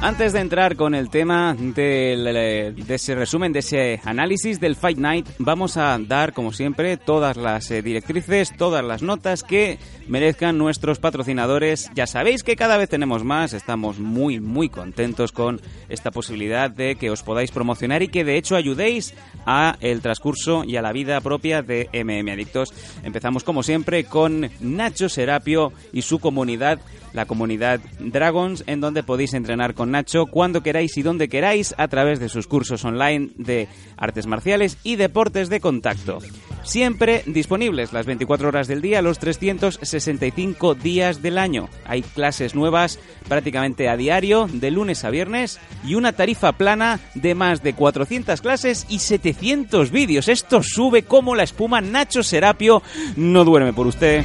Antes 0.00 0.32
de 0.32 0.38
entrar 0.38 0.76
con 0.76 0.94
el 0.94 1.10
tema 1.10 1.56
del, 1.58 2.24
eh, 2.28 2.72
de 2.72 2.94
ese 2.94 3.16
resumen, 3.16 3.52
de 3.52 3.58
ese 3.58 4.00
análisis 4.04 4.60
del 4.60 4.76
Fight 4.76 4.96
Night, 4.96 5.26
vamos 5.40 5.76
a 5.76 5.98
dar, 5.98 6.32
como 6.32 6.52
siempre, 6.52 6.96
todas 6.96 7.36
las 7.36 7.68
eh, 7.72 7.82
directrices, 7.82 8.56
todas 8.56 8.84
las 8.84 9.02
notas 9.02 9.42
que 9.42 9.80
merezcan 10.06 10.56
nuestros 10.56 11.00
patrocinadores. 11.00 11.90
Ya 11.96 12.06
sabéis 12.06 12.44
que 12.44 12.54
cada 12.54 12.76
vez 12.76 12.88
tenemos 12.88 13.24
más, 13.24 13.52
estamos 13.52 13.98
muy, 13.98 14.38
muy 14.38 14.68
contentos 14.68 15.32
con 15.32 15.60
esta 15.88 16.12
posibilidad 16.12 16.70
de 16.70 16.94
que 16.94 17.10
os 17.10 17.24
podáis 17.24 17.50
promocionar 17.50 18.00
y 18.04 18.08
que 18.08 18.24
de 18.24 18.36
hecho 18.36 18.54
ayudéis 18.54 19.14
a 19.46 19.76
el 19.80 20.00
transcurso 20.00 20.62
y 20.62 20.76
a 20.76 20.82
la 20.82 20.92
vida 20.92 21.20
propia 21.20 21.60
de 21.62 21.88
MM 21.92 22.30
Adictos. 22.30 22.72
Empezamos, 23.02 23.42
como 23.42 23.64
siempre, 23.64 24.04
con 24.04 24.48
Nacho 24.60 25.08
Serapio 25.08 25.72
y 25.92 26.02
su 26.02 26.20
comunidad 26.20 26.78
la 27.12 27.26
comunidad 27.26 27.80
Dragons, 27.98 28.64
en 28.66 28.80
donde 28.80 29.02
podéis 29.02 29.34
entrenar 29.34 29.74
con 29.74 29.90
Nacho 29.90 30.26
cuando 30.26 30.62
queráis 30.62 30.96
y 30.96 31.02
donde 31.02 31.28
queráis 31.28 31.74
a 31.78 31.88
través 31.88 32.20
de 32.20 32.28
sus 32.28 32.46
cursos 32.46 32.84
online 32.84 33.30
de 33.36 33.68
artes 33.96 34.26
marciales 34.26 34.78
y 34.82 34.96
deportes 34.96 35.48
de 35.48 35.60
contacto. 35.60 36.18
Siempre 36.62 37.22
disponibles 37.26 37.92
las 37.92 38.04
24 38.04 38.48
horas 38.48 38.68
del 38.68 38.82
día, 38.82 39.00
los 39.00 39.18
365 39.18 40.74
días 40.74 41.22
del 41.22 41.38
año. 41.38 41.68
Hay 41.86 42.02
clases 42.02 42.54
nuevas 42.54 42.98
prácticamente 43.28 43.88
a 43.88 43.96
diario, 43.96 44.48
de 44.52 44.70
lunes 44.70 45.04
a 45.04 45.10
viernes, 45.10 45.60
y 45.84 45.94
una 45.94 46.12
tarifa 46.12 46.52
plana 46.52 47.00
de 47.14 47.34
más 47.34 47.62
de 47.62 47.74
400 47.74 48.40
clases 48.40 48.86
y 48.88 48.98
700 48.98 49.90
vídeos. 49.90 50.28
Esto 50.28 50.62
sube 50.62 51.04
como 51.04 51.34
la 51.34 51.44
espuma. 51.44 51.80
Nacho 51.80 52.22
Serapio 52.22 52.82
no 53.16 53.44
duerme 53.44 53.72
por 53.72 53.86
usted. 53.86 54.24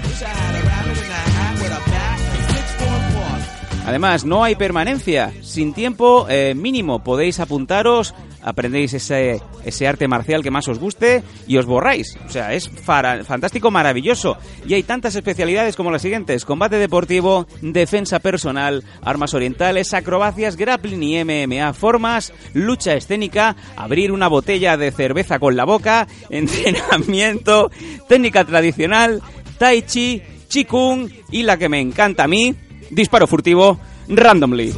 Además, 3.86 4.24
no 4.24 4.44
hay 4.44 4.56
permanencia. 4.56 5.34
Sin 5.42 5.74
tiempo 5.74 6.26
eh, 6.30 6.54
mínimo 6.56 7.04
podéis 7.04 7.40
apuntaros, 7.40 8.14
aprendéis 8.42 8.94
ese, 8.94 9.42
ese 9.66 9.88
arte 9.88 10.08
marcial 10.08 10.42
que 10.42 10.52
más 10.52 10.68
os 10.68 10.80
guste 10.80 11.24
y 11.48 11.58
os 11.58 11.66
borráis. 11.66 12.18
O 12.26 12.30
sea, 12.30 12.54
es 12.54 12.70
fantástico, 12.70 13.72
maravilloso. 13.72 14.38
Y 14.66 14.74
hay 14.74 14.84
tantas 14.84 15.16
especialidades 15.16 15.76
como 15.76 15.92
las 15.92 16.02
siguientes. 16.02 16.46
Combate 16.46 16.78
deportivo, 16.78 17.46
defensa 17.62 18.20
personal, 18.20 18.84
armas 19.02 19.34
orientales, 19.34 19.94
acrobacias, 19.94 20.56
grappling 20.56 21.04
y 21.04 21.24
MMA, 21.24 21.74
formas, 21.74 22.34
lucha 22.54 22.94
escénica, 22.94 23.56
abrir 23.76 24.12
una 24.12 24.28
botella 24.28 24.78
de 24.78 24.92
cerveza 24.92 25.40
con 25.40 25.56
la 25.56 25.66
boca, 25.66 26.08
entrenamiento, 26.30 27.70
técnica 28.08 28.46
tradicional, 28.46 29.22
tai 29.58 29.82
chi, 29.82 30.22
chikung 30.48 31.10
y 31.32 31.44
la 31.44 31.58
que 31.58 31.70
me 31.70 31.80
encanta 31.80 32.26
a 32.26 32.28
mí, 32.28 32.56
disparo 32.90 33.28
furtivo, 33.28 33.78
randomly. 34.08 34.74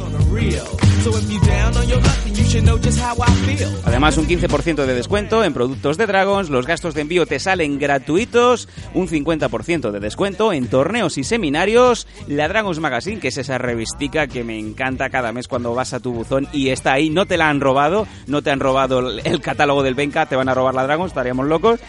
Además, 3.84 4.16
un 4.16 4.26
15% 4.26 4.84
de 4.86 4.94
descuento 4.94 5.44
en 5.44 5.52
productos 5.52 5.96
de 5.96 6.06
Dragons, 6.06 6.48
los 6.50 6.66
gastos 6.66 6.94
de 6.94 7.02
envío 7.02 7.26
te 7.26 7.38
salen 7.38 7.78
gratuitos, 7.78 8.68
un 8.94 9.08
50% 9.08 9.90
de 9.90 10.00
descuento 10.00 10.52
en 10.52 10.66
torneos 10.68 11.18
y 11.18 11.24
seminarios, 11.24 12.06
la 12.28 12.48
Dragons 12.48 12.80
Magazine, 12.80 13.20
que 13.20 13.28
es 13.28 13.38
esa 13.38 13.58
revistica 13.58 14.26
que 14.26 14.44
me 14.44 14.58
encanta 14.58 15.10
cada 15.10 15.32
mes 15.32 15.48
cuando 15.48 15.74
vas 15.74 15.92
a 15.92 16.00
tu 16.00 16.12
buzón 16.12 16.48
y 16.52 16.68
está 16.70 16.92
ahí, 16.94 17.10
no 17.10 17.26
te 17.26 17.36
la 17.36 17.48
han 17.48 17.60
robado, 17.60 18.06
no 18.26 18.42
te 18.42 18.50
han 18.50 18.60
robado 18.60 18.98
el- 19.00 19.20
el 19.24 19.40
catálogo 19.40 19.82
del 19.82 19.94
Benca, 19.94 20.26
te 20.26 20.36
van 20.36 20.48
a 20.48 20.54
robar 20.54 20.74
la 20.74 20.84
Dragons, 20.84 21.10
estaríamos 21.10 21.46
locos. 21.46 21.80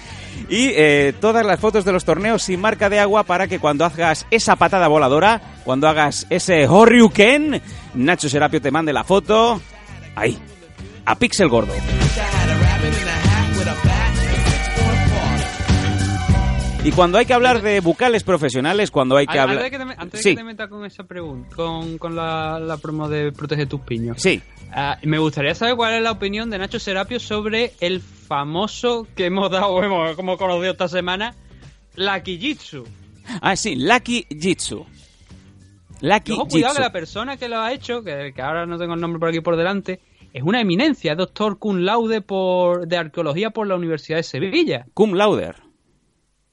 Y 0.49 0.69
eh, 0.75 1.13
todas 1.19 1.45
las 1.45 1.59
fotos 1.59 1.83
de 1.85 1.91
los 1.91 2.05
torneos 2.05 2.43
sin 2.43 2.59
marca 2.61 2.89
de 2.89 2.99
agua 2.99 3.23
para 3.23 3.47
que 3.47 3.59
cuando 3.59 3.85
hagas 3.85 4.25
esa 4.31 4.55
patada 4.55 4.87
voladora, 4.87 5.41
cuando 5.63 5.87
hagas 5.87 6.27
ese 6.29 6.67
Horyuken, 6.67 7.61
Nacho 7.95 8.29
Serapio 8.29 8.61
te 8.61 8.69
mande 8.71 8.93
la 8.93 9.03
foto. 9.03 9.59
Ahí, 10.15 10.37
a 11.07 11.15
Pixel 11.15 11.47
Gordo. 11.49 11.73
Y 16.83 16.91
cuando 16.91 17.17
hay 17.17 17.25
que 17.25 17.33
hablar 17.33 17.61
de 17.61 17.81
bucales 17.81 18.23
profesionales, 18.23 18.91
cuando 18.91 19.17
hay 19.17 19.25
que 19.27 19.37
Antes 19.37 19.57
hablar... 19.57 19.63
de 19.63 19.71
que 19.71 19.77
te, 19.77 19.85
me- 19.85 19.95
antes 19.97 20.23
de 20.23 20.29
que 20.31 20.35
te 20.37 20.43
metas 20.43 20.69
con 20.69 20.85
esa 20.85 21.03
pregunta, 21.03 21.53
con, 21.53 21.97
con 21.97 22.15
la, 22.15 22.59
la 22.59 22.77
promo 22.77 23.09
de 23.09 23.31
Protege 23.33 23.65
tus 23.65 23.81
piños. 23.81 24.21
Sí, 24.21 24.41
Ah, 24.71 24.97
me 25.03 25.17
gustaría 25.17 25.55
saber 25.55 25.75
cuál 25.77 25.93
es 25.93 26.01
la 26.01 26.11
opinión 26.11 26.49
de 26.49 26.57
Nacho 26.57 26.77
Serapio 26.77 27.21
sobre 27.21 27.73
el 27.79 28.01
famoso 28.01 29.07
que 29.15 29.25
hemos 29.25 29.49
dado, 29.49 29.81
hemos 29.83 30.15
como 30.15 30.37
conocido 30.37 30.71
esta 30.71 30.87
semana, 30.89 31.33
la 31.95 32.21
Kijitsu. 32.21 32.85
ah, 33.41 33.55
sí, 33.55 33.75
Lucky 33.77 34.25
Jitsu. 34.29 34.85
Lucky 36.01 36.33
Ojo, 36.33 36.47
cuidado 36.47 36.73
Jitsu. 36.73 36.75
que 36.75 36.81
la 36.87 36.91
persona 36.91 37.37
que 37.37 37.47
lo 37.49 37.59
ha 37.59 37.71
hecho, 37.73 38.03
que, 38.03 38.33
que 38.35 38.41
ahora 38.41 38.65
no 38.65 38.77
tengo 38.77 38.93
el 38.93 38.99
nombre 39.01 39.19
por 39.19 39.29
aquí 39.29 39.39
por 39.41 39.55
delante, 39.57 39.99
es 40.33 40.43
una 40.43 40.61
eminencia, 40.61 41.13
es 41.13 41.17
doctor 41.17 41.57
cum 41.59 41.77
laude 41.79 42.21
por, 42.21 42.87
de 42.87 42.97
arqueología 42.97 43.49
por 43.51 43.67
la 43.67 43.75
Universidad 43.75 44.17
de 44.17 44.23
Sevilla. 44.23 44.85
Cum 44.93 45.13
lauder. 45.13 45.55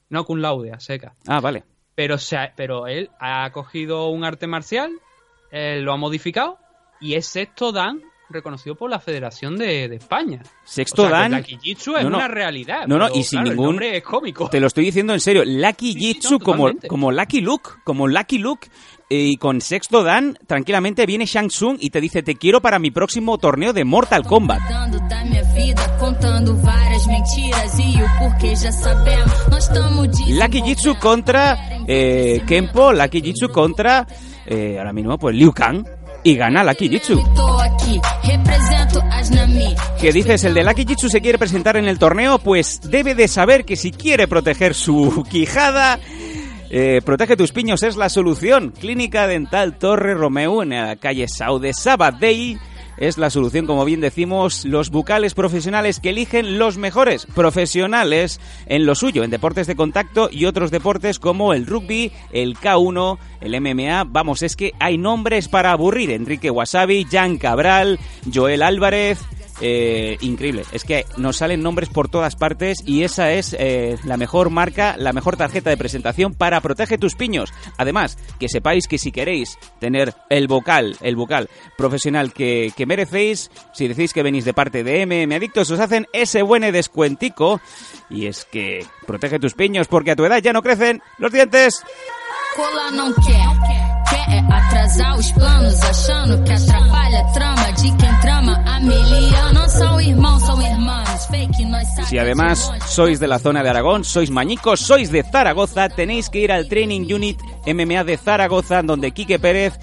No 0.09 0.25
cum 0.25 0.39
laude, 0.39 0.71
a 0.71 0.79
seca. 0.79 1.15
Ah, 1.27 1.39
vale. 1.39 1.63
Pero, 1.95 2.17
se 2.17 2.37
ha- 2.37 2.53
pero 2.55 2.87
él 2.87 3.09
ha 3.19 3.49
cogido 3.51 4.09
un 4.09 4.23
arte 4.23 4.47
marcial, 4.47 4.91
eh, 5.51 5.79
lo 5.81 5.93
ha 5.93 5.97
modificado 5.97 6.57
y 6.99 7.13
es 7.15 7.25
sexto 7.27 7.71
dan 7.71 8.01
reconocido 8.29 8.75
por 8.75 8.89
la 8.89 8.99
Federación 8.99 9.57
de, 9.57 9.87
de 9.87 9.95
España. 9.97 10.41
Sexto 10.63 11.03
O 11.03 11.07
sea, 11.07 11.15
que 11.17 11.21
dan... 11.23 11.31
La 11.31 11.41
Kijitsu 11.43 11.95
es 11.97 12.03
No, 12.03 12.09
no. 12.11 12.17
una 12.17 12.27
realidad. 12.27 12.87
No, 12.87 12.97
no, 12.97 13.05
pero, 13.07 13.19
y 13.19 13.23
sin 13.23 13.39
claro, 13.39 13.49
ningún- 13.51 13.65
El 13.65 13.71
nombre 13.71 13.97
es 13.97 14.03
cómico. 14.03 14.49
Te 14.49 14.59
lo 14.59 14.67
estoy 14.67 14.85
diciendo 14.85 15.13
en 15.13 15.19
serio. 15.19 15.43
Lucky 15.45 15.93
Sí, 15.93 15.99
sí, 15.99 16.05
Jitsu 16.13 16.31
no, 16.33 16.39
como, 16.39 16.71
como 16.87 17.11
Lucky 17.11 17.41
Luke, 17.41 17.69
como 17.83 18.07
Lucky 18.07 18.37
Luke. 18.39 18.67
eh, 19.09 19.15
Y 19.33 19.37
con 19.37 19.61
sexto 19.61 20.03
dan, 20.03 20.37
tranquilamente 20.47 21.05
viene 21.05 21.25
Shang 21.25 21.49
Tsung 21.49 21.77
y 21.79 21.89
te 21.91 22.01
dice, 22.01 22.23
te 22.23 22.35
quiero 22.35 22.61
para 22.61 22.79
mi 22.79 22.89
próximo 22.91 23.37
torneo 23.37 23.71
de 23.73 23.83
Mortal 23.85 24.23
Kombat. 24.23 24.61
Dando 24.69 24.97
da 25.07 25.23
minha 25.25 25.43
vida, 25.53 25.97
contando 25.99 26.55
várias 26.57 27.05
mentiras 27.07 27.79
e 27.79 27.85
Lucky 30.33 30.61
Jitsu 30.61 30.95
contra 30.99 31.57
eh, 31.87 32.41
Kenpo, 32.47 32.91
Lucky 32.93 33.21
Jitsu 33.21 33.49
contra, 33.49 34.05
eh, 34.45 34.75
ahora 34.77 34.93
mismo, 34.93 35.17
pues 35.17 35.35
Liu 35.35 35.51
Kang. 35.53 35.85
Y 36.25 36.35
gana 36.35 36.63
Lucky 36.63 36.89
Jitsu. 36.89 37.23
¿Qué 40.01 40.11
dices? 40.11 40.43
¿El 40.43 40.55
de 40.55 40.63
Lucky 40.63 40.83
Jitsu 40.83 41.07
se 41.07 41.21
quiere 41.21 41.37
presentar 41.37 41.77
en 41.77 41.87
el 41.87 41.99
torneo? 41.99 42.39
Pues 42.39 42.81
debe 42.81 43.13
de 43.13 43.27
saber 43.27 43.63
que 43.63 43.75
si 43.75 43.91
quiere 43.91 44.27
proteger 44.27 44.73
su 44.73 45.23
quijada, 45.29 45.99
eh, 46.71 46.99
Protege 47.05 47.37
tus 47.37 47.51
piños 47.51 47.83
es 47.83 47.95
la 47.95 48.09
solución. 48.09 48.71
Clínica 48.71 49.27
Dental 49.27 49.77
Torre 49.77 50.15
Romeu 50.15 50.63
en 50.63 50.71
la 50.71 50.95
calle 50.95 51.27
Sau 51.27 51.59
de 51.59 51.73
Sabadell. 51.73 52.59
Es 52.97 53.17
la 53.17 53.29
solución, 53.29 53.65
como 53.65 53.83
bien 53.83 53.99
decimos, 53.99 54.63
los 54.63 54.89
bucales 54.89 55.33
profesionales 55.33 55.99
que 55.99 56.11
eligen 56.11 56.57
los 56.57 56.77
mejores 56.77 57.25
profesionales 57.35 58.39
en 58.67 58.85
lo 58.85 58.95
suyo, 58.95 59.23
en 59.23 59.31
deportes 59.31 59.67
de 59.67 59.75
contacto 59.75 60.29
y 60.31 60.45
otros 60.45 60.71
deportes 60.71 61.19
como 61.19 61.53
el 61.53 61.65
rugby, 61.65 62.13
el 62.31 62.55
K1, 62.55 63.17
el 63.41 63.59
MMA. 63.59 64.05
Vamos, 64.05 64.43
es 64.43 64.55
que 64.55 64.73
hay 64.79 64.97
nombres 64.97 65.49
para 65.49 65.71
aburrir. 65.71 66.11
Enrique 66.11 66.49
Wasabi, 66.49 67.05
Jan 67.09 67.37
Cabral, 67.37 67.99
Joel 68.33 68.61
Álvarez, 68.61 69.19
eh, 69.61 70.17
increíble. 70.21 70.63
Es 70.71 70.83
que 70.83 71.05
nos 71.17 71.37
salen 71.37 71.61
nombres 71.61 71.89
por 71.89 72.09
todas 72.09 72.35
partes 72.35 72.79
y 72.85 73.03
esa 73.03 73.31
es 73.31 73.55
eh, 73.57 73.97
la 74.03 74.17
mejor 74.17 74.49
marca, 74.49 74.95
la 74.97 75.13
mejor 75.13 75.37
tarjeta 75.37 75.69
de 75.69 75.77
presentación 75.77 76.33
para 76.33 76.61
Protege 76.61 76.97
tus 76.97 77.15
piños. 77.15 77.53
Además, 77.77 78.17
que 78.39 78.49
sepáis 78.49 78.87
que 78.87 78.97
si 78.97 79.11
queréis 79.11 79.57
tener 79.79 80.13
el 80.29 80.47
vocal, 80.47 80.97
el 81.01 81.15
vocal 81.15 81.49
profesional 81.77 82.33
que, 82.33 82.71
que 82.75 82.85
merecéis, 82.85 83.51
si 83.73 83.87
decís 83.87 84.13
que 84.13 84.23
venís 84.23 84.45
de 84.45 84.53
parte 84.53 84.83
de 84.83 85.05
MM 85.05 85.35
Adictos, 85.35 85.71
os 85.71 85.79
hacen 85.79 86.07
ese 86.13 86.41
buen 86.41 86.63
descuentico. 86.71 87.61
Y 88.09 88.27
es 88.27 88.45
que 88.45 88.85
protege 89.05 89.39
tus 89.39 89.53
piños 89.53 89.87
porque 89.87 90.11
a 90.11 90.15
tu 90.15 90.25
edad 90.25 90.41
ya 90.41 90.53
no 90.53 90.61
crecen 90.61 91.01
los 91.17 91.31
dientes. 91.31 91.83
Quer. 94.09 94.25
Quer 94.25 94.35
é 94.35 94.39
atrasar 94.39 95.17
os 95.17 95.31
planos, 95.31 95.81
achando 95.81 96.43
que 96.43 96.51
atrapalha 96.51 97.19
a 97.19 97.23
trama 97.31 97.71
de 97.73 97.95
quem 97.95 98.19
trama 98.21 98.63
a 98.65 98.79
milhão. 98.79 99.53
Não 99.53 99.69
são 99.69 100.01
irmãos, 100.01 100.41
são 100.43 100.61
irmãos. 100.61 101.25
Fake, 101.27 101.65
nós 101.65 101.87
sabemos. 101.87 102.09
Si 102.09 102.19
además 102.19 102.71
sois 102.85 103.19
de 103.19 103.27
la 103.27 103.39
zona 103.39 103.63
de 103.63 103.69
Aragón, 103.69 104.03
sois 104.03 104.29
mañicos, 104.29 104.81
sois 104.81 105.09
de 105.09 105.23
Zaragoza, 105.23 105.89
tenéis 105.89 106.29
que 106.29 106.39
ir 106.39 106.51
al 106.51 106.67
Training 106.67 107.13
Unit 107.13 107.39
MMA 107.65 108.03
de 108.03 108.17
Zaragoza, 108.17 108.81
donde 108.81 109.11
Quique 109.11 109.39
Pérez 109.39 109.79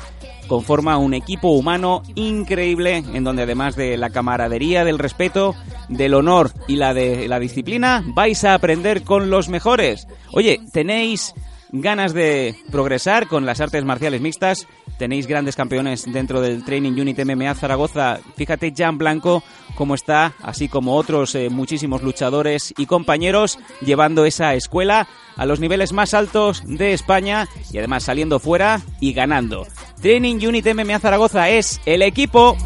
conforma 0.48 0.98
un 0.98 1.14
equipo 1.14 1.48
humano 1.52 2.02
increíble, 2.14 2.98
en 2.98 3.24
donde 3.24 3.42
además 3.42 3.74
de 3.76 3.96
la 3.96 4.10
camaradería, 4.10 4.84
del 4.84 4.98
respeto, 4.98 5.54
del 5.88 6.14
honor 6.14 6.52
y 6.68 6.76
la 6.76 6.92
de 6.92 7.26
la 7.28 7.38
disciplina, 7.38 8.02
vais 8.06 8.44
a 8.44 8.54
aprender 8.54 9.02
con 9.02 9.30
los 9.30 9.48
mejores. 9.48 10.06
Oye, 10.32 10.60
tenéis 10.72 11.34
ganas 11.72 12.12
de 12.12 12.54
progresar 12.70 13.26
con 13.26 13.46
las 13.46 13.60
artes 13.60 13.84
marciales 13.84 14.20
mixtas. 14.20 14.68
Tenéis 14.98 15.26
grandes 15.26 15.56
campeones 15.56 16.04
dentro 16.12 16.40
del 16.40 16.64
Training 16.64 16.92
Unit 16.92 17.18
MMA 17.24 17.54
Zaragoza. 17.54 18.20
Fíjate, 18.36 18.72
Jan 18.76 18.98
Blanco, 18.98 19.42
cómo 19.74 19.94
está, 19.94 20.34
así 20.42 20.68
como 20.68 20.96
otros 20.96 21.34
eh, 21.34 21.48
muchísimos 21.48 22.02
luchadores 22.02 22.72
y 22.76 22.86
compañeros, 22.86 23.58
llevando 23.80 24.24
esa 24.26 24.54
escuela 24.54 25.08
a 25.36 25.46
los 25.46 25.60
niveles 25.60 25.92
más 25.92 26.14
altos 26.14 26.62
de 26.66 26.92
España 26.92 27.48
y 27.72 27.78
además 27.78 28.04
saliendo 28.04 28.38
fuera 28.38 28.82
y 29.00 29.12
ganando. 29.12 29.66
Training 30.00 30.46
Unit 30.46 30.66
MMA 30.74 31.00
Zaragoza 31.00 31.48
es 31.48 31.80
el 31.86 32.02
equipo. 32.02 32.56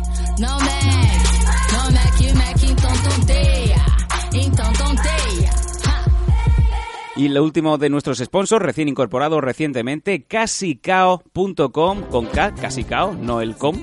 Y 7.16 7.28
lo 7.28 7.42
último 7.42 7.78
de 7.78 7.88
nuestros 7.88 8.18
sponsors, 8.18 8.62
recién 8.62 8.88
incorporado 8.88 9.40
recientemente, 9.40 10.24
casicao.com, 10.24 12.02
con 12.10 12.26
K, 12.26 12.54
casicao, 12.54 13.14
no 13.14 13.40
el 13.40 13.56
com, 13.56 13.74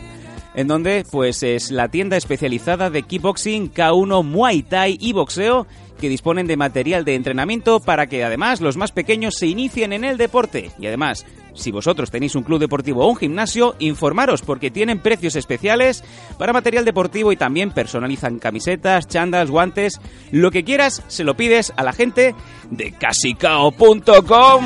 en 0.54 0.68
donde 0.68 1.04
pues 1.12 1.42
es 1.42 1.72
la 1.72 1.90
tienda 1.90 2.16
especializada 2.16 2.92
de 2.92 3.02
kickboxing, 3.02 3.74
K1, 3.74 4.24
Muay 4.24 4.62
Thai 4.62 4.98
y 5.02 5.14
boxeo, 5.14 5.66
que 6.04 6.10
disponen 6.10 6.48
de 6.48 6.58
material 6.58 7.06
de 7.06 7.16
entrenamiento 7.16 7.80
para 7.80 8.08
que 8.08 8.26
además 8.26 8.60
los 8.60 8.76
más 8.76 8.92
pequeños 8.92 9.36
se 9.36 9.48
inicien 9.48 9.94
en 9.94 10.04
el 10.04 10.18
deporte. 10.18 10.72
Y 10.78 10.88
además, 10.88 11.26
si 11.54 11.72
vosotros 11.72 12.12
tenéis 12.12 12.36
un 12.36 12.44
club 12.44 12.60
deportivo 12.60 13.06
o 13.06 13.08
un 13.08 13.16
gimnasio, 13.16 13.78
informaros 13.80 14.42
porque 14.42 14.70
tienen 14.70 15.00
precios 15.00 15.38
especiales 15.38 16.04
para 16.38 16.52
material 16.52 16.84
deportivo 16.84 17.32
y 17.32 17.38
también 17.38 17.72
personalizan 17.72 18.38
camisetas, 18.38 19.08
chandas, 19.08 19.50
guantes, 19.50 20.02
lo 20.30 20.52
que 20.52 20.66
quieras, 20.66 21.04
se 21.08 21.24
lo 21.24 21.38
pides 21.38 21.72
a 21.78 21.84
la 21.84 21.94
gente 21.94 22.36
de 22.70 22.92
casicao.com. 22.92 24.66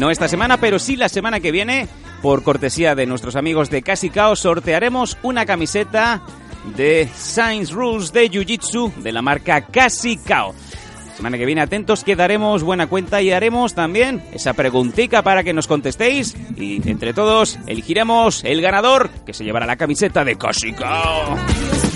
No 0.00 0.10
esta 0.10 0.26
semana, 0.26 0.56
pero 0.56 0.80
sí 0.80 0.96
la 0.96 1.08
semana 1.08 1.38
que 1.38 1.52
viene, 1.52 1.86
por 2.22 2.42
cortesía 2.42 2.94
de 2.94 3.06
nuestros 3.06 3.36
amigos 3.36 3.68
de 3.68 3.82
Casicao, 3.82 4.36
sortearemos 4.36 5.18
una 5.22 5.44
camiseta 5.44 6.22
de 6.76 7.08
Science 7.14 7.74
Rules 7.74 8.12
de 8.12 8.28
Jiu 8.28 8.44
Jitsu 8.44 8.92
de 8.98 9.12
la 9.12 9.20
marca 9.20 9.66
Casicao. 9.66 10.54
Semana 11.16 11.36
que 11.36 11.44
viene 11.44 11.60
atentos 11.60 12.04
que 12.04 12.16
daremos 12.16 12.62
buena 12.62 12.86
cuenta 12.86 13.20
y 13.20 13.32
haremos 13.32 13.74
también 13.74 14.22
esa 14.32 14.54
preguntica 14.54 15.22
para 15.22 15.44
que 15.44 15.52
nos 15.52 15.66
contestéis 15.66 16.34
y 16.56 16.88
entre 16.88 17.12
todos 17.12 17.58
elegiremos 17.66 18.44
el 18.44 18.62
ganador 18.62 19.10
que 19.26 19.34
se 19.34 19.44
llevará 19.44 19.66
la 19.66 19.76
camiseta 19.76 20.24
de 20.24 20.36
Casicao. 20.36 21.36
You 21.52 21.91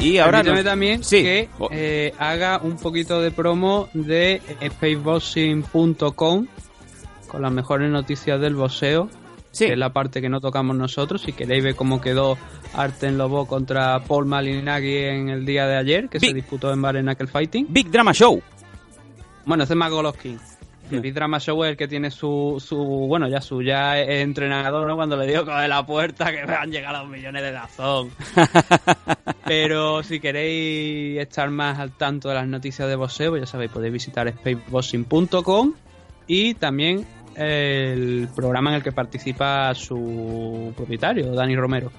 Y 0.00 0.18
ahora 0.18 0.42
nos- 0.42 0.64
también 0.64 1.04
Sí. 1.04 1.22
que 1.22 1.48
Oh, 1.58 1.68
eh, 1.70 2.12
haga 2.18 2.58
un 2.62 2.76
poquito 2.76 3.20
de 3.20 3.30
promo 3.30 3.88
de 3.94 4.42
spaceboxing.com 4.60 6.46
con 7.28 7.42
las 7.42 7.52
mejores 7.52 7.88
noticias 7.90 8.40
del 8.40 8.56
boxeo, 8.56 9.08
Sí. 9.52 9.66
que 9.66 9.72
es 9.74 9.78
la 9.78 9.92
parte 9.92 10.20
que 10.20 10.28
no 10.28 10.40
tocamos 10.40 10.76
nosotros. 10.76 11.22
Si 11.22 11.32
queréis 11.32 11.62
ver 11.62 11.76
cómo 11.76 12.00
quedó 12.00 12.36
Arten 12.74 13.16
Lobo 13.16 13.46
contra 13.46 14.00
Paul 14.00 14.26
Malignaggi 14.26 14.96
en 14.96 15.28
el 15.28 15.46
día 15.46 15.66
de 15.68 15.76
ayer, 15.76 16.08
que 16.08 16.18
se 16.18 16.26
Big. 16.26 16.34
disputó 16.34 16.72
en 16.72 16.82
Bare 16.82 17.00
Knuckle 17.02 17.28
Fighting. 17.28 17.66
Big 17.70 17.88
Drama 17.90 18.12
Show. 18.12 18.42
Bueno, 19.46 19.62
ese 19.64 19.74
es 19.74 19.76
más 19.78 19.90
Golovkin. 20.92 20.96
El 20.96 21.00
Big 21.02 21.14
Drama 21.14 21.38
Show 21.38 21.64
es 21.64 21.70
el 21.70 21.76
que 21.76 21.88
tiene 21.88 22.10
su, 22.10 22.62
su, 22.64 22.76
bueno, 22.76 23.28
ya 23.28 23.40
su 23.40 23.62
ya 23.62 23.98
es 23.98 24.22
entrenador, 24.22 24.86
¿no? 24.86 24.96
Cuando 24.96 25.16
le 25.16 25.26
digo 25.26 25.44
de 25.44 25.68
la 25.68 25.84
puerta 25.84 26.30
que 26.32 26.46
me 26.46 26.54
han 26.54 26.70
llegado 26.70 27.02
los 27.02 27.08
millones 27.08 27.42
de 27.42 27.52
dazón. 27.52 28.10
Pero 29.44 30.02
si 30.02 30.20
queréis 30.20 31.18
estar 31.20 31.50
más 31.50 31.78
al 31.78 31.92
tanto 31.92 32.28
de 32.28 32.34
las 32.34 32.46
noticias 32.46 32.88
de 32.88 32.96
boxeo, 32.96 33.30
pues 33.30 33.42
ya 33.42 33.46
sabéis, 33.46 33.70
podéis 33.70 33.92
visitar 33.92 34.28
spaceboxing.com 34.30 35.74
y 36.26 36.54
también 36.54 37.06
el 37.34 38.28
programa 38.34 38.70
en 38.70 38.76
el 38.76 38.82
que 38.82 38.92
participa 38.92 39.74
su 39.74 40.72
propietario, 40.76 41.32
Dani 41.32 41.56
Romero. 41.56 41.90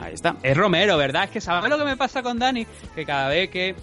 Ahí 0.00 0.14
está. 0.14 0.36
Es 0.42 0.56
Romero, 0.56 0.96
¿verdad? 0.96 1.24
Es 1.24 1.30
que 1.30 1.40
¿sabes 1.40 1.70
lo 1.70 1.78
que 1.78 1.84
me 1.84 1.96
pasa 1.96 2.22
con 2.22 2.38
Dani? 2.38 2.66
Que 2.94 3.04
cada 3.04 3.28
vez 3.28 3.48
que 3.48 3.74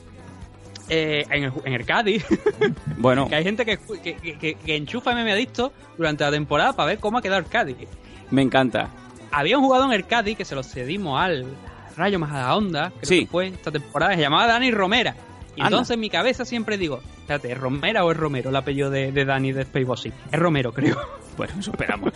eh, 0.92 1.26
en, 1.30 1.44
el, 1.46 1.52
en 1.66 1.74
el 1.74 1.86
Cádiz 1.86 2.26
Bueno, 2.98 3.28
que 3.28 3.36
hay 3.36 3.44
gente 3.44 3.66
que, 3.66 3.78
que, 4.04 4.16
que, 4.38 4.56
que- 4.56 4.76
enchufa 4.76 5.14
MM 5.14 5.32
Adicto 5.32 5.72
durante 5.98 6.24
la 6.24 6.32
temporada 6.32 6.74
para 6.74 6.88
ver 6.88 7.00
cómo 7.00 7.18
ha 7.18 7.22
quedado 7.22 7.40
el 7.40 7.48
Cádiz. 7.48 7.78
me 8.30 8.42
encanta. 8.42 8.90
Había 9.32 9.58
un 9.58 9.64
jugador 9.64 9.88
en 9.88 9.94
el 9.94 10.06
Cádiz 10.06 10.38
que 10.38 10.44
se 10.46 10.54
lo 10.56 10.62
cedimos 10.64 11.20
al 11.22 11.46
Rayo 11.96 12.20
más 12.20 12.32
a 12.32 12.40
la 12.42 12.56
onda, 12.56 12.90
creo 12.90 13.04
Sí. 13.04 13.20
que 13.22 13.28
fue 13.28 13.48
esta 13.48 13.72
temporada, 13.72 14.14
se 14.16 14.22
llamaba 14.22 14.48
Dani 14.48 14.72
Romera. 14.72 15.16
Y 15.56 15.62
Anda. 15.62 15.68
entonces 15.68 15.94
en 15.96 16.00
mi 16.00 16.10
cabeza 16.10 16.46
siempre 16.46 16.78
digo, 16.78 17.02
espérate, 17.20 17.52
¿es 17.52 17.58
Romera 17.58 18.06
o 18.06 18.12
es 18.12 18.18
Romero 18.18 18.50
el 18.50 18.56
apellido 18.56 18.90
de, 18.90 19.12
de 19.12 19.26
Dani 19.26 19.52
de 19.52 19.64
Spaceboxing? 19.64 20.14
Es 20.32 20.40
Romero, 20.40 20.72
creo. 20.74 20.98
Bueno, 21.38 21.54
eso 21.60 21.72
esperamos. 21.72 22.14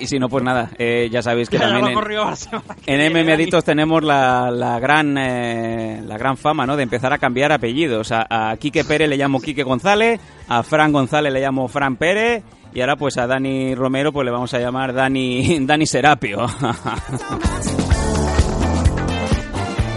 y 0.00 0.06
si 0.06 0.18
no, 0.18 0.28
pues 0.28 0.44
nada, 0.44 0.70
eh, 0.78 1.08
ya 1.10 1.22
sabéis 1.22 1.48
que 1.48 1.58
Ya 1.60 1.68
también 1.68 1.96
en, 2.86 3.00
en 3.00 3.12
MM. 3.12 3.32
Adictos 3.32 3.64
tenemos 3.64 4.02
la, 4.02 4.50
la 4.50 4.78
gran 4.80 5.16
eh, 5.18 6.02
la 6.04 6.18
gran 6.18 6.36
fama, 6.36 6.66
¿no? 6.66 6.76
De 6.76 6.82
empezar 6.82 7.12
a 7.12 7.18
cambiar 7.18 7.52
apellidos. 7.52 8.12
A, 8.12 8.26
a 8.50 8.56
Quique 8.56 8.84
Pérez 8.84 9.08
le 9.08 9.16
llamo 9.16 9.40
Quique 9.40 9.62
González, 9.62 10.20
a 10.48 10.62
Fran 10.62 10.92
González 10.92 11.32
le 11.32 11.40
llamo 11.40 11.68
Fran 11.68 11.96
Pérez 11.96 12.42
y 12.72 12.80
ahora 12.80 12.96
pues 12.96 13.18
a 13.18 13.26
Dani 13.26 13.74
Romero 13.74 14.12
pues 14.12 14.24
le 14.24 14.30
vamos 14.30 14.54
a 14.54 14.58
llamar 14.60 14.92
Dani 14.92 15.58
Dani 15.66 15.86
Serapio. 15.86 16.46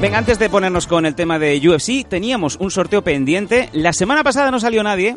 Venga, 0.01 0.17
antes 0.17 0.37
de 0.37 0.49
ponernos 0.49 0.85
con 0.85 1.05
el 1.05 1.15
tema 1.15 1.39
de 1.39 1.61
UFC, 1.65 2.05
teníamos 2.05 2.57
un 2.57 2.69
sorteo 2.71 3.03
pendiente. 3.03 3.69
La 3.71 3.93
semana 3.93 4.21
pasada 4.21 4.51
no 4.51 4.59
salió 4.59 4.83
nadie. 4.83 5.15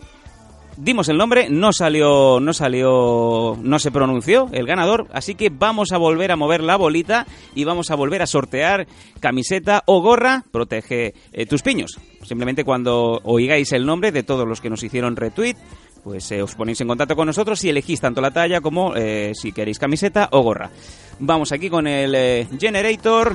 Dimos 0.76 1.08
el 1.08 1.16
nombre, 1.16 1.48
no 1.48 1.72
salió, 1.72 2.38
no 2.38 2.52
salió, 2.52 3.56
no 3.62 3.78
se 3.78 3.90
pronunció 3.90 4.48
el 4.52 4.66
ganador, 4.66 5.08
así 5.12 5.34
que 5.34 5.48
vamos 5.48 5.92
a 5.92 5.98
volver 5.98 6.30
a 6.32 6.36
mover 6.36 6.62
la 6.62 6.76
bolita 6.76 7.26
y 7.54 7.64
vamos 7.64 7.90
a 7.90 7.94
volver 7.94 8.20
a 8.20 8.26
sortear 8.26 8.86
camiseta 9.18 9.82
o 9.86 10.02
gorra, 10.02 10.44
protege 10.50 11.14
eh, 11.32 11.46
tus 11.46 11.62
piños. 11.62 11.98
Simplemente 12.22 12.64
cuando 12.64 13.20
oigáis 13.24 13.72
el 13.72 13.86
nombre 13.86 14.12
de 14.12 14.22
todos 14.22 14.46
los 14.46 14.60
que 14.60 14.68
nos 14.68 14.82
hicieron 14.82 15.16
retweet, 15.16 15.56
pues 16.04 16.30
eh, 16.32 16.42
os 16.42 16.54
ponéis 16.54 16.80
en 16.82 16.88
contacto 16.88 17.16
con 17.16 17.26
nosotros 17.26 17.64
y 17.64 17.70
elegís 17.70 18.00
tanto 18.00 18.20
la 18.20 18.30
talla 18.30 18.60
como 18.60 18.94
eh, 18.94 19.32
si 19.34 19.52
queréis 19.52 19.78
camiseta 19.78 20.28
o 20.32 20.42
gorra. 20.42 20.70
Vamos 21.18 21.52
aquí 21.52 21.70
con 21.70 21.86
el 21.86 22.46
generator. 22.60 23.34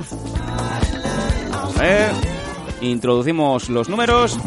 A 1.52 1.80
ver. 1.80 2.12
Introducimos 2.82 3.68
los 3.68 3.88
números. 3.88 4.38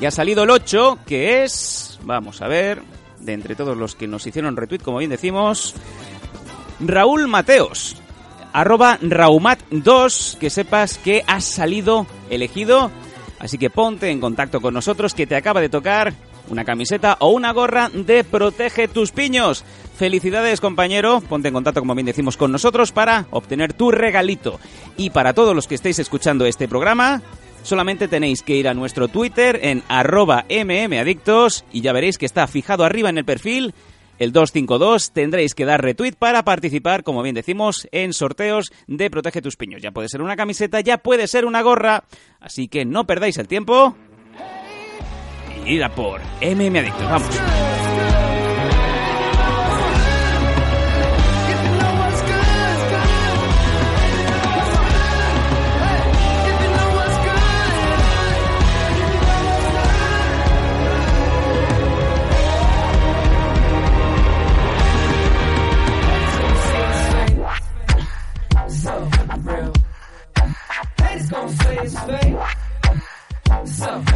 Y 0.00 0.06
ha 0.06 0.10
salido 0.10 0.44
el 0.44 0.50
8, 0.50 1.00
que 1.06 1.42
es, 1.42 1.98
vamos 2.02 2.40
a 2.40 2.48
ver, 2.48 2.82
de 3.20 3.32
entre 3.32 3.56
todos 3.56 3.76
los 3.76 3.94
que 3.94 4.06
nos 4.06 4.26
hicieron 4.26 4.56
retweet, 4.56 4.80
como 4.80 4.98
bien 4.98 5.10
decimos, 5.10 5.74
Raúl 6.80 7.26
Mateos, 7.26 7.96
arroba 8.52 8.98
Raumat2, 9.00 10.38
que 10.38 10.50
sepas 10.50 10.98
que 10.98 11.24
has 11.26 11.44
salido 11.44 12.06
elegido, 12.30 12.90
así 13.40 13.58
que 13.58 13.70
ponte 13.70 14.10
en 14.10 14.20
contacto 14.20 14.60
con 14.60 14.74
nosotros 14.74 15.14
que 15.14 15.26
te 15.26 15.36
acaba 15.36 15.60
de 15.60 15.68
tocar 15.68 16.14
una 16.50 16.64
camiseta 16.64 17.16
o 17.20 17.30
una 17.30 17.52
gorra 17.52 17.90
de 17.92 18.24
Protege 18.24 18.88
tus 18.88 19.10
piños. 19.10 19.64
Felicidades 19.96 20.60
compañero, 20.60 21.20
ponte 21.20 21.48
en 21.48 21.54
contacto 21.54 21.80
como 21.80 21.94
bien 21.94 22.06
decimos 22.06 22.36
con 22.36 22.52
nosotros 22.52 22.92
para 22.92 23.26
obtener 23.30 23.72
tu 23.72 23.90
regalito. 23.90 24.60
Y 24.96 25.10
para 25.10 25.34
todos 25.34 25.54
los 25.54 25.66
que 25.66 25.74
estéis 25.74 25.98
escuchando 25.98 26.46
este 26.46 26.68
programa, 26.68 27.22
solamente 27.62 28.08
tenéis 28.08 28.42
que 28.42 28.56
ir 28.56 28.68
a 28.68 28.74
nuestro 28.74 29.08
Twitter 29.08 29.60
en 29.62 29.82
arroba 29.88 30.44
mmadictos 30.48 31.64
y 31.72 31.80
ya 31.80 31.92
veréis 31.92 32.18
que 32.18 32.26
está 32.26 32.46
fijado 32.46 32.84
arriba 32.84 33.08
en 33.10 33.18
el 33.18 33.24
perfil 33.24 33.74
el 34.18 34.32
252 34.32 35.12
tendréis 35.12 35.54
que 35.54 35.64
dar 35.64 35.82
retweet 35.82 36.14
para 36.18 36.44
participar, 36.44 37.04
como 37.04 37.22
bien 37.22 37.34
decimos, 37.34 37.88
en 37.92 38.12
sorteos 38.12 38.72
de 38.88 39.10
Protege 39.10 39.42
tus 39.42 39.56
piños. 39.56 39.80
Ya 39.80 39.92
puede 39.92 40.08
ser 40.08 40.22
una 40.22 40.36
camiseta, 40.36 40.80
ya 40.80 40.98
puede 40.98 41.28
ser 41.28 41.44
una 41.44 41.62
gorra, 41.62 42.04
así 42.40 42.68
que 42.68 42.84
no 42.84 43.06
perdáis 43.06 43.38
el 43.38 43.46
tiempo. 43.46 43.96
Y 45.64 45.74
ir 45.74 45.84
a 45.84 45.94
por 45.94 46.20
MM 46.40 46.78
Adictos, 46.78 47.04
vamos. 47.04 47.87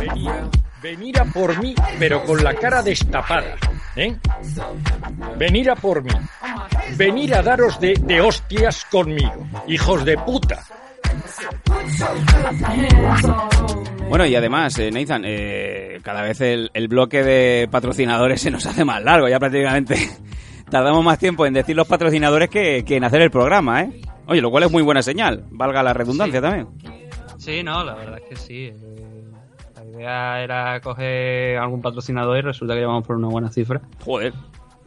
Venir, 0.01 0.31
venir 0.83 1.21
a 1.21 1.25
por 1.27 1.59
mí, 1.63 1.75
pero 1.99 2.25
con 2.25 2.43
la 2.43 2.55
cara 2.55 2.83
destapada. 2.83 3.57
¿eh? 3.97 4.17
Venir 5.37 5.71
a 5.71 5.77
por 5.77 6.03
mí. 6.03 6.11
Venir 6.97 7.35
a 7.35 7.43
daros 7.43 7.79
de, 7.81 7.95
de 8.01 8.21
hostias 8.21 8.85
conmigo. 8.91 9.47
Hijos 9.67 10.05
de 10.05 10.17
puta. 10.19 10.63
Bueno, 14.09 14.27
y 14.27 14.35
además, 14.35 14.79
eh, 14.79 14.91
Nathan, 14.91 15.23
eh, 15.25 15.99
cada 16.03 16.23
vez 16.23 16.41
el, 16.41 16.71
el 16.75 16.89
bloque 16.89 17.23
de 17.23 17.69
patrocinadores 17.71 18.41
se 18.41 18.51
nos 18.51 18.67
hace 18.67 18.85
más 18.85 19.03
largo. 19.03 19.29
Ya 19.29 19.39
prácticamente 19.39 19.97
tardamos 20.71 21.05
más 21.05 21.19
tiempo 21.19 21.47
en 21.47 21.55
decir 21.55 21.77
los 21.77 21.87
patrocinadores 21.87 22.49
que, 22.49 22.85
que 22.85 22.97
en 22.97 23.05
hacer 23.05 23.23
el 23.23 23.31
programa, 23.31 23.83
¿eh? 23.83 24.01
Oye, 24.27 24.41
lo 24.41 24.51
cual 24.51 24.65
es 24.65 24.71
muy 24.71 24.83
buena 24.83 25.03
señal. 25.03 25.45
Valga 25.51 25.83
la 25.83 25.93
redundancia 25.93 26.41
también. 26.41 26.69
Sí, 27.43 27.63
no, 27.63 27.83
la 27.85 27.95
verdad 27.95 28.19
es 28.19 28.29
que 28.29 28.37
sí. 28.37 28.67
eh, 28.73 29.25
La 29.77 29.85
idea 29.85 30.43
era 30.45 30.81
coger 30.81 31.59
algún 31.59 31.83
patrocinador 31.83 32.39
y 32.39 32.41
resulta 32.43 32.75
que 32.75 32.81
llevamos 32.81 33.07
por 33.07 33.17
una 33.17 33.29
buena 33.29 33.51
cifra. 33.51 33.81
Joder. 34.05 34.33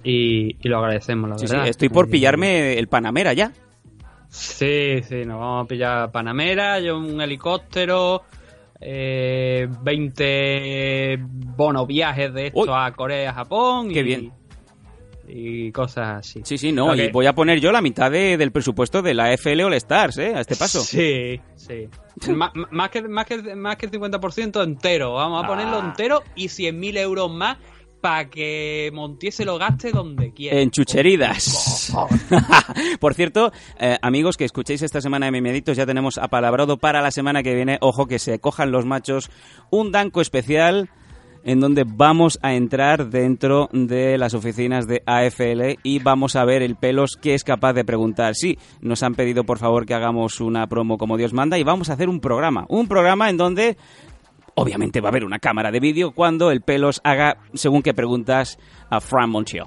Y, 0.04 0.56
y 0.62 0.70
lo 0.70 0.78
agradecemos, 0.78 1.30
la 1.30 1.38
Sí, 1.38 1.48
sí, 1.48 1.54
verdad. 1.54 1.68
estoy 1.68 1.90
por 1.90 2.06
Eh, 2.06 2.10
pillarme 2.12 2.78
el 2.78 2.88
Panamera 2.88 3.34
ya. 3.34 3.52
Sí, 4.30 5.02
sí, 5.08 5.26
nos 5.26 5.40
vamos 5.40 5.66
a 5.66 5.68
pillar 5.68 6.12
Panamera, 6.12 6.80
yo 6.80 6.98
un 6.98 7.20
helicóptero, 7.22 8.24
eh, 8.82 9.68
20 9.82 11.18
bonos 11.22 11.88
viajes 11.88 12.34
de 12.34 12.48
estos 12.48 12.68
Uy. 12.68 12.74
a 12.74 12.92
Corea, 12.92 13.34
Japón. 13.34 13.90
Qué 13.90 14.00
y, 14.00 14.04
bien. 14.04 14.34
Y 15.28 15.72
cosas 15.72 16.20
así. 16.20 16.42
Sí, 16.44 16.58
sí, 16.58 16.72
no. 16.72 16.94
Y 16.96 17.10
voy 17.10 17.26
a 17.26 17.34
poner 17.34 17.60
yo 17.60 17.72
la 17.72 17.82
mitad 17.82 18.12
de- 18.12 18.38
del 18.38 18.52
presupuesto 18.52 19.02
de 19.02 19.14
la 19.16 19.34
FL 19.34 19.64
All 19.64 19.74
Stars, 19.74 20.18
¿eh? 20.20 20.34
A 20.36 20.42
este 20.42 20.56
paso. 20.56 20.82
Sí, 20.82 21.40
sí. 21.56 21.88
Má- 22.32 22.52
má- 22.54 22.68
más, 22.72 22.90
que, 22.90 23.02
más, 23.08 23.26
que, 23.26 23.56
más 23.56 23.76
que 23.78 23.88
el 23.88 23.92
50% 23.92 24.64
entero. 24.64 25.14
Vamos 25.14 25.44
a 25.44 25.48
ponerlo 25.48 25.78
Ah. 25.82 25.86
entero 25.88 26.22
y 26.36 26.46
100.000 26.50 26.98
euros 26.98 27.32
más 27.32 27.58
para 28.02 28.30
que 28.30 28.92
Montiel 28.94 29.34
se 29.34 29.46
lo 29.46 29.58
gaste 29.58 29.90
donde 29.92 30.32
quiera. 30.32 30.60
En 30.60 30.70
chucheridas. 30.70 31.92
Por 33.00 33.14
cierto, 33.16 33.52
eh, 33.80 33.98
amigos 34.04 34.38
que 34.38 34.46
escuchéis 34.46 34.84
esta 34.84 35.02
semana 35.02 35.26
de 35.26 35.32
Mimeditos, 35.32 35.76
ya 35.76 35.88
tenemos 35.88 36.20
apalabrado 36.20 36.78
para 36.78 37.02
la 37.02 37.10
semana 37.10 37.42
que 37.42 37.56
viene, 37.56 37.80
ojo 37.82 38.06
que 38.06 38.20
se 38.20 38.38
cojan 38.38 38.70
los 38.72 38.86
machos, 38.86 39.32
un 39.72 39.92
danco 39.92 40.22
especial 40.22 40.90
en 41.46 41.62
donde 41.62 41.86
vamos 41.88 42.40
a 42.42 42.56
entrar 42.56 43.10
dentro 43.10 43.70
de 43.72 44.18
las 44.18 44.34
oficinas 44.34 44.88
de 44.88 45.04
AFL 45.06 45.80
y 45.84 46.00
vamos 46.00 46.36
a 46.36 46.44
ver 46.44 46.62
el 46.62 46.76
pelos 46.76 47.18
que 47.22 47.36
es 47.36 47.44
capaz 47.44 47.74
de 47.74 47.86
preguntar. 47.86 48.36
Sí, 48.36 48.58
nos 48.82 49.04
han 49.04 49.16
pedido 49.16 49.46
por 49.46 49.60
favor 49.60 49.86
que 49.86 49.94
hagamos 49.94 50.42
una 50.42 50.68
promo 50.68 50.98
como 50.98 51.18
Dios 51.18 51.34
manda 51.34 51.58
y 51.58 51.64
vamos 51.64 51.90
a 51.90 51.94
hacer 51.94 52.10
un 52.10 52.20
programa. 52.20 52.66
Un 52.68 52.88
programa 52.88 53.30
en 53.30 53.38
donde 53.38 53.78
obviamente 54.56 55.02
va 55.02 55.10
a 55.10 55.12
haber 55.12 55.24
una 55.26 55.40
cámara 55.40 55.72
de 55.72 55.80
vídeo 55.80 56.12
cuando 56.12 56.50
el 56.52 56.62
pelos 56.62 57.02
haga 57.04 57.38
según 57.54 57.82
que 57.82 57.94
preguntas 57.94 58.58
a 58.90 59.02
Fran 59.02 59.30
Montiel. 59.30 59.66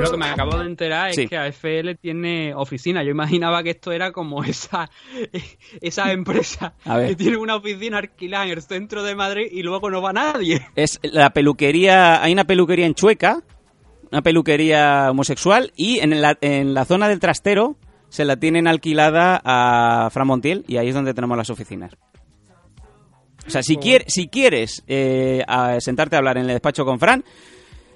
Lo 0.00 0.10
que 0.10 0.16
me 0.16 0.26
acabo 0.26 0.56
de 0.58 0.66
enterar 0.66 1.10
es 1.10 1.16
Sí. 1.16 1.28
que 1.28 1.36
AFL 1.36 1.94
tiene 2.00 2.54
oficina. 2.54 3.02
Yo 3.04 3.10
imaginaba 3.10 3.62
que 3.62 3.70
esto 3.70 3.92
era 3.92 4.12
como 4.12 4.42
esa, 4.44 4.90
esa 5.80 6.12
empresa 6.12 6.74
que 6.84 7.14
tiene 7.16 7.36
una 7.36 7.56
oficina 7.56 7.98
alquilada 7.98 8.44
en 8.46 8.50
el 8.52 8.62
centro 8.62 9.02
de 9.02 9.14
Madrid 9.14 9.46
y 9.50 9.62
luego 9.62 9.90
no 9.90 10.02
va 10.02 10.12
nadie. 10.12 10.66
Es 10.74 10.98
la 11.02 11.30
peluquería, 11.30 12.22
hay 12.22 12.32
una 12.32 12.44
peluquería 12.44 12.86
en 12.86 12.94
Chueca, 12.94 13.42
una 14.10 14.22
peluquería 14.22 15.08
homosexual, 15.10 15.72
y 15.76 15.98
en 16.00 16.20
la, 16.20 16.38
en 16.40 16.74
la 16.74 16.84
zona 16.86 17.08
del 17.08 17.20
trastero 17.20 17.76
se 18.08 18.24
la 18.24 18.36
tienen 18.36 18.66
alquilada 18.66 19.40
a 19.44 20.08
Fran 20.10 20.26
Montiel 20.26 20.64
y 20.66 20.78
ahí 20.78 20.88
es 20.88 20.94
donde 20.94 21.12
tenemos 21.14 21.36
las 21.36 21.50
oficinas. 21.50 21.92
O 23.48 23.50
sea, 23.50 23.62
si, 23.62 23.76
quier- 23.78 24.04
si 24.06 24.28
quieres 24.28 24.84
eh, 24.86 25.42
a 25.48 25.80
sentarte 25.80 26.14
a 26.14 26.18
hablar 26.18 26.36
en 26.36 26.42
el 26.44 26.48
despacho 26.50 26.84
con 26.84 27.00
Fran, 27.00 27.24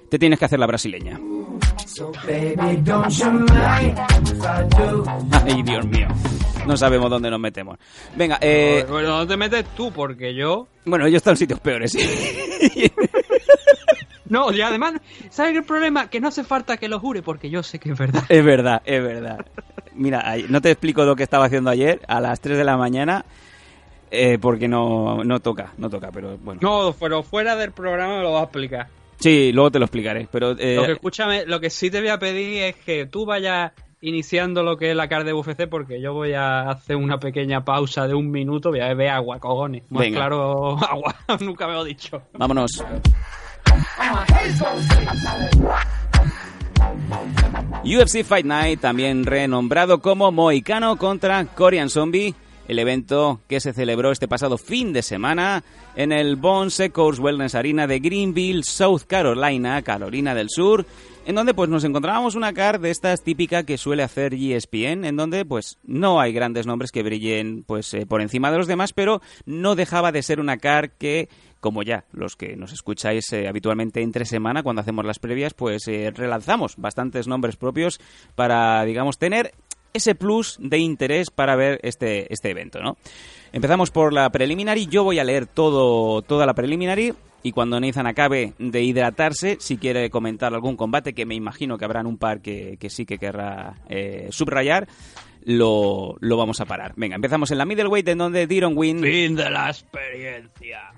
te 0.09 0.19
tienes 0.19 0.37
que 0.39 0.45
hacer 0.45 0.59
la 0.59 0.65
brasileña. 0.67 1.19
Ay, 5.45 5.63
Dios 5.63 5.85
mío. 5.87 6.07
No 6.65 6.77
sabemos 6.77 7.09
dónde 7.09 7.29
nos 7.29 7.39
metemos. 7.39 7.77
Venga, 8.15 8.37
eh, 8.41 8.85
Bueno, 8.89 9.09
¿dónde 9.09 9.33
te 9.33 9.37
metes 9.37 9.65
tú? 9.75 9.91
Porque 9.91 10.33
yo... 10.33 10.67
bueno, 10.85 11.07
yo 11.07 11.15
he 11.15 11.17
estado 11.17 11.33
en 11.33 11.37
sitios 11.37 11.59
peores. 11.59 11.95
No, 14.25 14.51
y 14.51 14.61
además, 14.61 14.93
¿sabes 15.29 15.55
el 15.55 15.63
problema? 15.63 16.09
Que 16.09 16.19
no 16.19 16.29
hace 16.29 16.43
falta 16.43 16.77
que 16.77 16.87
lo 16.87 16.99
jure 16.99 17.21
porque 17.21 17.51
yo 17.51 17.61
sé 17.61 17.77
que 17.77 17.91
es 17.91 17.97
verdad. 17.99 18.23
Es 18.29 18.43
verdad, 18.43 18.81
es 18.83 19.03
verdad. 19.03 19.45
Mira, 19.93 20.23
no 20.49 20.59
te 20.59 20.71
explico 20.71 21.03
lo 21.03 21.15
que 21.15 21.21
estaba 21.21 21.45
haciendo 21.45 21.69
ayer 21.69 21.99
a 22.07 22.19
las 22.19 22.39
3 22.39 22.57
de 22.57 22.63
la 22.63 22.75
mañana 22.75 23.25
eh, 24.13 24.37
porque 24.39 24.67
no, 24.67 25.23
no 25.23 25.39
toca, 25.39 25.73
no 25.77 25.89
toca, 25.89 26.11
pero 26.11 26.37
bueno. 26.37 26.59
No, 26.61 26.95
pero 26.99 27.23
fuera 27.23 27.55
del 27.55 27.71
programa 27.71 28.17
me 28.17 28.23
lo 28.23 28.31
vas 28.33 28.41
a 28.41 28.45
explicar. 28.45 28.87
Sí, 29.19 29.51
luego 29.51 29.71
te 29.71 29.79
lo 29.79 29.85
explicaré, 29.85 30.27
pero... 30.31 30.51
eh, 30.57 30.75
Lo 30.75 30.85
que 30.85 30.91
escúchame, 30.93 31.45
lo 31.45 31.59
que 31.59 31.69
sí 31.69 31.89
te 31.89 31.99
voy 31.99 32.09
a 32.09 32.19
pedir 32.19 32.63
es 32.63 32.75
que 32.75 33.05
tú 33.05 33.25
vayas 33.25 33.71
iniciando 34.01 34.63
lo 34.63 34.75
que 34.75 34.89
es 34.91 34.95
la 34.97 35.07
carta 35.07 35.23
de 35.25 35.33
UFC 35.33 35.67
porque 35.69 36.01
yo 36.01 36.13
voy 36.13 36.33
a 36.33 36.69
hacer 36.69 36.97
una 36.97 37.19
pequeña 37.19 37.63
pausa 37.63 38.05
de 38.05 38.13
un 38.13 38.29
minuto, 38.31 38.69
voy 38.69 38.81
a 38.81 38.87
beber 38.89 39.09
agua, 39.09 39.39
cojones. 39.39 39.83
Más 39.89 40.01
Venga. 40.01 40.17
claro, 40.19 40.77
agua, 40.89 41.15
nunca 41.39 41.67
me 41.67 41.73
lo 41.73 41.85
he 41.85 41.89
dicho. 41.89 42.21
Vámonos. 42.33 42.83
UFC 47.83 48.23
Fight 48.23 48.45
Night, 48.45 48.79
también 48.79 49.25
renombrado 49.25 49.99
como 50.01 50.31
Moicano 50.31 50.97
contra 50.97 51.45
Korean 51.45 51.89
Zombie, 51.89 52.33
el 52.67 52.79
evento 52.79 53.41
que 53.47 53.59
se 53.59 53.73
celebró 53.73 54.11
este 54.11 54.27
pasado 54.27 54.57
fin 54.57 54.93
de 54.93 55.01
semana 55.01 55.63
en 55.95 56.11
el 56.11 56.35
Bones 56.35 56.79
Echoes 56.79 57.19
Wellness 57.19 57.55
Arena 57.55 57.87
de 57.87 57.99
Greenville, 57.99 58.63
South 58.63 59.01
Carolina, 59.07 59.81
Carolina 59.81 60.33
del 60.33 60.49
Sur, 60.49 60.85
en 61.25 61.35
donde 61.35 61.53
pues 61.53 61.69
nos 61.69 61.83
encontrábamos 61.83 62.35
una 62.35 62.53
car 62.53 62.79
de 62.79 62.91
estas 62.91 63.23
típica 63.23 63.63
que 63.63 63.77
suele 63.77 64.03
hacer 64.03 64.33
ESPN, 64.33 65.05
en 65.05 65.15
donde 65.15 65.45
pues 65.45 65.77
no 65.83 66.19
hay 66.19 66.33
grandes 66.33 66.65
nombres 66.65 66.91
que 66.91 67.03
brillen 67.03 67.63
pues 67.63 67.93
eh, 67.93 68.05
por 68.05 68.21
encima 68.21 68.51
de 68.51 68.57
los 68.57 68.67
demás, 68.67 68.93
pero 68.93 69.21
no 69.45 69.75
dejaba 69.75 70.11
de 70.11 70.23
ser 70.23 70.39
una 70.39 70.57
car 70.57 70.91
que 70.91 71.29
como 71.59 71.81
ya 71.81 72.03
los 72.11 72.35
que 72.35 72.57
nos 72.57 72.73
escucháis 72.73 73.31
eh, 73.31 73.47
habitualmente 73.47 74.01
entre 74.01 74.25
semana 74.25 74.63
cuando 74.63 74.81
hacemos 74.81 75.05
las 75.05 75.19
previas, 75.19 75.53
pues 75.53 75.87
eh, 75.87 76.11
relanzamos 76.13 76.75
bastantes 76.75 77.25
nombres 77.25 77.55
propios 77.55 78.01
para, 78.35 78.83
digamos, 78.83 79.17
tener 79.17 79.53
ese 79.93 80.15
plus 80.15 80.57
de 80.59 80.79
interés 80.79 81.29
para 81.29 81.55
ver 81.55 81.79
este, 81.83 82.31
este 82.33 82.49
evento, 82.49 82.81
¿no? 82.81 82.97
Empezamos 83.51 83.91
por 83.91 84.13
la 84.13 84.29
preliminary, 84.31 84.87
yo 84.87 85.03
voy 85.03 85.19
a 85.19 85.23
leer 85.23 85.45
todo, 85.45 86.21
toda 86.23 86.45
la 86.45 86.53
preliminary 86.55 87.13
y 87.43 87.51
cuando 87.51 87.79
Nathan 87.79 88.07
acabe 88.07 88.53
de 88.57 88.81
hidratarse, 88.81 89.57
si 89.59 89.77
quiere 89.77 90.09
comentar 90.09 90.53
algún 90.53 90.77
combate, 90.77 91.13
que 91.13 91.25
me 91.25 91.35
imagino 91.35 91.77
que 91.77 91.85
habrán 91.85 92.07
un 92.07 92.17
par 92.17 92.41
que, 92.41 92.77
que 92.79 92.89
sí 92.89 93.05
que 93.05 93.17
querrá 93.17 93.75
eh, 93.89 94.29
subrayar, 94.31 94.87
lo, 95.45 96.15
lo 96.21 96.37
vamos 96.37 96.61
a 96.61 96.65
parar. 96.65 96.93
Venga, 96.95 97.15
empezamos 97.15 97.51
en 97.51 97.57
la 97.57 97.65
middleweight 97.65 98.07
en 98.07 98.17
donde 98.17 98.47
Diron 98.47 98.73
Win... 98.77 99.01
Fin 99.01 99.35
de 99.35 99.49
la 99.49 99.67
experiencia. 99.69 100.93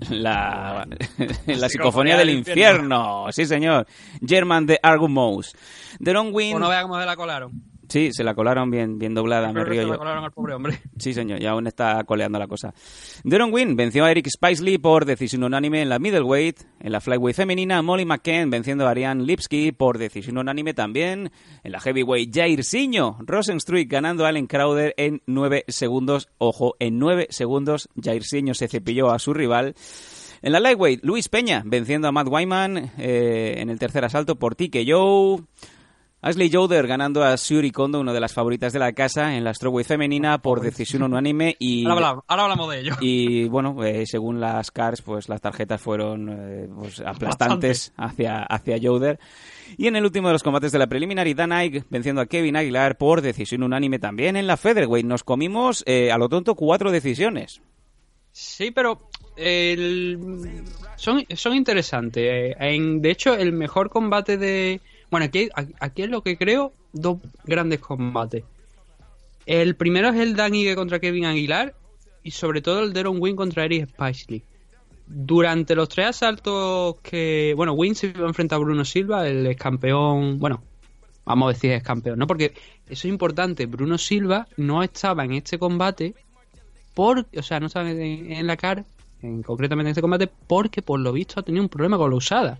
La, 0.10 0.86
la 1.46 1.68
psicofonía 1.68 2.16
del 2.16 2.30
infierno. 2.30 3.26
Sí, 3.30 3.46
señor. 3.46 3.86
German 4.26 4.66
de 4.66 4.78
Argumous. 4.82 5.54
Deron 5.98 6.30
Win. 6.32 6.56
O 6.56 6.58
no 6.58 6.68
veas 6.68 6.82
cómo 6.82 6.98
se 6.98 7.06
la 7.06 7.16
colaron. 7.16 7.52
Sí, 7.88 8.10
se 8.12 8.24
la 8.24 8.34
colaron 8.34 8.70
bien, 8.70 8.98
bien 8.98 9.14
doblada, 9.14 9.52
me 9.52 9.64
río 9.64 9.82
se 9.82 9.86
la 9.88 9.94
yo. 9.94 9.98
colaron 9.98 10.24
al 10.24 10.32
pobre 10.32 10.54
hombre. 10.54 10.80
Sí, 10.98 11.12
señor, 11.14 11.40
y 11.40 11.46
aún 11.46 11.66
está 11.66 12.02
coleando 12.04 12.38
la 12.38 12.46
cosa. 12.46 12.74
Deron 13.22 13.52
Win 13.52 13.76
venció 13.76 14.04
a 14.04 14.10
Eric 14.10 14.28
Spicely 14.28 14.78
por 14.78 15.04
decisión 15.04 15.44
unánime 15.44 15.82
en 15.82 15.88
la 15.88 15.98
middleweight. 15.98 16.62
En 16.80 16.92
la 16.92 17.00
flyweight 17.00 17.36
femenina, 17.36 17.82
Molly 17.82 18.04
McCann 18.04 18.50
venciendo 18.50 18.86
a 18.86 18.90
Ariane 18.90 19.24
Lipsky 19.24 19.72
por 19.72 19.98
decisión 19.98 20.38
unánime 20.38 20.74
también. 20.74 21.30
En 21.62 21.72
la 21.72 21.80
heavyweight, 21.80 22.34
Jair 22.34 22.64
Siño, 22.64 23.18
Rosenstruik 23.20 23.90
ganando 23.90 24.24
a 24.24 24.28
Allen 24.28 24.46
Crowder 24.46 24.94
en 24.96 25.22
9 25.26 25.64
segundos. 25.68 26.28
Ojo, 26.38 26.74
en 26.78 26.98
9 26.98 27.28
segundos 27.30 27.88
Jair 28.02 28.24
Siño 28.24 28.54
se 28.54 28.68
cepilló 28.68 29.10
a 29.10 29.18
su 29.18 29.34
rival. 29.34 29.74
En 30.42 30.52
la 30.52 30.60
lightweight, 30.60 31.02
Luis 31.04 31.28
Peña 31.28 31.62
venciendo 31.64 32.08
a 32.08 32.12
Matt 32.12 32.28
Wyman 32.28 32.92
eh, 32.98 33.54
en 33.58 33.70
el 33.70 33.78
tercer 33.78 34.04
asalto 34.04 34.36
por 34.36 34.54
TKO. 34.54 35.44
Ashley 36.22 36.50
Joder 36.50 36.86
ganando 36.88 37.22
a 37.22 37.36
Suri 37.36 37.70
Kondo, 37.70 38.00
una 38.00 38.12
de 38.12 38.20
las 38.20 38.32
favoritas 38.32 38.72
de 38.72 38.78
la 38.80 38.92
casa, 38.94 39.36
en 39.36 39.44
la 39.44 39.54
strawweight 39.54 39.86
femenina 39.86 40.38
por 40.38 40.60
decisión 40.60 41.02
unánime 41.02 41.54
y 41.60 41.84
Ahora 41.84 41.94
hablamos, 41.94 42.24
ahora 42.26 42.42
hablamos 42.44 42.70
de 42.70 42.80
ello. 42.80 42.94
y 43.00 43.44
bueno, 43.48 43.84
eh, 43.84 44.06
según 44.06 44.40
las 44.40 44.70
cards, 44.72 45.02
pues 45.02 45.28
las 45.28 45.40
tarjetas 45.40 45.80
fueron 45.80 46.28
eh, 46.30 46.68
pues, 46.74 47.00
aplastantes 47.00 47.92
hacia, 47.96 48.42
hacia 48.42 48.78
Joder. 48.82 49.20
Y 49.76 49.86
en 49.86 49.94
el 49.96 50.04
último 50.04 50.28
de 50.28 50.32
los 50.32 50.42
combates 50.42 50.72
de 50.72 50.78
la 50.78 50.86
preliminary, 50.88 51.34
Dan 51.34 51.52
Ike 51.52 51.84
venciendo 51.90 52.22
a 52.22 52.26
Kevin 52.26 52.56
Aguilar 52.56 52.96
por 52.96 53.20
decisión 53.20 53.62
unánime 53.62 53.98
también 53.98 54.36
en 54.36 54.46
la 54.48 54.56
featherweight. 54.56 55.06
Nos 55.06 55.22
comimos 55.22 55.84
eh, 55.86 56.10
a 56.10 56.18
lo 56.18 56.28
tonto 56.28 56.54
cuatro 56.56 56.90
decisiones. 56.90 57.60
Sí, 58.32 58.70
pero 58.70 59.08
el- 59.36 60.64
son, 60.96 61.24
son 61.34 61.54
interesantes. 61.54 62.54
En, 62.58 63.00
de 63.00 63.10
hecho, 63.10 63.34
el 63.34 63.52
mejor 63.52 63.90
combate 63.90 64.36
de... 64.38 64.80
Bueno, 65.10 65.26
aquí, 65.26 65.48
aquí 65.80 66.02
es 66.02 66.10
lo 66.10 66.22
que 66.22 66.36
creo, 66.36 66.72
dos 66.92 67.18
grandes 67.44 67.80
combates. 67.80 68.44
El 69.46 69.76
primero 69.76 70.08
es 70.08 70.16
el 70.16 70.34
Dan 70.34 70.54
Ige 70.54 70.74
contra 70.74 70.98
Kevin 70.98 71.26
Aguilar 71.26 71.74
y 72.24 72.32
sobre 72.32 72.60
todo 72.60 72.82
el 72.82 72.92
Deron 72.92 73.18
Win 73.20 73.36
contra 73.36 73.64
Eric 73.64 73.88
Spicely. 73.90 74.42
Durante 75.06 75.76
los 75.76 75.88
tres 75.88 76.08
asaltos 76.08 76.96
que... 77.00 77.54
Bueno, 77.56 77.72
Win 77.74 77.94
se 77.94 78.08
iba 78.08 78.28
a 78.28 78.58
Bruno 78.58 78.84
Silva, 78.84 79.28
el 79.28 79.46
ex 79.46 79.60
campeón... 79.60 80.40
Bueno, 80.40 80.64
vamos 81.24 81.48
a 81.48 81.52
decir 81.52 81.70
ex 81.70 81.84
campeón, 81.84 82.18
¿no? 82.18 82.26
Porque 82.26 82.54
eso 82.86 83.06
es 83.06 83.12
importante. 83.12 83.66
Bruno 83.66 83.98
Silva 83.98 84.48
no 84.56 84.82
estaba 84.82 85.24
en 85.24 85.34
este 85.34 85.60
combate 85.60 86.16
por, 86.94 87.26
o 87.36 87.42
sea, 87.42 87.60
no 87.60 87.66
estaba 87.66 87.88
en, 87.88 88.32
en 88.32 88.46
la 88.48 88.56
CAR, 88.56 88.84
en, 89.22 89.44
concretamente 89.44 89.88
en 89.88 89.92
este 89.92 90.00
combate, 90.00 90.26
porque 90.26 90.82
por 90.82 90.98
lo 90.98 91.12
visto 91.12 91.38
ha 91.38 91.44
tenido 91.44 91.62
un 91.62 91.68
problema 91.68 91.98
con 91.98 92.10
la 92.10 92.16
usada. 92.16 92.58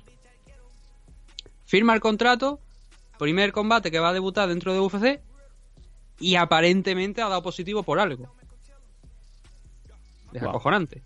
Firma 1.66 1.93
el 1.94 2.01
contrato, 2.01 2.60
primer 3.18 3.52
combate 3.52 3.90
que 3.90 3.98
va 3.98 4.09
a 4.10 4.12
debutar 4.12 4.48
dentro 4.48 4.72
de 4.72 4.80
UFC 4.80 5.20
y 6.20 6.36
aparentemente 6.36 7.20
ha 7.22 7.28
dado 7.28 7.43
positivo 7.43 7.82
por 7.82 7.98
algo. 8.01 8.32
Es 10.32 10.43
acojonante. 10.43 11.02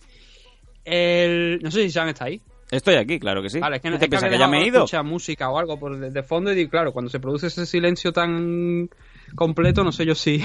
El, 0.85 1.61
no 1.63 1.71
sé 1.71 1.83
si 1.83 1.91
Sam 1.91 2.09
está 2.09 2.25
ahí. 2.27 2.41
Estoy 2.71 2.95
aquí, 2.95 3.19
claro 3.19 3.43
que 3.43 3.51
sí. 3.51 3.59
Vale, 3.59 3.77
es 3.77 3.83
que, 3.83 3.89
¿Qué 3.89 3.95
es 3.95 4.01
te 4.01 4.09
que 4.09 4.17
que 4.31 4.39
ya 4.39 4.47
me 4.49 4.63
he 4.63 4.67
ido? 4.67 4.79
escuchar 4.79 5.05
música 5.05 5.51
o 5.51 5.59
algo 5.59 5.79
por 5.79 5.99
de, 5.99 6.11
de 6.11 6.23
fondo 6.23 6.53
y 6.53 6.69
claro, 6.69 6.93
cuando 6.93 7.11
se 7.11 7.19
produce 7.19 7.49
ese 7.49 7.67
silencio 7.67 8.13
tan 8.13 8.89
completo, 9.35 9.83
no 9.83 9.91
sé 9.93 10.07
yo 10.07 10.15
si 10.15 10.45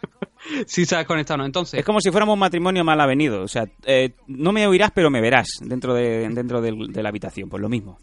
si 0.66 0.86
se 0.86 0.94
ha 0.94 0.98
desconectado 0.98 1.34
o 1.36 1.38
no. 1.38 1.44
Entonces, 1.46 1.80
Es 1.80 1.84
como 1.86 2.00
si 2.00 2.10
fuéramos 2.10 2.32
un 2.34 2.38
matrimonio 2.40 2.82
mal 2.82 3.00
avenido. 3.00 3.42
O 3.42 3.48
sea, 3.48 3.66
eh, 3.84 4.12
no 4.26 4.52
me 4.52 4.66
oirás, 4.66 4.90
pero 4.94 5.10
me 5.10 5.20
verás 5.20 5.48
dentro 5.60 5.92
de, 5.94 6.28
dentro 6.30 6.60
del- 6.62 6.92
de 6.92 7.02
la 7.02 7.10
habitación. 7.10 7.48
Pues 7.50 7.60
lo 7.60 7.68
mismo. 7.68 7.98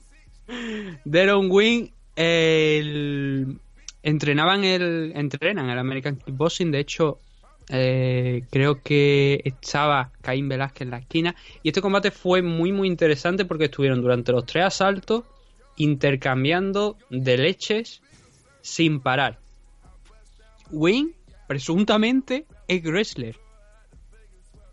Deron 1.05 1.49
Wing 1.51 1.89
el... 2.15 3.59
entrenaban 4.03 4.63
el 4.63 5.11
entrenan 5.15 5.69
el 5.69 5.77
American 5.77 6.17
Kickboxing 6.17 6.71
de 6.71 6.79
hecho 6.79 7.19
eh, 7.69 8.43
creo 8.49 8.81
que 8.81 9.41
estaba 9.43 10.11
Caín 10.21 10.47
Velázquez 10.47 10.83
en 10.83 10.91
la 10.91 10.99
esquina. 10.99 11.35
Y 11.63 11.69
este 11.69 11.81
combate 11.81 12.11
fue 12.11 12.41
muy 12.41 12.71
muy 12.71 12.87
interesante 12.87 13.45
porque 13.45 13.65
estuvieron 13.65 14.01
durante 14.01 14.31
los 14.31 14.45
tres 14.45 14.65
asaltos 14.65 15.23
intercambiando 15.75 16.97
de 17.09 17.37
leches 17.37 18.01
sin 18.61 19.01
parar. 19.01 19.39
Wing 20.71 21.11
presuntamente 21.47 22.45
es 22.67 22.83
wrestler. 22.83 23.35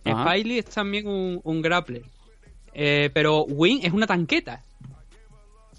Spiley 0.06 0.58
es 0.58 0.66
también 0.66 1.08
un, 1.08 1.40
un 1.42 1.62
grappler. 1.62 2.04
Eh, 2.74 3.10
pero 3.14 3.44
Wing 3.44 3.80
es 3.82 3.92
una 3.92 4.06
tanqueta 4.06 4.62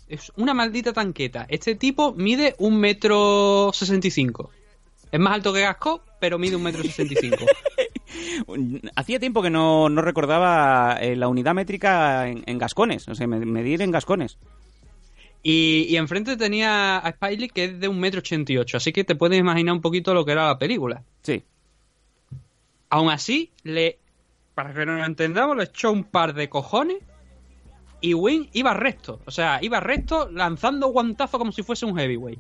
es 0.08 0.32
una 0.36 0.54
maldita 0.54 0.94
tanqueta. 0.94 1.46
Este 1.50 1.76
tipo 1.76 2.14
mide 2.14 2.56
un 2.60 2.80
metro 2.80 3.72
sesenta 3.74 4.08
y 4.08 4.12
cinco. 4.12 4.52
Es 5.12 5.20
más 5.20 5.34
alto 5.34 5.54
que 5.54 5.62
Gasco, 5.62 6.02
pero 6.20 6.38
mide 6.38 6.56
un 6.56 6.64
metro 6.64 6.84
sesenta 6.84 7.14
y 7.14 7.18
cinco. 7.18 7.46
Hacía 8.96 9.20
tiempo 9.20 9.42
que 9.42 9.50
no, 9.50 9.90
no 9.90 10.02
recordaba 10.02 10.98
eh, 11.02 11.16
la 11.16 11.28
unidad 11.28 11.54
métrica 11.54 12.28
en, 12.28 12.44
en 12.46 12.58
gascones, 12.58 13.08
o 13.08 13.16
sea, 13.16 13.28
me- 13.28 13.46
medir 13.46 13.82
en 13.82 13.92
gascones. 13.92 14.38
Y, 15.44 15.86
y 15.90 15.98
enfrente 15.98 16.38
tenía 16.38 16.98
a 16.98 17.10
Spike 17.10 17.38
Lee 17.42 17.50
que 17.50 17.64
es 17.66 17.80
de 17.80 17.88
un 17.88 18.00
metro 18.00 18.20
ochenta 18.20 18.52
y 18.52 18.58
ocho, 18.58 18.78
así 18.78 18.92
que 18.92 19.04
te 19.04 19.16
puedes 19.16 19.38
imaginar 19.40 19.74
un 19.76 19.82
poquito 19.82 20.14
lo 20.14 20.26
que 20.26 20.32
era 20.32 20.48
la 20.48 20.58
película. 20.58 21.04
Sí. 21.22 21.44
Aún 22.90 23.10
así, 23.12 23.52
le, 23.64 24.00
para 24.56 24.74
que 24.74 24.86
nos 24.86 25.06
entendamos, 25.06 25.56
le 25.58 25.64
echó 25.66 25.92
un 25.92 26.04
par 26.04 26.34
de 26.34 26.50
cojones 26.50 26.98
y 28.10 28.14
Win 28.14 28.50
iba 28.54 28.74
recto. 28.74 29.20
O 29.26 29.32
sea, 29.32 29.60
iba 29.62 29.80
recto 29.80 30.30
lanzando 30.32 30.88
guantazo 30.90 31.38
como 31.40 31.52
si 31.52 31.64
fuese 31.64 31.86
un 31.86 31.98
heavyweight. 31.98 32.40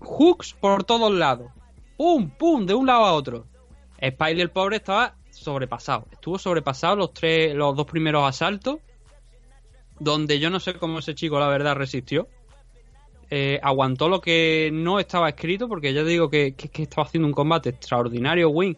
Hooks 0.00 0.54
por 0.54 0.84
todos 0.84 1.12
lados. 1.12 1.50
Pum, 1.96 2.30
pum, 2.30 2.66
de 2.66 2.74
un 2.74 2.86
lado 2.86 3.04
a 3.04 3.12
otro. 3.12 3.46
Spiley 4.04 4.40
el 4.40 4.50
pobre 4.50 4.76
estaba 4.76 5.14
sobrepasado. 5.30 6.06
Estuvo 6.10 6.38
sobrepasado 6.38 6.96
los 6.96 7.12
tres, 7.12 7.54
los 7.54 7.76
dos 7.76 7.86
primeros 7.86 8.28
asaltos. 8.28 8.78
Donde 9.98 10.40
yo 10.40 10.50
no 10.50 10.58
sé 10.58 10.74
cómo 10.74 10.98
ese 10.98 11.14
chico, 11.14 11.38
la 11.38 11.48
verdad, 11.48 11.76
resistió. 11.76 12.26
Eh, 13.30 13.60
aguantó 13.62 14.08
lo 14.08 14.20
que 14.20 14.70
no 14.72 14.98
estaba 14.98 15.28
escrito, 15.28 15.68
porque 15.68 15.94
ya 15.94 16.02
digo 16.02 16.28
que, 16.28 16.54
que- 16.54 16.68
que 16.68 16.82
estaba 16.82 17.06
haciendo 17.06 17.28
un 17.28 17.32
combate 17.34 17.70
extraordinario, 17.70 18.50
Win. 18.50 18.76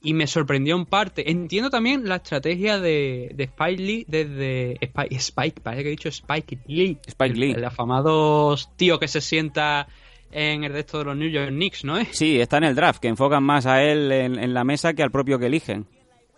Y 0.00 0.14
me 0.14 0.26
sorprendió 0.28 0.76
en 0.76 0.86
parte. 0.86 1.28
Entiendo 1.30 1.70
también 1.70 2.08
la 2.08 2.16
estrategia 2.16 2.78
de, 2.78 3.32
de 3.34 3.44
Spike 3.44 3.82
Lee 3.82 4.04
desde. 4.06 4.76
Spike, 4.80 5.14
Spike, 5.16 5.60
parece 5.60 5.82
que 5.82 5.88
he 5.88 5.90
dicho 5.90 6.08
Spike 6.08 6.58
Lee. 6.66 6.98
Spike 7.06 7.34
Lee. 7.34 7.50
El, 7.50 7.58
el 7.58 7.64
afamado 7.64 8.54
tío 8.76 9.00
que 9.00 9.08
se 9.08 9.20
sienta 9.20 9.88
en 10.30 10.62
el 10.62 10.72
resto 10.72 10.98
de 10.98 11.04
los 11.06 11.16
New 11.16 11.28
York 11.28 11.48
Knicks, 11.48 11.84
¿no 11.84 11.98
es? 11.98 12.08
Sí, 12.12 12.40
está 12.40 12.58
en 12.58 12.64
el 12.64 12.74
draft, 12.76 13.00
que 13.00 13.08
enfocan 13.08 13.42
más 13.42 13.66
a 13.66 13.82
él 13.82 14.12
en, 14.12 14.38
en 14.38 14.54
la 14.54 14.62
mesa 14.62 14.92
que 14.94 15.02
al 15.02 15.10
propio 15.10 15.38
que 15.38 15.46
eligen. 15.46 15.86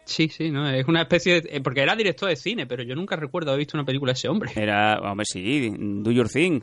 Sí, 0.07 0.29
sí, 0.29 0.51
¿no? 0.51 0.69
Es 0.71 0.89
una 0.89 1.03
especie 1.03 1.43
de... 1.43 1.57
eh, 1.57 1.61
Porque 1.61 1.83
era 1.83 1.95
director 1.95 2.29
de 2.31 2.37
cine, 2.37 2.67
pero 2.67 2.83
yo 2.83 2.95
nunca 2.95 3.15
recuerdo 3.17 3.51
haber 3.51 3.59
visto 3.59 3.77
una 3.77 3.85
película 3.85 4.13
de 4.13 4.15
ese 4.17 4.29
hombre. 4.29 4.51
Era, 4.57 4.99
hombre, 5.01 5.27
sí, 5.29 5.71
do 5.79 6.11
your 6.11 6.29
thing. 6.29 6.61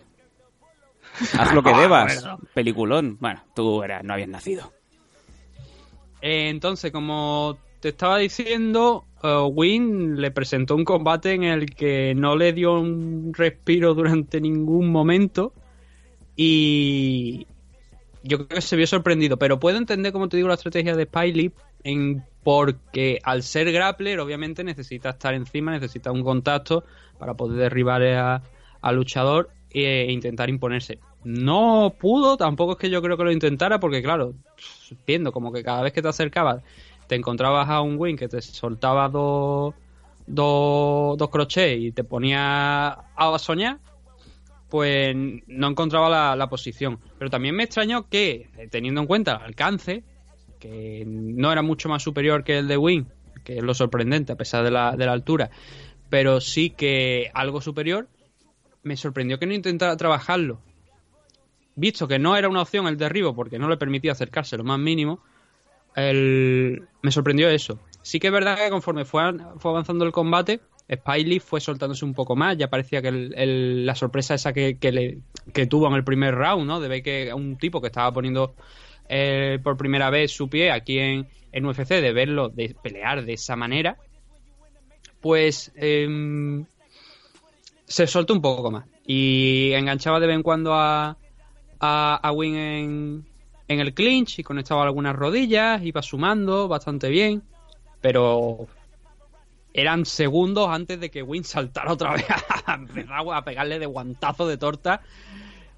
Haz 1.38 1.54
lo 1.54 1.62
que 1.64 1.74
debas. 1.74 2.26
Peliculón. 2.54 3.18
Bueno, 3.20 3.44
tú 3.56 3.84
eras, 3.84 4.04
no 4.04 4.14
habías 4.14 4.30
nacido. 4.30 4.74
Eh, 6.22 6.50
entonces, 6.50 6.92
como 6.92 7.58
te 7.80 7.90
estaba 7.90 8.18
diciendo, 8.18 9.06
eh, 9.24 9.38
Win 9.52 10.20
le 10.20 10.32
presentó 10.32 10.76
un 10.76 10.86
combate 10.86 11.34
en 11.34 11.44
el 11.44 11.74
que 11.76 12.14
no 12.16 12.36
le 12.36 12.54
dio 12.54 12.80
un 12.80 13.34
respiro 13.34 13.94
durante 13.94 14.42
ningún 14.42 14.90
momento 14.90 15.54
y 16.36 17.48
yo 18.24 18.38
creo 18.38 18.48
que 18.48 18.62
se 18.62 18.76
vio 18.76 18.88
sorprendido, 18.88 19.38
pero 19.38 19.60
puedo 19.60 19.78
entender, 19.78 20.12
como 20.12 20.30
te 20.30 20.38
digo, 20.38 20.50
la 20.50 20.56
estrategia 20.56 20.96
de 20.96 21.06
Spiley 21.06 21.52
en 21.84 22.24
porque 22.44 23.20
al 23.24 23.44
ser 23.44 23.72
grappler 23.72 24.20
obviamente 24.20 24.64
necesita 24.64 25.10
estar 25.10 25.34
encima, 25.34 25.72
necesita 25.72 26.12
un 26.12 26.24
contacto 26.24 26.86
para 27.18 27.34
poder 27.34 27.60
derribar 27.60 28.42
al 28.82 28.96
luchador 28.96 29.50
e 29.70 30.08
intentar 30.12 30.50
imponerse. 30.50 31.00
No 31.24 31.94
pudo, 32.00 32.38
tampoco 32.38 32.74
es 32.74 32.78
que 32.78 32.90
yo 32.90 33.02
creo 33.02 33.18
que 33.18 33.26
lo 33.26 33.32
intentara, 33.32 33.80
porque 33.82 34.02
claro, 34.02 34.34
viendo 35.06 35.32
como 35.32 35.52
que 35.52 35.64
cada 35.64 35.82
vez 35.82 35.94
que 35.94 36.02
te 36.02 36.08
acercabas 36.08 36.64
te 37.08 37.16
encontrabas 37.16 37.70
a 37.70 37.82
un 37.82 37.96
win 37.98 38.18
que 38.18 38.28
te 38.28 38.42
soltaba 38.42 39.10
dos, 39.10 39.74
dos, 40.28 41.18
dos 41.18 41.30
crochets 41.30 41.82
y 41.82 41.92
te 41.92 42.04
ponía 42.04 42.90
a 43.16 43.40
soñar, 43.40 43.80
pues 44.70 45.16
no 45.16 45.68
encontraba 45.68 46.10
la, 46.10 46.36
la 46.36 46.50
posición. 46.50 47.00
Pero 47.18 47.32
también 47.32 47.56
me 47.56 47.64
extrañó 47.64 48.08
que, 48.10 48.50
eh, 48.58 48.68
teniendo 48.70 49.02
en 49.02 49.08
cuenta 49.08 49.38
el 49.38 49.44
alcance, 49.44 50.04
que 50.60 51.06
no 51.08 51.52
era 51.52 51.62
mucho 51.62 51.88
más 51.88 52.04
superior 52.04 52.44
que 52.44 52.58
el 52.58 52.68
de 52.68 52.78
Win, 52.78 53.08
que 53.44 53.58
es 53.58 53.64
lo 53.64 53.74
sorprendente 53.74 54.34
a 54.34 54.36
pesar 54.36 54.64
de 54.64 54.72
la, 54.72 54.96
de 54.96 55.06
la 55.06 55.14
altura, 55.14 55.50
pero 56.10 56.42
sí 56.42 56.70
que 56.72 57.32
algo 57.34 57.62
superior, 57.62 58.08
me 58.84 58.98
sorprendió 58.98 59.40
que 59.40 59.46
no 59.46 59.54
intentara 59.54 59.96
trabajarlo. 59.98 60.60
Visto 61.78 62.08
que 62.08 62.18
no 62.18 62.36
era 62.36 62.50
una 62.50 62.64
opción 62.64 62.88
el 62.88 62.98
derribo 62.98 63.36
porque 63.36 63.60
no 63.60 63.70
le 63.70 63.78
permitía 63.78 64.12
acercarse 64.12 64.58
lo 64.58 64.64
más 64.64 64.80
mínimo, 64.80 65.20
el- 65.96 66.88
me 67.02 67.12
sorprendió 67.12 67.50
eso. 67.50 67.80
Sí 68.02 68.20
que 68.20 68.28
es 68.28 68.34
verdad 68.34 68.58
que 68.58 68.70
conforme 68.70 69.06
fue, 69.06 69.22
fue 69.60 69.72
avanzando 69.72 70.04
el 70.04 70.12
combate, 70.12 70.60
Spiley 70.92 71.40
fue 71.40 71.60
soltándose 71.62 72.04
un 72.04 72.14
poco 72.14 72.36
más. 72.36 72.58
Ya 72.58 72.70
parecía 72.70 73.02
que 73.02 73.12
la 73.12 73.96
sorpresa 73.96 74.34
esa 74.34 74.54
que, 74.54 74.78
que 74.80 74.92
le, 74.92 75.68
tuvo 75.68 75.88
en 75.88 75.94
el 75.94 76.04
primer 76.04 76.34
round, 76.34 76.66
¿no? 76.66 76.80
De 76.80 76.88
ver 76.88 77.04
que 77.04 77.32
un 77.34 77.58
tipo 77.58 77.80
que 77.80 77.88
estaba 77.88 78.12
poniendo 78.12 78.56
eh, 79.08 79.60
por 79.62 79.78
primera 79.78 80.10
vez 80.10 80.32
su 80.32 80.50
pie 80.50 80.72
aquí 80.72 80.98
en, 80.98 81.28
en 81.52 81.66
UFC, 81.66 82.02
de 82.02 82.12
verlo, 82.12 82.50
de 82.50 82.76
pelear 82.82 83.24
de 83.24 83.34
esa 83.34 83.56
manera, 83.56 83.98
pues 85.22 85.72
em, 85.76 86.66
se 87.86 88.08
soltó 88.08 88.34
un 88.34 88.42
poco 88.42 88.72
más. 88.72 88.86
Y 89.06 89.72
enganchaba 89.74 90.20
de 90.20 90.28
vez 90.28 90.36
en 90.36 90.44
cuando 90.44 90.74
a, 90.74 91.18
a, 91.80 92.20
a 92.22 92.32
Win 92.32 92.56
en, 92.56 93.26
en 93.68 93.80
el 93.80 93.94
clinch 93.94 94.40
y 94.40 94.44
conectaba 94.44 94.84
algunas 94.84 95.16
rodillas, 95.16 95.84
iba 95.84 96.02
sumando 96.02 96.68
bastante 96.68 97.10
bien, 97.10 97.44
pero 98.02 98.68
eran 99.74 100.06
segundos 100.06 100.70
antes 100.70 101.00
de 101.00 101.12
que 101.12 101.22
Win 101.22 101.44
saltara 101.44 101.94
otra 101.94 102.12
vez 102.16 102.26
a 102.66 102.74
empezar 102.74 103.24
a 103.34 103.46
pegarle 103.46 103.80
de 103.80 103.86
guantazo 103.86 104.48
de 104.48 104.58
torta 104.58 105.02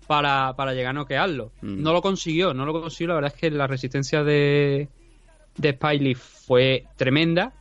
para, 0.07 0.55
para 0.55 0.73
llegar 0.73 0.91
a 0.91 0.93
noquearlo. 0.93 1.51
Mm. 1.61 1.83
No 1.83 1.93
lo 1.93 2.01
consiguió, 2.01 2.53
no 2.53 2.65
lo 2.65 2.81
consiguió. 2.81 3.09
La 3.09 3.15
verdad 3.15 3.33
es 3.35 3.39
que 3.39 3.51
la 3.51 3.67
resistencia 3.67 4.23
de, 4.23 4.87
de 5.57 5.71
Spiley 5.73 6.15
fue 6.15 6.85
tremenda. 6.95 7.53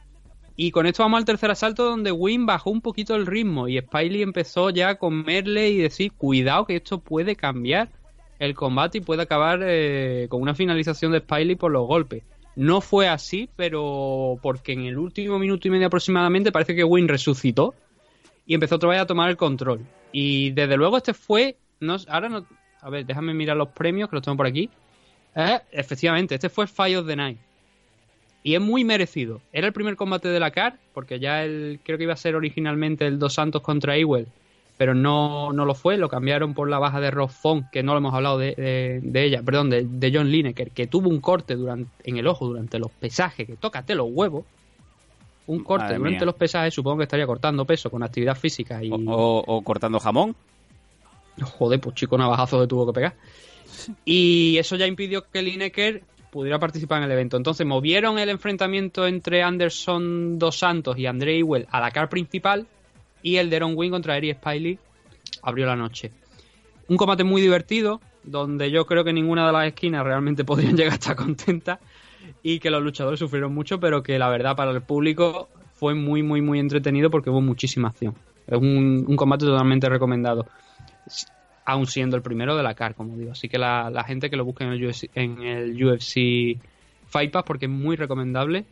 Y 0.56 0.70
con 0.70 0.86
esto 0.86 1.02
vamos 1.02 1.19
al 1.19 1.24
tercer 1.24 1.51
asalto 1.51 1.85
donde 1.85 2.10
Win 2.10 2.47
bajó 2.47 2.70
un 2.70 2.81
poquito 2.81 3.15
el 3.15 3.27
ritmo 3.27 3.69
y 3.69 3.78
Spiley 3.78 4.23
empezó 4.23 4.70
ya 4.70 4.90
a 4.90 4.94
comerle 4.97 5.70
y 5.70 5.78
decir, 5.78 6.12
cuidado 6.12 6.66
que 6.66 6.77
esto 6.77 6.98
puede 6.98 7.36
cambiar 7.36 7.90
el 8.39 8.55
combate 8.55 8.98
y 8.98 9.01
puede 9.01 9.23
acabar 9.23 9.60
eh, 9.62 10.27
con 10.28 10.40
una 10.43 10.55
finalización 10.55 11.12
de 11.12 11.20
Spiley 11.20 11.56
por 11.56 11.70
los 11.70 11.86
golpes. 11.86 12.23
No 12.56 12.81
fue 12.81 13.09
así, 13.09 13.48
pero 13.56 14.39
porque 14.43 14.73
en 14.73 14.86
el 14.86 14.98
último 14.98 15.39
minuto 15.39 15.69
y 15.69 15.70
medio 15.70 15.86
aproximadamente 15.86 16.51
parece 16.51 16.74
que 16.74 16.85
Win 16.85 17.09
resucitó 17.09 17.74
y 18.47 18.55
empezó 18.55 18.77
otra 18.77 18.89
vez 18.89 19.01
a 19.01 19.06
tomar 19.06 19.31
el 19.31 19.36
control. 19.36 19.86
Y 20.12 20.51
desde 20.51 20.77
luego 20.77 20.97
este 20.97 21.15
fue, 21.15 21.56
no, 21.81 21.97
ahora 22.09 22.28
no, 22.28 22.47
a 22.81 22.90
ver, 22.90 23.06
déjame 23.06 23.35
mirar 23.35 23.56
los 23.56 23.69
premios 23.69 24.09
que 24.09 24.16
los 24.16 24.24
tengo 24.24 24.36
por 24.36 24.47
aquí. 24.47 24.70
Eh, 25.35 25.60
efectivamente, 25.70 26.35
este 26.35 26.48
fue 26.48 26.66
Fight 26.66 26.97
of 26.97 27.06
the 27.06 27.15
Night. 27.15 27.39
Y 28.43 28.55
es 28.55 28.60
muy 28.60 28.85
merecido. 28.85 29.40
Era 29.52 29.66
el 29.66 29.73
primer 29.73 29.97
combate 29.97 30.28
de 30.28 30.40
la 30.40 30.51
CAR, 30.51 30.78
porque 30.94 31.20
ya 31.20 31.44
el, 31.44 31.81
creo 31.85 31.98
que 31.98 32.05
iba 32.05 32.15
a 32.15 32.16
ser 32.16 32.35
originalmente 32.35 33.06
el 33.06 33.19
Dos 33.19 33.35
Santos 33.35 33.62
contra 33.62 33.97
Ewell, 33.97 34.28
pero 34.79 34.95
no, 34.95 35.53
no 35.53 35.65
lo 35.67 35.75
fue, 35.75 35.99
lo 35.99 36.09
cambiaron 36.09 36.55
por 36.55 36.71
la 36.71 36.79
baja 36.79 37.01
de 37.01 37.11
Rob 37.11 37.29
Font, 37.29 37.67
que 37.71 37.83
no 37.83 37.93
lo 37.93 37.99
hemos 37.99 38.15
hablado 38.15 38.39
de, 38.39 38.55
de- 38.55 39.01
de 39.03 39.25
ella, 39.25 39.43
perdón, 39.43 39.69
de, 39.71 39.85
de 39.85 40.11
John 40.15 40.31
Lineker, 40.31 40.71
que 40.71 40.87
tuvo 40.87 41.11
un 41.11 41.21
corte 41.21 41.57
durante, 41.57 41.91
en 42.05 42.17
el 42.17 42.27
ojo 42.27 42.47
durante 42.47 42.79
los 42.79 42.91
pesajes, 42.93 43.47
que 43.47 43.57
tócate 43.57 43.95
los 43.95 44.07
huevos. 44.11 44.45
Un 45.49 45.65
corte 45.65 45.85
Madre 45.85 45.99
durante 45.99 46.19
mía. 46.21 46.27
los 46.27 46.35
pesajes, 46.37 46.73
supongo 46.75 46.99
que 46.99 47.03
estaría 47.05 47.27
cortando 47.27 47.65
peso 47.65 47.91
con 47.91 48.03
actividad 48.03 48.37
física 48.37 48.83
y. 48.85 48.91
O, 48.93 48.99
o 49.47 49.63
cortando 49.63 49.99
jamón. 49.99 50.37
Joder, 51.41 51.81
pues 51.81 51.95
chico 51.95 52.19
navajazo 52.19 52.61
le 52.61 52.67
tuvo 52.67 52.87
que 52.87 52.93
pegar. 52.93 53.15
Y 54.05 54.57
eso 54.59 54.77
ya 54.77 54.87
impidió 54.87 55.25
que 55.31 55.41
Lineker 55.43 56.03
pudiera 56.31 56.59
participar 56.59 56.99
en 56.99 57.05
el 57.05 57.13
evento. 57.13 57.37
Entonces 57.37 57.67
movieron 57.67 58.19
el 58.19 58.29
enfrentamiento 58.29 59.07
entre 59.07 59.43
Anderson 59.43 60.39
Dos 60.39 60.59
Santos 60.59 60.99
y 60.99 61.07
André 61.07 61.39
Ewell 61.39 61.67
a 61.71 61.81
la 61.81 61.91
car 61.91 62.09
principal 62.09 62.67
y 63.23 63.36
el 63.36 63.51
Deron 63.51 63.74
Wing 63.77 63.90
contra 63.90 64.16
Eric 64.16 64.39
Spiley 64.39 64.78
abrió 65.43 65.66
la 65.66 65.77
noche. 65.77 66.12
Un 66.89 66.97
combate 66.97 67.24
muy 67.24 67.40
divertido, 67.43 68.01
donde 68.24 68.70
yo 68.70 68.86
creo 68.86 69.05
que 69.05 69.12
ninguna 69.12 69.47
de 69.47 69.53
las 69.53 69.66
esquinas 69.66 70.05
realmente 70.05 70.45
podrían 70.47 70.77
llegar 70.77 70.93
a 70.93 70.97
estar 70.97 71.16
contenta 71.16 71.81
y 72.43 72.59
que 72.59 72.70
los 72.70 72.82
luchadores 72.82 73.19
sufrieron 73.19 73.55
mucho, 73.55 73.81
pero 73.81 74.03
que 74.03 74.19
la 74.19 74.28
verdad 74.28 74.57
para 74.57 74.70
el 74.70 74.82
público 74.82 75.49
fue 75.74 75.95
muy, 75.95 76.23
muy, 76.23 76.40
muy 76.40 76.59
entretenido 76.59 77.11
porque 77.11 77.31
hubo 77.31 77.40
muchísima 77.40 77.89
acción. 77.89 78.15
Es 78.47 78.59
un, 78.59 79.05
un 79.07 79.16
combate 79.16 79.45
totalmente 79.45 79.89
recomendado 79.89 80.47
aún 81.69 81.86
siendo 81.86 82.16
el 82.16 82.23
primero 82.23 82.57
de 82.57 82.62
la 82.62 82.74
CAR, 82.74 82.95
como 82.95 83.15
digo. 83.15 83.32
Así 83.32 83.49
que 83.49 83.59
la, 83.59 83.90
la 83.90 84.03
gente 84.03 84.31
que 84.31 84.36
lo 84.36 84.45
busque 84.47 84.65
en 84.65 84.70
el 84.70 84.86
UFC, 84.86 85.11
en 85.15 85.43
el 85.43 85.85
UFC 85.85 86.59
Fight 87.09 87.31
Pass, 87.31 87.45
porque 87.45 87.66
es 87.66 87.70
muy 87.70 87.95
recomendable 87.95 88.65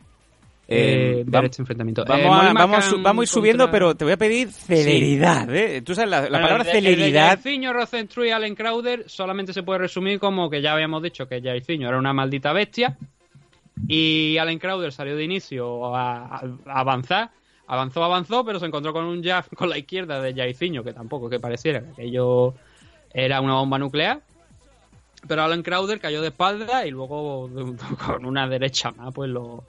eh, 0.69 1.19
Eh, 1.19 1.23
ver 1.25 1.45
este 1.45 1.61
enfrentamiento. 1.61 2.03
Vamos, 2.05 2.25
Eh, 2.25 2.27
a, 2.49 2.53
vamos, 2.53 3.01
vamos 3.01 3.21
a 3.21 3.23
ir 3.23 3.27
subiendo, 3.29 3.63
contra- 3.65 3.71
pero 3.71 3.95
te 3.95 4.03
voy 4.05 4.13
a 4.13 4.17
pedir 4.17 4.51
celeridad. 4.51 5.53
¿eh? 5.55 5.81
Tú 5.81 5.95
sabes, 5.95 6.09
la, 6.11 6.21
la 6.23 6.29
Bueno, 6.29 6.43
palabra 6.47 6.63
el 6.63 6.71
de- 6.71 6.77
el 6.77 6.83
de 6.83 6.91
celeridad. 6.95 7.27
Jairzinho, 7.27 7.73
Rosenstruy 7.73 8.27
y 8.27 8.31
Allen 8.31 8.55
Crowder 8.55 9.09
solamente 9.09 9.53
se 9.53 9.63
puede 9.63 9.79
resumir 9.79 10.19
como 10.19 10.49
que 10.49 10.61
ya 10.61 10.73
habíamos 10.73 11.01
dicho 11.03 11.27
que 11.27 11.41
Jairzinho 11.41 11.87
era 11.87 11.97
una 11.97 12.11
maldita 12.13 12.51
bestia 12.53 12.97
y 13.87 14.37
Allen 14.37 14.59
Crowder 14.59 14.91
salió 14.91 15.15
de 15.15 15.23
inicio 15.23 15.95
a, 15.95 16.25
a- 16.37 16.41
a 16.65 16.79
avanzar. 16.79 17.29
Avanzó, 17.69 18.01
avanzó, 18.03 18.45
pero 18.45 18.59
se 18.59 18.65
encontró 18.65 18.93
con 18.93 19.03
un 19.03 19.21
jab 19.21 19.45
con 19.55 19.69
la 19.69 19.77
izquierda 19.77 20.21
de 20.21 20.33
Jairzinho, 20.33 20.83
que 20.85 20.93
tampoco 20.93 21.29
que 21.29 21.37
pareciera 21.39 21.81
que 21.81 21.91
aquello 21.91 22.53
era 23.13 23.41
una 23.41 23.55
bomba 23.55 23.77
nuclear. 23.77 24.21
Pero 25.27 25.43
Alan 25.43 25.63
Crowder 25.63 25.99
cayó 25.99 26.21
de 26.21 26.27
espalda 26.29 26.85
y 26.85 26.91
luego 26.91 27.49
con 28.05 28.25
una 28.25 28.47
derecha 28.47 28.91
más 28.91 29.13
pues 29.13 29.29
lo, 29.29 29.65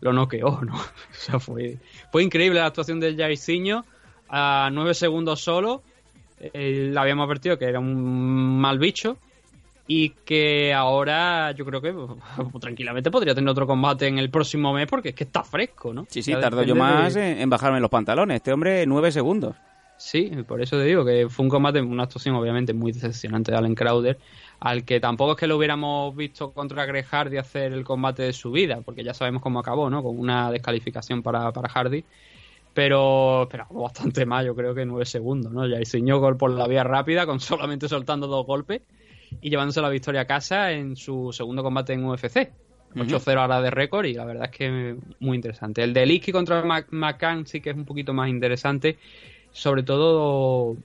lo 0.00 0.12
noqueó, 0.12 0.60
¿no? 0.62 0.74
O 1.10 1.14
sea, 1.14 1.38
fue, 1.40 1.78
fue 2.10 2.22
increíble 2.22 2.58
la 2.60 2.66
actuación 2.66 3.00
del 3.00 3.16
Jairzinho 3.16 3.84
a 4.28 4.70
nueve 4.72 4.94
segundos 4.94 5.40
solo. 5.40 5.82
eh, 6.40 6.90
le 6.92 6.98
habíamos 6.98 7.24
advertido 7.26 7.58
que 7.58 7.66
era 7.66 7.78
un 7.80 8.58
mal 8.60 8.78
bicho 8.78 9.18
y 9.86 10.10
que 10.24 10.72
ahora 10.72 11.50
yo 11.52 11.64
creo 11.66 11.80
que 11.82 11.92
pues, 11.92 12.08
tranquilamente 12.60 13.10
podría 13.10 13.34
tener 13.34 13.50
otro 13.50 13.66
combate 13.66 14.06
en 14.06 14.18
el 14.18 14.30
próximo 14.30 14.72
mes 14.72 14.86
porque 14.86 15.10
es 15.10 15.14
que 15.14 15.24
está 15.24 15.42
fresco, 15.42 15.92
¿no? 15.92 16.06
Sí, 16.08 16.22
sí, 16.22 16.30
Ya 16.30 16.40
tardo 16.40 16.62
yo 16.62 16.74
de- 16.74 16.80
más 16.80 17.16
en, 17.16 17.40
en 17.40 17.50
bajarme 17.50 17.80
los 17.80 17.90
pantalones. 17.90 18.36
Este 18.36 18.52
hombre, 18.52 18.86
nueve 18.86 19.10
segundos. 19.12 19.56
Sí, 20.00 20.30
por 20.48 20.62
eso 20.62 20.78
te 20.78 20.84
digo 20.84 21.04
que 21.04 21.28
fue 21.28 21.44
un 21.44 21.50
combate, 21.50 21.78
una 21.82 22.04
actuación 22.04 22.34
obviamente 22.34 22.72
muy 22.72 22.90
decepcionante 22.90 23.52
de 23.52 23.58
Allen 23.58 23.74
Crowder, 23.74 24.18
al 24.58 24.82
que 24.86 24.98
tampoco 24.98 25.32
es 25.32 25.36
que 25.36 25.46
lo 25.46 25.58
hubiéramos 25.58 26.16
visto 26.16 26.52
contra 26.52 26.86
Greg 26.86 27.04
Hardy 27.04 27.36
hacer 27.36 27.74
el 27.74 27.84
combate 27.84 28.22
de 28.22 28.32
su 28.32 28.50
vida, 28.50 28.80
porque 28.80 29.04
ya 29.04 29.12
sabemos 29.12 29.42
cómo 29.42 29.58
acabó, 29.58 29.90
¿no? 29.90 30.02
Con 30.02 30.18
una 30.18 30.50
descalificación 30.50 31.22
para, 31.22 31.52
para 31.52 31.68
Hardy. 31.68 32.02
Pero 32.72 33.42
esperamos 33.42 33.82
bastante 33.82 34.24
más, 34.24 34.46
yo 34.46 34.56
creo 34.56 34.74
que 34.74 34.86
nueve 34.86 35.04
segundos, 35.04 35.52
¿no? 35.52 35.66
Ya 35.66 35.76
enseñó 35.76 36.18
gol 36.18 36.38
por 36.38 36.50
la 36.50 36.66
vía 36.66 36.82
rápida, 36.82 37.26
con 37.26 37.38
solamente 37.38 37.86
soltando 37.86 38.26
dos 38.26 38.46
golpes 38.46 38.80
y 39.42 39.50
llevándose 39.50 39.82
la 39.82 39.90
victoria 39.90 40.22
a 40.22 40.26
casa 40.26 40.72
en 40.72 40.96
su 40.96 41.30
segundo 41.30 41.62
combate 41.62 41.92
en 41.92 42.06
UFC. 42.06 42.50
8-0 42.94 43.38
ahora 43.38 43.60
de 43.60 43.70
récord 43.70 44.06
y 44.06 44.14
la 44.14 44.24
verdad 44.24 44.48
es 44.50 44.56
que 44.56 44.96
muy 45.20 45.36
interesante. 45.36 45.82
El 45.82 45.92
de 45.92 46.06
Licky 46.06 46.32
contra 46.32 46.64
McCann 46.90 47.46
sí 47.46 47.60
que 47.60 47.70
es 47.70 47.76
un 47.76 47.84
poquito 47.84 48.12
más 48.12 48.28
interesante, 48.28 48.98
sobre 49.52 49.82
todo 49.82 50.76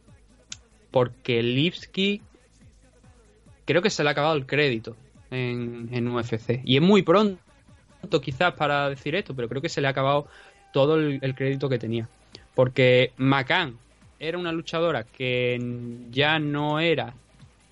porque 0.91 1.43
Lipski 1.43 2.21
creo 3.65 3.81
que 3.81 3.89
se 3.89 4.03
le 4.03 4.09
ha 4.09 4.11
acabado 4.11 4.35
el 4.35 4.45
crédito 4.45 4.95
en, 5.31 5.89
en 5.91 6.07
UFC. 6.07 6.61
Y 6.63 6.77
es 6.77 6.81
muy 6.81 7.01
pronto 7.01 7.39
quizás 8.21 8.53
para 8.53 8.89
decir 8.89 9.15
esto, 9.15 9.35
pero 9.35 9.49
creo 9.49 9.61
que 9.61 9.69
se 9.69 9.81
le 9.81 9.87
ha 9.87 9.91
acabado 9.91 10.27
todo 10.71 10.97
el, 10.97 11.35
crédito 11.35 11.69
que 11.69 11.79
tenía. 11.79 12.07
Porque 12.53 13.11
McCann 13.17 13.77
era 14.19 14.37
una 14.37 14.51
luchadora 14.51 15.03
que 15.03 15.59
ya 16.11 16.39
no 16.39 16.79
era 16.79 17.13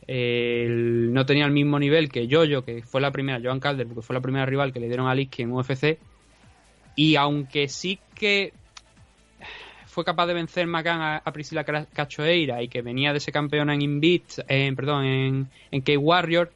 el- 0.07 1.13
no 1.13 1.25
tenía 1.25 1.45
el 1.45 1.51
mismo 1.51 1.79
nivel 1.79 2.09
que 2.09 2.27
Jojo, 2.29 2.65
que 2.65 2.81
fue 2.81 2.99
la 2.99 3.11
primera, 3.11 3.39
Joan 3.41 3.59
Calder, 3.59 3.87
porque 3.87 4.01
fue 4.01 4.15
la 4.15 4.21
primera 4.21 4.45
rival 4.45 4.73
que 4.73 4.79
le 4.79 4.87
dieron 4.87 5.07
a 5.07 5.15
Liski 5.15 5.43
en 5.43 5.51
UFC. 5.51 5.97
Y 6.95 7.15
aunque 7.15 7.67
sí 7.67 7.99
que 8.15 8.53
fue 9.93 10.03
capaz 10.03 10.25
de 10.25 10.33
vencer 10.33 10.67
McCann 10.67 11.01
a, 11.01 11.17
a 11.17 11.31
Priscila 11.31 11.63
Cachoeira 11.63 12.61
y 12.63 12.67
que 12.67 12.81
venía 12.81 13.11
de 13.11 13.19
ese 13.19 13.31
campeón 13.31 13.69
en 13.69 13.81
Invit, 13.81 14.39
en, 14.47 14.75
perdón, 14.75 15.05
en, 15.05 15.49
en 15.71 15.81
K-Warrior, 15.81 16.51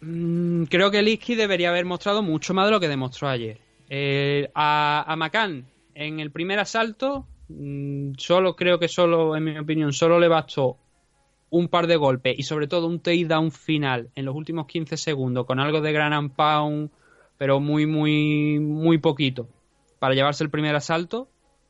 mm, 0.00 0.64
creo 0.64 0.90
que 0.90 1.02
Liski 1.02 1.36
debería 1.36 1.70
haber 1.70 1.84
mostrado 1.84 2.22
mucho 2.22 2.52
más 2.54 2.66
de 2.66 2.72
lo 2.72 2.80
que 2.80 2.88
demostró 2.88 3.28
ayer. 3.28 3.58
Eh, 3.88 4.50
a, 4.54 5.04
a 5.06 5.48
en 5.94 6.20
el 6.20 6.30
primer 6.30 6.58
asalto, 6.58 7.26
mm, 7.48 8.14
solo 8.18 8.56
creo 8.56 8.78
que 8.78 8.88
solo, 8.88 9.36
en 9.36 9.44
mi 9.44 9.58
opinión, 9.58 9.92
solo 9.92 10.18
le 10.18 10.28
bastó 10.28 10.76
un 11.50 11.68
par 11.68 11.86
de 11.86 11.96
golpes 11.96 12.34
y 12.36 12.42
sobre 12.42 12.66
todo 12.66 12.88
un 12.88 13.00
takedown 13.00 13.52
final 13.52 14.10
en 14.14 14.24
los 14.26 14.34
últimos 14.34 14.66
15 14.66 14.96
segundos 14.96 15.46
con 15.46 15.60
algo 15.60 15.80
de 15.80 15.92
gran 15.92 16.12
and 16.12 16.34
pound, 16.34 16.90
pero 17.38 17.60
muy, 17.60 17.86
muy, 17.86 18.58
muy 18.58 18.98
poquito 18.98 19.48
para 19.98 20.14
llevarse 20.14 20.44
el 20.44 20.50
primer 20.50 20.74
asalto. 20.74 21.28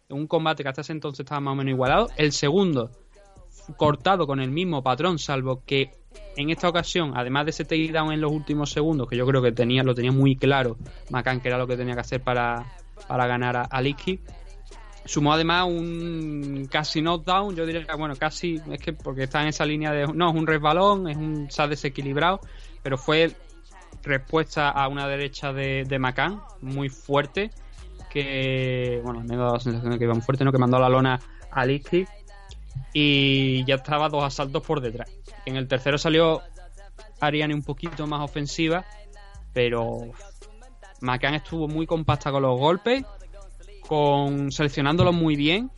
Un 0.08 0.26
combate 0.26 0.62
que 0.62 0.68
hasta 0.68 0.80
ese 0.80 0.92
entonces 0.92 1.20
estaba 1.20 1.40
más 1.40 1.52
o 1.52 1.56
menos 1.56 1.72
igualado. 1.72 2.08
El 2.16 2.32
segundo, 2.32 2.90
cortado 3.76 4.26
con 4.26 4.40
el 4.40 4.50
mismo 4.50 4.82
patrón, 4.82 5.18
salvo 5.18 5.62
que 5.66 5.92
en 6.36 6.50
esta 6.50 6.68
ocasión, 6.68 7.12
además 7.14 7.44
de 7.44 7.50
ese 7.50 7.64
takedown 7.64 8.12
en 8.12 8.20
los 8.20 8.32
últimos 8.32 8.70
segundos, 8.70 9.08
que 9.08 9.16
yo 9.16 9.26
creo 9.26 9.42
que 9.42 9.52
tenía, 9.52 9.82
lo 9.82 9.94
tenía 9.94 10.12
muy 10.12 10.36
claro, 10.36 10.76
McCann, 11.10 11.40
que 11.40 11.48
era 11.48 11.58
lo 11.58 11.66
que 11.66 11.76
tenía 11.76 11.94
que 11.94 12.00
hacer 12.00 12.22
para, 12.22 12.64
para 13.06 13.26
ganar 13.26 13.56
a, 13.56 13.62
a 13.62 13.82
Licky, 13.82 14.20
sumó 15.04 15.32
además 15.32 15.66
un 15.66 16.68
casi 16.70 17.00
knockdown, 17.00 17.56
yo 17.56 17.66
diría 17.66 17.86
bueno, 17.96 18.14
casi, 18.16 18.60
es 18.70 18.80
que 18.80 18.92
porque 18.92 19.24
está 19.24 19.42
en 19.42 19.48
esa 19.48 19.64
línea 19.64 19.92
de, 19.92 20.06
no, 20.06 20.30
es 20.30 20.36
un 20.36 20.46
resbalón, 20.46 21.08
es 21.08 21.16
un 21.16 21.48
ha 21.56 21.66
desequilibrado, 21.66 22.40
pero 22.82 22.98
fue 22.98 23.34
respuesta 24.02 24.70
a 24.70 24.86
una 24.88 25.08
derecha 25.08 25.52
de, 25.52 25.84
de 25.84 25.98
McCann, 25.98 26.40
muy 26.60 26.88
fuerte, 26.88 27.50
que, 28.08 29.00
bueno, 29.04 29.20
me 29.20 29.36
dado 29.36 29.54
la 29.54 29.60
sensación 29.60 29.92
de 29.92 29.98
que 29.98 30.04
iba 30.04 30.14
muy 30.14 30.22
fuerte, 30.22 30.44
¿no? 30.44 30.52
Que 30.52 30.58
mandó 30.58 30.78
la 30.78 30.88
lona 30.88 31.20
a 31.50 31.64
Licky 31.64 32.06
y 32.92 33.64
ya 33.64 33.76
estaba 33.76 34.08
dos 34.08 34.24
asaltos 34.24 34.62
por 34.62 34.80
detrás. 34.80 35.10
En 35.46 35.56
el 35.56 35.68
tercero 35.68 35.98
salió 35.98 36.42
Ariane 37.20 37.54
un 37.54 37.62
poquito 37.62 38.06
más 38.06 38.22
ofensiva, 38.22 38.84
pero 39.52 40.12
McCann 41.00 41.34
estuvo 41.34 41.68
muy 41.68 41.86
compacta 41.86 42.30
con 42.30 42.42
los 42.42 42.58
golpes, 42.58 43.04
con 43.86 44.52
seleccionándolos 44.52 45.14
muy 45.14 45.36
bien 45.36 45.70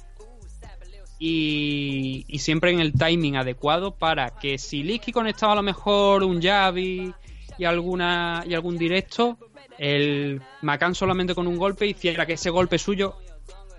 y, 1.18 2.24
y 2.26 2.38
siempre 2.38 2.72
en 2.72 2.80
el 2.80 2.92
timing 2.92 3.36
adecuado 3.36 3.94
para 3.94 4.30
que 4.30 4.58
si 4.58 4.82
Licky 4.82 5.12
conectaba 5.12 5.52
a 5.52 5.56
lo 5.56 5.62
mejor 5.62 6.24
un 6.24 6.40
jab 6.40 6.78
y, 6.78 7.14
y 7.58 7.64
alguna 7.66 8.42
y 8.46 8.54
algún 8.54 8.78
directo, 8.78 9.38
el 9.80 10.42
McCann 10.60 10.94
solamente 10.94 11.34
con 11.34 11.46
un 11.46 11.56
golpe 11.56 11.86
hiciera 11.86 12.26
que 12.26 12.34
ese 12.34 12.50
golpe 12.50 12.76
suyo 12.76 13.16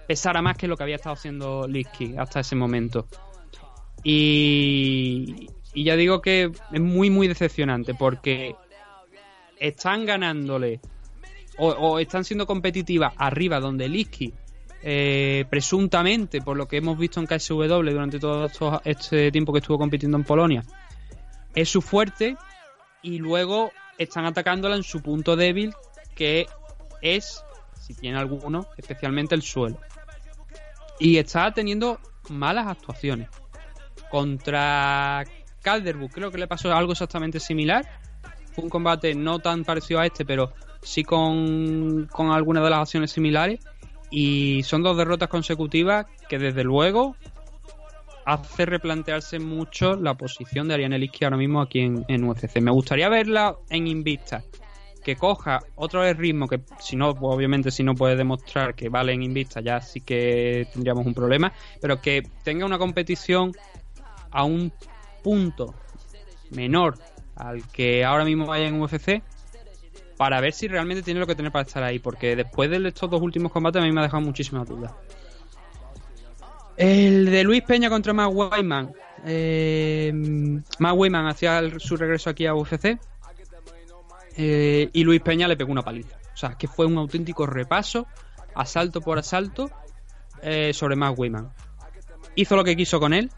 pesara 0.08 0.42
más 0.42 0.58
que 0.58 0.68
lo 0.68 0.76
que 0.76 0.82
había 0.82 0.96
estado 0.96 1.14
haciendo 1.14 1.68
Licky 1.68 2.16
hasta 2.18 2.40
ese 2.40 2.56
momento. 2.56 3.06
Y, 4.04 5.48
y 5.76 5.84
ya 5.84 5.96
digo 5.96 6.20
que 6.20 6.52
es 6.72 6.82
muy 6.82 7.12
muy 7.12 7.28
decepcionante 7.28 7.94
porque 7.94 8.56
están 9.60 10.08
ganándole 10.08 10.82
o, 11.60 12.00
están 12.00 12.24
siendo 12.24 12.48
competitivas 12.48 13.14
arriba 13.18 13.60
donde 13.60 13.88
Licky 13.88 14.34
eh, 14.82 15.46
presuntamente 15.52 16.42
por 16.42 16.58
lo 16.58 16.68
que 16.68 16.78
hemos 16.78 16.98
visto 16.98 17.20
en 17.20 17.28
KSW 17.28 17.64
durante 17.64 18.18
todo 18.18 18.50
este 18.86 19.32
tiempo 19.32 19.54
que 19.54 19.60
estuvo 19.60 19.78
compitiendo 19.78 20.18
en 20.18 20.24
Polonia 20.24 20.64
es 21.54 21.70
su 21.70 21.84
fuerte 21.84 22.38
y 23.04 23.20
luego 23.20 23.72
están 24.00 24.26
atacándola 24.26 24.76
en 24.76 24.84
su 24.84 25.04
punto 25.04 25.36
débil 25.36 25.76
que 26.22 26.46
es 27.02 27.44
si 27.80 27.96
tiene 27.96 28.20
alguno 28.20 28.68
especialmente 28.78 29.34
el 29.34 29.42
suelo. 29.42 29.80
Y 31.00 31.18
está 31.18 31.52
teniendo 31.52 32.00
malas 32.30 32.68
actuaciones. 32.68 33.28
Contra 34.12 35.24
Calderwood 35.64 36.12
creo 36.12 36.30
que 36.30 36.38
le 36.38 36.46
pasó 36.46 36.72
algo 36.72 36.92
exactamente 36.92 37.40
similar. 37.40 37.90
Fue 38.54 38.64
un 38.64 38.70
combate 38.70 39.16
no 39.16 39.40
tan 39.40 39.64
parecido 39.64 40.00
a 40.00 40.06
este 40.06 40.24
pero 40.24 40.54
sí 40.84 41.04
con, 41.04 42.06
con 42.12 42.30
algunas 42.30 42.64
de 42.66 42.70
las 42.70 42.82
acciones 42.82 43.12
similares. 43.12 43.60
Y 44.12 44.62
son 44.62 44.84
dos 44.84 44.98
derrotas 44.98 45.28
consecutivas 45.28 46.06
que 46.30 46.38
desde 46.38 46.64
luego 46.64 47.16
hace 48.28 48.68
replantearse 48.68 49.40
mucho 49.40 49.96
la 49.96 50.14
posición 50.14 50.68
de 50.68 50.76
Ariane 50.76 51.00
Liski 51.00 51.24
ahora 51.24 51.38
mismo 51.38 51.62
aquí 51.62 51.80
en, 51.80 52.06
en 52.08 52.24
UFC. 52.26 52.62
Me 52.62 52.70
gustaría 52.70 53.10
verla 53.10 53.56
en 53.72 53.88
Invicta, 53.88 54.44
que 55.04 55.16
coja 55.16 55.60
otro 55.76 56.02
vez 56.02 56.18
ritmo, 56.18 56.48
que 56.48 56.62
si 56.80 56.96
no, 56.96 57.10
obviamente 57.10 57.72
si 57.72 57.84
no 57.84 57.96
puede 57.96 58.16
demostrar 58.16 58.76
que 58.76 58.90
vale 58.90 59.14
en 59.14 59.24
Invicta 59.24 59.62
ya 59.62 59.82
sí 59.82 60.02
que 60.02 60.68
tendríamos 60.72 61.06
un 61.06 61.14
problema, 61.14 61.52
pero 61.80 62.02
que 62.02 62.24
tenga 62.44 62.66
una 62.66 62.78
competición 62.78 63.54
a 64.32 64.44
un 64.44 64.72
punto 65.24 65.74
menor 66.52 66.98
al 67.36 67.68
que 67.68 68.06
ahora 68.06 68.26
mismo 68.26 68.52
hay 68.52 68.64
en 68.64 68.82
UFC 68.82 69.22
para 70.18 70.40
ver 70.40 70.54
si 70.54 70.68
realmente 70.68 71.02
tiene 71.02 71.20
lo 71.20 71.26
que 71.26 71.36
tener 71.36 71.52
para 71.52 71.66
estar 71.66 71.84
ahí, 71.84 71.98
porque 71.98 72.36
después 72.36 72.70
de 72.70 72.88
estos 72.88 73.10
dos 73.10 73.22
últimos 73.22 73.52
combates 73.52 73.82
a 73.82 73.86
mí 73.86 73.92
me 73.92 74.02
ha 74.02 74.04
dejado 74.04 74.22
muchísimas 74.22 74.68
dudas. 74.68 74.92
El 76.78 77.26
de 77.26 77.44
Luis 77.44 77.64
Peña 77.64 77.90
contra 77.90 78.14
Matt 78.14 78.32
Wyman. 78.32 78.94
Eh, 79.26 80.12
Matt 80.80 80.98
hacía 81.28 81.62
su 81.80 81.98
regreso 81.98 82.30
aquí 82.30 82.46
a 82.46 82.56
UFC 82.56 83.00
eh, 84.38 84.90
y 84.94 85.04
Luis 85.04 85.22
Peña 85.22 85.48
le 85.48 85.58
pegó 85.58 85.72
una 85.72 85.84
paliza. 85.84 86.18
O 86.34 86.38
sea, 86.38 86.56
que 86.58 86.68
fue 86.68 86.86
un 86.86 86.98
auténtico 86.98 87.46
repaso, 87.46 88.08
asalto 88.56 89.02
por 89.02 89.20
asalto, 89.20 89.70
eh, 90.42 90.74
sobre 90.74 90.96
Matt 90.96 91.18
Wyman. 91.18 91.50
Hizo 92.36 92.56
lo 92.56 92.64
que 92.64 92.76
quiso 92.76 93.00
con 93.00 93.14
él. 93.14 93.30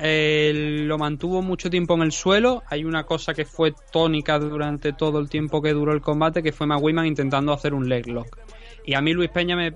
Eh, 0.00 0.84
lo 0.86 0.96
mantuvo 0.96 1.42
mucho 1.42 1.70
tiempo 1.70 1.94
en 1.94 2.02
el 2.02 2.12
suelo. 2.12 2.62
Hay 2.68 2.84
una 2.84 3.04
cosa 3.04 3.34
que 3.34 3.44
fue 3.44 3.74
tónica 3.90 4.38
durante 4.38 4.92
todo 4.92 5.18
el 5.18 5.28
tiempo 5.28 5.60
que 5.60 5.72
duró 5.72 5.92
el 5.92 6.00
combate, 6.00 6.42
que 6.42 6.52
fue 6.52 6.66
Matt 6.66 6.82
Wyman 6.82 7.06
intentando 7.06 7.52
hacer 7.52 7.74
un 7.74 7.88
leg 7.88 8.06
lock. 8.06 8.38
Y 8.84 8.94
a 8.94 9.00
mí 9.00 9.12
Luis 9.12 9.30
Peña, 9.30 9.56
me, 9.56 9.74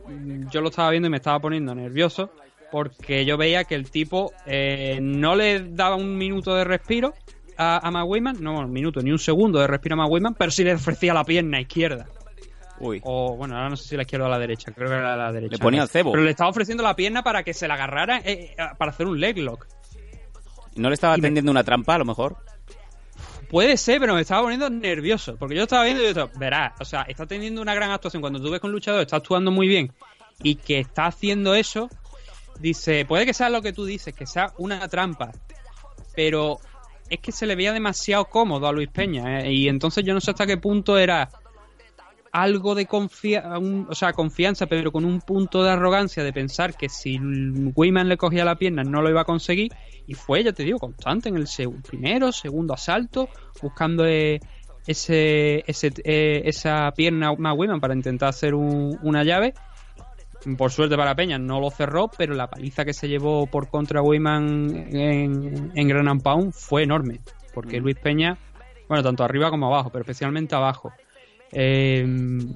yo 0.51 0.61
lo 0.61 0.69
estaba 0.69 0.91
viendo 0.91 1.09
y 1.09 1.11
me 1.11 1.17
estaba 1.19 1.41
poniendo 1.41 1.75
nervioso 1.75 2.31
porque 2.71 3.27
yo 3.27 3.37
veía 3.37 3.65
que 3.65 3.75
el 3.75 3.91
tipo 3.91 4.33
no 5.03 5.37
le 5.37 5.61
daba 5.75 5.97
un 5.97 6.17
minuto 6.17 6.55
de 6.55 6.65
respiro 6.65 7.13
a, 7.57 7.87
a 7.87 7.91
Matt 7.91 8.39
no 8.39 8.59
un 8.61 8.73
minuto, 8.73 9.01
ni 9.03 9.11
un 9.11 9.19
segundo 9.19 9.59
de 9.61 9.67
respiro 9.67 10.01
a 10.01 10.09
Matt 10.09 10.37
pero 10.39 10.51
sí 10.51 10.65
le 10.65 10.75
ofrecía 10.75 11.15
la 11.15 11.25
pierna 11.25 11.61
izquierda. 11.61 12.07
Uy. 12.81 13.01
O 13.05 13.37
bueno, 13.37 13.55
ahora 13.57 13.69
no 13.71 13.77
sé 13.77 13.89
si 13.89 13.97
la 13.97 14.03
izquierda 14.03 14.27
o 14.27 14.29
la 14.31 14.39
derecha, 14.39 14.73
creo 14.73 14.89
que 14.89 14.95
era 14.97 15.17
la 15.17 15.31
derecha. 15.31 15.53
Le 15.57 15.59
ponía 15.63 15.83
el 15.83 15.89
cebo. 15.89 16.11
Pero 16.13 16.25
le 16.25 16.31
estaba 16.31 16.51
ofreciendo 16.51 16.83
la 16.83 16.97
pierna 16.97 17.23
para 17.23 17.43
que 17.45 17.55
se 17.55 17.69
la 17.69 17.75
agarrara 17.75 18.19
eh, 18.19 18.55
eh, 18.59 18.63
para 18.77 18.91
hacer 18.91 19.07
un 19.07 19.21
leg 19.21 19.39
lock. 19.39 19.67
¿No 20.77 20.89
le 20.89 20.95
estaba 20.95 21.17
Y 21.17 21.21
me- 21.21 21.29
tendiendo 21.29 21.51
una 21.53 21.63
trampa 21.63 21.95
a 21.95 21.99
lo 21.99 22.05
mejor? 22.05 22.37
Puede 23.49 23.77
ser, 23.77 24.01
pero 24.01 24.15
me 24.15 24.23
estaba 24.23 24.43
poniendo 24.43 24.69
nervioso. 24.71 25.37
Porque 25.37 25.55
yo 25.55 25.65
estaba 25.65 25.85
viendo 25.85 26.03
y 26.03 26.15
yo 26.15 26.31
verás, 26.39 26.73
o 26.81 26.85
sea, 26.85 27.03
está 27.03 27.27
teniendo 27.27 27.61
una 27.61 27.75
gran 27.75 27.91
actuación. 27.91 28.21
Cuando 28.23 28.41
tú 28.41 28.51
ves 28.51 28.61
con 28.61 28.71
un 28.71 28.75
luchador, 28.75 29.03
está 29.03 29.17
actuando 29.17 29.51
muy 29.51 29.69
bien 29.69 29.93
y 30.43 30.55
que 30.57 30.79
está 30.81 31.07
haciendo 31.07 31.55
eso, 31.55 31.89
dice, 32.59 33.05
puede 33.05 33.27
que 33.27 33.35
sea 33.35 33.51
lo 33.51 33.61
que 33.63 33.73
tú 33.75 33.85
dices, 33.85 34.15
que 34.15 34.27
sea 34.27 34.53
una 34.57 34.89
trampa. 34.89 35.31
Pero 36.17 36.59
es 37.15 37.21
que 37.21 37.31
se 37.33 37.47
le 37.47 37.55
veía 37.57 37.73
demasiado 37.73 38.25
cómodo 38.25 38.67
a 38.67 38.73
Luis 38.73 38.89
Peña. 38.89 39.41
¿eh? 39.41 39.53
Y 39.53 39.69
entonces 39.69 40.03
yo 40.05 40.15
no 40.15 40.21
sé 40.21 40.31
hasta 40.31 40.47
qué 40.47 40.57
punto 40.57 40.97
era 40.97 41.29
algo 42.33 42.75
de 42.75 42.87
confia 42.87 43.59
un- 43.59 43.87
o 43.91 43.95
sea, 43.95 44.15
confianza, 44.15 44.67
pero 44.67 44.91
con 44.91 45.05
un 45.05 45.21
punto 45.21 45.63
de 45.63 45.71
arrogancia 45.71 46.25
de 46.25 46.33
pensar 46.33 46.75
que 46.75 46.89
si 46.89 47.19
Weyman 47.77 48.09
le 48.09 48.17
cogía 48.17 48.45
la 48.47 48.57
pierna 48.57 48.83
no 48.83 49.03
lo 49.03 49.11
iba 49.11 49.21
a 49.21 49.25
conseguir. 49.27 49.71
Y 50.07 50.15
fue, 50.15 50.43
ya 50.43 50.53
te 50.53 50.65
digo, 50.65 50.79
constante 50.79 51.29
en 51.29 51.37
el 51.37 51.47
primero, 51.87 52.33
segundo 52.33 52.73
asalto, 52.73 53.29
buscando 53.61 54.07
eh, 54.07 54.41
ese, 54.87 55.63
ese, 55.67 55.93
eh, 56.05 56.43
esa 56.47 56.91
pierna 56.97 57.35
más 57.37 57.55
Weyman 57.57 57.81
para 57.81 57.95
intentar 57.95 58.31
hacer 58.31 58.55
un- 58.55 58.99
una 59.03 59.23
llave. 59.25 59.53
Por 60.57 60.73
suerte 60.73 60.97
para 60.97 61.15
Peña 61.15 61.39
no 61.39 61.61
lo 61.61 61.71
cerró, 61.71 62.11
pero 62.17 62.35
la 62.35 62.49
paliza 62.49 62.85
que 62.85 62.93
se 62.93 63.09
llevó 63.09 63.47
por 63.47 63.69
contra 63.69 64.03
Weyman 64.03 64.89
en, 64.93 65.73
en 65.75 65.89
Gran 65.89 66.21
Pound 66.21 66.53
fue 66.53 66.83
enorme. 66.83 67.21
Porque 67.55 67.81
Luis 67.81 67.97
Peña, 67.97 68.37
bueno, 68.89 69.03
tanto 69.03 69.25
arriba 69.25 69.51
como 69.51 69.67
abajo, 69.67 69.91
pero 69.91 70.03
especialmente 70.03 70.55
abajo, 70.55 70.93
eh, 71.53 72.05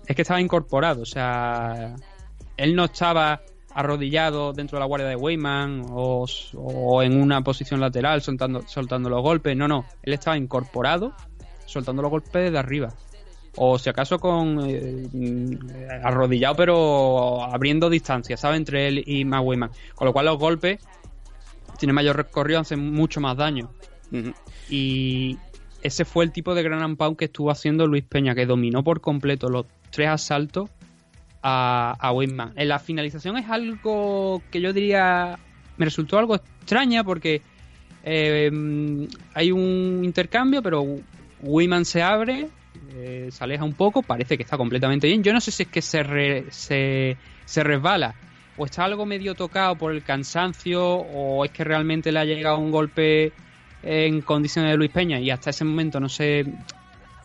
es 0.07 0.17
que 0.17 0.23
estaba 0.23 0.41
incorporado. 0.41 1.03
O 1.03 1.07
sea, 1.07 1.95
él 2.57 2.75
no 2.75 2.85
estaba 2.85 3.41
arrodillado 3.75 4.53
dentro 4.53 4.79
de 4.79 4.81
la 4.81 4.87
guardia 4.87 5.09
de 5.09 5.17
Weyman 5.17 5.83
o, 5.91 6.27
o 6.55 7.03
en 7.03 7.21
una 7.21 7.43
posición 7.43 7.79
lateral 7.79 8.23
soltando, 8.23 8.63
soltando 8.67 9.11
los 9.11 9.23
golpes. 9.23 9.57
No, 9.57 9.69
no, 9.69 9.85
él 10.03 10.15
estaba 10.15 10.37
incorporado 10.37 11.13
soltando 11.67 12.03
los 12.03 12.11
golpes 12.11 12.33
desde 12.33 12.59
arriba. 12.59 12.95
O 13.57 13.79
si 13.79 13.89
acaso 13.89 14.19
con 14.19 14.61
eh, 14.69 15.09
mm, 15.13 16.05
arrodillado 16.05 16.57
pero 16.57 17.43
abriendo 17.43 17.91
distancia, 17.91 18.37
¿sabes? 18.37 18.59
Entre 18.59 18.89
él 18.89 19.03
y 19.07 19.25
Matt 19.25 19.45
Weyman. 19.45 19.71
Con 19.95 20.07
lo 20.07 20.13
cual 20.13 20.27
los 20.27 20.39
golpes 20.39 20.81
tienen 21.79 21.95
mayor 21.95 22.17
recorrido, 22.17 22.61
hacen 22.61 22.93
mucho 22.93 23.21
más 23.21 23.37
daño. 23.37 23.71
Y 24.69 25.39
ese 25.83 26.05
fue 26.05 26.25
el 26.25 26.33
tipo 26.33 26.55
de 26.55 26.63
gran 26.63 26.83
and 26.83 26.97
pound 26.97 27.17
que 27.17 27.27
estuvo 27.27 27.51
haciendo 27.51 27.87
Luis 27.87 28.05
Peña, 28.05 28.35
que 28.35 28.47
dominó 28.47 28.85
por 28.85 29.01
completo 29.01 29.49
los 29.49 29.67
tres 29.91 30.09
asaltos 30.09 30.71
a, 31.43 31.97
a 31.99 32.13
Weyman. 32.13 32.53
En 32.57 32.69
la 32.69 32.79
finalización 32.79 33.37
es 33.37 33.51
algo 33.51 34.43
que 34.51 34.61
yo 34.61 34.73
diría 34.73 35.39
me 35.77 35.85
resultó 35.85 36.19
algo 36.19 36.37
extraña 36.37 37.05
porque 37.05 37.43
eh, 38.05 38.51
hay 39.35 39.53
un 39.53 40.03
intercambio, 40.05 40.63
pero 40.63 40.85
Weyman 41.43 41.85
se 41.85 42.03
abre, 42.03 42.49
eh, 42.97 43.29
se 43.31 43.45
aleja 43.45 43.65
un 43.65 43.77
poco, 43.77 44.03
parece 44.07 44.37
que 44.37 44.43
está 44.45 44.57
completamente 44.57 45.07
bien. 45.07 45.23
Yo 45.23 45.33
no 45.33 45.41
sé 45.41 45.51
si 45.53 45.65
es 45.65 45.69
que 45.71 45.83
se, 45.83 46.03
re- 46.03 46.47
se, 46.51 47.19
resbala 47.63 48.17
o 48.55 48.65
está 48.67 48.85
algo 48.85 49.07
medio 49.07 49.35
tocado 49.35 49.77
por 49.79 49.93
el 49.93 50.03
cansancio 50.03 50.83
o 50.85 51.45
es 51.45 51.51
que 51.53 51.65
realmente 51.65 52.13
le 52.13 52.19
ha 52.21 52.25
llegado 52.25 52.59
un 52.59 52.71
golpe 52.71 53.35
en 53.83 54.23
condiciones 54.23 54.71
de 54.73 54.77
Luis 54.79 54.91
Peña 54.91 55.21
y 55.21 55.31
hasta 55.31 55.51
ese 55.51 55.65
momento 55.65 56.01
no 56.01 56.09
se 56.09 56.45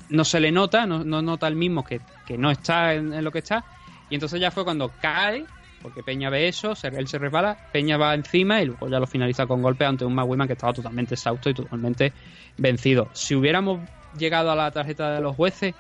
no 0.09 0.25
se 0.25 0.39
le 0.39 0.51
nota, 0.51 0.85
no, 0.85 1.03
no 1.03 1.21
nota 1.21 1.47
el 1.47 1.55
mismo 1.55 1.83
que, 1.83 2.03
que 2.25 2.37
no 2.37 2.51
está 2.51 2.93
en, 2.95 3.13
en 3.13 3.23
lo 3.23 3.31
que 3.31 3.39
está 3.39 3.65
y 4.09 4.15
entonces 4.15 4.39
ya 4.41 4.51
fue 4.51 4.63
cuando 4.63 4.97
cae 4.97 5.47
porque 5.77 6.03
Peña 6.03 6.29
ve 6.29 6.47
eso, 6.47 6.75
se- 6.75 6.89
él 6.89 7.07
se 7.07 7.17
resbala, 7.17 7.59
Peña 7.71 7.97
va 7.97 8.13
encima 8.13 8.61
y 8.61 8.65
luego 8.67 8.87
ya 8.89 8.99
lo 8.99 9.07
finaliza 9.07 9.47
con 9.47 9.61
golpe 9.61 9.85
ante 9.85 10.05
un 10.05 10.13
McWiman 10.13 10.47
que 10.47 10.53
estaba 10.53 10.73
totalmente 10.73 11.15
exhausto 11.15 11.49
y 11.49 11.53
totalmente 11.55 12.13
vencido. 12.57 13.09
Si 13.13 13.33
hubiéramos 13.35 13.89
llegado 14.17 14.51
a 14.51 14.55
la 14.55 14.71
tarjeta 14.71 15.13
de 15.15 15.21
los 15.21 15.35
jueces, 15.35 15.73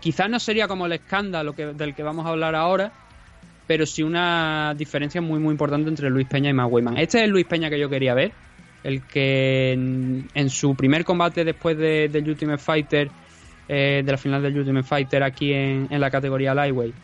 quizás 0.00 0.28
no 0.28 0.38
sería 0.38 0.68
como 0.68 0.86
el 0.86 0.92
escándalo 0.92 1.54
que, 1.54 1.66
del 1.66 1.94
que 1.94 2.02
vamos 2.02 2.26
a 2.26 2.30
hablar 2.30 2.54
ahora, 2.54 2.92
pero 3.66 3.86
sí 3.86 4.02
una 4.02 4.74
diferencia 4.76 5.20
muy 5.20 5.38
muy 5.40 5.52
importante 5.52 5.88
entre 5.88 6.10
Luis 6.10 6.26
Peña 6.26 6.50
y 6.50 6.52
Matt. 6.52 6.70
Este 6.98 7.18
es 7.18 7.24
el 7.24 7.30
Luis 7.30 7.46
Peña 7.46 7.70
que 7.70 7.78
yo 7.78 7.88
quería 7.88 8.14
ver, 8.14 8.32
el 8.82 9.02
que 9.02 9.72
en, 9.72 10.50
su 10.50 10.74
primer 10.74 11.04
combate 11.04 11.44
después 11.44 11.76
de- 11.78 12.08
del 12.08 12.28
Ultimate 12.28 12.58
Fighter, 12.58 13.10
eh, 13.68 14.02
de 14.04 14.12
la 14.12 14.18
final 14.18 14.42
del 14.42 14.58
Ultimate 14.58 14.86
Fighter 14.86 15.22
aquí 15.22 15.52
en, 15.52 15.86
en 15.90 16.00
la 16.00 16.10
categoría 16.10 16.54
Lightweight, 16.54 16.94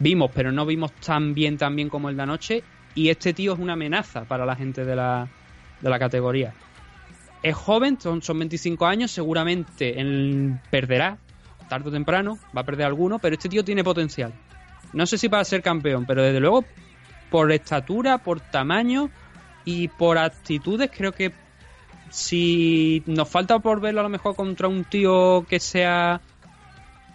vimos, 0.00 0.30
pero 0.34 0.50
no 0.50 0.66
vimos 0.66 0.92
tan 0.94 1.32
bien 1.34 1.56
tan 1.56 1.76
bien 1.76 1.88
como 1.88 2.08
el 2.10 2.16
de 2.16 2.22
anoche, 2.22 2.64
y 2.96 3.08
este 3.08 3.32
tío 3.32 3.52
es 3.52 3.58
una 3.60 3.74
amenaza 3.74 4.24
para 4.24 4.44
la 4.44 4.56
gente 4.56 4.84
de 4.84 4.96
la, 4.96 5.28
de 5.80 5.90
la 5.90 5.98
categoría. 5.98 6.52
Es 7.44 7.54
joven, 7.54 8.00
son, 8.00 8.22
son 8.22 8.38
25 8.38 8.86
años, 8.86 9.10
seguramente 9.10 10.00
él 10.00 10.58
perderá, 10.70 11.18
tarde 11.68 11.90
o 11.90 11.92
temprano, 11.92 12.38
va 12.56 12.62
a 12.62 12.64
perder 12.64 12.86
alguno, 12.86 13.18
pero 13.18 13.34
este 13.34 13.50
tío 13.50 13.62
tiene 13.62 13.84
potencial. 13.84 14.32
No 14.94 15.04
sé 15.04 15.18
si 15.18 15.28
para 15.28 15.44
ser 15.44 15.60
campeón, 15.60 16.06
pero 16.06 16.22
desde 16.22 16.40
luego 16.40 16.64
por 17.28 17.52
estatura, 17.52 18.16
por 18.16 18.40
tamaño 18.40 19.10
y 19.66 19.88
por 19.88 20.16
actitudes 20.16 20.90
creo 20.90 21.12
que 21.12 21.32
si 22.08 23.02
nos 23.04 23.28
falta 23.28 23.58
por 23.58 23.78
verlo 23.78 24.00
a 24.00 24.04
lo 24.04 24.08
mejor 24.08 24.34
contra 24.36 24.66
un 24.66 24.84
tío 24.84 25.44
que 25.46 25.60
sea 25.60 26.22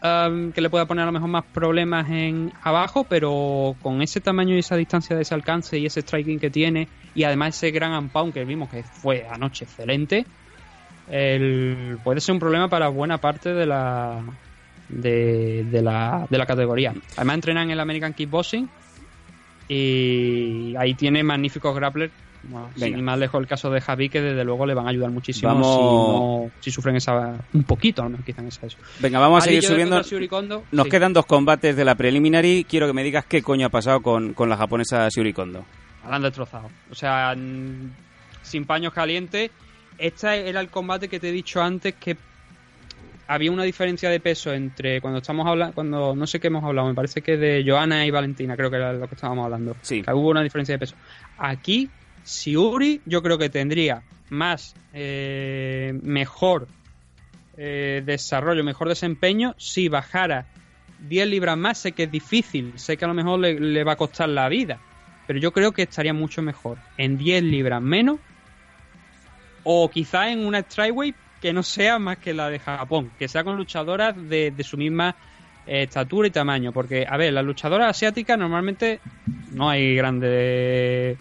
que 0.01 0.61
le 0.61 0.69
pueda 0.69 0.85
poner 0.85 1.03
a 1.03 1.05
lo 1.07 1.11
mejor 1.11 1.29
más 1.29 1.43
problemas 1.45 2.09
en 2.09 2.53
abajo, 2.63 3.03
pero 3.09 3.75
con 3.81 4.01
ese 4.01 4.21
tamaño 4.21 4.55
y 4.55 4.59
esa 4.59 4.77
distancia 4.77 5.15
de 5.15 5.23
ese 5.23 5.33
alcance 5.33 5.77
y 5.77 5.85
ese 5.85 6.01
striking 6.01 6.39
que 6.39 6.49
tiene 6.49 6.87
y 7.15 7.23
además 7.23 7.55
ese 7.57 7.71
gran 7.71 7.91
unpound 7.93 8.33
que 8.33 8.45
vimos 8.45 8.69
que 8.69 8.83
fue 8.83 9.27
anoche 9.29 9.65
excelente, 9.65 10.25
el- 11.09 11.97
puede 12.03 12.21
ser 12.21 12.33
un 12.33 12.39
problema 12.39 12.69
para 12.69 12.87
buena 12.87 13.17
parte 13.17 13.53
de 13.53 13.65
la 13.65 14.21
de, 14.87 15.65
de 15.69 15.81
la, 15.81 16.25
de 16.29 16.37
la 16.37 16.45
categoría. 16.45 16.93
Además 17.17 17.35
entrenan 17.35 17.63
en 17.65 17.71
el 17.71 17.79
American 17.79 18.13
Kickboxing 18.13 18.67
y 19.67 20.75
ahí 20.77 20.93
tiene 20.95 21.23
magníficos 21.23 21.75
grapplers. 21.75 22.11
Bueno, 22.43 22.69
sin 22.75 22.97
ir 22.97 23.03
más 23.03 23.19
lejos 23.19 23.39
el 23.41 23.47
caso 23.47 23.69
de 23.69 23.81
Javi, 23.81 24.09
que 24.09 24.21
desde 24.21 24.43
luego 24.45 24.65
le 24.65 24.73
van 24.73 24.87
a 24.87 24.91
ayudar 24.91 25.11
muchísimo 25.11 25.49
Vamos- 25.53 25.67
si, 25.75 25.81
no- 25.81 26.51
si 26.61 26.71
sufren 26.71 26.95
esa 26.95 27.37
un 27.53 27.63
poquito, 27.63 28.01
a 28.01 28.05
lo 28.05 28.11
mejor 28.11 28.25
quizá 28.25 28.41
en 28.41 28.47
esa 28.47 28.65
eso. 28.65 28.77
Venga, 28.99 29.19
vamos 29.19 29.43
a 29.43 29.45
seguir 29.45 29.61
subiendo. 29.63 29.97
Nos 30.71 30.85
sí. 30.85 30.89
quedan 30.89 31.13
dos 31.13 31.25
combates 31.25 31.75
de 31.75 31.83
la 31.85 31.95
preliminary. 31.95 32.65
Quiero 32.67 32.87
que 32.87 32.93
me 32.93 33.03
digas 33.03 33.25
qué 33.25 33.41
coño 33.43 33.67
ha 33.67 33.69
pasado 33.69 34.01
con, 34.01 34.33
con 34.33 34.47
la 34.49 34.55
japonesa 34.57 35.07
Shuri 35.09 35.33
Kondo. 35.33 35.65
La 36.09 36.15
han 36.15 36.21
destrozado. 36.21 36.69
O 36.89 36.95
sea, 36.95 37.35
sin 38.41 38.65
paños 38.65 38.93
calientes. 38.93 39.51
Este 39.97 40.47
era 40.49 40.61
el 40.61 40.69
combate 40.69 41.09
que 41.09 41.19
te 41.19 41.29
he 41.29 41.31
dicho 41.33 41.61
antes 41.61 41.93
que 41.95 42.15
había 43.27 43.51
una 43.51 43.63
diferencia 43.63 44.09
de 44.09 44.19
peso 44.19 44.53
entre 44.53 45.01
cuando 45.01 45.19
estamos 45.19 45.45
hablando, 45.45 45.75
cuando 45.75 46.15
no 46.15 46.25
sé 46.25 46.39
qué 46.39 46.47
hemos 46.47 46.63
hablado, 46.63 46.87
me 46.87 46.95
parece 46.95 47.21
que 47.21 47.37
de 47.37 47.63
Joana 47.67 48.05
y 48.05 48.09
Valentina, 48.11 48.55
creo 48.55 48.71
que 48.71 48.77
era 48.77 48.93
lo 48.93 49.07
que 49.07 49.15
estábamos 49.15 49.45
hablando. 49.45 49.75
Sí. 49.81 50.01
Que 50.01 50.11
hubo 50.13 50.29
una 50.29 50.41
diferencia 50.41 50.73
de 50.73 50.79
peso. 50.79 50.95
Aquí, 51.37 51.89
Siuri, 52.29 53.01
yo 53.05 53.23
creo 53.23 53.39
que 53.39 53.49
tendría 53.49 54.03
más, 54.29 54.75
eh, 54.93 55.99
mejor 56.03 56.67
eh, 57.57 58.03
desarrollo, 58.05 58.63
mejor 58.63 58.87
desempeño 58.87 59.55
si 59.57 59.89
bajara 59.89 60.45
10 61.07 61.27
libras 61.27 61.57
más. 61.57 61.79
Sé 61.79 61.93
que 61.93 62.03
es 62.03 62.11
difícil, 62.11 62.73
sé 62.77 62.97
que 62.97 63.05
a 63.05 63.07
lo 63.07 63.15
mejor 63.15 63.39
le, 63.39 63.83
va 63.83 63.93
a 63.93 63.95
costar 63.95 64.29
la 64.29 64.47
vida, 64.47 64.79
pero 65.25 65.39
yo 65.39 65.51
creo 65.51 65.71
que 65.71 65.81
estaría 65.81 66.13
mucho 66.13 66.43
mejor 66.43 66.77
en 66.97 67.17
10 67.17 67.41
libras 67.43 67.81
menos 67.81 68.19
o 69.63 69.89
quizá 69.89 70.29
en 70.29 70.45
una 70.45 70.61
strikeweight 70.61 71.15
que 71.41 71.51
no 71.51 71.63
sea 71.63 71.97
más 71.97 72.19
que 72.19 72.35
la 72.35 72.51
de 72.51 72.59
Japón, 72.59 73.09
que 73.17 73.27
sea 73.27 73.43
con 73.43 73.57
luchadoras 73.57 74.15
de, 74.29 74.51
de 74.51 74.63
su 74.63 74.77
misma 74.77 75.15
eh, 75.65 75.83
estatura 75.83 76.27
y 76.27 76.31
tamaño, 76.31 76.71
porque 76.73 77.07
a 77.09 77.17
ver, 77.17 77.33
las 77.33 77.43
luchadoras 77.43 77.89
asiáticas 77.89 78.37
normalmente 78.37 78.99
no 79.51 79.67
hay 79.67 79.95
grandes 79.95 81.17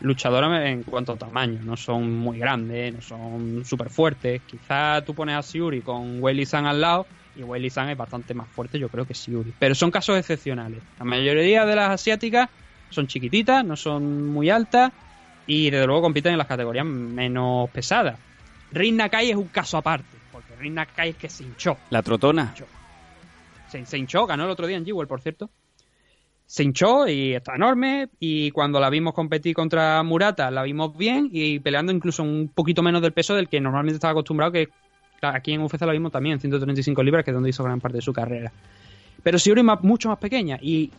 luchadoras 0.00 0.66
en 0.66 0.82
cuanto 0.82 1.12
a 1.12 1.16
tamaño, 1.16 1.60
no 1.62 1.76
son 1.76 2.12
muy 2.12 2.38
grandes, 2.38 2.94
no 2.94 3.00
son 3.00 3.64
súper 3.64 3.90
fuertes. 3.90 4.42
Quizá 4.46 5.02
tú 5.02 5.14
pones 5.14 5.36
a 5.36 5.42
Siuri 5.42 5.80
con 5.80 6.22
Weili 6.22 6.46
San 6.46 6.66
al 6.66 6.80
lado 6.80 7.06
y 7.34 7.42
Weili 7.42 7.70
San 7.70 7.88
es 7.88 7.96
bastante 7.96 8.34
más 8.34 8.48
fuerte, 8.48 8.78
yo 8.78 8.88
creo 8.88 9.06
que 9.06 9.14
Siuri. 9.14 9.52
Pero 9.58 9.74
son 9.74 9.90
casos 9.90 10.18
excepcionales. 10.18 10.82
La 10.98 11.04
mayoría 11.04 11.64
de 11.64 11.76
las 11.76 11.90
asiáticas 11.90 12.48
son 12.90 13.06
chiquititas, 13.06 13.64
no 13.64 13.76
son 13.76 14.26
muy 14.26 14.50
altas 14.50 14.92
y 15.46 15.70
desde 15.70 15.86
luego 15.86 16.02
compiten 16.02 16.32
en 16.32 16.38
las 16.38 16.46
categorías 16.46 16.86
menos 16.86 17.70
pesadas. 17.70 18.18
Rin 18.72 18.96
Nakai 18.96 19.30
es 19.30 19.36
un 19.36 19.48
caso 19.48 19.78
aparte, 19.78 20.16
porque 20.32 20.54
Rin 20.56 20.74
Nakai 20.74 21.10
es 21.10 21.16
que 21.16 21.28
se 21.28 21.44
hinchó. 21.44 21.76
La 21.90 22.02
trotona. 22.02 22.54
Se, 23.68 23.84
se 23.86 23.98
hinchó, 23.98 24.26
ganó 24.26 24.44
el 24.44 24.50
otro 24.50 24.66
día 24.66 24.76
en 24.76 24.84
Jewel, 24.84 25.08
por 25.08 25.20
cierto. 25.20 25.50
Se 26.46 26.62
hinchó 26.62 27.08
y 27.08 27.34
está 27.34 27.56
enorme. 27.56 28.08
Y 28.20 28.50
cuando 28.52 28.78
la 28.80 28.88
vimos 28.88 29.14
competir 29.14 29.54
contra 29.54 30.02
Murata, 30.02 30.50
la 30.50 30.62
vimos 30.62 30.96
bien 30.96 31.28
y 31.32 31.58
peleando 31.58 31.92
incluso 31.92 32.22
un 32.22 32.50
poquito 32.54 32.82
menos 32.82 33.02
del 33.02 33.12
peso 33.12 33.34
del 33.34 33.48
que 33.48 33.60
normalmente 33.60 33.96
estaba 33.96 34.12
acostumbrado, 34.12 34.52
que 34.52 34.68
aquí 35.22 35.52
en 35.52 35.62
UFC 35.62 35.80
la 35.82 35.92
vimos 35.92 36.12
también 36.12 36.34
en 36.34 36.40
135 36.40 37.02
libras, 37.02 37.24
que 37.24 37.30
es 37.32 37.34
donde 37.34 37.50
hizo 37.50 37.64
gran 37.64 37.80
parte 37.80 37.98
de 37.98 38.02
su 38.02 38.12
carrera. 38.12 38.52
Pero 39.22 39.38
Siuri 39.38 39.60
es 39.62 39.66
mucho 39.82 40.08
más 40.08 40.18
pequeña 40.18 40.58
y 40.62 40.92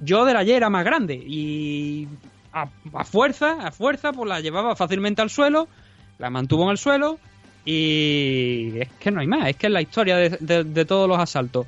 yo 0.00 0.24
de 0.26 0.34
la 0.34 0.40
ayer 0.40 0.56
era 0.56 0.68
más 0.68 0.84
grande 0.84 1.14
y 1.14 2.06
a, 2.52 2.66
fuerza, 3.04 3.66
a 3.66 3.72
fuerza, 3.72 4.12
pues 4.12 4.28
la 4.28 4.40
llevaba 4.40 4.76
fácilmente 4.76 5.22
al 5.22 5.30
suelo, 5.30 5.68
La 6.18 6.28
mantuvo 6.30 6.64
en 6.64 6.70
el 6.70 6.78
suelo 6.78 7.18
y 7.64 8.72
es 8.78 8.88
que 9.00 9.10
no 9.10 9.20
hay 9.20 9.26
más. 9.26 9.48
Es 9.48 9.56
que 9.56 9.66
es 9.68 9.72
la 9.72 9.80
historia 9.82 10.16
de- 10.16 10.64
de 10.64 10.84
todos 10.84 11.08
los 11.08 11.18
asaltos. 11.18 11.66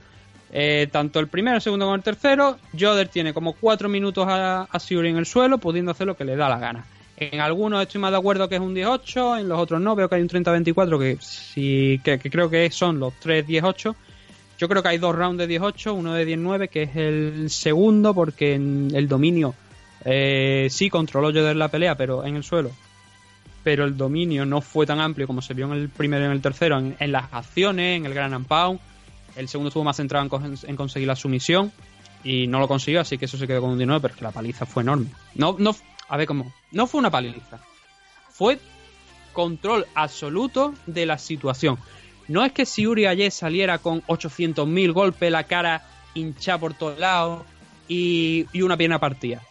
Eh, 0.52 0.88
tanto 0.90 1.18
el 1.18 1.28
primero, 1.28 1.56
el 1.56 1.62
segundo 1.62 1.86
como 1.86 1.96
el 1.96 2.02
tercero, 2.02 2.58
Joder 2.78 3.08
tiene 3.08 3.34
como 3.34 3.52
cuatro 3.52 3.88
minutos 3.88 4.26
a, 4.28 4.62
a 4.62 4.78
Siuri 4.78 5.10
en 5.10 5.16
el 5.16 5.26
suelo, 5.26 5.58
pudiendo 5.58 5.90
hacer 5.90 6.06
lo 6.06 6.16
que 6.16 6.24
le 6.24 6.36
da 6.36 6.48
la 6.48 6.58
gana. 6.58 6.86
En 7.18 7.40
algunos 7.40 7.82
estoy 7.82 8.00
más 8.00 8.10
de 8.10 8.18
acuerdo 8.18 8.48
que 8.48 8.56
es 8.56 8.60
un 8.60 8.74
18, 8.74 9.38
en 9.38 9.48
los 9.48 9.58
otros 9.58 9.80
no, 9.80 9.96
veo 9.96 10.08
que 10.08 10.16
hay 10.16 10.22
un 10.22 10.28
30-24 10.28 10.98
que 10.98 11.18
sí 11.20 11.98
que, 12.04 12.18
creo 12.18 12.50
que 12.50 12.70
son 12.70 13.00
los 13.00 13.14
3-18. 13.22 13.94
Yo 14.58 14.68
creo 14.68 14.82
que 14.82 14.88
hay 14.88 14.98
dos 14.98 15.14
rounds 15.14 15.38
de 15.38 15.46
18, 15.46 15.94
uno 15.94 16.12
de 16.12 16.24
19, 16.26 16.68
que 16.68 16.82
es 16.82 16.96
el 16.96 17.48
segundo, 17.48 18.14
porque 18.14 18.54
en 18.54 18.90
el 18.94 19.08
dominio 19.08 19.54
eh, 20.04 20.68
sí 20.70 20.90
controló 20.90 21.28
Joder 21.28 21.56
la 21.56 21.68
pelea, 21.68 21.94
pero 21.96 22.24
en 22.24 22.36
el 22.36 22.44
suelo. 22.44 22.70
Pero 23.64 23.84
el 23.84 23.96
dominio 23.96 24.44
no 24.44 24.60
fue 24.60 24.84
tan 24.84 25.00
amplio 25.00 25.26
como 25.26 25.40
se 25.40 25.54
vio 25.54 25.66
en 25.66 25.72
el 25.72 25.88
primero 25.88 26.22
y 26.22 26.26
en 26.26 26.32
el 26.32 26.42
tercero, 26.42 26.78
en, 26.78 27.12
las 27.12 27.32
acciones, 27.32 27.96
en 27.96 28.06
el 28.06 28.14
Gran 28.14 28.34
and. 28.34 28.46
El 29.36 29.48
segundo 29.48 29.68
estuvo 29.68 29.84
más 29.84 29.96
centrado 29.96 30.28
en, 30.66 30.76
conseguir 30.76 31.06
la 31.06 31.16
sumisión 31.16 31.72
y 32.24 32.46
no 32.46 32.58
lo 32.58 32.68
consiguió, 32.68 33.00
así 33.00 33.18
que 33.18 33.26
eso 33.26 33.36
se 33.36 33.46
quedó 33.46 33.60
con 33.60 33.70
un 33.70 33.78
19, 33.78 34.00
pero 34.00 34.14
es 34.14 34.18
que 34.18 34.24
la 34.24 34.32
paliza 34.32 34.66
fue 34.66 34.82
enorme. 34.82 35.06
No, 35.34 35.56
no, 35.58 35.76
a 36.08 36.16
ver 36.16 36.26
cómo. 36.26 36.52
No 36.72 36.86
fue 36.86 36.98
una 36.98 37.10
paliza. 37.10 37.60
Fue 38.30 38.58
control 39.32 39.86
absoluto 39.94 40.74
de 40.86 41.06
la 41.06 41.18
situación. 41.18 41.78
No 42.28 42.44
es 42.44 42.52
que 42.52 42.66
si 42.66 42.86
Uri 42.86 43.06
ayer 43.06 43.30
saliera 43.30 43.78
con 43.78 44.02
800.000 44.02 44.92
golpes, 44.92 45.30
la 45.30 45.44
cara 45.44 45.86
hinchada 46.14 46.58
por 46.58 46.74
todos 46.74 46.98
lados 46.98 47.44
y, 47.88 48.46
una 48.60 48.76
pierna 48.76 48.98
partida. 48.98 49.42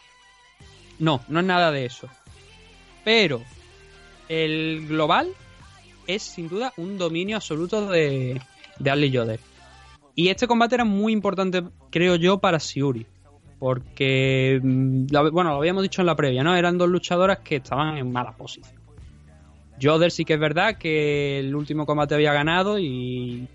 No, 1.00 1.24
no 1.28 1.40
es 1.40 1.46
nada 1.46 1.72
de 1.72 1.86
eso. 1.86 2.10
Pero 3.04 3.44
el 4.28 4.88
global 4.88 5.30
es 6.08 6.24
sin 6.24 6.50
duda 6.50 6.74
un 6.78 6.98
dominio 6.98 7.38
absoluto 7.38 7.88
de, 7.88 8.42
de 8.80 8.90
Ali 8.90 9.12
Yoder. 9.12 9.40
Y 10.16 10.30
este 10.30 10.48
combate 10.48 10.76
era 10.76 10.86
muy 10.86 11.12
importante, 11.12 11.64
creo 11.92 12.16
yo, 12.16 12.40
para 12.40 12.60
Siuri. 12.60 13.06
Porque, 13.60 14.60
mm, 14.62 15.08
bueno, 15.32 15.52
lo 15.52 15.58
habíamos 15.58 15.84
dicho 15.84 16.02
en 16.02 16.08
la 16.08 16.16
previa, 16.16 16.44
¿no? 16.44 16.56
Eran 16.56 16.78
dos 16.78 16.90
luchadoras 16.90 17.40
que 17.40 17.58
estaban 17.58 17.98
en 17.98 18.12
mala 18.12 18.32
posición. 18.32 18.80
Joder 19.82 20.12
sí 20.12 20.24
que 20.24 20.36
es 20.36 20.40
verdad 20.40 20.78
que 20.78 21.40
el 21.40 21.54
último 21.54 21.86
combate 21.86 22.16
había 22.16 22.32
ganado 22.32 22.80
y 22.80 23.48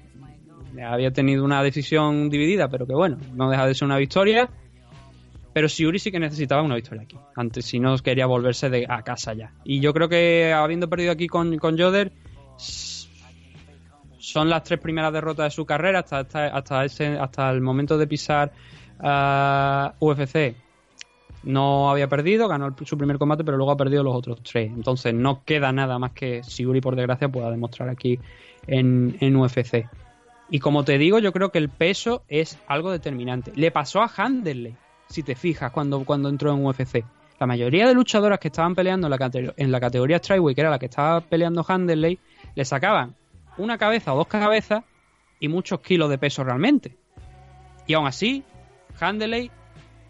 había 0.84 1.10
tenido 1.12 1.44
una 1.44 1.62
decisión 1.62 2.28
dividida, 2.28 2.68
pero 2.68 2.86
que 2.86 2.94
bueno, 2.94 3.18
no 3.34 3.50
deja 3.50 3.66
de 3.66 3.74
ser 3.74 3.86
una 3.86 3.96
victoria. 3.96 4.48
Pero 5.52 5.68
Siuri 5.68 5.98
sí 5.98 6.12
que 6.12 6.20
necesitaba 6.20 6.62
una 6.62 6.76
victoria 6.76 7.02
aquí, 7.02 7.16
antes 7.34 7.64
si 7.64 7.80
no 7.80 7.96
quería 7.98 8.26
volverse 8.26 8.70
de, 8.70 8.86
a 8.88 9.02
casa 9.02 9.34
ya. 9.34 9.52
Y 9.64 9.80
yo 9.80 9.92
creo 9.92 10.08
que 10.08 10.52
habiendo 10.52 10.88
perdido 10.88 11.10
aquí 11.10 11.26
con, 11.26 11.58
con 11.58 11.76
Joder, 11.76 12.12
son 14.30 14.48
las 14.48 14.62
tres 14.62 14.80
primeras 14.80 15.12
derrotas 15.12 15.46
de 15.46 15.50
su 15.50 15.66
carrera 15.66 16.00
hasta, 16.00 16.20
hasta, 16.20 16.46
hasta, 16.46 16.84
ese, 16.84 17.18
hasta 17.18 17.50
el 17.50 17.60
momento 17.60 17.98
de 17.98 18.06
pisar 18.06 18.52
a 19.00 19.94
UFC. 19.98 20.54
No 21.42 21.90
había 21.90 22.08
perdido, 22.08 22.48
ganó 22.48 22.74
su 22.84 22.98
primer 22.98 23.18
combate, 23.18 23.44
pero 23.44 23.56
luego 23.56 23.72
ha 23.72 23.76
perdido 23.76 24.02
los 24.02 24.14
otros 24.14 24.42
tres. 24.42 24.70
Entonces 24.70 25.14
no 25.14 25.42
queda 25.44 25.72
nada 25.72 25.98
más 25.98 26.12
que 26.12 26.42
Siuri, 26.42 26.80
por 26.80 26.96
desgracia, 26.96 27.28
pueda 27.28 27.50
demostrar 27.50 27.88
aquí 27.88 28.18
en, 28.66 29.16
en 29.20 29.36
UFC. 29.36 29.88
Y 30.50 30.58
como 30.58 30.84
te 30.84 30.98
digo, 30.98 31.18
yo 31.18 31.32
creo 31.32 31.50
que 31.50 31.58
el 31.58 31.68
peso 31.68 32.24
es 32.28 32.58
algo 32.66 32.90
determinante. 32.90 33.52
Le 33.54 33.70
pasó 33.70 34.02
a 34.02 34.10
Handerley, 34.14 34.76
si 35.08 35.22
te 35.22 35.34
fijas, 35.34 35.72
cuando, 35.72 36.04
cuando 36.04 36.28
entró 36.28 36.52
en 36.52 36.64
UFC. 36.64 37.04
La 37.38 37.46
mayoría 37.46 37.86
de 37.86 37.94
luchadoras 37.94 38.38
que 38.38 38.48
estaban 38.48 38.74
peleando 38.74 39.06
en 39.06 39.10
la, 39.12 39.30
en 39.56 39.72
la 39.72 39.80
categoría 39.80 40.18
Strikeway, 40.18 40.54
que 40.54 40.60
era 40.60 40.68
la 40.68 40.78
que 40.78 40.86
estaba 40.86 41.22
peleando 41.22 41.64
Handerley, 41.66 42.18
le 42.54 42.64
sacaban 42.66 43.14
una 43.60 43.78
cabeza 43.78 44.12
o 44.12 44.16
dos 44.16 44.26
cabezas 44.26 44.84
y 45.38 45.48
muchos 45.48 45.80
kilos 45.80 46.10
de 46.10 46.18
peso 46.18 46.44
realmente. 46.44 46.96
Y 47.86 47.94
aún 47.94 48.06
así, 48.06 48.44
Handerley 49.00 49.50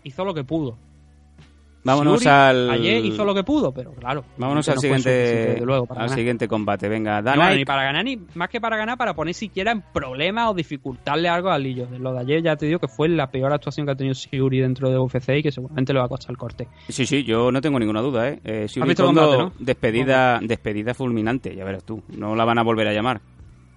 hizo 0.05 0.25
lo 0.25 0.35
que 0.35 0.45
pudo. 0.45 0.77
Vámonos 1.83 2.27
al. 2.27 2.71
Ayer 2.71 3.03
hizo 3.05 3.25
lo 3.25 3.35
que 3.35 3.43
pudo, 3.43 3.73
pero 3.73 3.93
claro. 3.93 4.23
Vámonos 4.37 4.67
no 4.67 4.73
al 4.75 4.79
siguiente, 4.81 5.61
luego, 5.65 5.87
para 5.87 6.03
al 6.03 6.07
ganar. 6.09 6.19
siguiente 6.19 6.47
combate. 6.47 6.89
Venga, 6.89 7.23
No, 7.23 7.23
Dan 7.23 7.37
bueno, 7.37 7.51
Ike. 7.53 7.59
ni 7.59 7.65
para 7.65 7.83
ganar, 7.85 8.05
ni 8.05 8.19
más 8.35 8.49
que 8.51 8.61
para 8.61 8.77
ganar, 8.77 8.99
para 8.99 9.15
poner 9.15 9.33
siquiera 9.33 9.73
en 9.73 9.81
problemas 9.81 10.51
o 10.51 10.55
dificultarle 10.55 11.29
algo 11.29 11.49
a 11.49 11.59
Lillo. 11.59 11.89
Lo 11.99 12.13
de 12.13 12.21
ayer 12.21 12.43
ya 12.43 12.57
te 12.57 12.67
digo 12.67 12.79
que 12.79 12.89
fue 12.89 13.09
la 13.09 13.31
peor 13.31 13.53
actuación 13.53 13.87
que 13.87 13.93
ha 13.93 13.97
tenido 13.97 14.15
Siuri 14.15 14.61
dentro 14.61 14.91
de 14.91 14.99
UFC 14.99 15.31
y 15.39 15.43
que 15.43 15.53
seguramente 15.53 15.95
le 15.95 16.01
va 16.01 16.05
a 16.05 16.09
costar 16.09 16.33
el 16.33 16.37
corte. 16.37 16.69
Sí, 16.89 17.07
sí, 17.07 17.25
yo 17.25 17.51
no 17.51 17.63
tengo 17.63 17.79
ninguna 17.79 18.03
duda, 18.03 18.29
¿eh? 18.29 18.41
eh 18.45 18.67
visto 18.87 19.07
combate, 19.07 19.39
no? 19.39 19.53
despedida, 19.59 20.39
despedida 20.43 20.93
fulminante, 20.93 21.55
ya 21.57 21.65
verás 21.65 21.85
tú. 21.85 22.03
No 22.09 22.37
la 22.37 22.45
van 22.45 22.59
a 22.59 22.63
volver 22.63 22.89
a 22.89 22.93
llamar. 22.93 23.23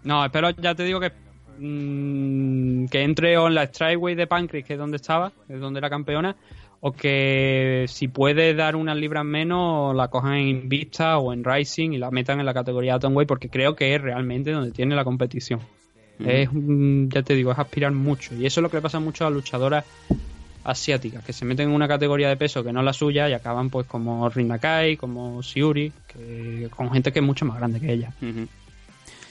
No, 0.03 0.25
espero, 0.25 0.49
ya 0.51 0.75
te 0.75 0.83
digo 0.83 0.99
que 0.99 1.11
mm, 1.59 2.87
que 2.87 3.01
entre 3.01 3.37
o 3.37 3.47
en 3.47 3.55
la 3.55 3.67
Strikeway 3.67 4.15
de 4.15 4.27
Pancras, 4.27 4.63
que 4.63 4.73
es 4.73 4.79
donde 4.79 4.97
estaba, 4.97 5.31
es 5.47 5.59
donde 5.59 5.79
era 5.79 5.89
campeona, 5.89 6.35
o 6.81 6.91
que 6.91 7.85
si 7.87 8.09
puede 8.09 8.53
dar 8.53 8.75
unas 8.75 8.97
libras 8.97 9.23
menos, 9.23 9.95
la 9.95 10.09
cojan 10.09 10.33
en 10.33 10.47
Invicta 10.49 11.17
o 11.17 11.31
en 11.31 11.43
Rising 11.43 11.93
y 11.93 11.97
la 11.97 12.11
metan 12.11 12.39
en 12.41 12.45
la 12.45 12.53
categoría 12.53 12.95
Atomweight, 12.95 13.27
porque 13.27 13.47
creo 13.47 13.75
que 13.75 13.95
es 13.95 14.01
realmente 14.01 14.51
donde 14.51 14.71
tiene 14.71 14.95
la 14.95 15.05
competición. 15.05 15.61
Es, 16.19 16.49
ya 16.53 17.23
te 17.23 17.35
digo, 17.35 17.51
es 17.51 17.59
aspirar 17.59 17.91
mucho. 17.91 18.35
Y 18.35 18.45
eso 18.45 18.59
es 18.59 18.63
lo 18.63 18.69
que 18.69 18.77
le 18.77 18.81
pasa 18.81 18.99
mucho 18.99 19.25
a 19.25 19.29
las 19.29 19.35
luchadoras 19.35 19.85
asiáticas, 20.63 21.23
que 21.23 21.33
se 21.33 21.45
meten 21.45 21.69
en 21.69 21.75
una 21.75 21.87
categoría 21.87 22.29
de 22.29 22.37
peso 22.37 22.63
que 22.63 22.71
no 22.71 22.79
es 22.79 22.85
la 22.85 22.93
suya 22.93 23.29
y 23.29 23.33
acaban 23.33 23.69
pues 23.69 23.87
como 23.87 24.29
Rinakai, 24.29 24.97
como 24.97 25.41
Siuri, 25.43 25.91
que, 26.07 26.69
con 26.75 26.91
gente 26.91 27.11
que 27.11 27.19
es 27.19 27.25
mucho 27.25 27.45
más 27.45 27.57
grande 27.57 27.79
que 27.79 27.91
ella. 27.91 28.13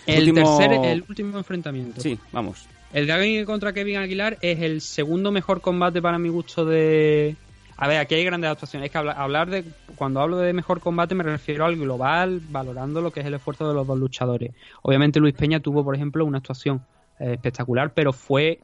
El 0.07 0.29
Último- 0.31 0.59
tercer, 0.59 0.85
el 0.85 1.05
último 1.09 1.39
enfrentamiento. 1.39 2.01
Sí, 2.01 2.19
vamos. 2.33 2.66
El 2.93 3.11
Agui 3.11 3.45
contra 3.45 3.73
Kevin 3.73 3.97
Aguilar 3.97 4.37
es 4.43 4.61
el 4.61 4.81
segundo 4.81 5.33
mejor 5.33 5.61
combate 5.61 6.03
para 6.03 6.19
mi 6.19 6.29
gusto 6.29 6.65
de... 6.65 7.37
A 7.79 7.89
ver, 7.89 7.97
aquí 7.99 8.15
hay 8.15 8.24
grandes 8.24 8.51
actuaciones. 8.51 8.87
Es 8.87 8.93
que 8.93 8.99
habla- 8.99 9.12
hablar 9.12 9.49
de... 9.49 9.65
Cuando 9.97 10.20
hablo 10.20 10.37
de 10.39 10.53
mejor 10.53 10.81
combate 10.81 11.15
me 11.15 11.23
refiero 11.24 11.65
al 11.65 11.77
global, 11.77 12.41
valorando 12.51 13.01
lo 13.01 13.11
que 13.11 13.20
es 13.20 13.27
el 13.27 13.35
esfuerzo 13.35 13.66
de 13.66 13.74
los 13.74 13.87
dos 13.87 13.99
luchadores. 13.99 14.53
Obviamente 14.83 15.20
Luis 15.20 15.35
Peña 15.35 15.61
tuvo, 15.61 15.83
por 15.83 15.95
ejemplo, 15.95 16.24
una 16.24 16.39
actuación 16.39 16.85
eh, 17.19 17.33
espectacular, 17.35 17.93
pero 17.95 18.12
fue 18.12 18.61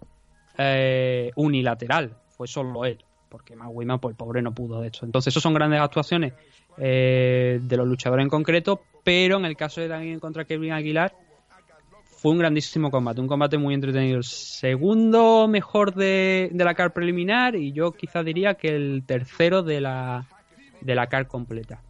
eh, 0.58 1.30
unilateral. 1.36 2.12
Fue 2.36 2.46
solo 2.46 2.84
él. 2.84 2.98
Porque 3.28 3.56
Matt 3.56 3.68
Wiman, 3.72 3.98
pues 3.98 4.12
el 4.12 4.16
pobre 4.16 4.42
no 4.42 4.52
pudo 4.54 4.80
de 4.80 4.88
esto. 4.88 5.04
Entonces, 5.06 5.32
esos 5.32 5.42
son 5.42 5.54
grandes 5.54 5.80
actuaciones 5.80 6.32
eh, 6.78 7.60
de 7.62 7.76
los 7.76 7.86
luchadores 7.86 8.22
en 8.24 8.30
concreto, 8.30 8.82
pero 9.04 9.36
en 9.38 9.44
el 9.44 9.56
caso 9.56 9.80
de 9.80 9.88
Daniel 9.88 10.20
contra 10.20 10.44
Kevin 10.44 10.72
Aguilar, 10.72 11.12
fue 12.18 12.32
un 12.32 12.38
grandísimo 12.38 12.90
combate, 12.90 13.20
un 13.20 13.28
combate 13.28 13.58
muy 13.58 13.74
entretenido. 13.74 14.16
El 14.16 14.24
segundo 14.24 15.46
mejor 15.46 15.94
de, 15.94 16.50
de 16.52 16.64
la 16.64 16.74
car 16.74 16.92
preliminar 16.92 17.54
y 17.54 17.70
yo 17.70 17.92
quizás 17.92 18.24
diría 18.24 18.54
que 18.54 18.74
el 18.74 19.04
tercero 19.06 19.62
de 19.62 19.80
la, 19.80 20.26
de 20.80 20.94
la 20.96 21.06
car 21.06 21.28
completa. 21.28 21.80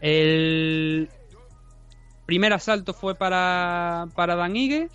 El 0.00 1.08
primer 2.26 2.52
asalto 2.52 2.92
fue 2.92 3.14
para, 3.14 4.08
para 4.16 4.34
Dan 4.34 4.56
Ige, 4.56 4.88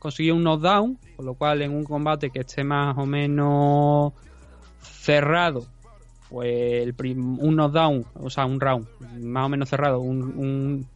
consiguió 0.00 0.34
un 0.34 0.42
knockdown, 0.42 0.98
con 1.14 1.26
lo 1.26 1.34
cual 1.34 1.62
en 1.62 1.70
un 1.70 1.84
combate 1.84 2.30
que 2.30 2.40
esté 2.40 2.64
más 2.64 2.98
o 2.98 3.06
menos 3.06 4.12
cerrado, 4.82 5.64
pues 6.28 6.82
el 6.82 6.94
un 7.16 7.54
knockdown, 7.54 8.04
o 8.14 8.30
sea, 8.30 8.46
un 8.46 8.60
round 8.60 8.88
más 9.20 9.46
o 9.46 9.48
menos 9.48 9.68
cerrado, 9.68 10.00
un, 10.00 10.22
un, 10.22 10.86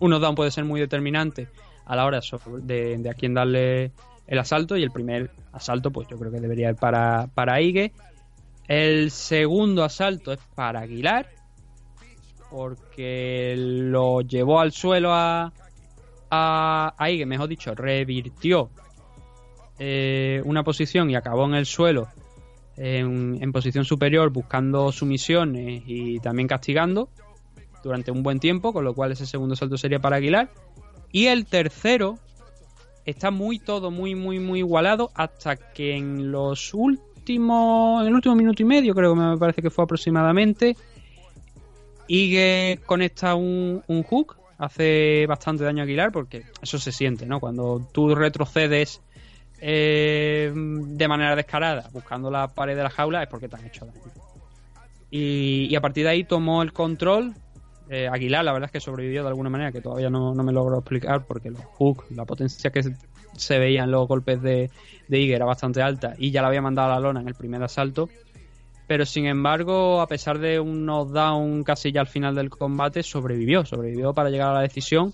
un 0.00 0.10
knockdown 0.10 0.34
puede 0.34 0.50
ser 0.50 0.64
muy 0.64 0.80
determinante 0.80 1.46
a 1.86 1.96
la 1.96 2.04
hora 2.04 2.20
de, 2.62 2.98
de 2.98 3.10
a 3.10 3.14
quién 3.14 3.34
darle 3.34 3.92
el 4.26 4.38
asalto 4.38 4.76
y 4.76 4.82
el 4.82 4.90
primer 4.90 5.30
asalto 5.52 5.90
pues 5.90 6.08
yo 6.08 6.18
creo 6.18 6.32
que 6.32 6.40
debería 6.40 6.70
ir 6.70 6.76
para, 6.76 7.28
para 7.34 7.60
Ige 7.60 7.92
el 8.68 9.10
segundo 9.12 9.84
asalto 9.84 10.32
es 10.32 10.40
para 10.54 10.80
Aguilar 10.80 11.28
porque 12.50 13.54
lo 13.56 14.20
llevó 14.20 14.60
al 14.60 14.72
suelo 14.72 15.12
a, 15.12 15.52
a, 16.30 16.94
a 16.96 17.10
Ige, 17.10 17.26
mejor 17.26 17.48
dicho, 17.48 17.74
revirtió 17.74 18.70
eh, 19.78 20.42
una 20.44 20.64
posición 20.64 21.10
y 21.10 21.16
acabó 21.16 21.44
en 21.44 21.54
el 21.54 21.66
suelo 21.66 22.08
en, 22.76 23.38
en 23.40 23.52
posición 23.52 23.84
superior 23.84 24.30
buscando 24.30 24.90
sumisiones 24.92 25.82
y 25.86 26.18
también 26.20 26.48
castigando 26.48 27.08
durante 27.82 28.10
un 28.10 28.22
buen 28.22 28.40
tiempo, 28.40 28.72
con 28.72 28.84
lo 28.84 28.94
cual 28.94 29.12
ese 29.12 29.26
segundo 29.26 29.54
salto 29.54 29.76
sería 29.76 30.00
para 30.00 30.16
Aguilar. 30.16 30.50
Y 31.16 31.28
el 31.28 31.46
tercero 31.46 32.18
está 33.06 33.30
muy 33.30 33.58
todo, 33.58 33.90
muy, 33.90 34.14
muy, 34.14 34.38
muy 34.38 34.58
igualado 34.58 35.10
hasta 35.14 35.56
que 35.56 35.96
en 35.96 36.30
los 36.30 36.74
últimos, 36.74 38.02
en 38.02 38.08
el 38.08 38.14
último 38.16 38.34
minuto 38.34 38.60
y 38.60 38.66
medio, 38.66 38.94
creo 38.94 39.14
que 39.14 39.20
me 39.20 39.38
parece 39.38 39.62
que 39.62 39.70
fue 39.70 39.84
aproximadamente, 39.84 40.76
Ige 42.06 42.80
conecta 42.84 43.34
un, 43.34 43.82
un 43.86 44.02
hook, 44.02 44.36
hace 44.58 45.24
bastante 45.26 45.64
daño 45.64 45.80
a 45.80 45.84
Aguilar, 45.84 46.12
porque 46.12 46.42
eso 46.60 46.78
se 46.78 46.92
siente, 46.92 47.24
¿no? 47.24 47.40
Cuando 47.40 47.88
tú 47.94 48.14
retrocedes 48.14 49.00
eh, 49.58 50.52
de 50.54 51.08
manera 51.08 51.34
descarada, 51.34 51.88
buscando 51.94 52.30
la 52.30 52.48
pared 52.48 52.76
de 52.76 52.82
la 52.82 52.90
jaula, 52.90 53.22
es 53.22 53.28
porque 53.30 53.48
te 53.48 53.56
han 53.56 53.64
hecho 53.64 53.86
daño. 53.86 54.02
Y 55.10 55.74
a 55.74 55.80
partir 55.80 56.04
de 56.04 56.10
ahí 56.10 56.24
tomó 56.24 56.62
el 56.62 56.74
control 56.74 57.32
Eh, 57.88 58.08
Aguilar, 58.08 58.44
la 58.44 58.52
verdad 58.52 58.66
es 58.66 58.72
que 58.72 58.80
sobrevivió 58.80 59.22
de 59.22 59.28
alguna 59.28 59.50
manera, 59.50 59.70
que 59.70 59.80
todavía 59.80 60.10
no, 60.10 60.34
no 60.34 60.42
me 60.42 60.52
logro 60.52 60.78
explicar, 60.78 61.24
porque 61.24 61.50
los 61.50 61.64
hooks, 61.78 62.10
la 62.10 62.24
potencia 62.24 62.70
que 62.70 62.82
se, 62.82 62.96
se 63.36 63.58
veía 63.58 63.84
en 63.84 63.90
los 63.90 64.08
golpes 64.08 64.42
de, 64.42 64.70
de 65.08 65.20
Ige 65.20 65.34
era 65.34 65.44
bastante 65.44 65.82
alta 65.82 66.14
y 66.18 66.30
ya 66.30 66.42
la 66.42 66.48
había 66.48 66.62
mandado 66.62 66.90
a 66.90 66.94
la 66.94 67.00
lona 67.00 67.20
en 67.20 67.28
el 67.28 67.34
primer 67.34 67.62
asalto. 67.62 68.08
Pero 68.86 69.04
sin 69.04 69.26
embargo, 69.26 70.00
a 70.00 70.06
pesar 70.06 70.38
de 70.38 70.60
un 70.60 70.86
knockdown 70.86 71.64
casi 71.64 71.90
ya 71.90 72.00
al 72.00 72.06
final 72.06 72.36
del 72.36 72.50
combate, 72.50 73.02
sobrevivió, 73.02 73.64
sobrevivió 73.64 74.14
para 74.14 74.30
llegar 74.30 74.50
a 74.50 74.54
la 74.54 74.60
decisión. 74.60 75.12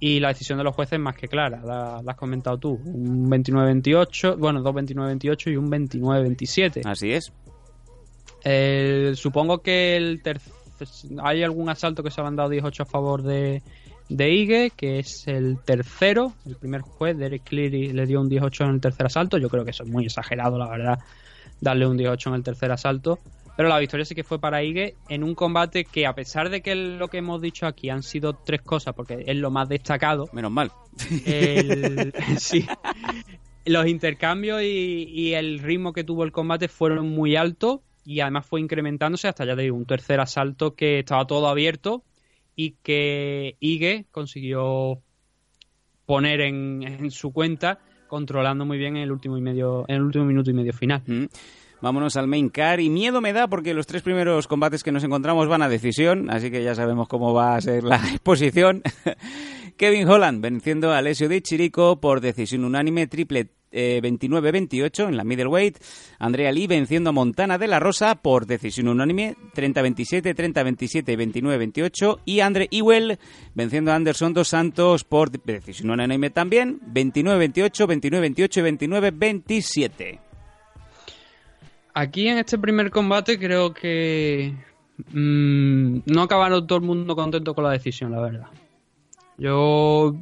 Y 0.00 0.20
la 0.20 0.28
decisión 0.28 0.58
de 0.58 0.64
los 0.64 0.76
jueces 0.76 0.92
es 0.92 1.00
más 1.00 1.16
que 1.16 1.26
clara, 1.26 1.60
la, 1.64 2.00
la 2.04 2.12
has 2.12 2.16
comentado 2.16 2.56
tú. 2.58 2.80
Un 2.84 3.28
29-28, 3.28 4.36
bueno, 4.38 4.62
dos 4.62 4.72
29-28 4.72 5.52
y 5.52 5.56
un 5.56 5.68
29-27. 5.68 6.82
Así 6.84 7.12
es. 7.12 7.32
Eh, 8.44 9.12
supongo 9.16 9.58
que 9.62 9.96
el 9.96 10.22
tercer, 10.22 10.52
hay 11.22 11.42
algún 11.42 11.68
asalto 11.68 12.02
que 12.02 12.10
se 12.10 12.20
han 12.20 12.36
dado 12.36 12.50
18 12.50 12.82
a 12.82 12.86
favor 12.86 13.22
de, 13.22 13.62
de 14.08 14.30
Ige, 14.32 14.70
que 14.76 14.98
es 14.98 15.26
el 15.28 15.58
tercero. 15.64 16.32
El 16.46 16.56
primer 16.56 16.80
juez, 16.82 17.16
Derek 17.16 17.42
Cleary, 17.44 17.92
le 17.92 18.06
dio 18.06 18.20
un 18.20 18.28
18 18.28 18.64
en 18.64 18.70
el 18.70 18.80
tercer 18.80 19.06
asalto. 19.06 19.38
Yo 19.38 19.48
creo 19.48 19.64
que 19.64 19.70
eso 19.70 19.82
es 19.84 19.88
muy 19.88 20.04
exagerado, 20.06 20.58
la 20.58 20.68
verdad, 20.68 20.98
darle 21.60 21.86
un 21.86 21.96
18 21.96 22.28
en 22.30 22.34
el 22.36 22.42
tercer 22.42 22.70
asalto. 22.72 23.18
Pero 23.56 23.68
la 23.68 23.78
victoria 23.80 24.04
sí 24.04 24.14
que 24.14 24.22
fue 24.22 24.38
para 24.38 24.62
Ige 24.62 24.94
en 25.08 25.24
un 25.24 25.34
combate 25.34 25.84
que, 25.84 26.06
a 26.06 26.14
pesar 26.14 26.48
de 26.48 26.60
que 26.62 26.76
lo 26.76 27.08
que 27.08 27.18
hemos 27.18 27.42
dicho 27.42 27.66
aquí 27.66 27.90
han 27.90 28.04
sido 28.04 28.32
tres 28.34 28.62
cosas, 28.62 28.94
porque 28.94 29.24
es 29.26 29.36
lo 29.36 29.50
más 29.50 29.68
destacado. 29.68 30.28
Menos 30.32 30.52
mal. 30.52 30.70
el- 31.26 32.12
sí. 32.38 32.64
Los 33.64 33.86
intercambios 33.86 34.62
y, 34.62 35.08
y 35.10 35.34
el 35.34 35.58
ritmo 35.58 35.92
que 35.92 36.04
tuvo 36.04 36.24
el 36.24 36.32
combate 36.32 36.68
fueron 36.68 37.08
muy 37.10 37.34
altos 37.36 37.80
y 38.08 38.20
además 38.20 38.46
fue 38.46 38.62
incrementándose 38.62 39.28
hasta 39.28 39.44
ya 39.44 39.54
digo 39.54 39.76
un 39.76 39.84
tercer 39.84 40.18
asalto 40.18 40.74
que 40.74 41.00
estaba 41.00 41.26
todo 41.26 41.46
abierto 41.46 42.04
y 42.56 42.70
que 42.82 43.56
Ige 43.60 44.06
consiguió 44.10 45.02
poner 46.06 46.40
en, 46.40 46.82
en 46.84 47.10
su 47.10 47.34
cuenta 47.34 47.80
controlando 48.06 48.64
muy 48.64 48.78
bien 48.78 48.96
en 48.96 49.02
el 49.02 49.12
último 49.12 49.36
y 49.36 49.42
medio 49.42 49.84
en 49.88 49.96
el 49.96 50.02
último 50.02 50.24
minuto 50.24 50.50
y 50.50 50.54
medio 50.54 50.72
final. 50.72 51.02
Mm. 51.06 51.26
Vámonos 51.82 52.16
al 52.16 52.28
main 52.28 52.48
car 52.48 52.80
y 52.80 52.88
miedo 52.88 53.20
me 53.20 53.34
da 53.34 53.46
porque 53.46 53.74
los 53.74 53.86
tres 53.86 54.00
primeros 54.00 54.48
combates 54.48 54.82
que 54.82 54.90
nos 54.90 55.04
encontramos 55.04 55.46
van 55.46 55.60
a 55.60 55.68
decisión, 55.68 56.30
así 56.30 56.50
que 56.50 56.64
ya 56.64 56.74
sabemos 56.74 57.08
cómo 57.08 57.34
va 57.34 57.56
a 57.56 57.60
ser 57.60 57.84
la 57.84 57.96
exposición. 58.10 58.82
Kevin 59.76 60.08
Holland 60.08 60.40
venciendo 60.40 60.92
a 60.92 60.98
Alessio 60.98 61.28
Di 61.28 61.42
Chirico 61.42 62.00
por 62.00 62.22
decisión 62.22 62.64
unánime 62.64 63.06
triple 63.06 63.50
eh, 63.70 64.00
29-28 64.02 65.08
en 65.08 65.16
la 65.16 65.24
middleweight. 65.24 65.78
Andrea 66.18 66.52
Lee 66.52 66.66
venciendo 66.66 67.10
a 67.10 67.12
Montana 67.12 67.58
de 67.58 67.66
la 67.66 67.80
Rosa 67.80 68.14
por 68.16 68.46
decisión 68.46 68.88
unánime 68.88 69.36
30-27, 69.54 70.34
30-27 70.34 71.12
y 71.12 71.40
29-28. 71.40 72.20
Y 72.24 72.40
Andre 72.40 72.68
Ewell 72.70 73.18
venciendo 73.54 73.92
a 73.92 73.96
Anderson 73.96 74.34
dos 74.34 74.48
Santos 74.48 75.04
por 75.04 75.30
decisión 75.30 75.90
unánime 75.90 76.30
también 76.30 76.80
29-28, 76.92 77.86
29-28 77.86 78.56
y 78.56 78.86
29-27. 78.86 80.18
Aquí 81.94 82.28
en 82.28 82.38
este 82.38 82.58
primer 82.58 82.90
combate 82.90 83.38
creo 83.38 83.74
que 83.74 84.54
mm, 85.12 85.98
no 86.06 86.22
acabaron 86.22 86.66
todo 86.66 86.78
el 86.78 86.84
mundo 86.84 87.16
contento 87.16 87.54
con 87.54 87.64
la 87.64 87.72
decisión, 87.72 88.12
la 88.12 88.20
verdad. 88.20 88.46
Yo 89.36 90.16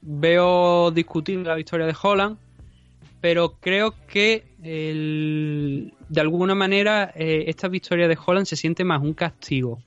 veo 0.00 0.90
discutible 0.90 1.44
la 1.44 1.54
victoria 1.54 1.86
de 1.86 1.94
Holland, 2.00 2.36
pero 3.20 3.56
creo 3.60 3.94
que 4.06 4.44
de 4.62 6.20
alguna 6.20 6.54
manera 6.54 7.12
eh, 7.14 7.44
esta 7.46 7.68
victoria 7.68 8.08
de 8.08 8.18
Holland 8.24 8.46
se 8.46 8.56
siente 8.56 8.84
más 8.84 9.02
un 9.02 9.14
castigo 9.14 9.78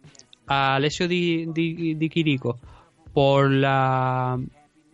a 0.48 0.76
Alessio 0.76 1.08
Di, 1.08 1.46
Di- 1.48 1.96
Di 1.96 2.10
Chirico 2.10 2.60
por 3.14 3.50
la 3.52 4.40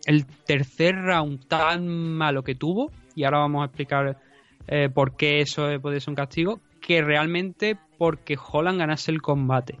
el 0.06 0.26
tercer 0.26 0.94
round 0.96 1.46
tan 1.46 1.86
malo 1.88 2.42
que 2.42 2.54
tuvo 2.54 2.90
y 3.14 3.24
ahora 3.24 3.38
vamos 3.38 3.62
a 3.62 3.66
explicar 3.66 4.18
eh, 4.66 4.88
por 4.92 5.16
qué 5.16 5.40
eso 5.40 5.68
puede 5.80 6.00
ser 6.00 6.10
un 6.10 6.14
castigo 6.16 6.60
que 6.80 7.02
realmente 7.02 7.76
porque 7.98 8.38
Holland 8.50 8.78
ganase 8.78 9.10
el 9.10 9.20
combate. 9.20 9.76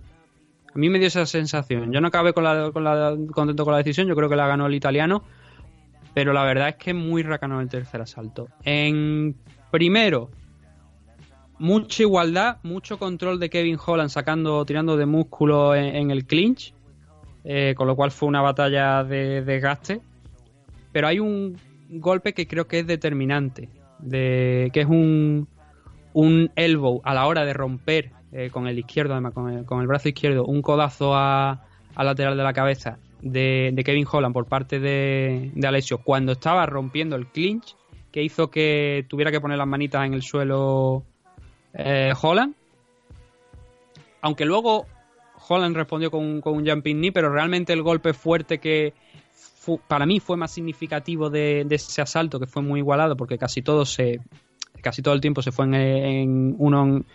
A 0.74 0.78
mí 0.78 0.88
me 0.90 0.98
dio 0.98 1.08
esa 1.08 1.24
sensación. 1.26 1.90
Yo 1.92 2.00
no 2.00 2.08
acabé 2.08 2.32
con 2.32 2.44
la- 2.44 2.70
contento 3.32 3.64
con 3.64 3.72
la 3.72 3.78
decisión 3.78 4.06
yo 4.06 4.14
creo 4.14 4.28
que 4.28 4.36
la 4.36 4.46
ganó 4.46 4.66
el 4.66 4.74
italiano 4.74 5.24
pero 6.14 6.32
la 6.32 6.44
verdad 6.44 6.68
es 6.70 6.76
que 6.76 6.90
es 6.90 6.96
muy 6.96 7.22
racano 7.22 7.60
el 7.60 7.68
tercer 7.68 8.00
asalto 8.00 8.48
en 8.64 9.36
primero 9.70 10.30
mucha 11.60 12.02
igualdad, 12.02 12.56
mucho 12.62 12.98
control 12.98 13.38
de 13.38 13.50
Kevin 13.50 13.76
Holland 13.84 14.08
sacando, 14.08 14.64
tirando 14.64 14.96
de 14.96 15.04
músculo 15.04 15.74
en, 15.74 16.10
el 16.10 16.24
clinch, 16.24 16.74
eh, 17.44 17.74
con 17.76 17.86
lo 17.86 17.94
cual 17.94 18.10
fue 18.10 18.28
una 18.28 18.40
batalla 18.40 19.04
de 19.04 19.42
desgaste. 19.42 20.00
Pero 20.90 21.06
hay 21.06 21.20
un 21.20 21.56
golpe 21.90 22.32
que 22.32 22.48
creo 22.48 22.66
que 22.66 22.80
es 22.80 22.86
determinante, 22.86 23.68
de, 23.98 24.70
que 24.72 24.80
es 24.80 24.86
un, 24.86 25.48
un 26.14 26.50
elbow 26.56 27.02
a 27.04 27.12
la 27.12 27.26
hora 27.26 27.44
de 27.44 27.52
romper 27.52 28.10
eh, 28.32 28.48
con 28.50 28.66
el 28.66 28.78
izquierdo, 28.78 29.12
además 29.12 29.34
con 29.34 29.50
el, 29.50 29.64
con 29.66 29.82
el 29.82 29.86
brazo 29.86 30.08
izquierdo, 30.08 30.46
un 30.46 30.62
codazo 30.62 31.14
a, 31.14 31.66
al 31.94 32.06
lateral 32.06 32.38
de 32.38 32.42
la 32.42 32.54
cabeza 32.54 32.98
de, 33.22 33.82
Kevin 33.84 34.06
Holland 34.10 34.32
por 34.32 34.46
parte 34.46 34.80
de, 34.80 35.50
de 35.54 35.66
Alessio 35.66 35.98
cuando 35.98 36.32
estaba 36.32 36.66
rompiendo 36.66 37.16
el 37.16 37.26
clinch, 37.26 37.76
que 38.10 38.22
hizo 38.22 38.50
que 38.50 39.04
tuviera 39.08 39.30
que 39.30 39.40
poner 39.40 39.58
las 39.58 39.66
manitas 39.66 40.04
en 40.06 40.14
el 40.14 40.22
suelo 40.22 41.04
eh, 41.74 42.12
Holland. 42.20 42.54
Aunque 44.22 44.44
luego 44.44 44.86
Holland 45.48 45.76
respondió 45.76 46.10
con, 46.10 46.42
un- 46.44 46.66
jumping 46.66 46.98
knee, 46.98 47.12
pero 47.12 47.32
realmente 47.32 47.72
el 47.72 47.82
golpe 47.82 48.12
fuerte 48.12 48.58
que 48.58 48.94
para 49.86 50.06
mí 50.06 50.20
fue 50.20 50.36
más 50.36 50.50
significativo 50.50 51.30
de, 51.30 51.66
ese 51.70 52.02
asalto, 52.02 52.40
que 52.40 52.46
fue 52.46 52.62
muy 52.62 52.80
igualado, 52.80 53.16
porque 53.16 53.38
casi 53.38 53.62
todo 53.62 53.84
se 53.84 54.20
casi 54.82 55.02
todo 55.02 55.12
el 55.12 55.20
tiempo 55.20 55.42
se 55.42 55.52
fue 55.52 55.66
en, 55.66 55.74
en 55.74 56.54
uno 56.58 56.82
en- 56.84 57.06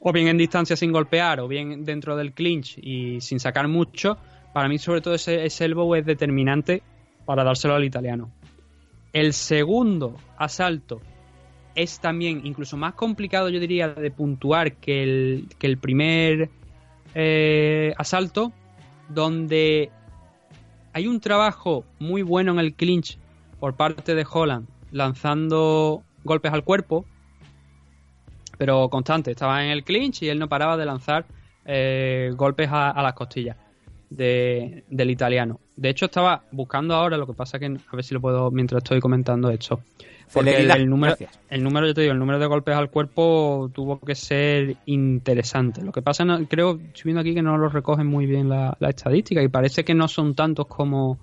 o 0.00 0.12
bien 0.12 0.28
en 0.28 0.36
distancia 0.36 0.76
sin 0.76 0.92
golpear 0.92 1.40
o 1.40 1.48
bien 1.48 1.84
dentro 1.84 2.14
del 2.14 2.32
clinch 2.32 2.78
y 2.78 3.20
sin 3.22 3.40
sacar 3.40 3.68
mucho. 3.68 4.18
Para 4.54 4.68
mí, 4.68 4.78
sobre 4.78 5.00
todo, 5.00 5.14
ese, 5.14 5.44
ese 5.44 5.64
elbow 5.64 5.96
es 5.96 6.06
determinante 6.06 6.84
para 7.24 7.42
dárselo 7.42 7.74
al 7.74 7.82
italiano. 7.82 8.30
El 9.12 9.32
segundo 9.32 10.16
asalto 10.36 11.00
es 11.74 11.98
también 11.98 12.42
incluso 12.44 12.76
más 12.76 12.94
complicado, 12.94 13.48
yo 13.48 13.58
diría, 13.58 13.88
de 13.88 14.12
puntuar 14.12 14.74
que 14.74 15.02
el, 15.02 15.48
que 15.58 15.66
el 15.66 15.76
primer 15.78 16.50
eh, 17.16 17.94
asalto, 17.98 18.52
donde 19.08 19.90
hay 20.92 21.08
un 21.08 21.18
trabajo 21.18 21.84
muy 21.98 22.22
bueno 22.22 22.52
en 22.52 22.60
el 22.60 22.74
clinch 22.74 23.18
por 23.58 23.74
parte 23.74 24.14
de 24.14 24.24
Holland, 24.24 24.68
lanzando 24.92 26.04
golpes 26.22 26.52
al 26.52 26.62
cuerpo, 26.62 27.04
pero 28.56 28.88
constante. 28.88 29.32
Estaba 29.32 29.64
en 29.64 29.72
el 29.72 29.82
clinch 29.82 30.22
y 30.22 30.28
él 30.28 30.38
no 30.38 30.48
paraba 30.48 30.76
de 30.76 30.86
lanzar 30.86 31.26
eh, 31.64 32.30
golpes 32.36 32.68
a, 32.70 32.90
a 32.90 33.02
las 33.02 33.14
costillas 33.14 33.56
de- 34.16 34.84
del 34.88 35.10
italiano. 35.10 35.60
De 35.76 35.88
hecho, 35.88 36.06
estaba 36.06 36.42
buscando 36.52 36.94
ahora, 36.94 37.16
lo 37.16 37.26
que 37.26 37.32
pasa 37.34 37.58
que 37.58 37.66
a 37.66 37.96
ver 37.96 38.04
si 38.04 38.14
lo 38.14 38.20
puedo 38.20 38.50
mientras 38.50 38.82
estoy 38.82 39.00
comentando 39.00 39.50
esto. 39.50 39.80
Porque 40.32 40.56
el, 40.56 40.88
número, 40.88 41.14
gracias. 41.16 41.38
el 41.50 41.62
número, 41.62 41.86
yo 41.86 41.94
te 41.94 42.00
digo, 42.00 42.12
el 42.12 42.18
número 42.18 42.38
de 42.38 42.46
golpes 42.46 42.74
al 42.74 42.90
cuerpo 42.90 43.70
tuvo 43.72 44.00
que 44.00 44.14
ser 44.14 44.76
interesante. 44.86 45.82
Lo 45.82 45.92
que 45.92 46.02
pasa, 46.02 46.24
no, 46.24 46.44
creo, 46.46 46.72
estoy 46.72 47.02
viendo 47.04 47.20
aquí 47.20 47.34
que 47.34 47.42
no 47.42 47.56
lo 47.56 47.68
recogen 47.68 48.06
muy 48.06 48.26
bien 48.26 48.48
la, 48.48 48.76
la 48.80 48.88
estadística 48.88 49.42
y 49.42 49.48
parece 49.48 49.84
que 49.84 49.94
no 49.94 50.08
son 50.08 50.34
tantos 50.34 50.66
como, 50.66 51.18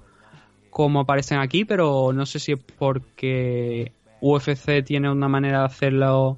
como 0.69 1.01
aparecen 1.01 1.39
aquí, 1.39 1.65
pero 1.65 2.13
no 2.13 2.25
sé 2.25 2.39
si 2.39 2.53
es 2.53 2.59
porque 2.77 3.91
UFC 4.21 4.83
tiene 4.85 5.11
una 5.11 5.27
manera 5.27 5.59
de 5.59 5.65
hacerlo. 5.65 6.37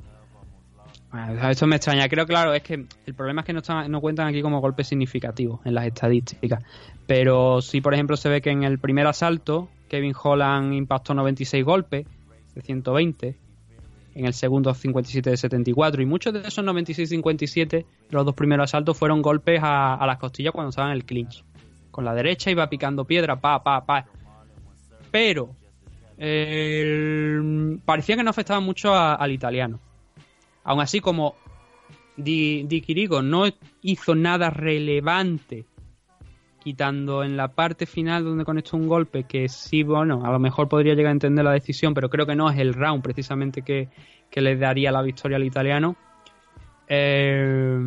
Bueno, 1.13 1.47
esto 1.47 1.67
me 1.67 1.75
extraña. 1.75 2.09
Creo, 2.09 2.25
claro, 2.25 2.55
es 2.55 2.63
que 2.63 2.87
el 3.05 3.13
problema 3.13 3.41
es 3.41 3.45
que 3.45 3.53
no, 3.53 3.59
están, 3.59 3.91
no 3.91 4.01
cuentan 4.01 4.25
aquí 4.25 4.41
como 4.41 4.59
golpes 4.61 4.87
significativos 4.87 5.59
en 5.63 5.75
las 5.75 5.85
estadísticas. 5.85 6.63
Pero 7.05 7.61
sí, 7.61 7.81
por 7.81 7.93
ejemplo, 7.93 8.17
se 8.17 8.29
ve 8.29 8.41
que 8.41 8.49
en 8.49 8.63
el 8.63 8.79
primer 8.79 9.05
asalto 9.05 9.69
Kevin 9.89 10.15
Holland 10.19 10.73
impactó 10.73 11.13
96 11.13 11.63
golpes 11.63 12.07
de 12.55 12.61
120. 12.63 13.37
En 14.15 14.25
el 14.25 14.33
segundo 14.33 14.73
57 14.73 15.29
de 15.29 15.37
74. 15.37 16.01
Y 16.01 16.07
muchos 16.07 16.33
de 16.33 16.47
esos 16.47 16.65
96-57, 16.65 17.85
los 18.09 18.25
dos 18.25 18.33
primeros 18.33 18.71
asaltos, 18.71 18.97
fueron 18.97 19.21
golpes 19.21 19.59
a, 19.63 20.03
las 20.07 20.17
costillas 20.17 20.51
cuando 20.51 20.69
estaban 20.69 20.91
en 20.91 20.97
el 20.97 21.05
clinch. 21.05 21.43
Con 21.91 22.05
la 22.05 22.15
derecha 22.15 22.49
iba 22.49 22.67
picando 22.69 23.05
piedra, 23.05 23.39
pa, 23.39 23.63
pa, 23.63 23.85
pa. 23.85 24.05
Pero 25.11 25.55
parecía 27.85 28.15
que 28.15 28.23
no 28.23 28.31
afectaba 28.31 28.59
mucho 28.59 28.95
al 28.95 29.31
italiano. 29.31 29.79
Aún 30.63 30.81
así, 30.81 30.99
como 30.99 31.35
Di, 32.15 32.63
Di 32.63 32.81
Chirico 32.81 33.21
no 33.21 33.45
hizo 33.81 34.15
nada 34.15 34.49
relevante, 34.49 35.65
quitando 36.59 37.23
en 37.23 37.35
la 37.35 37.49
parte 37.49 37.85
final 37.85 38.23
donde 38.23 38.45
conectó 38.45 38.77
un 38.77 38.87
golpe 38.87 39.25
que 39.25 39.49
sí, 39.49 39.83
bueno, 39.83 40.25
a 40.25 40.31
lo 40.31 40.39
mejor 40.39 40.69
podría 40.69 40.93
llegar 40.93 41.09
a 41.09 41.13
entender 41.13 41.43
la 41.43 41.51
decisión, 41.51 41.93
pero 41.93 42.09
creo 42.09 42.25
que 42.25 42.35
no 42.35 42.49
es 42.49 42.57
el 42.57 42.73
round 42.73 43.03
precisamente 43.03 43.61
que, 43.61 43.89
que 44.29 44.41
le 44.41 44.55
daría 44.55 44.91
la 44.91 45.01
victoria 45.01 45.37
al 45.37 45.43
italiano. 45.43 45.95
Eh, 46.87 47.77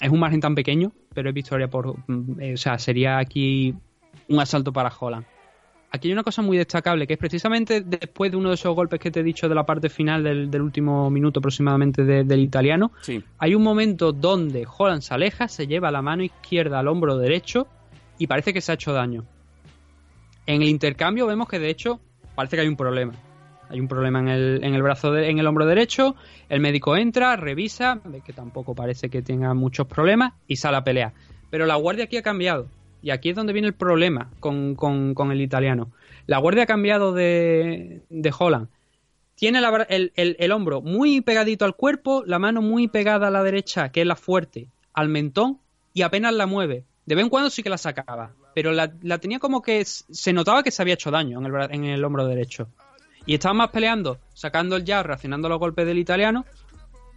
es 0.00 0.10
un 0.10 0.20
margen 0.20 0.40
tan 0.40 0.54
pequeño 0.54 0.92
pero 1.16 1.30
es 1.30 1.34
victoria 1.34 1.68
por. 1.68 1.96
mm, 2.06 2.40
eh, 2.40 2.54
o 2.54 2.56
sea, 2.58 2.78
sería 2.78 3.16
aquí 3.18 3.74
un 4.28 4.38
asalto 4.38 4.70
para 4.70 4.92
Holland. 4.96 5.24
Aquí 5.90 6.08
hay 6.08 6.12
una 6.12 6.22
cosa 6.24 6.42
muy 6.42 6.56
destacable, 6.58 7.06
que 7.06 7.14
es 7.14 7.18
precisamente 7.18 7.80
después 7.80 8.30
de 8.30 8.36
uno 8.36 8.48
de 8.50 8.56
esos 8.56 8.74
golpes 8.74 8.98
que 9.00 9.10
te 9.10 9.20
he 9.20 9.22
dicho 9.22 9.48
de 9.48 9.54
la 9.54 9.64
parte 9.64 9.88
final 9.88 10.22
del, 10.22 10.50
del 10.50 10.60
último 10.62 11.08
minuto 11.10 11.38
aproximadamente 11.40 12.04
de- 12.04 12.24
del 12.24 12.40
italiano, 12.40 12.90
Sí. 13.02 13.22
hay 13.38 13.54
un 13.54 13.62
momento 13.62 14.12
donde 14.12 14.66
Holland 14.66 15.00
se 15.02 15.14
aleja, 15.14 15.48
se 15.48 15.66
lleva 15.66 15.90
la 15.90 16.02
mano 16.02 16.22
izquierda 16.24 16.80
al 16.80 16.88
hombro 16.88 17.16
derecho 17.16 17.66
y 18.18 18.26
parece 18.26 18.52
que 18.52 18.60
se 18.60 18.72
ha 18.72 18.74
hecho 18.74 18.92
daño. 18.92 19.24
En 20.46 20.62
el 20.62 20.68
intercambio 20.68 21.26
vemos 21.26 21.48
que 21.48 21.58
de 21.58 21.70
hecho 21.70 22.00
parece 22.34 22.56
que 22.56 22.62
hay 22.62 22.68
un 22.68 22.76
problema. 22.76 23.12
Hay 23.68 23.80
un 23.80 23.88
problema 23.88 24.20
en 24.20 24.28
el, 24.28 24.60
en 24.64 24.74
el 24.74 24.82
brazo, 24.82 25.12
de- 25.12 25.28
en 25.30 25.38
el 25.38 25.46
hombro 25.46 25.66
derecho. 25.66 26.14
El 26.48 26.60
médico 26.60 26.96
entra, 26.96 27.36
revisa, 27.36 28.00
ve 28.04 28.20
que 28.20 28.32
tampoco 28.32 28.74
parece 28.74 29.08
que 29.08 29.22
tenga 29.22 29.54
muchos 29.54 29.86
problemas 29.86 30.34
y 30.46 30.56
sale 30.56 30.76
a 30.76 30.84
pelear. 30.84 31.12
Pero 31.50 31.66
la 31.66 31.74
guardia 31.76 32.04
aquí 32.04 32.16
ha 32.16 32.22
cambiado. 32.22 32.68
Y 33.06 33.10
aquí 33.12 33.28
es 33.30 33.36
donde 33.36 33.52
viene 33.52 33.68
el 33.68 33.74
problema 33.74 34.32
con, 34.40 34.74
con- 34.74 35.30
el 35.30 35.40
italiano. 35.40 35.92
La 36.26 36.38
guardia 36.38 36.64
ha 36.64 36.66
cambiado 36.66 37.12
de, 37.12 38.02
de 38.10 38.34
Holland. 38.36 38.66
Tiene 39.36 39.60
el, 39.90 40.12
el- 40.16 40.36
el 40.40 40.50
hombro 40.50 40.82
muy 40.82 41.20
pegadito 41.20 41.64
al 41.64 41.76
cuerpo, 41.76 42.24
la 42.26 42.40
mano 42.40 42.62
muy 42.62 42.88
pegada 42.88 43.28
a 43.28 43.30
la 43.30 43.44
derecha, 43.44 43.90
que 43.92 44.00
es 44.00 44.06
la 44.08 44.16
fuerte, 44.16 44.66
al 44.92 45.08
mentón, 45.08 45.60
y 45.94 46.02
apenas 46.02 46.34
la 46.34 46.46
mueve. 46.46 46.82
De 47.04 47.14
vez 47.14 47.22
en 47.22 47.30
cuando 47.30 47.48
sí 47.48 47.62
que 47.62 47.70
la 47.70 47.78
sacaba, 47.78 48.32
pero 48.56 48.72
la, 48.72 48.92
la 49.02 49.18
tenía 49.18 49.38
como 49.38 49.62
que 49.62 49.84
se 49.84 50.32
notaba 50.32 50.64
que 50.64 50.72
se 50.72 50.82
había 50.82 50.94
hecho 50.94 51.12
daño 51.12 51.38
en 51.38 51.46
el, 51.46 51.70
en 51.70 51.84
el 51.84 52.04
hombro 52.04 52.26
derecho. 52.26 52.66
Y 53.24 53.34
estaba 53.34 53.54
más 53.54 53.68
peleando, 53.68 54.18
sacando 54.34 54.74
el 54.74 54.84
jab, 54.84 55.06
reaccionando 55.06 55.48
los 55.48 55.60
golpes 55.60 55.86
del 55.86 55.98
italiano, 55.98 56.44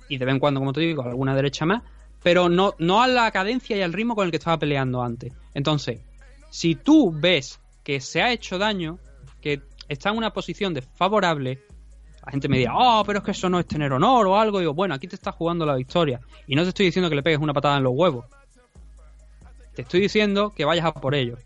y 0.08 0.20
de 0.20 0.26
vez 0.26 0.34
en 0.36 0.40
cuando, 0.40 0.60
como 0.60 0.72
te 0.72 0.82
digo, 0.82 1.02
alguna 1.02 1.34
derecha 1.34 1.66
más, 1.66 1.82
pero 2.24 2.50
no, 2.50 2.76
no 2.80 3.02
a 3.02 3.08
la 3.08 3.32
cadencia 3.32 3.78
y 3.78 3.82
al 3.82 3.94
ritmo 3.94 4.16
con 4.16 4.26
el 4.26 4.32
que 4.32 4.38
estaba 4.38 4.60
peleando 4.60 5.02
antes. 5.02 5.34
Entonces, 5.54 6.02
si 6.50 6.76
tú 6.76 7.12
ves 7.12 7.60
que 7.84 8.02
se 8.02 8.22
ha 8.22 8.32
hecho 8.32 8.58
daño, 8.58 9.00
que 9.42 9.62
está 9.88 10.10
en 10.10 10.18
una 10.18 10.34
posición 10.34 10.74
desfavorable, 10.74 11.60
la 12.26 12.32
gente 12.32 12.48
me 12.50 12.58
dirá, 12.58 12.74
oh, 12.76 13.04
pero 13.06 13.20
es 13.20 13.26
que 13.26 13.32
eso 13.32 13.50
no 13.50 13.60
es 13.60 13.66
tener 13.66 13.92
honor 13.94 14.28
o 14.28 14.38
algo. 14.38 14.60
Y 14.60 14.62
digo, 14.62 14.74
bueno, 14.74 14.94
aquí 14.94 15.08
te 15.08 15.16
estás 15.16 15.36
jugando 15.36 15.66
la 15.66 15.76
victoria. 15.76 16.20
Y 16.48 16.56
no 16.56 16.64
te 16.64 16.70
estoy 16.70 16.88
diciendo 16.88 17.10
que 17.10 17.16
le 17.16 17.24
pegues 17.24 17.40
una 17.40 17.54
patada 17.54 17.78
en 17.78 17.84
los 17.84 17.94
huevos. 17.96 18.26
Te 19.74 19.84
estoy 19.84 20.02
diciendo 20.02 20.52
que 20.52 20.66
vayas 20.66 20.86
a 20.86 20.94
por 20.94 21.16
ello. 21.16 21.38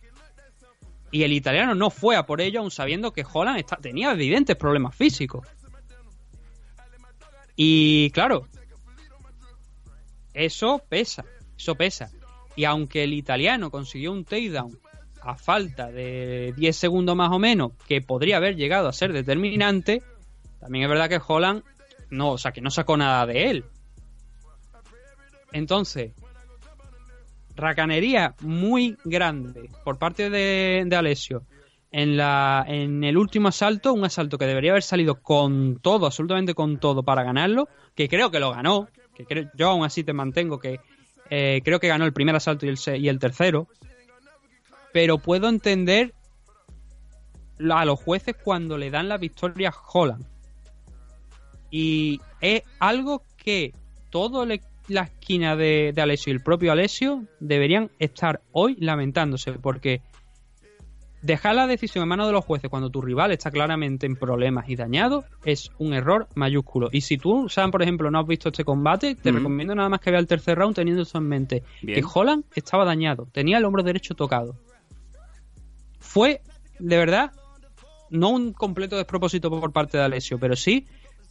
Y 1.11 1.23
el 1.23 1.31
italiano 1.31 1.75
no 1.75 1.91
fue 1.91 2.15
a 2.15 2.25
por 2.25 2.41
ello, 2.41 2.59
aun 2.59 2.71
sabiendo 2.71 3.13
que 3.13 3.23
Holland 3.31 3.63
tenía 3.81 4.11
evidentes 4.11 4.55
problemas 4.55 4.95
físicos. 4.95 5.47
Y 7.55 8.09
claro, 8.09 8.47
eso 10.33 10.81
pesa, 10.87 11.25
eso 11.57 11.75
pesa. 11.75 12.09
Y 12.55 12.65
aunque 12.65 13.03
el 13.03 13.13
italiano 13.13 13.71
consiguió 13.71 14.11
un 14.11 14.25
takedown 14.25 14.77
a 15.21 15.35
falta 15.35 15.91
de 15.91 16.53
10 16.57 16.75
segundos 16.75 17.15
más 17.15 17.31
o 17.31 17.39
menos, 17.39 17.71
que 17.87 18.01
podría 18.01 18.37
haber 18.37 18.55
llegado 18.55 18.87
a 18.89 18.93
ser 18.93 19.13
determinante, 19.13 20.03
también 20.59 20.83
es 20.83 20.89
verdad 20.89 21.09
que 21.09 21.21
Holland 21.25 21.63
no, 22.09 22.31
o 22.31 22.37
sea, 22.37 22.51
que 22.51 22.61
no 22.61 22.69
sacó 22.69 22.95
nada 22.97 23.25
de 23.25 23.49
él. 23.49 23.65
Entonces, 25.51 26.13
racanería 27.55 28.35
muy 28.41 28.97
grande 29.03 29.69
por 29.83 29.97
parte 29.97 30.29
de, 30.29 30.83
de 30.85 30.95
Alessio 30.95 31.43
en, 31.93 32.17
la, 32.17 32.65
en 32.67 33.03
el 33.03 33.17
último 33.17 33.47
asalto, 33.47 33.93
un 33.93 34.03
asalto 34.03 34.37
que 34.37 34.47
debería 34.47 34.71
haber 34.71 34.83
salido 34.83 35.21
con 35.21 35.79
todo, 35.79 36.07
absolutamente 36.07 36.55
con 36.55 36.79
todo 36.79 37.03
para 37.03 37.23
ganarlo, 37.23 37.69
que 37.95 38.09
creo 38.09 38.31
que 38.31 38.39
lo 38.39 38.51
ganó, 38.51 38.89
que 39.13 39.47
yo 39.55 39.69
aún 39.69 39.85
así 39.85 40.03
te 40.03 40.13
mantengo 40.13 40.59
que 40.59 40.79
eh, 41.29 41.61
creo 41.63 41.79
que 41.79 41.87
ganó 41.87 42.05
el 42.05 42.13
primer 42.13 42.35
asalto 42.35 42.65
y 42.65 42.69
el, 42.69 42.77
y 43.01 43.07
el 43.07 43.19
tercero, 43.19 43.67
pero 44.91 45.17
puedo 45.17 45.49
entender 45.49 46.13
a 47.71 47.85
los 47.85 47.99
jueces 47.99 48.35
cuando 48.43 48.77
le 48.77 48.89
dan 48.91 49.07
la 49.09 49.17
victoria 49.17 49.69
a 49.69 49.75
Holland. 49.93 50.25
Y 51.71 52.19
es 52.41 52.61
algo 52.79 53.23
que 53.37 53.73
todo 54.09 54.43
el- 54.43 54.61
la 54.87 55.03
esquina 55.03 55.55
de, 55.55 55.91
de 55.95 56.01
Alessio 56.01 56.31
y 56.31 56.35
el 56.35 56.43
propio 56.43 56.71
Alessio 56.71 57.23
deberían 57.39 57.89
estar 57.99 58.41
hoy 58.51 58.75
lamentándose, 58.79 59.53
porque 59.53 60.01
dejar 61.23 61.55
la 61.55 61.67
decisión 61.67 62.03
en 62.03 62.09
manos 62.09 62.27
de 62.27 62.33
los 62.33 62.43
jueces 62.45 62.69
cuando 62.69 62.89
tu 62.89 63.01
rival 63.01 63.31
está 63.31 63.49
claramente 63.49 64.05
en 64.05 64.17
problemas 64.17 64.69
y 64.69 64.75
dañado 64.75 65.23
es 65.45 65.71
un 65.79 65.93
error 65.93 66.27
mayúsculo. 66.35 66.89
Y 66.91 67.01
si 67.01 67.17
tú, 67.17 67.47
Sam, 67.49 67.71
por 67.71 67.81
ejemplo, 67.81 68.11
no 68.11 68.19
has 68.19 68.27
visto 68.27 68.49
este 68.49 68.65
combate, 68.65 69.15
te 69.15 69.29
Ujú. 69.29 69.37
recomiendo 69.39 69.73
nada 69.73 69.89
más 69.89 70.01
que 70.01 70.11
vea 70.11 70.19
el 70.19 70.27
tercer 70.27 70.57
round 70.57 70.75
teniendo 70.75 71.01
eso 71.01 71.17
en 71.17 71.27
mente. 71.27 71.63
Bien. 71.81 71.99
Que 71.99 72.05
Holland 72.13 72.43
estaba 72.55 72.83
dañado, 72.85 73.27
tenía 73.31 73.57
el 73.57 73.65
hombro 73.65 73.83
derecho 73.83 74.13
tocado. 74.15 74.55
Fue, 75.99 76.41
de 76.79 76.97
verdad, 76.97 77.31
no 78.09 78.29
un 78.29 78.51
completo 78.51 78.97
despropósito 78.97 79.49
por 79.49 79.71
parte 79.71 79.97
de 79.97 80.03
Alessio, 80.03 80.37
pero 80.37 80.55
sí 80.57 80.85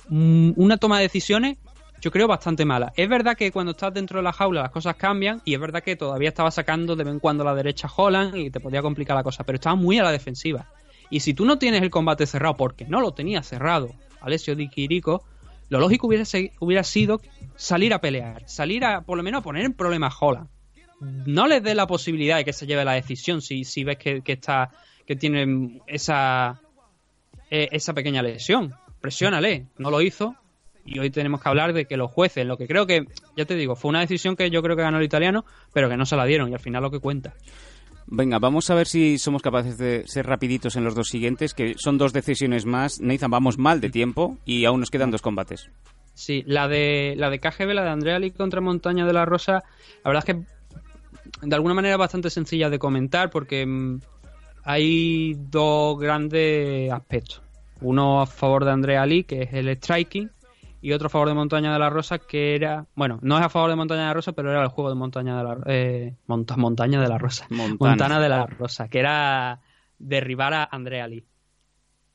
mm, 0.08 0.52
una 0.56 0.78
toma 0.78 0.96
de 0.96 1.04
decisiones, 1.04 1.58
yo 2.02 2.10
creo, 2.10 2.26
bastante 2.26 2.64
mala. 2.64 2.92
Es 2.96 3.08
verdad 3.08 3.36
que 3.36 3.52
cuando 3.52 3.70
estás 3.72 3.94
dentro 3.94 4.18
de 4.18 4.24
la 4.24 4.32
jaula 4.32 4.62
las 4.62 4.72
cosas 4.72 4.96
cambian 4.96 5.40
y 5.44 5.54
es 5.54 5.60
verdad 5.60 5.84
que 5.84 5.94
todavía 5.94 6.30
estaba 6.30 6.50
sacando 6.50 6.96
de 6.96 7.04
vez 7.04 7.14
en 7.14 7.20
cuando 7.20 7.44
a 7.44 7.46
la 7.46 7.54
derecha 7.54 7.88
Holland 7.94 8.36
y 8.36 8.50
te 8.50 8.58
podía 8.58 8.82
complicar 8.82 9.16
la 9.16 9.22
cosa, 9.22 9.44
pero 9.44 9.56
estaba 9.56 9.76
muy 9.76 10.00
a 10.00 10.02
la 10.02 10.10
defensiva. 10.10 10.66
Y 11.10 11.20
si 11.20 11.32
tú 11.32 11.44
no 11.44 11.58
tienes 11.58 11.80
el 11.80 11.90
combate 11.90 12.26
cerrado, 12.26 12.56
porque 12.56 12.84
no 12.86 13.00
lo 13.00 13.12
tenía 13.12 13.42
cerrado 13.44 13.94
Alessio 14.20 14.56
Di 14.56 14.68
Chirico, 14.68 15.22
lo 15.68 15.78
lógico 15.78 16.08
hubiera, 16.08 16.24
hubiera 16.58 16.82
sido 16.82 17.20
salir 17.54 17.94
a 17.94 18.00
pelear, 18.00 18.42
salir 18.48 18.84
a 18.84 19.02
por 19.02 19.16
lo 19.16 19.22
menos 19.22 19.38
a 19.38 19.44
poner 19.44 19.64
en 19.64 19.72
problemas 19.72 20.12
a 20.12 20.24
Holland. 20.24 20.48
No 21.00 21.46
les 21.46 21.62
dé 21.62 21.76
la 21.76 21.86
posibilidad 21.86 22.36
de 22.36 22.44
que 22.44 22.52
se 22.52 22.66
lleve 22.66 22.84
la 22.84 22.94
decisión 22.94 23.40
si, 23.42 23.64
si 23.64 23.84
ves 23.84 23.98
que, 23.98 24.22
que 24.22 24.32
está 24.32 24.70
que 25.06 25.14
tiene 25.14 25.80
esa 25.86 26.60
eh, 27.50 27.68
esa 27.70 27.92
pequeña 27.92 28.22
lesión. 28.22 28.74
Presiónale, 29.00 29.66
no 29.78 29.90
lo 29.90 30.00
hizo. 30.00 30.34
Y 30.84 30.98
hoy 30.98 31.10
tenemos 31.10 31.40
que 31.40 31.48
hablar 31.48 31.72
de 31.72 31.86
que 31.86 31.96
los 31.96 32.10
jueces, 32.10 32.46
lo 32.46 32.56
que 32.56 32.66
creo 32.66 32.86
que, 32.86 33.06
ya 33.36 33.44
te 33.44 33.54
digo, 33.54 33.76
fue 33.76 33.90
una 33.90 34.00
decisión 34.00 34.36
que 34.36 34.50
yo 34.50 34.62
creo 34.62 34.76
que 34.76 34.82
ganó 34.82 34.98
el 34.98 35.04
italiano, 35.04 35.44
pero 35.72 35.88
que 35.88 35.96
no 35.96 36.06
se 36.06 36.16
la 36.16 36.24
dieron 36.24 36.50
y 36.50 36.54
al 36.54 36.60
final 36.60 36.82
lo 36.82 36.90
que 36.90 36.98
cuenta. 36.98 37.34
Venga, 38.06 38.38
vamos 38.38 38.68
a 38.68 38.74
ver 38.74 38.86
si 38.86 39.16
somos 39.18 39.42
capaces 39.42 39.78
de 39.78 40.04
ser 40.06 40.26
rapiditos 40.26 40.76
en 40.76 40.84
los 40.84 40.94
dos 40.94 41.08
siguientes, 41.08 41.54
que 41.54 41.74
son 41.78 41.98
dos 41.98 42.12
decisiones 42.12 42.66
más. 42.66 43.00
Nathan, 43.00 43.30
vamos 43.30 43.58
mal 43.58 43.80
de 43.80 43.90
tiempo 43.90 44.38
y 44.44 44.64
aún 44.64 44.80
nos 44.80 44.90
quedan 44.90 45.10
dos 45.10 45.22
combates. 45.22 45.70
Sí, 46.14 46.42
la 46.46 46.68
de 46.68 47.14
la 47.16 47.30
de 47.30 47.38
KGB, 47.38 47.72
la 47.72 47.84
de 47.84 47.90
Andrea 47.90 48.18
Lee 48.18 48.32
contra 48.32 48.60
Montaña 48.60 49.06
de 49.06 49.12
la 49.12 49.24
Rosa, 49.24 49.62
la 50.04 50.10
verdad 50.10 50.24
es 50.26 50.34
que 50.34 51.46
de 51.46 51.54
alguna 51.54 51.74
manera 51.74 51.96
bastante 51.96 52.28
sencilla 52.28 52.68
de 52.68 52.78
comentar 52.78 53.30
porque 53.30 53.64
mm, 53.64 54.00
hay 54.64 55.34
dos 55.38 55.98
grandes 55.98 56.92
aspectos. 56.92 57.42
Uno 57.80 58.20
a 58.20 58.26
favor 58.26 58.64
de 58.64 58.72
Andrea 58.72 59.06
Lee, 59.06 59.24
que 59.24 59.42
es 59.42 59.52
el 59.54 59.68
striking, 59.76 60.30
y 60.82 60.92
otro 60.92 61.06
a 61.06 61.10
favor 61.10 61.28
de 61.28 61.34
Montaña 61.34 61.72
de 61.72 61.78
la 61.78 61.88
Rosa, 61.88 62.18
que 62.18 62.54
era, 62.56 62.86
bueno, 62.94 63.18
no 63.22 63.38
es 63.38 63.44
a 63.44 63.48
favor 63.48 63.70
de 63.70 63.76
Montaña 63.76 64.00
de 64.02 64.06
la 64.08 64.14
Rosa, 64.14 64.32
pero 64.32 64.50
era 64.50 64.62
el 64.62 64.68
juego 64.68 64.90
de 64.90 64.96
Montaña 64.96 65.38
de 65.38 65.44
la 65.44 65.58
eh, 65.66 66.16
Monta- 66.26 66.56
Montaña 66.56 67.00
de 67.00 67.08
la 67.08 67.18
Rosa. 67.18 67.46
Montana. 67.50 67.90
Montana 67.90 68.20
de 68.20 68.28
la 68.28 68.46
Rosa, 68.46 68.88
que 68.88 68.98
era 68.98 69.60
derribar 69.98 70.52
a 70.54 70.68
Andrea 70.70 71.06
Lee. 71.06 71.24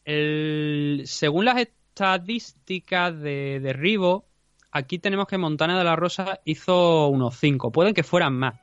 El, 0.06 1.04
según 1.06 1.46
las 1.46 1.58
estadísticas 1.58 3.20
de 3.20 3.60
derribo, 3.62 4.26
aquí 4.72 5.00
tenemos 5.00 5.28
que 5.28 5.38
Montana 5.38 5.78
de 5.78 5.84
la 5.84 5.96
Rosa 5.96 6.40
hizo 6.46 7.08
unos 7.08 7.36
5. 7.38 7.72
Pueden 7.72 7.94
que 7.94 8.04
fueran 8.04 8.34
más, 8.38 8.56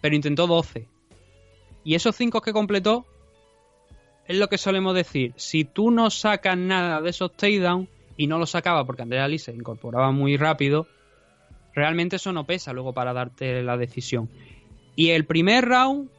pero 0.00 0.14
intentó 0.14 0.46
12. 0.46 0.88
Y 1.84 1.94
esos 1.94 2.16
5 2.16 2.40
que 2.40 2.52
completó 2.52 3.06
es 4.26 4.36
lo 4.38 4.48
que 4.48 4.58
solemos 4.58 4.94
decir. 4.94 5.32
Si 5.36 5.64
tú 5.64 5.90
no 5.90 6.10
sacas 6.10 6.56
nada 6.58 7.00
de 7.00 7.10
esos 7.10 7.32
takedowns 7.36 7.88
y 8.18 8.26
no 8.26 8.36
lo 8.38 8.44
sacaba 8.44 8.84
porque 8.84 9.02
Andrea 9.02 9.28
Lee 9.28 9.38
se 9.38 9.52
incorporaba 9.52 10.10
muy 10.10 10.36
rápido, 10.36 10.86
realmente 11.72 12.16
eso 12.16 12.32
no 12.32 12.44
pesa 12.44 12.74
luego 12.74 12.92
para 12.92 13.14
darte 13.14 13.62
la 13.62 13.78
decisión. 13.78 14.28
Y 14.96 15.10
el 15.10 15.24
primer 15.24 15.64
round, 15.64 16.10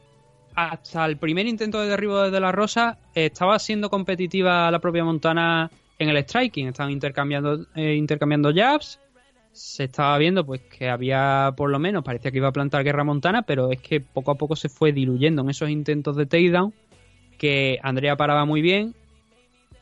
hasta 0.54 1.04
el 1.04 1.18
primer 1.18 1.46
intento 1.46 1.78
de 1.78 1.88
derribo 1.88 2.22
desde 2.22 2.40
la 2.40 2.50
Rosa, 2.50 2.98
estaba 3.14 3.58
siendo 3.58 3.90
competitiva 3.90 4.70
la 4.70 4.78
propia 4.78 5.04
Montana 5.04 5.70
en 5.98 6.08
el 6.08 6.16
striking. 6.24 6.68
Estaban 6.68 6.90
intercambiando, 6.90 7.66
eh, 7.74 7.94
intercambiando 7.94 8.50
jabs. 8.54 8.98
Se 9.52 9.84
estaba 9.84 10.16
viendo 10.16 10.46
pues 10.46 10.62
que 10.62 10.88
había 10.88 11.52
por 11.54 11.68
lo 11.68 11.78
menos, 11.78 12.02
parecía 12.02 12.30
que 12.30 12.38
iba 12.38 12.48
a 12.48 12.52
plantar 12.52 12.82
guerra 12.82 13.04
Montana, 13.04 13.42
pero 13.42 13.70
es 13.70 13.82
que 13.82 14.00
poco 14.00 14.30
a 14.30 14.36
poco 14.36 14.56
se 14.56 14.70
fue 14.70 14.92
diluyendo 14.92 15.42
en 15.42 15.50
esos 15.50 15.68
intentos 15.68 16.16
de 16.16 16.24
takedown 16.24 16.72
que 17.36 17.78
Andrea 17.82 18.16
paraba 18.16 18.46
muy 18.46 18.62
bien 18.62 18.94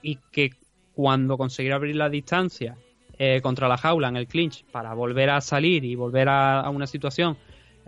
y 0.02 0.16
que 0.32 0.50
cuando 0.98 1.38
consiguiera 1.38 1.76
abrir 1.76 1.94
la 1.94 2.08
distancia 2.08 2.76
eh, 3.20 3.40
contra 3.40 3.68
la 3.68 3.76
jaula 3.76 4.08
en 4.08 4.16
el 4.16 4.26
clinch 4.26 4.64
para 4.64 4.94
volver 4.94 5.30
a 5.30 5.40
salir 5.40 5.84
y 5.84 5.94
volver 5.94 6.28
a, 6.28 6.58
a 6.58 6.70
una 6.70 6.88
situación 6.88 7.36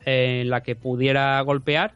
eh, 0.07 0.43
en 0.43 0.49
la 0.49 0.61
que 0.61 0.77
pudiera 0.77 1.41
golpear, 1.41 1.95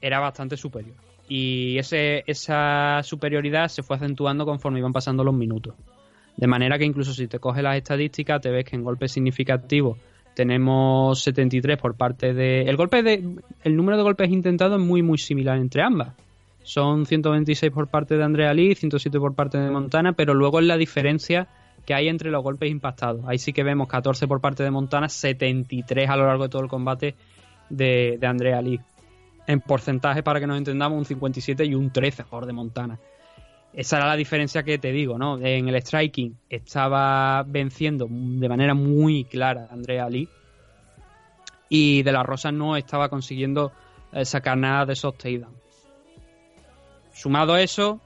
era 0.00 0.20
bastante 0.20 0.56
superior. 0.56 0.96
Y 1.28 1.76
ese, 1.76 2.24
esa 2.26 3.02
superioridad 3.02 3.68
se 3.68 3.82
fue 3.82 3.96
acentuando 3.96 4.46
conforme 4.46 4.78
iban 4.78 4.94
pasando 4.94 5.22
los 5.22 5.34
minutos. 5.34 5.74
De 6.34 6.46
manera 6.46 6.78
que 6.78 6.86
incluso 6.86 7.12
si 7.12 7.26
te 7.26 7.38
coges 7.38 7.62
las 7.62 7.76
estadísticas, 7.76 8.40
te 8.40 8.48
ves 8.48 8.64
que 8.64 8.74
en 8.74 8.84
golpes 8.84 9.12
significativos 9.12 9.98
tenemos 10.32 11.20
73 11.20 11.76
por 11.76 11.94
parte 11.94 12.32
de... 12.32 12.62
El 12.62 12.78
golpe 12.78 13.02
de... 13.02 13.22
El 13.64 13.76
número 13.76 13.98
de 13.98 14.02
golpes 14.02 14.30
intentados 14.30 14.80
es 14.80 14.86
muy 14.86 15.02
muy 15.02 15.18
similar 15.18 15.58
entre 15.58 15.82
ambas. 15.82 16.14
Son 16.68 17.06
126 17.06 17.72
por 17.72 17.88
parte 17.88 18.18
de 18.18 18.22
Andrea 18.22 18.52
Lee, 18.52 18.74
107 18.74 19.18
por 19.18 19.34
parte 19.34 19.56
de 19.56 19.70
Montana, 19.70 20.12
pero 20.12 20.34
luego 20.34 20.60
es 20.60 20.66
la 20.66 20.76
diferencia 20.76 21.48
que 21.86 21.94
hay 21.94 22.08
entre 22.08 22.30
los 22.30 22.42
golpes 22.42 22.70
impactados. 22.70 23.24
Ahí 23.26 23.38
sí 23.38 23.54
que 23.54 23.62
vemos 23.62 23.88
14 23.88 24.28
por 24.28 24.42
parte 24.42 24.64
de 24.64 24.70
Montana, 24.70 25.08
73 25.08 26.10
a 26.10 26.16
lo 26.16 26.26
largo 26.26 26.42
de 26.42 26.50
todo 26.50 26.60
el 26.60 26.68
combate 26.68 27.14
de, 27.70 28.18
Andrea 28.22 28.60
Lee. 28.60 28.78
En 29.46 29.62
porcentaje, 29.62 30.22
para 30.22 30.40
que 30.40 30.46
nos 30.46 30.58
entendamos, 30.58 30.98
un 30.98 31.06
57 31.06 31.64
y 31.64 31.74
un 31.74 31.90
13 31.90 32.20
a 32.20 32.24
favor 32.26 32.44
de 32.44 32.52
Montana. 32.52 32.98
Esa 33.72 33.96
era 33.96 34.06
la 34.06 34.16
diferencia 34.16 34.62
que 34.62 34.76
te 34.76 34.92
digo, 34.92 35.16
¿no? 35.16 35.38
En 35.38 35.70
el 35.70 35.76
striking 35.80 36.36
estaba 36.50 37.44
venciendo 37.44 38.06
de 38.10 38.46
manera 38.46 38.74
muy 38.74 39.24
clara 39.24 39.68
Andrea 39.70 40.06
Lee. 40.10 40.28
Y 41.70 42.02
De 42.02 42.12
La 42.12 42.22
Rosa 42.24 42.52
no 42.52 42.76
estaba 42.76 43.08
consiguiendo 43.08 43.72
eh, 44.12 44.26
sacar 44.26 44.58
nada 44.58 44.84
de 44.84 44.92
esos. 44.92 45.14
Sumado 47.18 47.54
a 47.54 47.62
eso, 47.62 48.00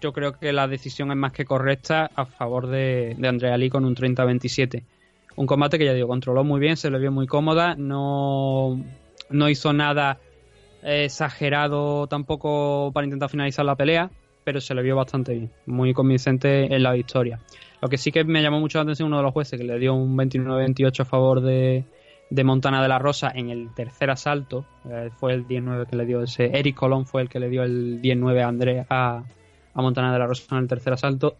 yo 0.00 0.14
creo 0.14 0.32
que 0.32 0.50
la 0.54 0.66
decisión 0.66 1.10
es 1.10 1.16
más 1.18 1.32
que 1.32 1.44
correcta 1.44 2.10
a 2.16 2.24
favor 2.24 2.66
de, 2.66 3.14
Andrea 3.22 3.58
Lee 3.58 3.68
con 3.68 3.84
un 3.84 3.94
30-27. 3.94 4.82
Un 5.36 5.46
combate 5.46 5.78
que 5.78 5.84
ya 5.84 5.92
digo, 5.92 6.08
controló 6.08 6.42
muy 6.42 6.58
bien, 6.58 6.78
se 6.78 6.90
le 6.90 6.98
vio 6.98 7.12
muy 7.12 7.26
cómoda, 7.26 7.74
no, 7.76 8.82
no 9.28 9.48
hizo 9.50 9.74
nada 9.74 10.18
exagerado 10.82 12.06
tampoco 12.06 12.92
para 12.94 13.04
intentar 13.04 13.28
finalizar 13.28 13.66
la 13.66 13.76
pelea, 13.76 14.10
pero 14.42 14.62
se 14.62 14.74
le 14.74 14.80
vio 14.80 14.96
bastante 14.96 15.34
bien, 15.34 15.50
muy 15.66 15.92
convincente 15.92 16.74
en 16.74 16.82
la 16.82 16.92
victoria. 16.92 17.40
Lo 17.82 17.90
que 17.90 17.98
sí 17.98 18.10
que 18.10 18.24
me 18.24 18.40
llamó 18.40 18.58
mucho 18.58 18.78
la 18.78 18.84
atención 18.84 19.08
uno 19.08 19.18
de 19.18 19.24
los 19.24 19.34
jueces 19.34 19.60
que 19.60 19.66
le 19.66 19.78
dio 19.78 19.92
un 19.92 20.16
29-28 20.16 21.00
a 21.00 21.04
favor 21.04 21.42
de, 21.42 21.84
de 22.34 22.44
Montana 22.44 22.80
de 22.80 22.88
la 22.88 22.98
Rosa 22.98 23.30
en 23.34 23.50
el 23.50 23.74
tercer 23.74 24.10
asalto, 24.10 24.64
eh, 24.88 25.10
fue 25.18 25.34
el 25.34 25.46
19 25.46 25.86
que 25.86 25.96
le 25.96 26.06
dio 26.06 26.22
ese, 26.22 26.46
Eric 26.58 26.76
Colón 26.76 27.04
fue 27.04 27.20
el 27.20 27.28
que 27.28 27.38
le 27.38 27.50
dio 27.50 27.62
el 27.62 28.00
19 28.00 28.42
a 28.42 28.48
Andrea 28.48 28.86
a, 28.88 29.22
a 29.74 29.82
Montana 29.82 30.12
de 30.14 30.18
la 30.18 30.26
Rosa 30.26 30.56
en 30.56 30.62
el 30.62 30.68
tercer 30.68 30.94
asalto 30.94 31.36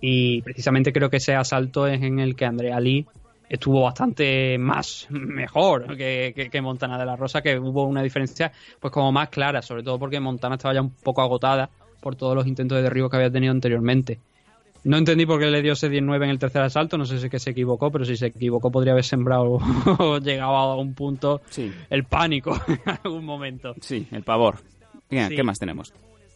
y 0.00 0.42
precisamente 0.42 0.92
creo 0.92 1.08
que 1.08 1.18
ese 1.18 1.36
asalto 1.36 1.86
es 1.86 2.02
en 2.02 2.18
el 2.18 2.34
que 2.34 2.46
Andrea 2.46 2.80
Lee 2.80 3.06
estuvo 3.48 3.82
bastante 3.82 4.58
más 4.58 5.06
mejor 5.10 5.96
que, 5.96 6.32
que, 6.34 6.50
que, 6.50 6.60
Montana 6.60 6.98
de 6.98 7.06
la 7.06 7.14
Rosa, 7.14 7.40
que 7.40 7.56
hubo 7.56 7.84
una 7.84 8.02
diferencia 8.02 8.50
pues 8.80 8.92
como 8.92 9.12
más 9.12 9.28
clara, 9.28 9.62
sobre 9.62 9.84
todo 9.84 10.00
porque 10.00 10.18
Montana 10.18 10.56
estaba 10.56 10.74
ya 10.74 10.82
un 10.82 10.90
poco 10.90 11.22
agotada 11.22 11.70
por 12.00 12.16
todos 12.16 12.34
los 12.34 12.46
intentos 12.48 12.76
de 12.76 12.82
derribo 12.82 13.08
que 13.08 13.16
había 13.16 13.30
tenido 13.30 13.52
anteriormente. 13.52 14.18
No 14.88 14.96
entendí 14.96 15.26
por 15.26 15.38
qué 15.38 15.46
le 15.46 15.60
dio 15.60 15.74
ese 15.74 15.88
19 15.88 16.24
en 16.24 16.30
el 16.30 16.38
tercer 16.38 16.62
asalto, 16.62 16.96
no 16.96 17.04
sé 17.04 17.18
si 17.18 17.26
es 17.26 17.30
que 17.30 17.38
se 17.38 17.50
equivocó, 17.50 17.90
pero 17.90 18.04
si 18.06 18.16
se 18.16 18.26
equivocó 18.26 18.70
podría 18.70 18.92
haber 18.92 19.04
sembrado 19.04 19.58
o 19.98 20.18
llegado 20.18 20.54
a 20.56 20.76
un 20.76 20.94
punto 20.94 21.42
Sí. 21.50 21.70
el 21.90 22.04
pánico 22.04 22.58
en 22.68 22.80
algún 23.04 23.24
momento. 23.24 23.74
Sí, 23.80 24.06
el 24.12 24.22
pavor. 24.22 24.56
Bien, 25.10 25.28
Sí. 25.28 25.36
¿qué 25.36 25.42
más 25.42 25.58
tenemos? 25.58 25.92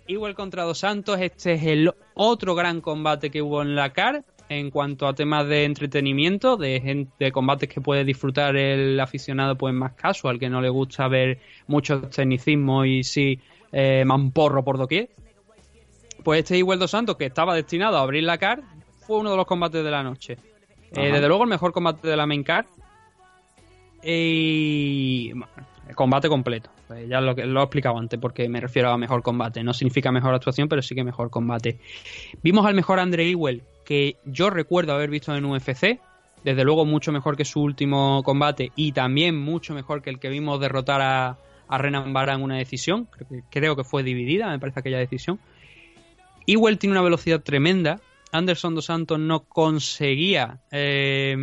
Igual 0.06 0.34
contra 0.34 0.64
Dos 0.64 0.78
Santos, 0.78 1.18
este 1.20 1.54
es 1.54 1.62
el 1.62 1.90
otro 2.14 2.54
gran 2.54 2.80
combate 2.80 3.30
que 3.30 3.40
hubo 3.40 3.62
en 3.62 3.74
la 3.74 3.92
CAR 3.92 4.24
en 4.48 4.70
cuanto 4.70 5.06
a 5.06 5.14
temas 5.14 5.46
de 5.48 5.64
entretenimiento, 5.64 6.58
de, 6.58 6.78
gen- 6.82 7.08
de 7.18 7.32
combates 7.32 7.70
que 7.70 7.80
puede 7.80 8.04
disfrutar 8.04 8.54
el 8.56 9.00
aficionado 9.00 9.56
pues 9.56 9.72
más 9.72 9.92
casual, 9.92 10.38
que 10.38 10.50
no 10.50 10.60
le 10.60 10.68
gusta 10.68 11.08
ver 11.08 11.38
mucho 11.68 12.02
tecnicismo 12.02 12.84
y 12.84 13.02
sí 13.02 13.38
eh, 13.72 14.02
mamporro 14.04 14.62
por 14.62 14.76
doquier. 14.76 15.08
Pues 16.22 16.40
este 16.40 16.56
Igual 16.58 16.78
Dos 16.78 16.90
Santos, 16.90 17.16
que 17.16 17.26
estaba 17.26 17.54
destinado 17.54 17.98
a 17.98 18.02
abrir 18.02 18.22
la 18.24 18.38
CAR, 18.38 18.62
fue 19.06 19.18
uno 19.18 19.30
de 19.30 19.36
los 19.36 19.46
combates 19.46 19.82
de 19.82 19.90
la 19.90 20.02
noche. 20.02 20.36
Eh, 20.94 21.10
desde 21.12 21.26
luego 21.28 21.44
el 21.44 21.48
mejor 21.50 21.72
combate 21.72 22.06
de 22.08 22.16
la 22.16 22.26
main 22.26 22.42
card. 22.44 22.66
Y 24.04 25.30
bueno, 25.32 25.46
el 25.88 25.94
combate 25.94 26.28
completo. 26.28 26.70
Pues 26.88 27.08
ya 27.08 27.20
lo, 27.20 27.34
que- 27.34 27.46
lo 27.46 27.60
he 27.60 27.64
explicado 27.64 27.98
antes 27.98 28.18
porque 28.20 28.48
me 28.48 28.60
refiero 28.60 28.90
a 28.90 28.98
mejor 28.98 29.22
combate. 29.22 29.62
No 29.62 29.72
significa 29.72 30.12
mejor 30.12 30.34
actuación, 30.34 30.68
pero 30.68 30.82
sí 30.82 30.94
que 30.94 31.04
mejor 31.04 31.30
combate. 31.30 31.78
Vimos 32.42 32.66
al 32.66 32.74
mejor 32.74 32.98
Andre 32.98 33.28
Ewell 33.30 33.62
que 33.84 34.16
yo 34.24 34.50
recuerdo 34.50 34.92
haber 34.94 35.10
visto 35.10 35.34
en 35.34 35.44
UFC. 35.44 35.98
Desde 36.44 36.64
luego 36.64 36.84
mucho 36.84 37.12
mejor 37.12 37.36
que 37.36 37.44
su 37.44 37.62
último 37.62 38.22
combate 38.24 38.72
y 38.74 38.90
también 38.92 39.38
mucho 39.38 39.74
mejor 39.74 40.02
que 40.02 40.10
el 40.10 40.18
que 40.18 40.28
vimos 40.28 40.58
derrotar 40.60 41.00
a, 41.00 41.36
a 41.68 41.78
Renan 41.78 42.12
Barra 42.12 42.34
en 42.34 42.42
una 42.42 42.56
decisión. 42.56 43.06
Creo 43.06 43.28
que, 43.28 43.42
creo 43.48 43.76
que 43.76 43.84
fue 43.84 44.02
dividida, 44.02 44.48
me 44.50 44.58
parece 44.58 44.80
aquella 44.80 44.98
decisión. 44.98 45.38
Ewell 46.46 46.78
tiene 46.78 46.92
una 46.92 47.02
velocidad 47.02 47.42
tremenda. 47.42 48.00
Anderson 48.34 48.74
dos 48.74 48.86
Santos 48.86 49.18
no 49.18 49.44
conseguía 49.44 50.58
eh, 50.70 51.36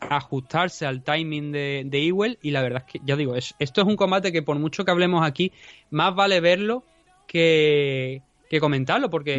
ajustarse 0.00 0.84
al 0.84 1.02
timing 1.02 1.50
de, 1.50 1.82
de 1.86 2.06
Ewell 2.06 2.38
y 2.42 2.50
la 2.50 2.60
verdad 2.60 2.84
es 2.86 2.92
que, 2.92 3.00
ya 3.04 3.16
digo, 3.16 3.34
es- 3.36 3.54
esto 3.58 3.80
es 3.80 3.86
un 3.86 3.96
combate 3.96 4.32
que 4.32 4.42
por 4.42 4.58
mucho 4.58 4.84
que 4.84 4.90
hablemos 4.90 5.26
aquí, 5.26 5.50
más 5.90 6.14
vale 6.14 6.40
verlo 6.40 6.84
que, 7.26 8.22
que 8.50 8.60
comentarlo, 8.60 9.08
porque 9.10 9.34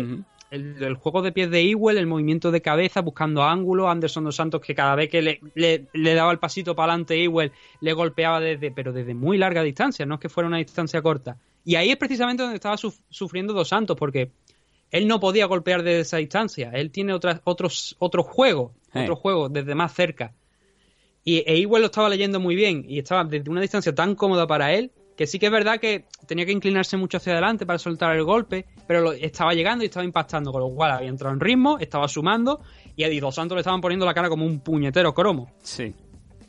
el, 0.49 0.83
el 0.83 0.93
juego 0.95 1.21
de 1.21 1.31
pies 1.31 1.51
de 1.51 1.61
Ewell, 1.69 1.97
el 1.97 2.07
movimiento 2.07 2.51
de 2.51 2.61
cabeza, 2.61 3.01
buscando 3.01 3.43
ángulos, 3.43 3.87
Anderson 3.89 4.23
dos 4.23 4.35
Santos 4.35 4.61
que 4.61 4.73
cada 4.73 4.95
vez 4.95 5.09
que 5.09 5.21
le, 5.21 5.39
le- 5.55 5.85
le 5.93 6.13
daba 6.15 6.31
el 6.31 6.39
pasito 6.39 6.75
para 6.75 6.93
adelante 6.93 7.21
Ewell 7.23 7.51
le 7.81 7.93
golpeaba 7.93 8.39
desde, 8.39 8.71
pero 8.71 8.91
desde 8.91 9.13
muy 9.13 9.37
larga 9.37 9.61
distancia, 9.61 10.05
no 10.05 10.15
es 10.15 10.19
que 10.21 10.29
fuera 10.29 10.47
una 10.47 10.57
distancia 10.57 11.01
corta. 11.01 11.37
Y 11.63 11.75
ahí 11.75 11.89
es 11.91 11.97
precisamente 11.97 12.43
donde 12.43 12.55
estaba 12.55 12.75
suf- 12.77 13.01
sufriendo 13.09 13.53
dos 13.53 13.67
Santos, 13.67 13.97
porque 13.97 14.31
él 14.91 15.07
no 15.07 15.19
podía 15.19 15.45
golpear 15.45 15.83
desde 15.83 16.01
esa 16.01 16.17
distancia. 16.17 16.71
Él 16.73 16.91
tiene 16.91 17.13
otras, 17.13 17.41
otros, 17.43 17.95
otros 17.99 18.25
juegos, 18.25 18.71
Eh. 18.93 19.01
otros 19.03 19.19
juegos 19.19 19.51
desde 19.53 19.75
más 19.75 19.93
cerca. 19.93 20.33
Y 21.23 21.43
e 21.45 21.57
igual 21.57 21.81
lo 21.81 21.87
estaba 21.87 22.07
leyendo 22.09 22.39
muy 22.39 22.55
bien 22.55 22.85
y 22.87 22.99
estaba 22.99 23.23
desde 23.25 23.49
una 23.49 23.59
distancia 23.61 23.93
tan 23.93 24.15
cómoda 24.15 24.47
para 24.47 24.73
él 24.73 24.91
que 25.17 25.25
sí 25.27 25.39
que 25.39 25.47
es 25.47 25.51
verdad 25.51 25.79
que 25.79 26.05
tenía 26.27 26.45
que 26.45 26.51
inclinarse 26.51 26.95
mucho 26.95 27.17
hacia 27.17 27.33
adelante 27.33 27.65
para 27.65 27.79
soltar 27.79 28.15
el 28.15 28.23
golpe, 28.23 28.65
pero 28.87 29.01
lo- 29.01 29.13
estaba 29.13 29.53
llegando 29.55 29.83
y 29.83 29.87
estaba 29.87 30.05
impactando, 30.05 30.51
con 30.51 30.61
lo 30.61 30.69
cual 30.69 30.91
había 30.91 31.09
entrado 31.09 31.33
en 31.33 31.39
ritmo, 31.39 31.79
estaba 31.79 32.07
sumando 32.07 32.61
y 32.95 33.03
a 33.03 33.09
Dos 33.19 33.33
Santos 33.33 33.55
le 33.55 33.61
estaban 33.61 33.81
poniendo 33.81 34.05
la 34.05 34.13
cara 34.13 34.29
como 34.29 34.45
un 34.45 34.59
puñetero 34.59 35.13
cromo 35.15 35.51
Sí. 35.63 35.91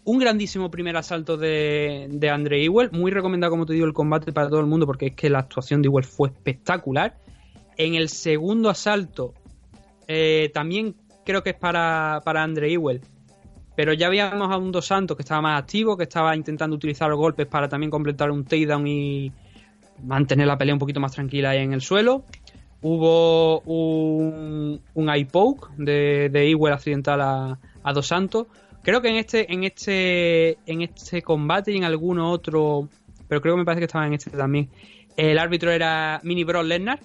un 0.05 0.19
grandísimo 0.19 0.71
primer 0.71 0.97
asalto 0.99 1.37
de, 1.39 2.09
de 2.11 2.29
Andre 2.31 2.63
Ewell. 2.63 2.91
Muy 2.93 3.11
recomendado, 3.11 3.51
como 3.51 3.65
te 3.67 3.73
digo, 3.73 3.87
el 3.87 3.95
combate 3.95 4.33
para 4.33 4.49
todo 4.51 4.61
el 4.61 4.67
mundo 4.67 4.85
porque 4.87 5.07
es 5.07 5.15
que 5.15 5.29
la 5.31 5.39
actuación 5.41 5.81
de 5.83 5.87
Ewell 5.89 6.05
fue 6.05 6.29
espectacular. 6.29 7.17
En 7.79 7.95
el 7.95 8.11
segundo 8.11 8.69
asalto, 8.69 9.33
eh, 10.07 10.51
también 10.53 10.95
creo 11.25 11.43
que 11.43 11.51
es 11.51 11.57
para, 11.57 12.21
para 12.25 12.43
Andre 12.43 12.73
Ewell. 12.73 13.01
Pero 13.77 13.93
ya 13.93 14.09
habíamos 14.09 14.53
a 14.53 14.57
un 14.57 14.73
Dos 14.73 14.87
Santos 14.87 15.17
que 15.17 15.23
estaba 15.23 15.41
más 15.41 15.63
activo, 15.63 15.97
que 15.97 16.03
estaba 16.03 16.35
intentando 16.35 16.75
utilizar 16.75 17.09
los 17.09 17.19
golpes 17.19 17.47
para 17.47 17.69
también 17.69 17.91
completar 17.91 18.33
un 18.33 18.45
takedown 18.45 18.87
y 18.89 19.33
mantener 20.03 20.49
la 20.49 20.59
pelea 20.59 20.75
un 20.75 20.81
poquito 20.81 20.99
más 20.99 21.13
tranquila 21.13 21.51
ahí 21.51 21.59
en 21.59 21.73
el 21.73 21.81
suelo. 21.81 22.25
Hubo 22.83 23.61
un, 23.61 24.81
un 24.95 25.27
poke 25.31 25.69
de, 25.77 26.29
de 26.29 26.51
Ewell 26.51 26.73
accidental 26.73 27.21
a, 27.21 27.59
a 27.85 27.93
Dos 27.93 28.09
Santos. 28.09 28.49
Creo 28.83 29.01
que 29.01 29.09
en 29.11 29.17
este, 29.17 29.53
en 29.53 29.63
este, 29.63 30.59
en 30.67 30.83
este 30.83 31.23
combate 31.23 31.71
y 31.71 31.77
en 31.77 31.85
alguno 31.85 32.33
otro, 32.33 32.89
pero 33.29 33.41
creo 33.41 33.55
que 33.55 33.59
me 33.61 33.65
parece 33.65 33.81
que 33.81 33.87
estaba 33.87 34.07
en 34.07 34.15
este 34.15 34.31
también. 34.31 34.71
El 35.17 35.39
árbitro 35.39 35.71
era 35.71 36.21
Mini 36.25 36.43
Brock 36.43 36.65
Lesnar. 36.65 36.99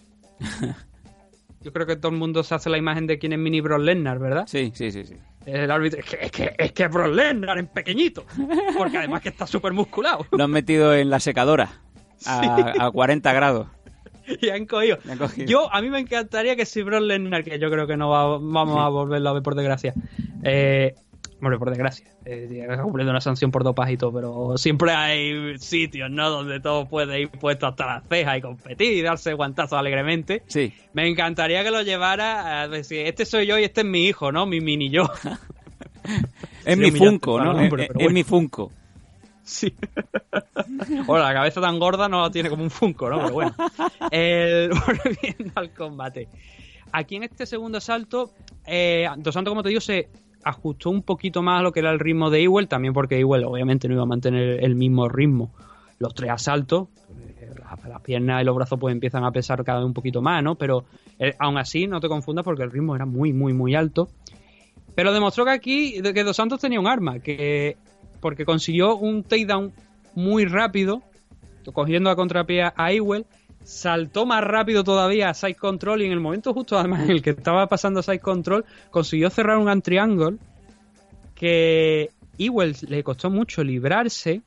Yo 1.61 1.71
creo 1.71 1.87
que 1.87 1.95
todo 1.95 2.11
el 2.11 2.17
mundo 2.17 2.43
se 2.43 2.53
hace 2.55 2.69
la 2.69 2.77
imagen 2.77 3.07
de 3.07 3.17
quién 3.17 3.31
es 3.33 3.39
Mini 3.39 3.61
Brock 3.61 3.79
Lesnar, 3.81 4.19
¿verdad? 4.19 4.43
Sí, 4.47 4.71
sí, 4.75 4.91
sí, 4.91 5.05
sí. 5.05 5.15
El 5.45 5.71
árbitro 5.71 5.99
es 6.01 6.05
que 6.05 6.17
es 6.21 6.31
que 6.31 6.55
es 6.57 6.71
que 6.73 6.83
en 7.57 7.67
pequeñito, 7.67 8.25
porque 8.77 8.97
además 8.97 9.21
que 9.21 9.29
está 9.29 9.45
súper 9.47 9.71
musculado 9.73 10.25
Lo 10.31 10.43
han 10.43 10.51
metido 10.51 10.93
en 10.93 11.09
la 11.09 11.19
secadora 11.19 11.69
a, 12.25 12.85
a 12.85 12.91
40 12.91 13.31
grados. 13.33 13.67
y 14.41 14.49
han 14.49 14.65
cogido. 14.65 14.97
Le 15.05 15.11
han 15.13 15.17
cogido. 15.17 15.47
Yo 15.47 15.73
a 15.73 15.81
mí 15.81 15.89
me 15.89 15.99
encantaría 15.99 16.55
que 16.55 16.65
si 16.65 16.81
Brock 16.81 17.01
Lesnar, 17.01 17.43
que 17.43 17.57
yo 17.59 17.69
creo 17.69 17.87
que 17.87 17.95
no 17.97 18.09
va- 18.09 18.37
vamos 18.39 18.79
a 18.79 18.89
volverlo 18.89 19.29
a 19.29 19.33
ver 19.33 19.43
por 19.43 19.55
desgracia, 19.55 19.93
eh, 20.43 20.95
bueno, 21.43 21.59
por 21.59 21.69
desgracia, 21.69 22.05
eh, 22.25 22.67
ha 22.69 22.81
cumplido 22.81 23.11
una 23.11 23.21
sanción 23.21 23.51
por 23.51 23.63
dopaje 23.63 23.93
y 23.93 23.97
todo, 23.97 24.11
pero 24.13 24.57
siempre 24.57 24.91
hay 24.91 25.57
sitios, 25.59 26.09
¿no? 26.09 26.29
Donde 26.29 26.59
todo 26.59 26.87
puede 26.87 27.21
ir 27.21 27.29
puesto 27.29 27.67
hasta 27.67 27.85
las 27.85 28.03
cejas 28.09 28.37
y 28.37 28.41
competir 28.41 28.93
y 28.93 29.01
darse 29.01 29.33
guantazos 29.33 29.77
alegremente. 29.77 30.43
Sí. 30.47 30.73
Me 30.93 31.07
encantaría 31.07 31.63
que 31.63 31.71
lo 31.71 31.81
llevara 31.83 32.61
a 32.61 32.67
decir, 32.67 33.05
este 33.05 33.25
soy 33.25 33.45
yo 33.45 33.59
y 33.59 33.63
este 33.63 33.81
es 33.81 33.87
mi 33.87 34.05
hijo, 34.07 34.31
¿no? 34.31 34.45
Mi 34.45 34.59
mini 34.61 34.89
yo. 34.89 35.09
Es 36.65 36.75
Sí, 36.75 36.81
mi 36.81 36.91
Funko, 36.91 37.41
¿no? 37.41 37.51
hombre, 37.51 37.89
Es- 37.97 38.11
mi 38.11 38.23
Funko. 38.23 38.71
Sí. 39.43 39.73
Bueno, 41.05 41.25
la 41.25 41.33
cabeza 41.33 41.59
tan 41.61 41.79
gorda 41.79 42.07
no 42.09 42.21
la 42.21 42.31
tiene 42.31 42.49
como 42.49 42.63
un 42.63 42.69
Funko, 42.71 43.09
¿no? 43.09 43.17
Pero 43.21 43.31
bueno. 43.33 43.55
El, 44.11 44.69
volviendo 44.87 45.51
al 45.55 45.73
combate. 45.73 46.27
Aquí 46.91 47.15
en 47.15 47.23
este 47.23 47.45
segundo 47.45 47.77
asalto, 47.77 48.33
eh, 48.65 49.07
Dos 49.17 49.33
Santos, 49.33 49.51
como 49.51 49.63
te 49.63 49.69
digo, 49.69 49.81
se 49.81 50.07
ajustó 50.43 50.89
un 50.89 51.03
poquito 51.03 51.41
más 51.41 51.63
lo 51.63 51.71
que 51.71 51.79
era 51.79 51.91
el 51.91 51.99
ritmo 51.99 52.29
de 52.29 52.43
Ewell, 52.43 52.67
también 52.67 52.93
porque 52.93 53.19
Ewell 53.19 53.45
obviamente 53.45 53.87
no 53.87 53.95
iba 53.95 54.03
a 54.03 54.07
mantener 54.07 54.63
el 54.63 54.75
mismo 54.75 55.09
ritmo 55.09 55.51
los 55.99 56.13
tres 56.13 56.31
asaltos. 56.31 56.87
Eh, 57.39 57.51
Las, 57.87 58.01
piernas 58.01 58.41
y 58.41 58.45
los 58.45 58.55
brazos 58.55 58.79
pues 58.79 58.91
empiezan 58.91 59.23
a 59.23 59.31
pesar 59.31 59.63
cada 59.63 59.79
vez 59.79 59.87
un 59.87 59.93
poquito 59.93 60.21
más, 60.21 60.43
¿no? 60.43 60.55
Pero 60.55 60.85
eh, 61.19 61.33
aún 61.39 61.57
así 61.57 61.87
no 61.87 61.99
te 61.99 62.07
confundas 62.07 62.43
porque 62.43 62.63
el 62.63 62.71
ritmo 62.71 62.95
era 62.95 63.05
muy, 63.05 63.33
muy, 63.33 63.53
muy 63.53 63.75
alto. 63.75 64.09
Pero 64.95 65.13
demostró 65.13 65.45
que 65.45 65.51
aquí, 65.51 66.01
que 66.01 66.23
Dos 66.23 66.35
Santos 66.35 66.59
tenía 66.59 66.79
un 66.79 66.87
arma, 66.87 67.19
que 67.19 67.77
porque 68.19 68.45
consiguió 68.45 68.95
un 68.95 69.23
takedown 69.23 69.73
muy 70.15 70.45
rápido, 70.45 71.01
cogiendo 71.73 72.09
a 72.09 72.15
contrapié 72.15 72.63
a 72.63 72.91
Ewell, 72.91 73.25
saltó 73.63 74.25
más 74.25 74.43
rápido 74.43 74.83
todavía 74.83 75.29
a 75.29 75.33
Side 75.33 75.55
Control 75.55 76.01
y 76.01 76.05
en 76.05 76.11
el 76.11 76.19
momento 76.19 76.53
justo 76.53 76.77
además 76.77 77.03
en 77.03 77.11
el 77.11 77.21
que 77.21 77.31
estaba 77.31 77.67
pasando 77.67 77.99
a 77.99 78.03
Side 78.03 78.19
Control, 78.19 78.65
consiguió 78.91 79.29
cerrar 79.29 79.57
un 79.57 79.81
triangle 79.81 80.37
que 81.35 82.11
Ewell 82.37 82.75
le 82.87 83.03
costó 83.03 83.29
mucho 83.29 83.63
librarse, 83.63 84.41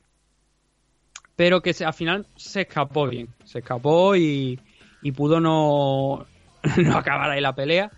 pero 1.35 1.61
que 1.61 1.73
se- 1.73 1.85
al 1.85 1.93
final 1.93 2.25
se 2.35 2.61
escapó 2.61 3.07
bien, 3.07 3.27
se 3.45 3.59
escapó 3.59 4.15
y, 4.15 4.59
y 5.01 5.11
pudo 5.11 5.39
no, 5.39 6.25
no 6.77 6.97
acabar 6.97 7.29
ahí 7.29 7.41
la 7.41 7.53
pelea. 7.55 7.91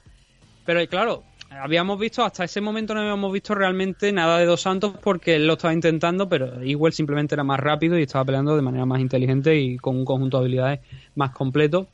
Pero 0.65 0.85
claro, 0.87 1.23
habíamos 1.49 1.99
visto, 1.99 2.23
hasta 2.23 2.43
ese 2.43 2.61
momento 2.61 2.93
no 2.93 3.01
habíamos 3.01 3.31
visto 3.33 3.55
realmente 3.55 4.11
nada 4.11 4.37
de 4.37 4.45
Dos 4.45 4.61
Santos 4.61 4.93
porque 5.03 5.35
él 5.35 5.47
lo 5.47 5.53
estaba 5.53 5.73
intentando, 5.73 6.29
pero 6.29 6.61
Ewell 6.61 6.93
simplemente 6.93 7.35
era 7.35 7.43
más 7.43 7.59
rápido 7.59 7.97
y 7.97 8.03
estaba 8.03 8.25
peleando 8.25 8.55
de 8.55 8.61
manera 8.61 8.85
más 8.85 9.01
inteligente 9.01 9.59
y 9.59 9.77
con 9.77 9.95
un 9.95 10.05
conjunto 10.05 10.37
de 10.37 10.43
habilidades 10.43 10.79
más 11.15 11.31
completo. 11.31 11.87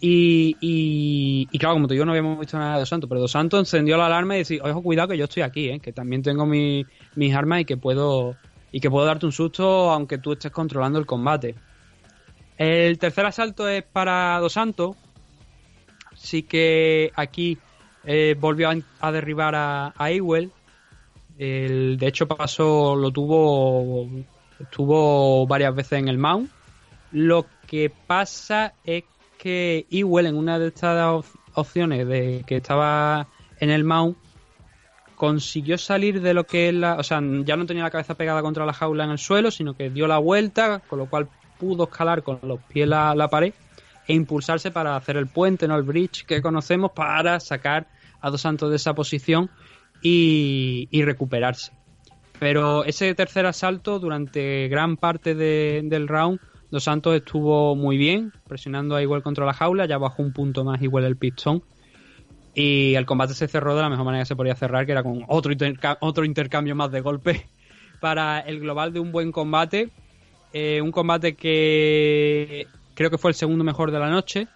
Y, 0.00 0.56
y, 0.60 1.58
claro, 1.58 1.74
como 1.74 1.88
te 1.88 1.94
digo, 1.94 2.04
no 2.04 2.12
habíamos 2.12 2.38
visto 2.38 2.56
nada 2.56 2.74
de 2.74 2.80
Dos 2.80 2.88
Santos, 2.88 3.08
pero 3.08 3.20
Dos 3.20 3.32
Santos 3.32 3.58
encendió 3.60 3.96
la 3.96 4.06
alarma 4.06 4.36
y 4.36 4.38
decía, 4.38 4.62
ojo, 4.62 4.82
cuidado 4.82 5.08
que 5.08 5.18
yo 5.18 5.24
estoy 5.24 5.42
aquí, 5.42 5.70
¿eh? 5.70 5.80
que 5.80 5.92
también 5.92 6.22
tengo 6.22 6.46
mi- 6.46 6.86
mis 7.16 7.34
armas 7.34 7.62
y 7.62 7.64
que 7.64 7.76
puedo 7.76 8.36
y 8.70 8.80
que 8.80 8.90
puedo 8.90 9.06
darte 9.06 9.26
un 9.26 9.32
susto 9.32 9.90
aunque 9.90 10.18
tú 10.18 10.32
estés 10.32 10.52
controlando 10.52 10.98
el 10.98 11.06
combate. 11.06 11.54
El 12.58 12.98
tercer 12.98 13.26
asalto 13.26 13.68
es 13.68 13.82
para 13.82 14.38
Dos 14.40 14.52
Santos. 14.52 14.96
Sí 16.14 16.42
que 16.42 17.12
aquí 17.16 17.58
eh, 18.10 18.34
volvió 18.40 18.70
a, 19.00 19.12
derribar 19.12 19.54
a, 19.54 19.92
a 19.96 20.10
Ewell. 20.10 20.50
El- 21.38 21.98
de 21.98 22.06
hecho, 22.08 22.26
pasó, 22.26 22.96
lo 22.96 23.10
tuvo, 23.10 24.08
estuvo 24.58 25.46
varias 25.46 25.74
veces 25.74 25.98
en 25.98 26.08
el 26.08 26.16
mount. 26.16 26.50
Lo 27.12 27.46
que 27.66 27.90
pasa 28.06 28.72
es 28.82 29.04
que 29.36 29.86
Ewell 29.90 30.26
en 30.26 30.36
una 30.36 30.58
de 30.58 30.68
estas 30.68 31.06
op- 31.06 31.26
opciones 31.54 32.08
de 32.08 32.44
que 32.46 32.56
estaba 32.56 33.28
en 33.60 33.70
el 33.70 33.84
mount 33.84 34.16
consiguió 35.14 35.76
salir 35.78 36.20
de 36.22 36.32
lo 36.32 36.44
que 36.44 36.68
es 36.68 36.74
la, 36.74 36.94
o 36.94 37.02
sea, 37.02 37.20
ya 37.44 37.56
no 37.56 37.66
tenía 37.66 37.82
la 37.82 37.90
cabeza 37.90 38.14
pegada 38.14 38.40
contra 38.40 38.64
la 38.64 38.72
jaula 38.72 39.04
en 39.04 39.10
el 39.10 39.18
suelo, 39.18 39.50
sino 39.50 39.74
que 39.74 39.90
dio 39.90 40.06
la 40.06 40.18
vuelta, 40.18 40.80
con 40.88 40.98
lo 40.98 41.06
cual 41.06 41.28
pudo 41.58 41.84
escalar 41.84 42.22
con 42.22 42.38
los 42.42 42.60
pies 42.62 42.88
la, 42.88 43.14
la 43.14 43.28
pared 43.28 43.52
e 44.06 44.14
impulsarse 44.14 44.70
para 44.70 44.96
hacer 44.96 45.16
el 45.16 45.26
puente, 45.26 45.66
no 45.68 45.76
el 45.76 45.82
bridge 45.82 46.24
que 46.24 46.40
conocemos, 46.40 46.92
para 46.92 47.40
sacar 47.40 47.86
a 48.20 48.30
Dos 48.30 48.40
Santos 48.40 48.70
de 48.70 48.76
esa 48.76 48.94
posición 48.94 49.50
y, 50.02 50.88
recuperarse. 51.02 51.72
Pero 52.38 52.84
ese 52.84 53.14
tercer 53.14 53.46
asalto, 53.46 53.98
durante 53.98 54.68
gran 54.68 54.96
parte 54.96 55.34
de- 55.34 55.82
del 55.84 56.06
round, 56.08 56.40
Dos 56.70 56.84
Santos 56.84 57.16
estuvo 57.16 57.74
muy 57.74 57.96
bien, 57.96 58.32
presionando 58.46 58.94
a 58.94 59.02
igual 59.02 59.22
contra 59.22 59.46
la 59.46 59.54
jaula, 59.54 59.86
ya 59.86 59.98
bajó 59.98 60.22
un 60.22 60.32
punto 60.32 60.64
más 60.64 60.82
igual 60.82 61.04
el 61.04 61.16
pistón. 61.16 61.62
Y 62.54 62.94
el 62.94 63.06
combate 63.06 63.34
se 63.34 63.48
cerró 63.48 63.74
de 63.74 63.82
la 63.82 63.88
mejor 63.88 64.04
manera 64.04 64.22
que 64.24 64.28
se 64.28 64.36
podía 64.36 64.54
cerrar, 64.54 64.84
que 64.84 64.92
era 64.92 65.02
con 65.02 65.24
otro, 65.28 65.52
otro 66.00 66.24
intercambio 66.24 66.74
más 66.74 66.90
de 66.90 67.00
golpes 67.00 67.42
para 68.00 68.40
el 68.40 68.60
global 68.60 68.92
de 68.92 69.00
un 69.00 69.12
buen 69.12 69.32
combate. 69.32 69.90
Eh, 70.52 70.80
un 70.82 70.92
combate 70.92 71.34
que 71.34 72.66
creo 72.94 73.10
que 73.10 73.18
fue 73.18 73.30
el 73.30 73.34
segundo 73.34 73.64
mejor 73.64 73.90
de 73.90 73.98
la 73.98 74.10
noche. 74.10 74.48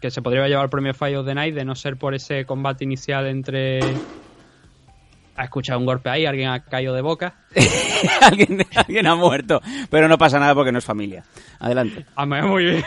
Que 0.00 0.10
se 0.10 0.22
podría 0.22 0.48
llevar 0.48 0.64
el 0.64 0.70
premio 0.70 0.94
Fight 0.94 1.16
of 1.16 1.26
the 1.26 1.34
Night 1.34 1.54
de 1.54 1.64
no 1.64 1.74
ser 1.74 1.96
por 1.96 2.14
ese 2.14 2.44
combate 2.46 2.84
inicial 2.84 3.26
entre. 3.26 3.80
Ha 5.36 5.44
escuchado 5.44 5.78
un 5.78 5.86
golpe 5.86 6.10
ahí, 6.10 6.26
alguien 6.26 6.48
ha 6.50 6.60
caído 6.64 6.94
de 6.94 7.00
boca. 7.02 7.34
alguien, 8.22 8.58
alguien 8.76 9.06
ha 9.06 9.14
muerto, 9.14 9.60
pero 9.90 10.06
no 10.08 10.18
pasa 10.18 10.38
nada 10.38 10.54
porque 10.54 10.72
no 10.72 10.78
es 10.78 10.84
familia. 10.84 11.24
Adelante. 11.58 12.04
Ah, 12.16 12.26
me- 12.26 12.42
muy 12.42 12.64
bien. 12.64 12.84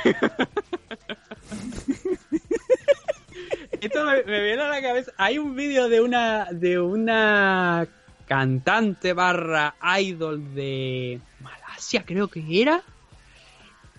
Esto 3.82 4.06
me, 4.06 4.24
me 4.24 4.44
viene 4.44 4.62
a 4.62 4.70
la 4.70 4.82
cabeza. 4.82 5.12
Hay 5.18 5.38
un 5.38 5.56
vídeo 5.56 5.90
de 5.90 6.02
una 6.02 6.48
de 6.52 6.80
una 6.80 7.88
cantante 8.28 9.14
barra 9.14 9.76
idol 10.00 10.54
de 10.56 11.20
Malasia, 11.42 12.04
creo 12.06 12.28
que 12.28 12.44
era. 12.62 12.82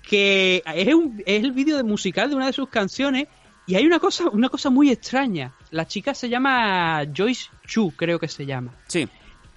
Que 0.08 0.62
es, 0.74 0.94
un- 0.94 1.22
es 1.26 1.42
el 1.42 1.52
vídeo 1.52 1.76
de 1.76 1.82
musical 1.82 2.30
de 2.30 2.36
una 2.36 2.46
de 2.46 2.52
sus 2.52 2.68
canciones. 2.68 3.26
Y 3.66 3.76
hay 3.76 3.86
una 3.86 3.98
cosa, 3.98 4.28
una 4.28 4.48
cosa 4.50 4.68
muy 4.68 4.90
extraña. 4.90 5.54
La 5.70 5.86
chica 5.86 6.14
se 6.14 6.28
llama 6.28 7.02
Joyce 7.16 7.48
Chu, 7.66 7.92
creo 7.96 8.18
que 8.18 8.28
se 8.28 8.44
llama. 8.44 8.74
Sí. 8.88 9.08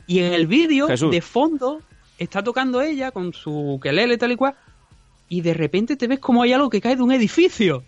Y 0.07 0.19
en 0.19 0.31
el 0.31 0.47
vídeo, 0.47 0.87
de 0.87 1.21
fondo, 1.21 1.81
está 2.17 2.41
tocando 2.41 2.81
ella 2.81 3.11
con 3.11 3.33
su 3.33 3.77
quelele 3.83 4.17
tal 4.17 4.31
y 4.31 4.35
cual. 4.37 4.55
Y 5.27 5.41
de 5.41 5.53
repente 5.53 5.97
te 5.97 6.07
ves 6.07 6.19
como 6.19 6.41
hay 6.41 6.53
algo 6.53 6.69
que 6.69 6.79
cae 6.79 6.95
de 6.95 7.01
un 7.03 7.11
edificio. 7.11 7.83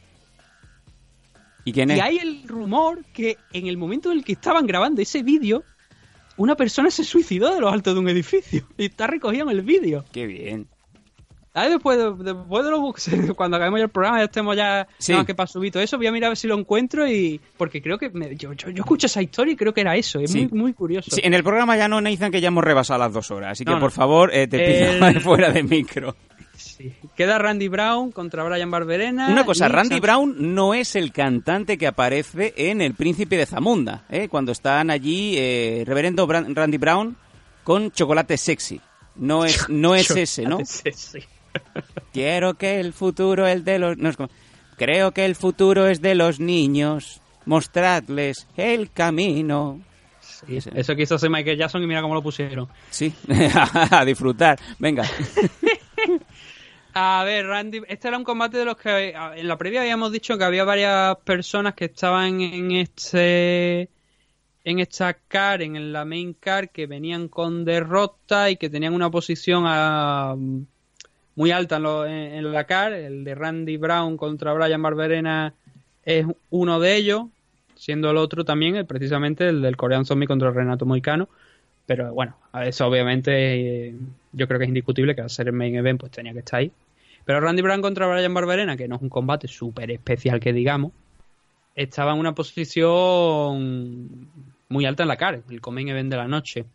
¿Y 1.63 1.71
quién 1.71 1.91
es? 1.91 1.97
Y 1.97 2.01
hay 2.01 2.17
el 2.17 2.47
rumor 2.47 3.05
que 3.13 3.37
en 3.53 3.67
el 3.67 3.77
momento 3.77 4.11
en 4.11 4.17
el 4.17 4.23
que 4.25 4.33
estaban 4.33 4.65
grabando 4.67 5.01
ese 5.01 5.23
vídeo, 5.23 5.63
una 6.35 6.55
persona 6.55 6.89
se 6.91 7.03
suicidó 7.05 7.53
de 7.53 7.61
los 7.61 7.71
altos 7.71 7.93
de 7.93 7.99
un 8.01 8.09
edificio. 8.09 8.65
Y 8.77 8.85
está 8.85 9.07
recogido 9.07 9.43
en 9.49 9.51
el 9.57 9.61
vídeo. 9.61 10.03
Qué 10.11 10.25
bien. 10.25 10.67
Después, 11.67 11.97
de, 11.97 12.13
después 12.33 12.63
de 12.65 12.71
los 12.71 13.35
cuando 13.35 13.57
acabemos 13.57 13.79
ya 13.79 13.83
el 13.85 13.89
programa, 13.89 14.19
ya 14.19 14.25
estemos 14.25 14.55
ya 14.55 14.87
Sí. 14.97 15.11
nada 15.11 15.25
que 15.25 15.35
para 15.35 15.47
subir 15.47 15.71
todo 15.71 15.83
eso, 15.83 15.97
voy 15.97 16.07
a 16.07 16.11
mirar 16.11 16.27
a 16.27 16.29
ver 16.29 16.37
si 16.37 16.47
lo 16.47 16.57
encuentro 16.57 17.07
y. 17.07 17.41
Porque 17.57 17.81
creo 17.81 17.97
que. 17.97 18.09
me- 18.09 18.35
yo, 18.35 18.53
yo, 18.53 18.69
yo 18.69 18.81
escucho 18.83 19.07
esa 19.07 19.21
historia 19.21 19.53
y 19.53 19.57
creo 19.57 19.73
que 19.73 19.81
era 19.81 19.95
eso. 19.97 20.19
Es 20.19 20.31
Sí. 20.31 20.47
muy, 20.51 20.59
muy 20.61 20.73
curioso. 20.73 21.11
Sí, 21.11 21.21
en 21.23 21.33
el 21.33 21.43
programa 21.43 21.75
ya 21.75 21.87
no, 21.87 21.99
Nathan, 21.99 22.31
que 22.31 22.39
ya 22.41 22.47
hemos 22.49 22.63
rebasado 22.63 22.99
las 22.99 23.11
dos 23.13 23.31
horas. 23.31 23.53
Así 23.53 23.65
que, 23.65 23.71
No, 23.71 23.77
no. 23.77 23.81
por 23.81 23.91
favor, 23.91 24.29
eh, 24.33 24.47
te 24.47 24.59
pido 24.59 25.19
fuera 25.21 25.49
de 25.51 25.63
micro. 25.63 26.15
Sí. 26.55 26.93
Queda 27.15 27.37
Randy 27.37 27.69
Brown 27.69 28.11
contra 28.11 28.43
Brian 28.43 28.69
Barberena. 28.69 29.29
Una 29.29 29.45
cosa, 29.45 29.67
Randy 29.69 29.99
Brown 30.01 30.35
no 30.53 30.73
es 30.73 30.95
el 30.95 31.11
cantante 31.13 31.77
que 31.77 31.87
aparece 31.87 32.53
en 32.57 32.81
El 32.81 32.95
Príncipe 32.95 33.37
de 33.37 33.45
Zamunda, 33.45 34.03
¿eh? 34.09 34.27
cuando 34.27 34.51
están 34.51 34.89
allí 34.89 35.35
eh, 35.37 35.83
Reverendo 35.85 36.27
Randy 36.27 36.77
Brown 36.77 37.15
con 37.63 37.91
Chocolate 37.91 38.37
Sexy. 38.37 38.81
No 39.15 39.45
es, 39.45 39.69
no 39.69 39.95
es 39.95 40.09
ese, 40.15 40.43
¿no? 40.43 40.59
Quiero 42.13 42.55
que 42.55 42.79
el 42.79 42.93
futuro 42.93 43.47
es 43.47 43.63
de 43.65 43.79
los... 43.79 43.97
no, 43.97 44.09
es 44.09 44.17
como- 44.17 44.29
Creo 44.77 45.11
que 45.11 45.25
el 45.25 45.35
futuro 45.35 45.87
es 45.87 46.01
de 46.01 46.15
los 46.15 46.39
niños. 46.39 47.21
Mostradles 47.45 48.47
el 48.55 48.91
camino. 48.91 49.81
Sí. 50.21 50.59
Eso 50.73 50.95
quiso 50.95 51.15
hacer 51.15 51.29
Michael 51.29 51.57
Jackson 51.57 51.83
y 51.83 51.87
mira 51.87 52.01
cómo 52.01 52.13
lo 52.13 52.21
pusieron. 52.23 52.67
Sí, 52.89 53.13
a 53.91 54.05
disfrutar. 54.05 54.57
Venga. 54.79 55.03
A 56.93 57.23
ver, 57.23 57.45
Randy, 57.45 57.81
este 57.87 58.07
era 58.07 58.17
un 58.17 58.23
combate 58.23 58.57
de 58.57 58.65
los 58.65 58.75
que 58.75 59.13
a- 59.15 59.37
en 59.37 59.47
la 59.47 59.57
previa 59.57 59.81
habíamos 59.81 60.11
dicho 60.11 60.37
que 60.37 60.43
había 60.43 60.63
varias 60.63 61.17
personas 61.17 61.73
que 61.75 61.85
estaban 61.85 62.41
en 62.41 62.71
este 62.71 63.89
en 64.63 64.79
esta 64.79 65.13
car, 65.13 65.61
en 65.61 65.93
la 65.93 66.03
main 66.03 66.33
car, 66.33 66.69
que 66.71 66.87
venían 66.87 67.27
con 67.27 67.63
derrota 67.63 68.49
y 68.49 68.57
que 68.57 68.69
tenían 68.69 68.93
una 68.93 69.09
posición 69.09 69.63
ah, 69.67 70.35
muy 71.39 71.51
alta 71.51 71.77
en, 71.77 71.85
en- 72.33 72.51
la 72.51 72.65
car. 72.65 72.91
El 72.91 73.23
de 73.23 73.33
Randy 73.33 73.77
Brown 73.77 74.17
contra 74.17 74.51
Brian 74.51 74.81
Barberena 74.81 75.53
es 76.03 76.25
uno 76.49 76.81
de 76.81 76.97
ellos, 76.97 77.27
siendo 77.75 78.11
el 78.11 78.17
otro 78.17 78.43
también 78.43 78.75
eh, 78.75 78.83
precisamente 78.83 79.47
el 79.47 79.61
del 79.61 79.77
Korean 79.77 80.03
Zombie 80.05 80.27
contra 80.27 80.51
Renato 80.51 80.85
Moicano. 80.85 81.29
Pero 81.85 82.13
bueno, 82.13 82.35
eso 82.61 82.85
obviamente 82.87 83.87
eh, 83.87 83.95
yo 84.33 84.47
creo 84.49 84.59
que 84.59 84.65
es 84.65 84.69
indiscutible 84.69 85.15
que 85.15 85.21
al 85.21 85.29
ser 85.29 85.47
el 85.47 85.53
main 85.53 85.75
event 85.75 86.01
pues 86.01 86.11
tenía 86.11 86.33
que 86.33 86.39
estar 86.39 86.59
ahí. 86.59 86.73
Pero 87.23 87.39
Randy 87.39 87.61
Brown 87.61 87.81
contra 87.81 88.05
Brian 88.07 88.33
Barberena, 88.33 88.75
que 88.75 88.89
no 88.89 88.97
es 88.97 89.01
un 89.01 89.09
combate 89.09 89.47
súper 89.47 89.91
especial 89.91 90.41
que 90.41 90.51
digamos, 90.51 90.91
estaba 91.73 92.11
en 92.11 92.19
una 92.19 92.35
posición 92.35 94.27
muy 94.67 94.85
alta 94.85 95.03
en 95.03 95.07
la 95.07 95.15
cara, 95.15 95.39
el 95.49 95.61
main 95.71 95.87
event 95.87 96.11
de 96.11 96.17
la 96.17 96.27
noche. 96.27 96.65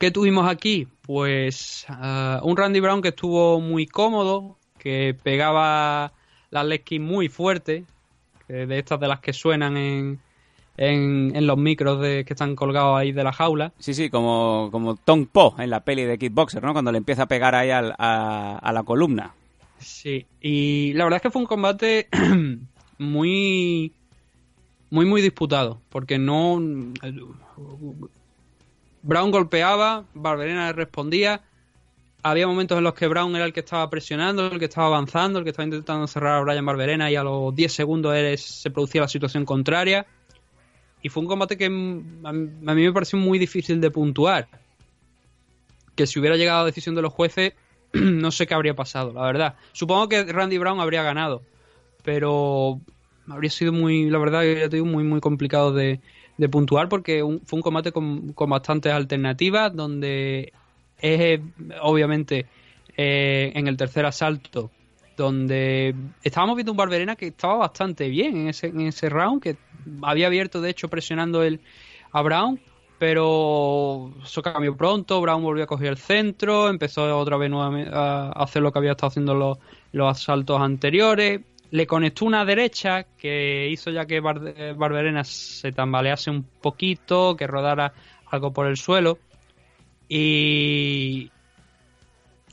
¿Qué 0.00 0.10
tuvimos 0.10 0.48
aquí? 0.48 0.88
Pues 1.02 1.84
ah, 1.90 2.40
un 2.42 2.56
Randy 2.56 2.80
Brown 2.80 3.02
que 3.02 3.08
estuvo 3.08 3.60
muy 3.60 3.86
cómodo, 3.86 4.56
que 4.78 5.14
pegaba 5.22 6.14
las 6.48 6.64
leg 6.64 6.84
kicks 6.84 7.04
muy 7.04 7.28
fuerte, 7.28 7.84
que 8.48 8.64
de 8.64 8.78
estas 8.78 8.98
de 8.98 9.08
las 9.08 9.20
que 9.20 9.34
suenan 9.34 9.76
en, 9.76 10.18
en, 10.78 11.36
en 11.36 11.46
los 11.46 11.58
micros 11.58 12.00
de, 12.00 12.24
que 12.24 12.32
están 12.32 12.56
colgados 12.56 12.98
ahí 12.98 13.12
de 13.12 13.24
la 13.24 13.32
jaula. 13.34 13.74
Sí, 13.78 13.92
sí, 13.92 14.08
como, 14.08 14.70
como 14.72 14.96
Tong 14.96 15.26
Po 15.26 15.54
en 15.58 15.68
la 15.68 15.84
peli 15.84 16.04
de 16.04 16.16
Kickboxer, 16.16 16.62
¿no? 16.62 16.72
Cuando 16.72 16.92
le 16.92 16.96
empieza 16.96 17.24
a 17.24 17.28
pegar 17.28 17.54
ahí 17.54 17.68
al- 17.68 17.94
a, 17.98 18.56
a 18.56 18.72
la 18.72 18.82
columna. 18.84 19.34
Sí, 19.80 20.24
y 20.40 20.94
la 20.94 21.04
verdad 21.04 21.16
es 21.18 21.22
que 21.24 21.30
fue 21.30 21.42
un 21.42 21.46
combate 21.46 22.08
muy 22.98 23.92
muy 24.88 25.04
muy 25.04 25.20
disputado, 25.20 25.82
porque 25.90 26.18
no 26.18 26.58
Brown 29.02 29.30
golpeaba, 29.30 30.04
Barberena 30.14 30.72
respondía, 30.72 31.42
había 32.22 32.46
momentos 32.46 32.76
en 32.78 32.84
los 32.84 32.94
que 32.94 33.08
Brown 33.08 33.34
era 33.34 33.44
el 33.44 33.52
que 33.52 33.60
estaba 33.60 33.88
presionando, 33.88 34.46
el 34.46 34.58
que 34.58 34.66
estaba 34.66 34.88
avanzando, 34.88 35.38
el 35.38 35.44
que 35.44 35.50
estaba 35.50 35.64
intentando 35.64 36.06
cerrar 36.06 36.38
a 36.38 36.42
Brian 36.42 36.66
Barberena 36.66 37.10
y 37.10 37.16
a 37.16 37.22
los 37.22 37.54
10 37.54 37.72
segundos 37.72 38.14
se 38.40 38.70
producía 38.70 39.02
la 39.02 39.08
situación 39.08 39.44
contraria. 39.44 40.06
y 41.02 41.08
fue 41.08 41.22
un 41.22 41.28
combate 41.28 41.56
que 41.56 41.66
a 41.66 41.70
mí 41.70 42.50
me 42.62 42.92
pareció 42.92 43.18
muy 43.18 43.38
difícil 43.38 43.80
de 43.80 43.90
puntuar. 43.90 44.48
Que 45.94 46.06
si 46.06 46.18
hubiera 46.18 46.36
llegado 46.36 46.60
a 46.60 46.64
decisión 46.66 46.94
de 46.94 47.02
los 47.02 47.12
jueces, 47.12 47.54
no 47.92 48.30
sé 48.30 48.46
qué 48.46 48.54
habría 48.54 48.74
pasado, 48.74 49.12
la 49.12 49.22
verdad. 49.22 49.54
Supongo 49.72 50.08
que 50.08 50.24
Randy 50.24 50.58
Brown 50.58 50.78
habría 50.78 51.02
ganado, 51.02 51.42
pero 52.04 52.80
habría 53.28 53.50
sido 53.50 53.72
muy, 53.72 54.10
la 54.10 54.18
verdad, 54.18 54.42
muy, 54.84 55.04
muy 55.04 55.20
complicado 55.20 55.72
de, 55.72 56.00
de 56.40 56.48
puntuar 56.48 56.88
porque 56.88 57.22
un- 57.22 57.40
fue 57.46 57.58
un 57.58 57.62
combate 57.62 57.92
con, 57.92 58.32
con 58.32 58.50
bastantes 58.50 58.92
alternativas, 58.92 59.74
donde 59.74 60.52
es 60.98 61.20
eh, 61.20 61.42
obviamente 61.82 62.46
eh, 62.96 63.52
en 63.54 63.66
el 63.68 63.76
tercer 63.76 64.06
asalto, 64.06 64.70
donde 65.16 65.94
estábamos 66.22 66.56
viendo 66.56 66.72
un 66.72 66.78
Barberena 66.78 67.16
que 67.16 67.28
estaba 67.28 67.56
bastante 67.56 68.08
bien 68.08 68.36
en 68.36 68.48
ese, 68.48 68.68
en 68.68 68.80
ese 68.82 69.08
round, 69.10 69.42
que 69.42 69.56
había 70.02 70.26
abierto 70.28 70.60
de 70.60 70.70
hecho 70.70 70.88
presionando 70.88 71.42
el, 71.42 71.60
a 72.12 72.22
Brown, 72.22 72.60
pero 72.98 74.14
eso 74.22 74.42
cambió 74.42 74.76
pronto, 74.76 75.20
Brown 75.20 75.42
volvió 75.42 75.64
a 75.64 75.66
coger 75.66 75.88
el 75.88 75.96
centro, 75.98 76.68
empezó 76.68 77.18
otra 77.18 77.36
vez 77.38 77.50
nuevamente 77.50 77.90
a 77.92 78.28
hacer 78.32 78.62
lo 78.62 78.72
que 78.72 78.78
había 78.78 78.92
estado 78.92 79.08
haciendo 79.08 79.34
los, 79.34 79.58
los 79.92 80.10
asaltos 80.10 80.60
anteriores, 80.60 81.40
le 81.70 81.86
conectó 81.86 82.24
una 82.24 82.44
derecha 82.44 83.04
que 83.16 83.68
hizo 83.70 83.90
ya 83.90 84.06
que 84.06 84.20
Bar- 84.20 84.54
eh, 84.56 84.74
Barberena 84.76 85.24
se 85.24 85.72
tambalease 85.72 86.30
un 86.30 86.42
poquito, 86.42 87.36
que 87.36 87.46
rodara 87.46 87.92
algo 88.30 88.52
por 88.52 88.66
el 88.66 88.76
suelo. 88.76 89.18
Y 90.08 91.30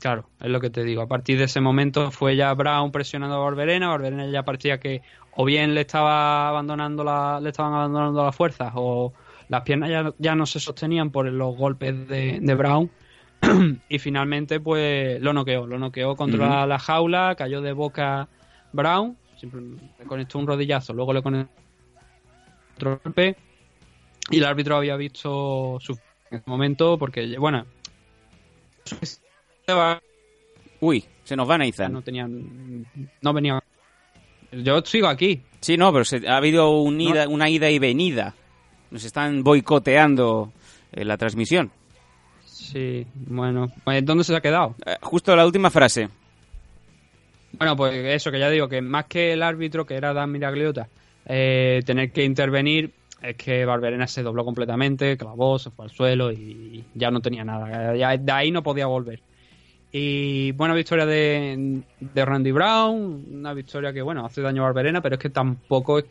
claro, 0.00 0.28
es 0.40 0.48
lo 0.48 0.60
que 0.60 0.70
te 0.70 0.84
digo, 0.84 1.02
a 1.02 1.08
partir 1.08 1.38
de 1.38 1.44
ese 1.44 1.60
momento 1.60 2.10
fue 2.10 2.36
ya 2.36 2.54
Brown 2.54 2.92
presionando 2.92 3.36
a 3.36 3.40
Barberena, 3.40 3.88
Barberena 3.88 4.26
ya 4.26 4.44
parecía 4.44 4.78
que 4.78 5.02
o 5.32 5.44
bien 5.44 5.74
le 5.74 5.80
estaba 5.82 6.48
abandonando 6.48 7.02
la, 7.04 7.40
le 7.40 7.50
estaban 7.50 7.74
abandonando 7.74 8.24
las 8.24 8.34
fuerzas 8.36 8.72
o 8.76 9.12
las 9.48 9.62
piernas 9.62 9.90
ya, 9.90 10.12
ya 10.18 10.34
no 10.34 10.46
se 10.46 10.60
sostenían 10.60 11.10
por 11.10 11.26
los 11.26 11.56
golpes 11.56 12.06
de, 12.08 12.38
de 12.40 12.54
Brown. 12.54 12.90
Y 13.88 13.98
finalmente 13.98 14.60
pues 14.60 15.20
lo 15.20 15.32
noqueó, 15.32 15.66
lo 15.66 15.78
noqueó 15.78 16.16
contra 16.16 16.66
la 16.66 16.78
jaula, 16.78 17.34
cayó 17.36 17.60
de 17.60 17.72
boca 17.72 18.28
Brown, 18.72 19.16
siempre 19.36 19.60
le 19.98 20.04
conectó 20.06 20.38
un 20.38 20.46
rodillazo, 20.46 20.92
luego 20.92 21.12
le 21.12 21.22
conectó 21.22 21.52
otro 22.76 23.00
golpe 23.04 23.36
y 24.30 24.38
el 24.38 24.44
árbitro 24.44 24.76
había 24.76 24.96
visto 24.96 25.78
su 25.80 25.92
en 26.30 26.38
ese 26.38 26.44
momento 26.50 26.98
porque 26.98 27.36
bueno 27.38 27.64
Uy, 30.80 31.04
se 31.24 31.36
nos 31.36 31.48
van 31.48 31.62
a 31.62 31.88
no 31.88 32.02
tenían 32.02 32.86
no 33.20 33.32
venía 33.32 33.62
yo 34.52 34.80
sigo 34.84 35.08
aquí 35.08 35.42
Sí, 35.60 35.76
no, 35.76 35.92
pero 35.92 36.04
se- 36.04 36.26
ha 36.28 36.36
habido 36.36 36.70
un 36.70 37.00
ida- 37.00 37.26
una 37.26 37.50
ida 37.50 37.68
y 37.68 37.80
venida. 37.80 38.32
Nos 38.92 39.02
están 39.02 39.42
boicoteando 39.42 40.52
eh, 40.92 41.04
la 41.04 41.16
transmisión. 41.16 41.72
sí 42.44 43.04
bueno 43.14 43.72
pues, 43.84 44.04
¿dónde 44.04 44.22
se 44.24 44.36
ha 44.36 44.40
quedado? 44.40 44.76
Eh, 44.86 44.96
justo 45.02 45.34
la 45.34 45.44
última 45.44 45.68
frase. 45.70 46.08
Bueno, 47.52 47.76
pues 47.76 47.94
eso 47.94 48.30
que 48.30 48.38
ya 48.38 48.50
digo, 48.50 48.68
que 48.68 48.80
más 48.82 49.06
que 49.06 49.32
el 49.32 49.42
árbitro, 49.42 49.86
que 49.86 49.94
era 49.94 50.12
Dan 50.12 50.30
Miragliota, 50.30 50.88
eh, 51.26 51.82
tener 51.84 52.10
que 52.10 52.24
intervenir, 52.24 52.92
es 53.22 53.36
que 53.36 53.64
Barberena 53.64 54.06
se 54.06 54.22
dobló 54.22 54.44
completamente, 54.44 55.16
clavó, 55.16 55.58
se 55.58 55.70
fue 55.70 55.86
al 55.86 55.90
suelo 55.90 56.30
y 56.30 56.84
ya 56.94 57.10
no 57.10 57.20
tenía 57.20 57.44
nada. 57.44 57.96
Ya 57.96 58.16
de 58.16 58.32
ahí 58.32 58.50
no 58.50 58.62
podía 58.62 58.86
volver. 58.86 59.20
Y 59.90 60.52
buena 60.52 60.74
victoria 60.74 61.06
de, 61.06 61.80
de 61.98 62.24
Randy 62.24 62.52
Brown, 62.52 63.24
una 63.32 63.54
victoria 63.54 63.92
que, 63.92 64.02
bueno, 64.02 64.24
hace 64.24 64.42
daño 64.42 64.62
a 64.62 64.66
Barberena, 64.66 65.00
pero 65.00 65.14
es 65.14 65.20
que 65.20 65.30
tampoco 65.30 65.98
es, 65.98 66.04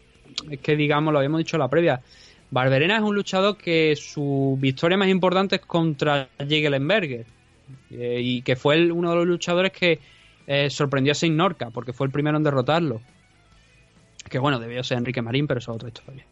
es 0.50 0.60
que, 0.60 0.76
digamos, 0.76 1.14
lo 1.14 1.20
habíamos 1.20 1.38
dicho 1.38 1.58
en 1.58 1.62
la 1.62 1.70
previa. 1.70 2.02
Barberena 2.50 2.98
es 2.98 3.04
un 3.04 3.14
luchador 3.14 3.58
que 3.58 3.96
su 3.96 4.58
victoria 4.60 4.98
más 4.98 5.10
importante 5.10 5.58
es 5.58 5.62
contra 5.62 6.30
Jegelenberger. 6.40 7.26
Eh, 7.92 8.22
y 8.22 8.42
que 8.42 8.56
fue 8.56 8.92
uno 8.92 9.12
de 9.12 9.16
los 9.18 9.28
luchadores 9.28 9.72
que 9.72 10.00
eh, 10.48 10.70
sorprendió 10.70 11.12
a 11.12 11.16
Sein 11.16 11.36
Norca, 11.36 11.70
porque 11.70 11.94
fue 11.94 12.08
el 12.08 12.12
primero 12.12 12.38
en 12.38 12.44
derrotarlo. 12.44 13.02
Que 14.30 14.40
bueno, 14.40 14.60
debió 14.60 14.84
ser 14.84 14.98
Enrique 14.98 15.22
Marín, 15.22 15.46
pero 15.46 15.60
eso 15.60 15.72
es 15.72 15.76
otra 15.76 15.90
historia. 15.90 16.26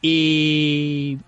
Y. 0.00 1.18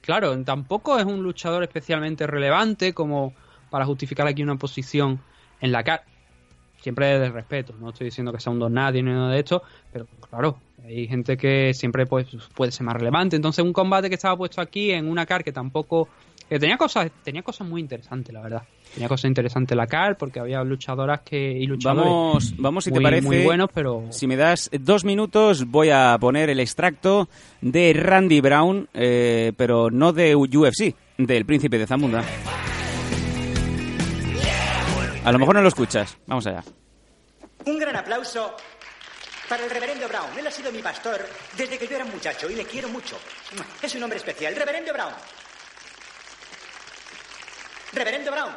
Claro, 0.00 0.38
tampoco 0.44 0.98
es 0.98 1.04
un 1.04 1.22
luchador 1.22 1.62
especialmente 1.62 2.26
relevante 2.26 2.92
como 2.92 3.32
para 3.70 3.86
justificar 3.86 4.26
aquí 4.26 4.42
una 4.42 4.56
posición 4.56 5.20
en 5.60 5.72
la 5.72 5.82
cara. 5.82 6.04
Siempre 6.80 7.06
desde 7.06 7.26
el 7.26 7.32
respeto, 7.32 7.74
no 7.80 7.88
estoy 7.88 8.06
diciendo 8.06 8.30
que 8.30 8.38
sea 8.38 8.52
un 8.52 8.58
don 8.58 8.74
nadie 8.74 9.02
ni 9.02 9.10
nada 9.10 9.30
de 9.30 9.38
esto, 9.38 9.62
pero 9.90 10.06
claro, 10.28 10.58
hay 10.84 11.08
gente 11.08 11.38
que 11.38 11.72
siempre 11.72 12.04
pues, 12.04 12.26
puede 12.54 12.70
ser 12.70 12.84
más 12.84 12.94
relevante. 12.94 13.36
Entonces, 13.36 13.64
un 13.64 13.72
combate 13.72 14.10
que 14.10 14.16
estaba 14.16 14.36
puesto 14.36 14.60
aquí 14.60 14.90
en 14.90 15.08
una 15.08 15.24
car 15.24 15.42
que 15.42 15.52
tampoco. 15.52 16.08
Que 16.48 16.58
tenía 16.58 16.76
cosas, 16.76 17.10
tenía 17.22 17.42
cosas 17.42 17.66
muy 17.66 17.80
interesantes, 17.80 18.32
la 18.32 18.40
verdad. 18.42 18.62
Tenía 18.92 19.08
cosas 19.08 19.24
interesantes 19.28 19.76
la 19.76 19.86
car 19.88 20.16
porque 20.16 20.38
había 20.40 20.62
luchadoras 20.62 21.20
que. 21.22 21.36
y 21.52 21.66
luchadores 21.66 22.04
Vamos, 22.04 22.54
vamos 22.58 22.84
si 22.84 22.90
te 22.90 22.96
muy- 22.96 23.02
parece. 23.04 23.26
muy 23.26 23.42
buenos, 23.42 23.68
pero. 23.74 24.04
Si 24.10 24.26
me 24.26 24.36
das 24.36 24.70
dos 24.72 25.04
minutos, 25.04 25.64
voy 25.66 25.90
a 25.90 26.16
poner 26.20 26.50
el 26.50 26.60
extracto 26.60 27.28
de 27.60 27.92
Randy 27.92 28.40
Brown, 28.40 28.88
eh, 28.94 29.52
pero 29.56 29.90
no 29.90 30.12
de 30.12 30.36
UFC, 30.36 30.94
del 31.18 31.44
Príncipe 31.44 31.78
de 31.78 31.86
Zamunda. 31.86 32.22
A 35.24 35.32
lo 35.32 35.38
mejor 35.38 35.54
no 35.54 35.62
lo 35.62 35.68
escuchas. 35.68 36.16
Vamos 36.26 36.46
allá. 36.46 36.62
Un 37.66 37.78
gran 37.78 37.96
aplauso 37.96 38.54
para 39.48 39.64
el 39.64 39.70
reverendo 39.70 40.06
Brown. 40.06 40.38
Él 40.38 40.46
ha 40.46 40.50
sido 40.50 40.70
mi 40.70 40.80
pastor 40.82 41.18
desde 41.56 41.78
que 41.78 41.86
yo 41.88 41.96
era 41.96 42.04
un 42.04 42.10
muchacho 42.12 42.50
y 42.50 42.54
le 42.54 42.64
quiero 42.64 42.88
mucho. 42.90 43.16
Es 43.82 43.94
un 43.94 44.02
hombre 44.02 44.18
especial. 44.18 44.54
Reverendo 44.54 44.92
Brown. 44.92 45.12
Reverendo 47.94 48.30
Brown. 48.32 48.54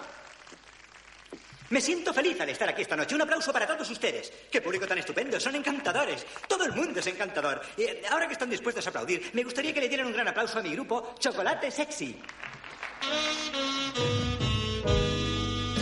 Me 1.69 1.81
siento 1.81 2.13
feliz 2.13 2.39
al 2.39 2.49
estar 2.49 2.69
aquí 2.69 2.81
esta 2.81 2.95
noche. 2.95 3.13
Un 3.13 3.21
aplauso 3.21 3.51
para 3.51 3.67
todos 3.67 3.89
ustedes. 3.89 4.31
Qué 4.49 4.61
público 4.61 4.87
tan 4.87 4.97
estupendo. 4.97 5.39
Son 5.39 5.53
encantadores. 5.53 6.25
Todo 6.47 6.63
el 6.63 6.71
mundo 6.71 7.01
es 7.01 7.07
encantador. 7.07 7.61
Eh, 7.77 8.03
ahora 8.09 8.25
que 8.25 8.33
están 8.33 8.49
dispuestos 8.49 8.85
a 8.87 8.89
aplaudir, 8.89 9.29
me 9.33 9.43
gustaría 9.43 9.73
que 9.73 9.81
le 9.81 9.89
dieran 9.89 10.07
un 10.07 10.13
gran 10.13 10.27
aplauso 10.27 10.59
a 10.59 10.61
mi 10.61 10.71
grupo 10.71 11.15
Chocolate 11.19 11.69
Sexy. 11.69 12.21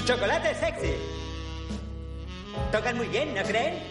Chocolate 0.07 0.55
Sexy. 0.55 0.93
Tocan 2.71 2.97
muy 2.97 3.07
bien, 3.07 3.35
¿no 3.35 3.43
creen? 3.43 3.83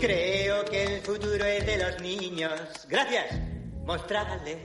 Creo 0.00 0.64
que 0.64 0.82
el 0.84 1.02
futuro 1.02 1.44
es 1.44 1.66
de 1.66 1.76
los 1.76 2.00
niños. 2.00 2.86
Gracias. 2.88 3.34
Mostrarles 3.84 4.58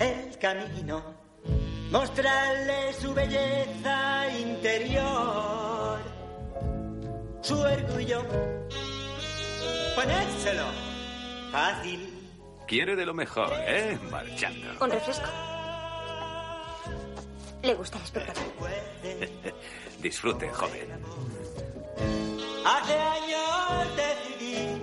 el 0.00 0.38
camino. 0.38 1.21
Mostrarles 1.92 2.96
su 2.96 3.12
belleza 3.12 4.26
interior. 4.40 5.98
Su 7.42 7.58
orgullo. 7.58 8.24
Ponérselo. 9.94 10.64
Fácil. 11.50 12.08
Quiere 12.66 12.96
de 12.96 13.04
lo 13.04 13.12
mejor, 13.12 13.52
¿eh? 13.66 13.98
Marchando. 14.10 14.68
¿Un 14.80 14.90
refresco? 14.90 15.26
¿Le 17.62 17.74
gusta 17.74 17.98
el 17.98 18.04
espectáculo? 18.04 18.46
Disfrute, 20.00 20.48
joven. 20.48 20.88
Hace 22.64 22.94
años 22.94 23.96
decidí 23.96 24.82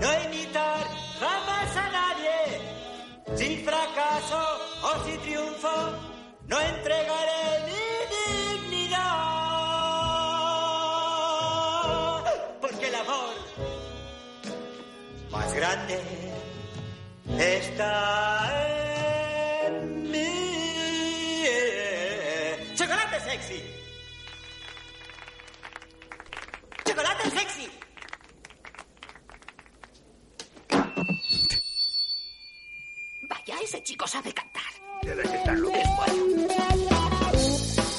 no 0.00 0.24
imitar 0.24 0.86
jamás 1.20 1.76
a 1.76 1.90
nadie. 1.90 3.36
Si 3.36 3.56
fracaso 3.58 4.58
o 4.82 5.04
si 5.04 5.18
triunfo, 5.18 6.17
no 6.48 6.58
entregaré 6.60 7.42
mi 7.66 7.84
dignidad. 8.16 8.98
Porque 12.60 12.88
el 12.88 12.94
amor 12.94 13.34
más 15.30 15.54
grande 15.54 16.00
está 17.38 18.50
en 19.66 20.10
mí. 20.10 21.44
¡Chocolate 22.74 23.20
sexy! 23.20 23.62
¡Chocolate 26.84 27.30
sexy! 27.30 27.70
Vaya, 33.28 33.54
ese 33.62 33.82
chico 33.82 34.06
sabe 34.06 34.32
cantar. 34.32 34.87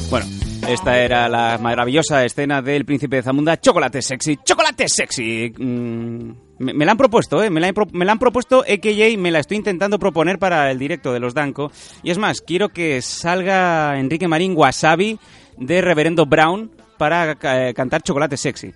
Bueno, 0.10 0.26
esta 0.68 0.98
era 1.00 1.30
la 1.30 1.58
maravillosa 1.60 2.26
escena 2.26 2.62
del 2.62 2.84
Príncipe 2.86 3.18
de 3.18 3.22
Zamunda. 3.24 3.60
Chocolate 3.60 4.02
sexy, 4.02 4.38
chocolate 4.44 4.88
sexy. 4.90 5.54
Mm, 5.56 6.32
me, 6.60 6.74
me 6.74 6.86
la 6.86 6.92
han 6.94 6.98
propuesto, 6.98 7.44
¿eh? 7.44 7.50
Me 7.52 7.60
la, 7.60 7.68
han 7.68 7.74
pro- 7.76 7.88
me 7.92 8.06
la 8.06 8.14
han 8.14 8.20
propuesto 8.20 8.64
EKJ, 8.66 9.18
me 9.20 9.30
la 9.32 9.40
estoy 9.40 9.58
intentando 9.58 10.00
proponer 10.00 10.40
para 10.40 10.72
el 10.72 10.80
directo 10.80 11.14
de 11.14 11.20
los 11.20 11.34
Danco. 11.36 11.72
Y 12.02 12.10
es 12.10 12.18
más, 12.18 12.42
quiero 12.42 12.70
que 12.70 13.02
salga 13.04 14.00
Enrique 14.00 14.28
Marín 14.28 14.54
Wasabi 14.56 15.20
de 15.58 15.82
Reverendo 15.82 16.26
Brown 16.26 16.72
para 16.98 17.36
ca- 17.36 17.74
cantar 17.74 18.02
chocolate 18.02 18.36
sexy. 18.38 18.74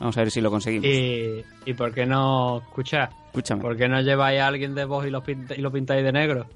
Vamos 0.00 0.16
a 0.18 0.20
ver 0.20 0.30
si 0.30 0.40
lo 0.42 0.50
conseguimos. 0.50 0.86
Y, 0.86 1.42
y 1.64 1.74
por 1.74 1.92
qué 1.94 2.04
no, 2.06 2.58
escucha, 2.58 3.08
Escúchame. 3.28 3.62
¿por 3.62 3.76
qué 3.76 3.88
no 3.88 4.00
lleváis 4.02 4.38
a 4.40 4.46
alguien 4.46 4.74
de 4.74 4.84
voz 4.84 5.06
y 5.06 5.10
lo, 5.10 5.22
pint- 5.24 5.56
y 5.56 5.60
lo 5.62 5.72
pintáis 5.72 6.04
de 6.04 6.12
negro? 6.12 6.46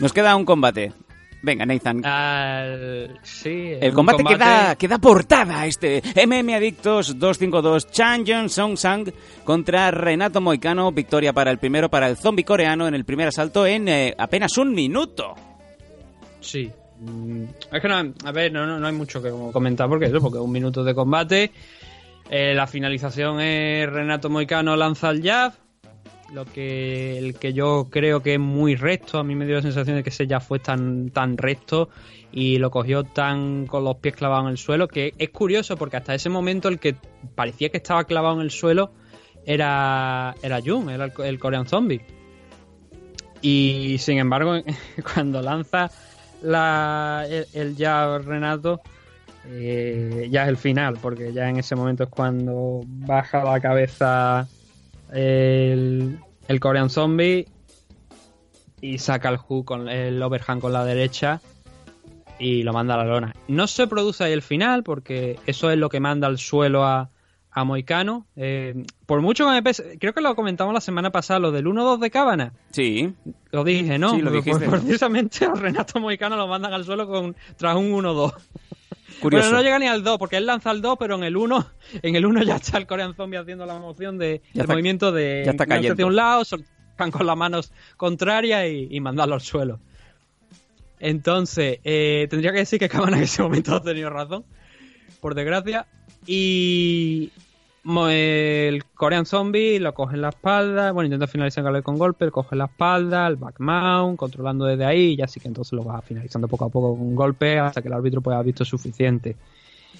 Nos 0.00 0.12
queda 0.12 0.36
un 0.36 0.44
combate. 0.44 0.92
Venga, 1.42 1.64
Nathan. 1.64 2.02
Sí, 3.22 3.74
El 3.80 3.92
combate, 3.92 4.24
Que, 4.24 4.36
da, 4.36 4.74
que 4.76 4.88
da 4.88 4.98
portada 4.98 5.60
a 5.60 5.66
este 5.66 6.02
MM 6.26 6.54
Adictos 6.54 7.18
252 7.18 7.90
Chan 7.92 8.24
Jong 8.26 8.48
Song 8.48 8.76
Sang 8.76 9.08
contra 9.44 9.90
Renato 9.90 10.40
Moicano. 10.40 10.90
Victoria 10.92 11.32
para 11.32 11.50
el 11.50 11.58
primero, 11.58 11.88
para 11.88 12.08
el 12.08 12.16
zombie 12.16 12.44
coreano 12.44 12.88
en 12.88 12.94
el 12.94 13.04
primer 13.04 13.28
asalto 13.28 13.64
en 13.66 13.88
eh, 13.88 14.14
apenas 14.18 14.58
un 14.58 14.72
minuto. 14.74 15.34
Sí. 16.40 16.70
Mm, 16.98 17.44
Es 17.72 17.82
que 17.82 17.88
no, 17.88 17.94
a 18.24 18.32
ver, 18.32 18.52
no, 18.52 18.66
no, 18.66 18.80
no 18.80 18.86
hay 18.86 18.94
mucho 18.94 19.22
que 19.22 19.30
comentar 19.52 19.88
porque 19.88 20.06
eso, 20.06 20.20
porque 20.20 20.38
un 20.38 20.50
minuto 20.50 20.82
de 20.82 20.94
combate. 20.94 21.52
Eh, 22.28 22.54
la 22.54 22.66
finalización 22.66 23.40
es 23.40 23.88
Renato 23.88 24.28
Moicano 24.30 24.74
lanza 24.74 25.10
el 25.10 25.22
jab. 25.22 25.52
Lo 26.32 26.44
que 26.44 27.18
el 27.18 27.34
que 27.34 27.52
yo 27.52 27.86
creo 27.90 28.22
que 28.22 28.34
es 28.34 28.40
muy 28.40 28.74
recto. 28.74 29.18
A 29.18 29.24
mí 29.24 29.34
me 29.34 29.46
dio 29.46 29.56
la 29.56 29.62
sensación 29.62 29.96
de 29.96 30.02
que 30.02 30.10
ese 30.10 30.26
jab 30.26 30.42
fue 30.42 30.58
tan, 30.58 31.10
tan 31.10 31.36
recto 31.36 31.88
y 32.32 32.58
lo 32.58 32.70
cogió 32.70 33.04
tan 33.04 33.66
con 33.66 33.84
los 33.84 33.96
pies 33.96 34.16
clavados 34.16 34.46
en 34.46 34.50
el 34.50 34.58
suelo. 34.58 34.88
Que 34.88 35.14
es 35.18 35.30
curioso 35.30 35.76
porque 35.76 35.96
hasta 35.96 36.14
ese 36.14 36.28
momento 36.28 36.68
el 36.68 36.78
que 36.78 36.96
parecía 37.34 37.68
que 37.68 37.76
estaba 37.76 38.04
clavado 38.04 38.36
en 38.36 38.40
el 38.42 38.50
suelo 38.50 38.90
era, 39.44 40.34
era 40.42 40.60
Jun, 40.60 40.90
era 40.90 41.04
el, 41.04 41.12
el 41.24 41.38
Korean 41.38 41.66
Zombie. 41.66 42.02
Y 43.40 43.96
sin 43.98 44.18
embargo, 44.18 44.56
cuando 45.14 45.40
lanza 45.42 45.90
la, 46.42 47.24
el, 47.28 47.76
jab 47.76 48.24
Renato, 48.24 48.80
eh, 49.46 50.28
ya 50.30 50.42
es 50.42 50.48
el 50.48 50.56
final, 50.56 50.98
porque 51.00 51.32
ya 51.32 51.48
en 51.48 51.58
ese 51.58 51.76
momento 51.76 52.04
es 52.04 52.10
cuando 52.10 52.80
baja 52.84 53.44
la 53.44 53.60
cabeza 53.60 54.48
el, 55.12 56.18
el 56.48 56.60
Korean 56.60 56.90
Zombie 56.90 57.46
y 58.80 58.98
saca 58.98 59.28
el 59.28 59.36
hook 59.38 59.64
con 59.64 59.88
el 59.88 60.22
overhand 60.22 60.60
con 60.60 60.72
la 60.72 60.84
derecha 60.84 61.40
y 62.38 62.62
lo 62.62 62.72
manda 62.72 62.94
a 62.94 62.98
la 62.98 63.04
lona. 63.04 63.34
No 63.48 63.66
se 63.66 63.86
produce 63.86 64.24
ahí 64.24 64.32
el 64.32 64.42
final, 64.42 64.82
porque 64.82 65.38
eso 65.46 65.70
es 65.70 65.78
lo 65.78 65.88
que 65.88 66.00
manda 66.00 66.26
al 66.26 66.36
suelo 66.36 66.84
a, 66.84 67.08
a 67.50 67.64
Moicano. 67.64 68.26
Eh, 68.36 68.84
por 69.06 69.22
mucho 69.22 69.46
que 69.46 69.52
me 69.52 69.62
pese, 69.62 69.96
creo 69.98 70.12
que 70.12 70.20
lo 70.20 70.36
comentamos 70.36 70.74
la 70.74 70.82
semana 70.82 71.10
pasada, 71.10 71.40
lo 71.40 71.50
del 71.52 71.64
1-2 71.64 71.98
de 71.98 72.10
Cábana. 72.10 72.52
Sí. 72.72 73.14
Lo 73.52 73.64
dije, 73.64 73.98
¿no? 73.98 74.10
Sí, 74.10 74.20
lo 74.20 74.30
Pues, 74.30 74.44
dijiste. 74.44 74.68
precisamente 74.70 75.46
a 75.46 75.54
Renato 75.54 75.98
Moicano 75.98 76.36
lo 76.36 76.46
mandan 76.46 76.74
al 76.74 76.84
suelo 76.84 77.06
con, 77.08 77.34
tras 77.56 77.74
un 77.76 77.90
1-2. 77.90 78.34
Curioso. 79.20 79.46
Bueno, 79.46 79.58
no 79.58 79.62
llega 79.64 79.78
ni 79.78 79.86
al 79.86 80.02
2, 80.04 80.18
porque 80.18 80.36
él 80.36 80.46
lanza 80.46 80.70
el 80.70 80.80
2, 80.82 80.96
pero 80.98 81.14
en 81.16 81.24
el 81.24 81.36
1, 81.36 81.70
en 82.02 82.16
el 82.16 82.26
1 82.26 82.42
ya 82.42 82.56
está 82.56 82.76
el 82.78 82.86
Korean 82.86 83.14
Zombie 83.14 83.38
haciendo 83.38 83.64
la 83.66 83.78
moción 83.78 84.18
de, 84.18 84.42
Ya 84.52 84.52
el 84.54 84.60
está- 84.62 84.72
movimiento 84.74 85.12
de 85.12 85.42
ya 85.44 85.52
está 85.52 85.66
cayendo. 85.66 85.92
hacia 85.94 86.06
un 86.06 86.16
lado, 86.16 86.44
soltan 86.44 87.10
con 87.10 87.26
las 87.26 87.36
manos 87.36 87.72
contrarias 87.96 88.66
y, 88.68 88.88
y 88.90 89.00
mandarlo 89.00 89.34
al 89.34 89.40
suelo. 89.40 89.80
Entonces, 90.98 91.78
eh, 91.84 92.26
tendría 92.30 92.52
que 92.52 92.58
decir 92.58 92.78
que 92.78 92.88
Cabana 92.88 93.18
en 93.18 93.24
ese 93.24 93.42
momento 93.42 93.74
ha 93.74 93.82
tenido 93.82 94.10
razón, 94.10 94.44
por 95.20 95.34
desgracia. 95.34 95.86
Y 96.26 97.30
el 98.08 98.84
Korean 98.94 99.26
Zombie 99.26 99.78
lo 99.78 99.94
coge 99.94 100.16
en 100.16 100.22
la 100.22 100.30
espalda, 100.30 100.90
bueno, 100.92 101.06
intenta 101.06 101.26
finalizarle 101.26 101.82
con 101.82 101.96
golpe, 101.96 102.30
coge 102.30 102.56
la 102.56 102.64
espalda, 102.64 103.26
el 103.28 103.36
back 103.36 103.60
mount, 103.60 104.18
controlando 104.18 104.64
desde 104.64 104.84
ahí, 104.84 105.14
y 105.16 105.22
así 105.22 105.38
que 105.38 105.48
entonces 105.48 105.72
lo 105.72 105.84
va 105.84 106.02
finalizando 106.02 106.48
poco 106.48 106.64
a 106.64 106.68
poco 106.68 106.96
con 106.96 107.14
golpe 107.14 107.58
hasta 107.58 107.82
que 107.82 107.88
el 107.88 107.94
árbitro 107.94 108.20
pueda 108.20 108.38
haber 108.38 108.46
visto 108.46 108.64
suficiente. 108.64 109.36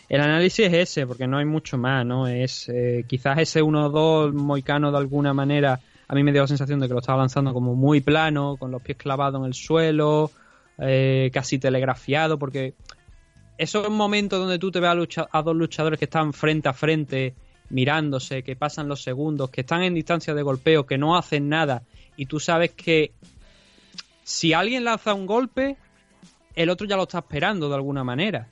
El 0.09 0.21
análisis 0.21 0.67
es 0.67 0.73
ese, 0.73 1.07
porque 1.07 1.27
no 1.27 1.39
hay 1.39 1.45
mucho 1.45 1.79
más, 1.79 2.05
¿no? 2.05 2.27
Es 2.27 2.69
eh, 2.69 3.05
quizás 3.07 3.39
ese 3.39 3.63
1-2 3.63 4.33
moicano 4.33 4.91
de 4.91 4.99
alguna 4.99 5.33
manera, 5.33 5.81
a 6.09 6.15
mí 6.15 6.23
me 6.23 6.33
dio 6.33 6.43
la 6.43 6.49
sensación 6.49 6.81
de 6.81 6.89
que 6.89 6.95
lo 6.95 7.01
estaba 7.01 7.19
lanzando 7.19 7.53
como 7.53 7.75
muy 7.75 8.01
plano, 8.01 8.57
con 8.57 8.71
los 8.71 8.83
pies 8.83 8.99
clavados 8.99 9.41
en 9.41 9.47
el 9.47 9.55
suelo, 9.55 10.31
eh, 10.79 11.31
casi 11.33 11.59
telegrafiado, 11.59 12.39
porque 12.39 12.75
esos 13.59 13.89
momentos 13.91 14.39
donde 14.39 14.59
tú 14.59 14.71
te 14.71 14.81
ves 14.81 14.91
a 15.31 15.43
dos 15.43 15.57
luchadores 15.57 15.99
que 15.99 16.05
están 16.05 16.33
frente 16.33 16.69
a 16.69 16.73
frente, 16.73 17.35
mirándose, 17.71 18.43
que 18.43 18.57
pasan 18.57 18.89
los 18.89 19.03
segundos, 19.03 19.51
que 19.51 19.63
están 19.63 19.83
en 19.83 19.95
distancia 19.95 20.35
de 20.35 20.43
golpeo, 20.43 20.87
que 20.87 20.99
no 20.99 21.17
hacen 21.17 21.49
nada, 21.49 21.83
y 22.17 22.27
tú 22.27 22.41
sabes 22.41 22.71
que 22.73 23.13
si 24.23 24.53
alguien 24.53 24.85
lanza 24.85 25.15
un 25.15 25.27
golpe, 25.27 25.77
el 26.55 26.71
otro 26.71 26.87
ya 26.87 26.97
lo 26.97 27.03
está 27.05 27.19
esperando 27.19 27.69
de 27.69 27.75
alguna 27.75 28.03
manera. 28.05 28.49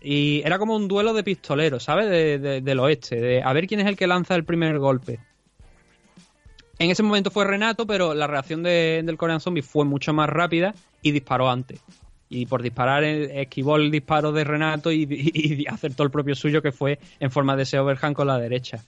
Y 0.00 0.40
era 0.44 0.58
como 0.58 0.76
un 0.76 0.88
duelo 0.88 1.12
de 1.14 1.24
pistoleros, 1.24 1.82
¿sabes? 1.84 2.08
De- 2.08 2.38
de- 2.38 2.60
del 2.60 2.78
oeste, 2.80 3.16
de 3.20 3.42
a 3.42 3.52
ver 3.52 3.66
quién 3.66 3.80
es 3.80 3.86
el 3.86 3.96
que 3.96 4.06
lanza 4.06 4.34
el 4.34 4.44
primer 4.44 4.78
golpe. 4.78 5.18
En 6.78 6.90
ese 6.90 7.02
momento 7.02 7.30
fue 7.30 7.44
Renato, 7.44 7.86
pero 7.86 8.14
la 8.14 8.26
reacción 8.26 8.62
de- 8.62 9.02
del 9.04 9.16
Korean 9.16 9.40
Zombie 9.40 9.62
fue 9.62 9.84
mucho 9.84 10.12
más 10.12 10.28
rápida 10.28 10.74
y 11.02 11.10
disparó 11.12 11.48
antes. 11.50 11.80
Y 12.28 12.46
por 12.46 12.62
disparar, 12.62 13.04
eh, 13.04 13.42
esquivó 13.42 13.76
el 13.76 13.90
disparo 13.90 14.32
de 14.32 14.44
Renato 14.44 14.90
y, 14.90 15.02
y- 15.08 15.62
y 15.62 15.66
acertó 15.66 16.02
el 16.02 16.10
propio 16.10 16.34
suyo, 16.34 16.60
que 16.62 16.72
fue 16.72 16.98
en 17.20 17.30
forma 17.30 17.56
de 17.56 17.62
ese 17.64 17.78
overhand 17.78 18.16
con 18.16 18.26
la 18.26 18.38
derecha. 18.38 18.82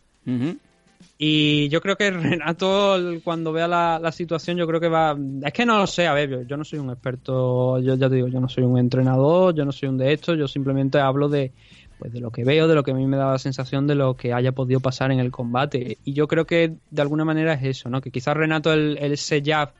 Y 1.20 1.68
yo 1.68 1.80
creo 1.80 1.96
que 1.96 2.10
Renato, 2.10 2.96
cuando 3.24 3.52
vea 3.52 3.66
la, 3.68 3.98
la 4.00 4.12
situación, 4.12 4.56
yo 4.56 4.66
creo 4.66 4.80
que 4.80 4.88
va. 4.88 5.16
Es 5.44 5.52
que 5.52 5.64
no 5.66 5.78
lo 5.78 5.86
sé, 5.86 6.06
a 6.06 6.12
ver, 6.14 6.28
yo, 6.30 6.42
yo 6.42 6.56
no 6.56 6.64
soy 6.64 6.78
un 6.78 6.90
experto, 6.90 7.78
yo 7.80 7.94
ya 7.96 8.08
te 8.08 8.16
digo, 8.16 8.28
yo 8.28 8.40
no 8.40 8.48
soy 8.48 8.64
un 8.64 8.78
entrenador, 8.78 9.54
yo 9.54 9.64
no 9.64 9.72
soy 9.72 9.88
un 9.88 9.98
de 9.98 10.12
esto, 10.12 10.34
yo 10.34 10.46
simplemente 10.46 10.98
hablo 11.00 11.28
de, 11.28 11.52
pues, 11.98 12.12
de 12.12 12.20
lo 12.20 12.30
que 12.30 12.44
veo, 12.44 12.68
de 12.68 12.74
lo 12.74 12.82
que 12.84 12.90
a 12.92 12.94
mí 12.94 13.06
me 13.06 13.16
da 13.16 13.32
la 13.32 13.38
sensación 13.38 13.86
de 13.86 13.94
lo 13.96 14.16
que 14.16 14.32
haya 14.32 14.52
podido 14.52 14.80
pasar 14.80 15.10
en 15.10 15.18
el 15.18 15.30
combate. 15.30 15.98
Y 16.04 16.12
yo 16.12 16.28
creo 16.28 16.46
que 16.46 16.74
de 16.90 17.02
alguna 17.02 17.24
manera 17.24 17.54
es 17.54 17.64
eso, 17.64 17.88
¿no? 17.90 18.00
Que 18.00 18.10
quizás 18.12 18.36
Renato, 18.36 18.72
el, 18.72 18.96
el 19.00 19.12
ese 19.12 19.42
jab 19.44 19.72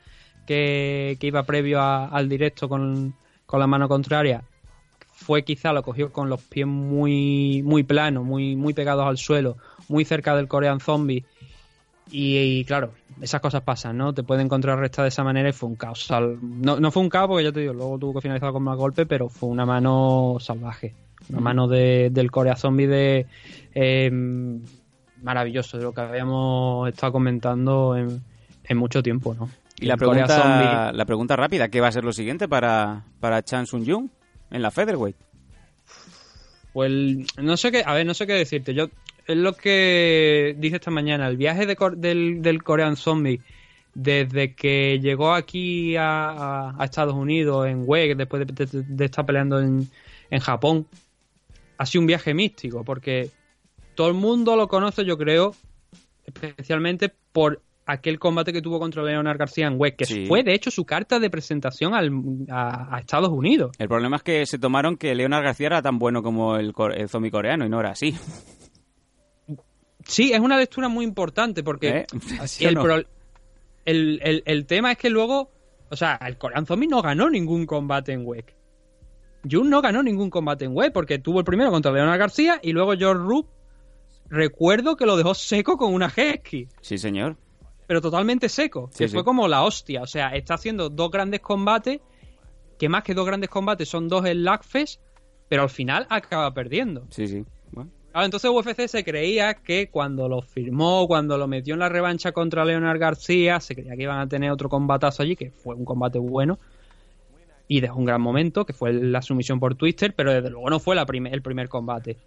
que, 0.45 1.17
que 1.19 1.27
iba 1.27 1.43
previo 1.43 1.79
a- 1.79 2.07
al 2.07 2.27
directo 2.27 2.67
con, 2.67 3.13
con 3.49 3.59
la 3.59 3.65
mano 3.65 3.89
contraria, 3.89 4.43
fue 5.11 5.43
quizá 5.43 5.73
lo 5.73 5.81
cogió 5.81 6.13
con 6.13 6.29
los 6.29 6.39
pies 6.39 6.67
muy 6.67 7.63
muy 7.63 7.81
planos, 7.81 8.23
muy 8.23 8.55
muy 8.55 8.75
pegados 8.75 9.07
al 9.07 9.17
suelo, 9.17 9.57
muy 9.87 10.05
cerca 10.05 10.35
del 10.35 10.47
Korean 10.47 10.79
Zombie. 10.79 11.25
Y, 12.11 12.63
claro, 12.65 12.91
esas 13.21 13.41
cosas 13.41 13.63
pasan, 13.63 13.97
¿no? 13.97 14.13
Te 14.13 14.21
pueden 14.21 14.49
contrarrestar 14.49 15.03
de 15.03 15.09
esa 15.09 15.23
manera 15.23 15.49
y 15.49 15.51
fue 15.51 15.67
un 15.67 15.75
caos. 15.75 16.07
no, 16.41 16.79
no 16.79 16.91
fue 16.91 17.01
un 17.01 17.09
caos 17.09 17.27
porque 17.27 17.43
ya 17.43 17.51
te 17.51 17.61
digo, 17.61 17.73
luego 17.73 17.97
tuvo 17.97 18.13
que 18.13 18.21
finalizar 18.21 18.51
con 18.51 18.61
más 18.61 18.77
golpe, 18.77 19.07
pero 19.07 19.29
fue 19.29 19.49
una 19.49 19.65
mano 19.65 20.37
salvaje. 20.39 20.93
Una 21.29 21.39
mano 21.39 21.67
de, 21.67 22.09
del 22.11 22.29
Korean 22.29 22.57
Zombie 22.57 22.87
de 22.87 23.25
eh, 23.73 24.11
maravilloso, 25.23 25.77
de 25.77 25.83
lo 25.83 25.93
que 25.93 26.01
habíamos 26.01 26.87
estado 26.89 27.13
comentando 27.13 27.95
en, 27.95 28.21
en 28.63 28.77
mucho 28.77 29.01
tiempo, 29.01 29.33
¿no? 29.33 29.49
Y 29.81 29.85
la 29.85 29.97
pregunta, 29.97 30.91
la 30.93 31.05
pregunta 31.05 31.35
rápida, 31.35 31.69
¿qué 31.69 31.81
va 31.81 31.87
a 31.87 31.91
ser 31.91 32.03
lo 32.03 32.11
siguiente 32.13 32.47
para, 32.47 33.05
para 33.19 33.43
Chan 33.43 33.65
Sung 33.65 33.85
Jung 33.89 34.09
en 34.51 34.61
la 34.61 34.71
featherweight? 34.71 35.15
Pues 36.73 36.91
no 37.37 37.57
sé 37.57 37.71
qué, 37.71 37.83
a 37.85 37.93
ver, 37.93 38.05
no 38.05 38.13
sé 38.13 38.27
qué 38.27 38.33
decirte. 38.33 38.73
Yo 38.73 38.89
es 39.27 39.37
lo 39.37 39.53
que 39.53 40.55
dije 40.57 40.75
esta 40.75 40.91
mañana, 40.91 41.27
el 41.27 41.37
viaje 41.37 41.65
de 41.65 41.77
del, 41.97 42.41
del 42.41 42.63
Korean 42.63 42.95
Zombie 42.95 43.41
desde 43.93 44.53
que 44.53 44.99
llegó 45.01 45.33
aquí 45.33 45.95
a, 45.95 46.29
a- 46.29 46.75
a 46.77 46.85
Estados 46.85 47.15
Unidos 47.15 47.67
en 47.67 47.83
WEG, 47.85 48.15
después 48.17 48.45
de, 48.47 48.65
de- 48.65 48.83
de 48.83 49.05
estar 49.05 49.25
peleando 49.25 49.59
en, 49.59 49.89
en 50.29 50.39
Japón, 50.39 50.87
ha 51.77 51.85
sido 51.85 52.01
un 52.01 52.07
viaje 52.07 52.33
místico, 52.33 52.83
porque 52.83 53.29
todo 53.95 54.07
el 54.09 54.13
mundo 54.13 54.55
lo 54.55 54.67
conoce, 54.67 55.03
yo 55.05 55.17
creo, 55.17 55.55
especialmente 56.25 57.11
por 57.31 57.61
aquel 57.91 58.19
combate 58.19 58.53
que 58.53 58.61
tuvo 58.61 58.79
contra 58.79 59.03
Leonard 59.03 59.37
García 59.37 59.67
en 59.67 59.79
WEG, 59.79 59.95
que 59.97 60.05
Sí. 60.05 60.25
fue 60.27 60.43
de 60.43 60.53
hecho 60.53 60.69
su 60.71 60.85
carta 60.85 61.19
de 61.19 61.29
presentación 61.29 61.93
al- 61.93 62.11
a- 62.49 62.95
a 62.95 62.99
Estados 62.99 63.29
Unidos. 63.29 63.71
El 63.79 63.87
problema 63.87 64.17
es 64.17 64.23
que 64.23 64.45
se 64.45 64.59
tomaron 64.59 64.97
que 64.97 65.15
Leonard 65.15 65.43
García 65.43 65.67
era 65.67 65.81
tan 65.81 65.97
bueno 65.99 66.21
como 66.23 66.55
el, 66.57 66.73
el 66.95 67.09
zombie 67.09 67.31
coreano 67.31 67.65
y 67.65 67.69
no 67.69 67.79
era 67.79 67.91
así. 67.91 68.15
Sí, 70.05 70.31
es 70.33 70.39
una 70.39 70.57
lectura 70.57 70.87
muy 70.87 71.05
importante 71.05 71.63
porque 71.63 71.89
¿Eh? 71.89 72.05
¿Sí 72.47 72.65
o 72.65 72.69
el, 72.69 72.75
no? 72.75 72.83
pro- 72.83 73.03
el, 73.85 74.19
el- 74.23 74.43
el 74.45 74.65
tema 74.65 74.91
es 74.93 74.97
que 74.97 75.09
luego, 75.09 75.51
o 75.89 75.95
sea, 75.95 76.19
el 76.25 76.37
Korean 76.37 76.65
Zombie 76.65 76.87
no 76.87 77.01
ganó 77.01 77.29
ningún 77.29 77.65
combate 77.65 78.13
en 78.13 78.25
WEC. 78.25 78.55
Jun 79.49 79.69
no 79.69 79.81
ganó 79.81 80.03
ningún 80.03 80.29
combate 80.29 80.65
en 80.65 80.75
WEC 80.75 80.91
porque 80.93 81.19
tuvo 81.19 81.39
el 81.39 81.45
primero 81.45 81.71
contra 81.71 81.91
Leonard 81.91 82.19
García 82.19 82.59
y 82.61 82.71
luego 82.73 82.93
George 82.97 83.23
Roop, 83.23 83.47
recuerdo 84.29 84.95
que 84.95 85.05
lo 85.05 85.15
dejó 85.17 85.33
seco 85.33 85.77
con 85.77 85.93
una 85.93 86.11
Hesky, 86.15 86.67
Sí, 86.81 86.97
señor. 86.97 87.37
Pero 87.89 88.01
totalmente 88.01 88.49
seco, 88.49 88.87
Sí, 88.91 89.05
que 89.05 89.07
sí. 89.07 89.13
fue 89.15 89.23
como 89.23 89.47
la 89.47 89.63
hostia. 89.63 90.03
O 90.03 90.05
sea, 90.05 90.29
está 90.35 90.53
haciendo 90.53 90.91
dos 90.91 91.09
grandes 91.09 91.39
combates, 91.39 91.99
que 92.77 92.87
más 92.87 93.01
que 93.03 93.15
dos 93.15 93.25
grandes 93.25 93.49
combates 93.49 93.89
son 93.89 94.07
dos 94.07 94.27
en 94.27 94.43
Lagfest, 94.43 95.01
pero 95.47 95.63
al 95.63 95.71
final 95.71 96.05
acaba 96.11 96.53
perdiendo. 96.53 97.07
Sí, 97.09 97.27
sí. 97.27 97.43
Bueno, 97.71 97.89
entonces 98.13 98.51
UFC 98.51 98.87
se 98.87 99.03
creía 99.03 99.55
que 99.55 99.89
cuando 99.89 100.29
lo 100.29 100.43
firmó, 100.43 101.07
cuando 101.07 101.35
lo 101.39 101.47
metió 101.47 101.73
en 101.73 101.79
la 101.79 101.89
revancha 101.89 102.31
contra 102.31 102.63
Leonard 102.63 102.99
García, 102.99 103.59
se 103.59 103.73
creía 103.73 103.95
que 103.95 104.03
iban 104.03 104.19
a 104.19 104.27
tener 104.29 104.51
otro 104.51 104.69
combatazo 104.69 105.23
allí, 105.23 105.35
que 105.35 105.49
fue 105.49 105.73
un 105.73 105.83
combate 105.83 106.19
bueno. 106.19 106.59
y 107.67 107.81
dejó 107.81 107.97
un 107.97 108.05
gran 108.05 108.21
momento, 108.21 108.65
que 108.67 108.73
fue 108.73 108.93
la 108.93 109.23
sumisión 109.23 109.59
por 109.59 109.73
Twister, 109.73 110.13
pero 110.15 110.31
desde 110.31 110.51
luego 110.51 110.69
no 110.69 110.79
fue 110.79 110.95
la 110.95 111.07
prim- 111.07 111.25
el 111.25 111.41
primer 111.41 111.69
combate. 111.69 112.17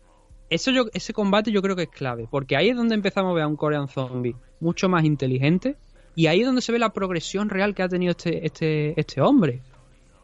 Eso 0.52 0.70
yo, 0.70 0.84
ese 0.92 1.14
combate 1.14 1.50
yo 1.50 1.62
creo 1.62 1.74
que 1.74 1.84
es 1.84 1.88
clave, 1.88 2.28
porque 2.30 2.56
ahí 2.56 2.68
es 2.68 2.76
donde 2.76 2.94
empezamos 2.94 3.30
a 3.30 3.34
ver 3.34 3.44
a 3.44 3.48
un 3.48 3.56
Korean 3.56 3.88
Zombie 3.88 4.36
mucho 4.60 4.86
más 4.86 5.02
inteligente, 5.04 5.76
y 6.14 6.26
ahí 6.26 6.40
es 6.40 6.46
donde 6.46 6.60
se 6.60 6.72
ve 6.72 6.78
la 6.78 6.92
progresión 6.92 7.48
real 7.48 7.74
que 7.74 7.82
ha 7.82 7.88
tenido 7.88 8.10
este, 8.10 8.44
este, 8.44 9.00
este 9.00 9.22
hombre. 9.22 9.62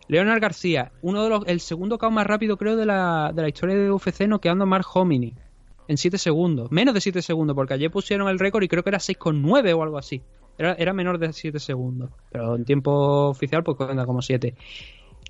Leonard 0.06 0.40
García, 0.40 0.92
uno 1.00 1.24
de 1.24 1.30
los, 1.30 1.46
el 1.46 1.60
segundo 1.60 1.96
KO 1.96 2.10
más 2.10 2.26
rápido 2.26 2.58
creo 2.58 2.76
de 2.76 2.84
la, 2.84 3.32
de 3.34 3.40
la 3.40 3.48
historia 3.48 3.74
de 3.74 3.90
UFC 3.90 4.26
noqueando 4.28 4.64
a 4.64 4.66
Mark 4.66 4.84
Hominy 4.92 5.32
en 5.88 5.96
7 5.96 6.18
segundos, 6.18 6.70
menos 6.70 6.92
de 6.92 7.00
7 7.00 7.22
segundos, 7.22 7.56
porque 7.56 7.72
ayer 7.72 7.90
pusieron 7.90 8.28
el 8.28 8.38
récord 8.38 8.62
y 8.62 8.68
creo 8.68 8.82
que 8.82 8.90
era 8.90 8.98
6,9 8.98 9.74
o 9.74 9.82
algo 9.82 9.96
así. 9.96 10.20
Era, 10.58 10.74
era 10.74 10.92
menor 10.92 11.18
de 11.18 11.32
7 11.32 11.58
segundos, 11.58 12.10
pero 12.30 12.54
en 12.54 12.66
tiempo 12.66 13.28
oficial 13.28 13.64
pues 13.64 13.78
cuenta 13.78 14.04
como 14.04 14.20
7. 14.20 14.54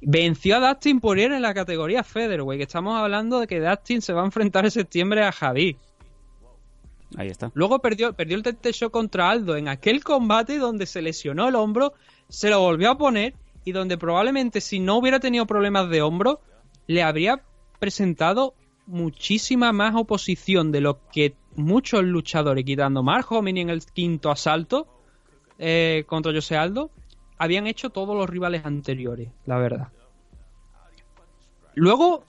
Venció 0.01 0.57
a 0.57 0.69
Dustin 0.69 1.01
Poirier 1.01 1.33
en 1.33 1.43
la 1.43 1.55
categoría 1.55 2.05
Featherweight, 2.05 2.59
que 2.59 2.65
estamos 2.65 2.99
hablando 2.99 3.41
de 3.41 3.47
que 3.47 3.61
Dustin 3.61 4.01
se 4.01 4.13
va 4.13 4.23
a 4.23 4.27
enfrentar 4.27 4.65
en 4.65 4.71
septiembre 4.71 5.23
a 5.25 5.33
Javi. 5.33 5.77
Ahí 7.17 7.29
está. 7.29 7.51
Luego 7.55 7.79
perdió, 7.79 8.13
perdió 8.13 8.37
el 8.37 8.43
TT 8.43 8.73
Show 8.73 8.91
contra 8.91 9.31
Aldo 9.31 9.57
en 9.57 9.69
aquel 9.69 10.05
combate 10.05 10.59
donde 10.59 10.87
se 10.87 11.03
lesionó 11.03 11.49
el 11.49 11.55
hombro, 11.55 11.95
se 12.29 12.51
lo 12.51 12.61
volvió 12.61 12.91
a 12.91 12.99
poner 12.99 13.35
y 13.65 13.73
donde 13.73 13.99
probablemente 13.99 14.61
si 14.61 14.79
no 14.79 14.99
hubiera 14.99 15.21
tenido 15.21 15.47
problemas 15.47 15.89
de 15.89 16.03
hombro, 16.03 16.41
le 16.87 17.03
habría 17.03 17.43
presentado 17.79 18.55
muchísima 18.87 19.73
más 19.73 19.95
oposición 19.95 20.73
de 20.73 20.81
lo 20.81 21.01
que 21.11 21.35
muchos 21.57 22.03
luchadores, 22.05 22.65
quitando 22.65 23.03
Mark 23.03 23.27
Hominy 23.31 23.61
en 23.61 23.71
el 23.71 23.85
quinto 23.85 24.31
asalto 24.31 24.87
eh, 25.59 26.05
contra 26.07 26.33
José 26.33 26.57
Aldo, 26.57 26.91
habían 27.39 27.67
hecho 27.67 27.91
todos 27.91 28.17
los 28.17 28.29
rivales 28.29 28.65
anteriores, 28.65 29.29
la 29.47 29.59
verdad. 29.59 29.89
Luego 31.75 32.25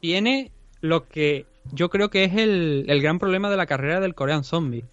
viene 0.00 0.52
lo 0.80 1.08
que 1.08 1.46
yo 1.72 1.90
creo 1.90 2.10
que 2.10 2.24
es 2.24 2.34
el, 2.34 2.86
el 2.88 3.02
gran 3.02 3.18
problema 3.18 3.50
de 3.50 3.56
la 3.56 3.66
carrera 3.66 4.00
del 4.00 4.14
Korean 4.14 4.44
Zombie, 4.44 4.84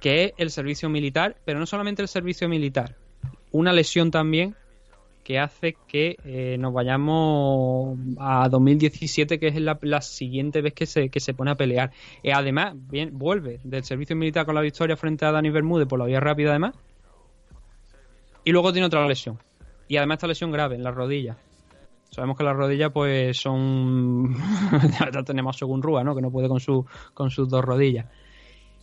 que 0.00 0.24
es 0.24 0.32
el 0.36 0.50
servicio 0.50 0.88
militar, 0.88 1.36
pero 1.44 1.58
no 1.58 1.66
solamente 1.66 2.02
el 2.02 2.08
servicio 2.08 2.48
militar, 2.48 2.96
una 3.52 3.72
lesión 3.72 4.10
también 4.10 4.56
que 5.22 5.38
hace 5.38 5.76
que 5.86 6.16
eh, 6.24 6.56
nos 6.58 6.72
vayamos 6.72 7.98
a 8.18 8.48
2017, 8.48 9.38
que 9.38 9.48
es 9.48 9.60
la, 9.60 9.78
la 9.82 10.00
siguiente 10.00 10.60
vez 10.62 10.74
que 10.74 10.86
se, 10.86 11.08
que 11.10 11.20
se 11.20 11.34
pone 11.34 11.52
a 11.52 11.54
pelear. 11.54 11.92
Eh, 12.22 12.32
además, 12.32 12.74
vuelve 13.12 13.60
del 13.62 13.84
servicio 13.84 14.16
militar 14.16 14.46
con 14.46 14.54
la 14.54 14.60
victoria 14.60 14.96
frente 14.96 15.24
a 15.24 15.32
Dani 15.32 15.50
Bermúdez 15.50 15.86
por 15.86 15.98
la 15.98 16.06
vía 16.06 16.20
rápida, 16.20 16.50
además. 16.50 16.74
Y 18.44 18.52
luego 18.52 18.72
tiene 18.72 18.86
otra 18.86 19.06
lesión. 19.06 19.38
Y 19.88 19.96
además 19.96 20.16
esta 20.16 20.26
lesión 20.26 20.50
grave 20.50 20.74
en 20.74 20.82
la 20.82 20.90
rodilla. 20.90 21.36
Sabemos 22.10 22.36
que 22.36 22.44
las 22.44 22.56
rodillas 22.56 22.92
pues 22.92 23.38
son... 23.38 24.34
ya 25.12 25.22
tenemos 25.22 25.56
según 25.56 25.82
Rúa, 25.82 26.04
¿no? 26.04 26.14
Que 26.14 26.22
no 26.22 26.30
puede 26.30 26.48
con, 26.48 26.60
su, 26.60 26.84
con 27.14 27.30
sus 27.30 27.48
dos 27.48 27.64
rodillas. 27.64 28.06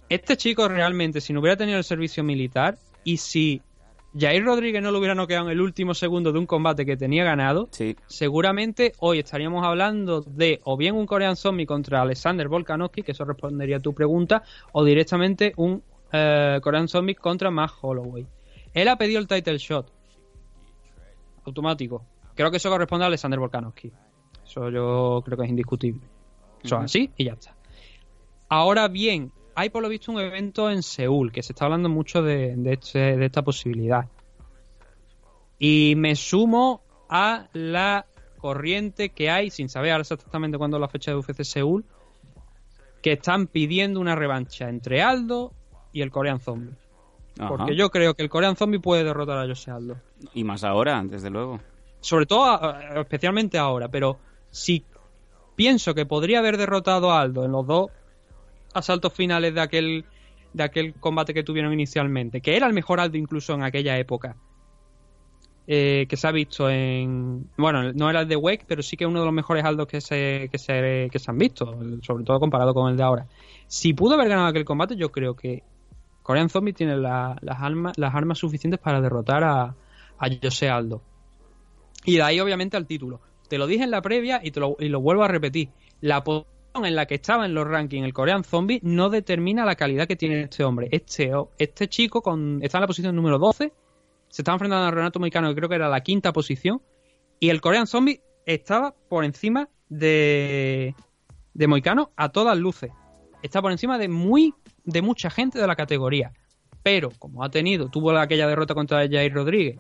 Este 0.10 0.38
chico 0.38 0.68
realmente, 0.68 1.22
si 1.22 1.34
no 1.34 1.40
hubiera 1.40 1.56
tenido 1.56 1.78
el 1.78 1.84
servicio 1.84 2.24
militar 2.24 2.80
y 3.04 3.18
si 3.18 3.62
Jair 4.18 4.44
Rodríguez 4.44 4.82
no 4.82 4.92
lo 4.92 4.98
hubiera 4.98 5.14
noqueado 5.14 5.46
en 5.46 5.52
el 5.52 5.62
último 5.62 5.94
segundo 5.94 6.32
de 6.32 6.40
un 6.40 6.48
combate 6.48 6.84
que 6.84 6.98
tenía 6.98 7.24
ganado, 7.24 7.70
seguramente 8.08 8.94
hoy 9.00 9.20
estaríamos 9.20 9.64
hablando 9.64 10.22
de 10.22 10.60
o 10.64 10.78
bien 10.78 10.96
un 10.96 11.06
Korean 11.06 11.36
Zombie 11.36 11.68
contra 11.68 12.02
Alexander 12.02 12.48
Volkanovski, 12.48 13.04
que 13.04 13.12
eso 13.12 13.24
respondería 13.24 13.78
a 13.78 13.80
tu 13.80 13.94
pregunta, 13.94 14.42
o 14.72 14.84
directamente 14.84 15.54
un 15.58 15.84
eh, 16.12 16.60
Korean 16.64 16.88
Zombie 16.88 17.14
contra 17.14 17.52
Matt 17.52 17.72
Holloway. 17.82 18.26
Él 18.82 18.88
ha 18.88 18.98
pedido 18.98 19.20
el 19.20 19.28
title 19.28 19.58
shot. 19.58 19.92
Automático. 21.46 22.06
Creo 22.36 22.52
que 22.52 22.58
eso 22.58 22.70
corresponde 22.70 23.06
a 23.06 23.08
Alexander 23.08 23.40
Volkanovski. 23.40 23.92
Eso 24.46 24.70
yo 24.70 25.22
creo 25.26 25.38
que 25.38 25.44
es 25.44 25.50
indiscutible. 25.50 26.02
Eso 26.64 26.68
es 26.76 26.80
Ujú. 26.80 26.84
así 26.86 27.12
y 27.18 27.26
ya 27.26 27.34
está. 27.34 27.56
Ahora 28.50 28.88
bien, 28.88 29.32
hay 29.56 29.70
por 29.70 29.82
lo 29.84 29.90
visto 29.90 30.12
un 30.12 30.20
evento 30.20 30.70
en 30.70 30.82
Seúl, 30.84 31.32
que 31.32 31.44
se 31.44 31.54
está 31.54 31.66
hablando 31.66 31.90
mucho 31.90 32.22
de, 32.22 32.56
de 32.56 32.74
este- 32.74 33.18
de 33.18 33.26
esta 33.26 33.42
posibilidad. 33.44 34.08
Y 35.60 35.94
me 35.98 36.16
sumo 36.16 36.82
a 37.10 37.48
la 37.54 38.06
corriente 38.38 39.10
que 39.10 39.30
hay, 39.30 39.50
sin 39.50 39.68
saber 39.70 39.92
ahora 39.92 40.02
exactamente 40.02 40.58
cuándo 40.58 40.78
es 40.78 40.82
la 40.82 40.88
fecha 40.88 41.12
de 41.12 41.18
UFC 41.18 41.44
Seúl, 41.44 41.86
que 43.04 43.14
están 43.14 43.48
pidiendo 43.48 44.00
una 44.00 44.16
revancha 44.16 44.70
entre 44.70 45.02
Aldo 45.02 45.54
y 45.92 46.02
el 46.02 46.12
Korean 46.12 46.40
Zombie. 46.40 46.74
Ajá. 47.40 47.48
Porque 47.48 47.76
yo 47.76 47.90
creo 47.90 48.14
que 48.14 48.22
el 48.22 48.30
Korean 48.30 48.56
Zombie 48.56 48.80
puede 48.80 49.04
derrotar 49.04 49.38
a 49.38 49.48
Jose 49.48 49.72
Aldo. 49.72 49.96
Y 50.34 50.44
más 50.44 50.64
ahora, 50.64 51.02
desde 51.06 51.30
luego. 51.30 51.60
Sobre 52.02 52.26
todo, 52.26 52.78
especialmente 52.98 53.58
ahora. 53.58 53.88
Pero 53.88 54.20
si 54.52 54.84
pienso 55.56 55.96
que 55.96 56.06
podría 56.06 56.40
haber 56.40 56.58
derrotado 56.58 57.12
a 57.12 57.22
Aldo 57.22 57.46
en 57.46 57.52
los 57.54 57.66
dos 57.66 57.92
asaltos 58.74 59.14
finales 59.14 59.54
de 59.56 59.62
aquel, 59.62 60.06
de 60.54 60.64
aquel 60.64 60.94
combate 60.96 61.34
que 61.34 61.44
tuvieron 61.44 61.72
inicialmente, 61.72 62.42
que 62.42 62.58
era 62.58 62.68
el 62.68 62.74
mejor 62.74 63.00
Aldo 63.00 63.18
incluso 63.18 63.54
en 63.54 63.64
aquella 63.64 63.98
época, 63.98 64.36
eh, 65.66 66.08
que 66.10 66.18
se 66.18 66.28
ha 66.28 66.32
visto 66.32 66.70
en... 66.70 67.50
Bueno, 67.58 67.94
no 67.94 68.10
era 68.10 68.22
el 68.22 68.28
de 68.28 68.36
Wake, 68.36 68.66
pero 68.68 68.82
sí 68.84 68.98
que 68.98 69.06
es 69.06 69.10
uno 69.10 69.20
de 69.20 69.26
los 69.26 69.34
mejores 69.34 69.64
Aldos 69.64 69.88
que 69.88 70.02
se, 70.02 70.50
que 70.52 70.58
se, 70.58 71.10
que 71.12 71.20
se 71.20 71.32
han 71.32 71.38
visto, 71.38 71.78
sobre 72.02 72.24
todo 72.26 72.40
comparado 72.40 72.74
con 72.74 72.90
el 72.90 72.98
de 72.98 73.04
ahora. 73.04 73.28
Si 73.68 73.94
pudo 73.94 74.16
haber 74.16 74.30
ganado 74.30 74.48
aquel 74.48 74.66
combate, 74.66 74.96
yo 74.96 75.12
creo 75.12 75.36
que 75.36 75.64
Korean 76.30 76.48
Zombie 76.48 76.74
tiene 76.74 76.96
la- 76.96 77.36
las, 77.42 77.60
armas, 77.60 78.38
suficientes 78.38 78.80
para 78.80 79.02
derrotar 79.02 79.44
a, 79.44 79.64
a 80.20 80.28
Jose 80.40 80.70
Aldo. 80.70 81.02
Y 82.06 82.18
de 82.18 82.22
ahí, 82.22 82.40
obviamente, 82.40 82.78
al 82.78 82.86
título. 82.86 83.20
Te 83.48 83.58
lo 83.58 83.66
dije 83.66 83.84
en 83.84 83.90
la 83.90 84.04
previa 84.04 84.40
y, 84.44 84.52
te 84.52 84.60
lo, 84.60 84.76
vuelvo 85.02 85.24
a 85.24 85.28
repetir. 85.28 85.70
La 86.02 86.24
posición 86.24 86.86
en 86.86 86.96
la 86.96 87.08
que 87.08 87.16
estaba 87.16 87.48
en 87.48 87.56
los 87.56 87.68
rankings 87.68 88.06
el 88.06 88.14
Korean 88.14 88.44
Zombie 88.44 88.80
no 88.84 89.10
determina 89.10 89.66
la 89.66 89.74
calidad 89.74 90.08
que 90.08 90.16
tiene 90.16 90.42
este 90.42 90.64
hombre. 90.64 90.88
Este, 90.92 91.32
este 91.58 91.88
chico 91.88 92.20
está 92.62 92.78
en 92.78 92.82
la 92.82 92.88
posición 92.88 93.16
número 93.16 93.40
12. 93.40 93.74
Se 94.28 94.42
estaba 94.44 94.54
enfrentando 94.54 94.86
a 94.86 94.92
Renato 94.92 95.20
Moicano, 95.20 95.50
que 95.50 95.56
creo 95.56 95.68
que 95.68 95.78
era 95.78 95.90
la 95.90 96.02
quinta 96.02 96.32
posición. 96.32 96.80
Y 97.40 97.50
el 97.50 97.60
Korean 97.60 97.88
Zombie 97.88 98.22
estaba 98.46 98.94
por 99.10 99.26
encima 99.26 99.68
de, 99.90 100.94
de 101.56 101.68
Moicano 101.68 102.12
a 102.16 102.30
todas 102.30 102.56
luces. 102.56 102.92
Está 103.42 103.64
por 103.64 103.72
encima 103.72 103.98
de 103.98 104.10
muy 104.10 104.54
de 104.90 105.02
mucha 105.02 105.30
gente 105.30 105.60
de 105.60 105.68
la 105.68 105.76
categoría. 105.76 106.32
Pero, 106.84 107.12
como 107.20 107.44
ha 107.44 107.50
tenido, 107.50 107.90
tuvo 107.90 108.12
aquella 108.18 108.48
derrota 108.48 108.74
contra 108.74 109.08
Jair 109.08 109.34
Rodríguez, 109.34 109.78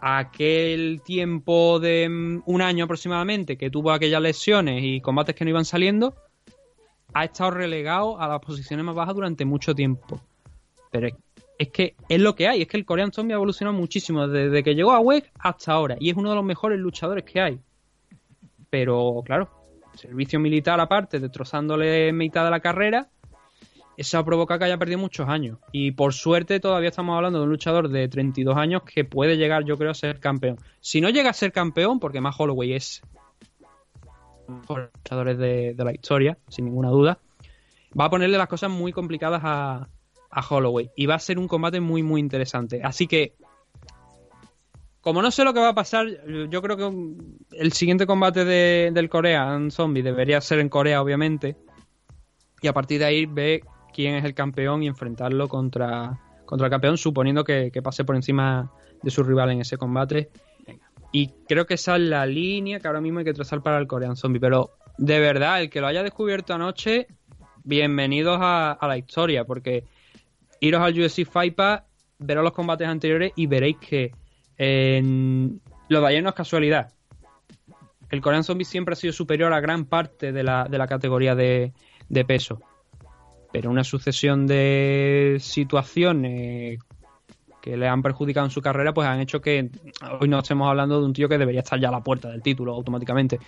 aquel 0.00 1.00
tiempo 1.04 1.80
de 1.80 2.08
mm, 2.08 2.42
un 2.46 2.62
año 2.62 2.84
aproximadamente 2.84 3.56
que 3.56 3.70
tuvo 3.70 3.90
aquellas 3.90 4.20
lesiones 4.20 4.82
y 4.84 5.00
combates 5.00 5.34
que 5.34 5.44
no 5.44 5.50
iban 5.50 5.64
saliendo, 5.64 6.14
ha 7.14 7.24
estado 7.24 7.52
relegado 7.52 8.20
a 8.20 8.28
las 8.28 8.40
posiciones 8.40 8.84
más 8.84 8.94
bajas 8.94 9.14
durante 9.14 9.44
mucho 9.44 9.74
tiempo. 9.74 10.20
Pero 10.90 11.08
es, 11.58 11.68
que 11.68 11.94
es 12.08 12.20
lo 12.20 12.34
que 12.34 12.48
hay, 12.48 12.62
es 12.62 12.68
que 12.68 12.76
el 12.76 12.84
Korean 12.84 13.12
Zombie 13.12 13.32
ha 13.32 13.36
evolucionado 13.36 13.76
muchísimo 13.76 14.28
desde 14.28 14.62
que 14.62 14.74
llegó 14.74 14.92
a 14.92 15.00
WEG 15.00 15.30
hasta 15.38 15.72
ahora 15.72 15.96
y 15.98 16.10
es 16.10 16.16
uno 16.16 16.30
de 16.30 16.36
los 16.36 16.44
mejores 16.44 16.78
luchadores 16.78 17.24
que 17.24 17.40
hay. 17.40 17.58
Pero 18.68 19.22
claro, 19.24 19.48
servicio 19.94 20.38
militar 20.38 20.78
aparte, 20.80 21.18
destrozándole 21.18 22.12
mitad 22.12 22.44
de 22.44 22.50
la 22.50 22.60
carrera, 22.60 23.08
eso 23.96 24.18
ha 24.18 24.24
provocado 24.24 24.58
que 24.58 24.64
haya 24.66 24.78
perdido 24.78 24.98
muchos 24.98 25.28
años. 25.28 25.58
Y 25.72 25.92
por 25.92 26.12
suerte 26.12 26.60
todavía 26.60 26.90
estamos 26.90 27.16
hablando 27.16 27.38
de 27.38 27.44
un 27.44 27.50
luchador 27.50 27.88
de 27.88 28.08
32 28.08 28.56
años 28.56 28.82
que 28.82 29.04
puede 29.04 29.36
llegar, 29.36 29.64
yo 29.64 29.76
creo, 29.78 29.90
a 29.90 29.94
ser 29.94 30.20
campeón. 30.20 30.58
Si 30.80 31.00
no 31.00 31.08
llega 31.10 31.30
a 31.30 31.32
ser 31.34 31.52
campeón, 31.52 31.98
porque 32.00 32.20
más 32.20 32.34
Holloway 32.38 32.74
es 32.74 33.02
mejores 34.48 34.90
luchadores 34.94 35.38
de, 35.38 35.74
de 35.74 35.84
la 35.84 35.92
historia, 35.92 36.38
sin 36.48 36.66
ninguna 36.66 36.90
duda, 36.90 37.18
va 37.98 38.04
a 38.06 38.10
ponerle 38.10 38.38
las 38.38 38.48
cosas 38.48 38.70
muy 38.70 38.92
complicadas 38.92 39.40
a, 39.44 39.88
a 40.30 40.40
Holloway. 40.48 40.90
Y 40.96 41.06
va 41.06 41.14
a 41.14 41.18
ser 41.18 41.38
un 41.38 41.48
combate 41.48 41.80
muy, 41.80 42.02
muy 42.02 42.20
interesante. 42.20 42.80
Así 42.84 43.06
que, 43.06 43.34
como 45.00 45.22
no 45.22 45.30
sé 45.30 45.44
lo 45.44 45.54
que 45.54 45.60
va 45.60 45.68
a 45.70 45.74
pasar, 45.74 46.06
yo 46.50 46.62
creo 46.62 46.76
que 46.76 47.16
el 47.58 47.72
siguiente 47.72 48.06
combate 48.06 48.44
de- 48.44 48.90
del 48.92 49.08
Corean 49.08 49.70
Zombie 49.70 50.02
debería 50.02 50.40
ser 50.40 50.58
en 50.58 50.68
Corea, 50.68 51.00
obviamente. 51.00 51.56
Y 52.60 52.68
a 52.68 52.72
partir 52.72 52.98
de 53.00 53.04
ahí 53.04 53.26
ve 53.26 53.62
quién 53.96 54.14
es 54.16 54.24
el 54.24 54.34
campeón 54.34 54.82
y 54.82 54.88
enfrentarlo 54.88 55.48
contra, 55.48 56.20
contra 56.44 56.66
el 56.66 56.70
campeón, 56.70 56.98
suponiendo 56.98 57.44
que, 57.44 57.70
que 57.72 57.80
pase 57.80 58.04
por 58.04 58.14
encima 58.14 58.70
de 59.02 59.10
su 59.10 59.22
rival 59.22 59.50
en 59.52 59.62
ese 59.62 59.78
combate. 59.78 60.28
Y 61.12 61.28
creo 61.48 61.64
que 61.64 61.74
esa 61.74 61.96
es 61.96 62.02
la 62.02 62.26
línea 62.26 62.78
que 62.78 62.86
ahora 62.86 63.00
mismo 63.00 63.20
hay 63.20 63.24
que 63.24 63.32
trazar 63.32 63.62
para 63.62 63.78
el 63.78 63.86
Korean 63.86 64.14
Zombie. 64.14 64.38
Pero 64.38 64.72
de 64.98 65.18
verdad, 65.18 65.62
el 65.62 65.70
que 65.70 65.80
lo 65.80 65.86
haya 65.86 66.02
descubierto 66.02 66.52
anoche, 66.52 67.06
bienvenidos 67.64 68.38
a, 68.38 68.72
a 68.72 68.86
la 68.86 68.98
historia, 68.98 69.44
porque 69.44 69.84
iros 70.60 70.82
al 70.82 70.92
UFC 70.92 71.24
Fight 71.24 71.54
Pass, 71.54 71.84
veros 72.18 72.44
los 72.44 72.52
combates 72.52 72.86
anteriores 72.86 73.32
y 73.34 73.46
veréis 73.46 73.78
que 73.78 74.12
lo 75.88 76.00
de 76.00 76.06
ayer 76.06 76.22
no 76.22 76.28
es 76.28 76.34
casualidad. 76.34 76.92
El 78.10 78.20
Korean 78.20 78.44
Zombie 78.44 78.66
siempre 78.66 78.92
ha 78.92 78.96
sido 78.96 79.14
superior 79.14 79.54
a 79.54 79.60
gran 79.60 79.86
parte 79.86 80.32
de 80.32 80.42
la, 80.42 80.66
de 80.68 80.76
la 80.76 80.86
categoría 80.86 81.34
de, 81.34 81.72
de 82.10 82.24
peso. 82.26 82.60
Pero 83.56 83.70
una 83.70 83.84
sucesión 83.84 84.46
de 84.46 85.38
situaciones 85.40 86.78
que 87.62 87.74
le 87.78 87.88
han 87.88 88.02
perjudicado 88.02 88.44
en 88.44 88.50
su 88.50 88.60
carrera, 88.60 88.92
pues 88.92 89.08
han 89.08 89.18
hecho 89.20 89.40
que 89.40 89.70
hoy 90.20 90.28
no 90.28 90.40
estemos 90.40 90.68
hablando 90.68 91.00
de 91.00 91.06
un 91.06 91.14
tío 91.14 91.26
que 91.26 91.38
debería 91.38 91.60
estar 91.60 91.80
ya 91.80 91.88
a 91.88 91.92
la 91.92 92.02
puerta 92.04 92.28
del 92.28 92.42
título 92.42 92.74
automáticamente. 92.74 93.40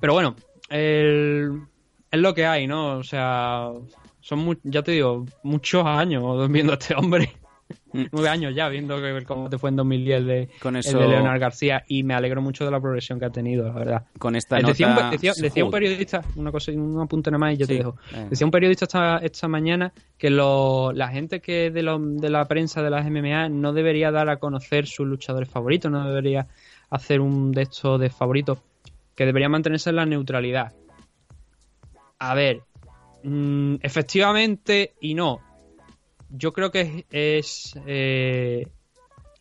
Pero 0.00 0.14
bueno, 0.14 0.34
el- 0.68 1.62
es 2.10 2.20
lo 2.20 2.34
que 2.34 2.44
hay, 2.44 2.66
¿no? 2.66 2.96
O 2.98 3.04
sea, 3.04 3.68
son, 4.20 4.58
ya 4.64 4.82
te 4.82 4.90
digo, 4.90 5.24
muchos 5.44 5.86
años 5.86 6.50
viendo 6.50 6.72
a 6.72 6.76
este 6.76 6.96
hombre. 6.96 7.32
Nueve 8.12 8.28
años 8.28 8.54
ya 8.54 8.68
viendo 8.68 9.00
que, 9.00 9.24
cómo 9.24 9.50
te 9.50 9.58
fue 9.58 9.70
en 9.70 9.76
2010 9.76 10.24
de, 10.26 10.48
Con 10.60 10.76
el 10.76 10.82
de 10.82 10.92
Leonard 11.08 11.40
García 11.40 11.82
y 11.88 12.02
me 12.04 12.14
alegro 12.14 12.40
mucho 12.40 12.64
de 12.64 12.70
la 12.70 12.80
progresión 12.80 13.18
que 13.18 13.24
ha 13.26 13.30
tenido, 13.30 13.64
la 13.66 13.72
verdad. 13.74 14.06
Con 14.18 14.36
esta 14.36 14.58
Eh, 14.58 14.62
decía, 14.64 14.88
nota... 14.88 15.04
un, 15.06 15.10
decía- 15.10 15.32
decía 15.40 15.64
un 15.64 15.70
periodista, 15.70 16.22
una 16.36 16.52
cosa, 16.52 16.72
un 16.72 17.00
apunte 17.00 17.30
nada 17.30 17.38
más 17.38 17.54
y 17.54 17.56
yo 17.58 17.66
Sí, 17.66 17.72
te 17.72 17.78
dejo. 17.78 17.96
eh. 18.14 18.26
Decía 18.30 18.44
un 18.46 18.50
periodista 18.50 18.84
esta, 18.84 19.18
esta 19.18 19.48
mañana 19.48 19.92
que 20.16 20.30
lo- 20.30 20.92
la 20.92 21.08
gente 21.08 21.40
que 21.40 21.70
de, 21.70 21.82
lo- 21.82 21.98
de 21.98 22.30
la 22.30 22.46
prensa 22.46 22.82
de 22.82 22.90
las 22.90 23.04
MMA 23.06 23.48
no 23.48 23.72
debería 23.72 24.10
dar 24.12 24.28
a 24.28 24.36
conocer 24.38 24.86
sus 24.86 25.06
luchadores 25.06 25.48
favoritos, 25.48 25.90
no 25.90 26.06
debería 26.06 26.46
hacer 26.90 27.20
un 27.20 27.50
de 27.52 27.62
estos 27.62 28.00
de 28.00 28.10
favoritos, 28.10 28.58
que 29.14 29.26
debería 29.26 29.48
mantenerse 29.48 29.90
en 29.90 29.96
la 29.96 30.06
neutralidad. 30.06 30.72
A 32.18 32.34
ver, 32.34 32.60
mm, 33.24 33.76
efectivamente 33.82 34.94
y 35.00 35.14
no. 35.14 35.40
Yo 36.30 36.52
creo 36.52 36.70
que 36.70 37.06
es, 37.10 37.74
eh, 37.86 38.66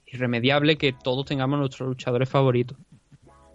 irremediable 0.08 0.78
que 0.78 0.94
todos 0.94 1.26
tengamos 1.26 1.60
nuestros 1.60 1.88
luchadores 1.90 2.28
favoritos. 2.30 2.78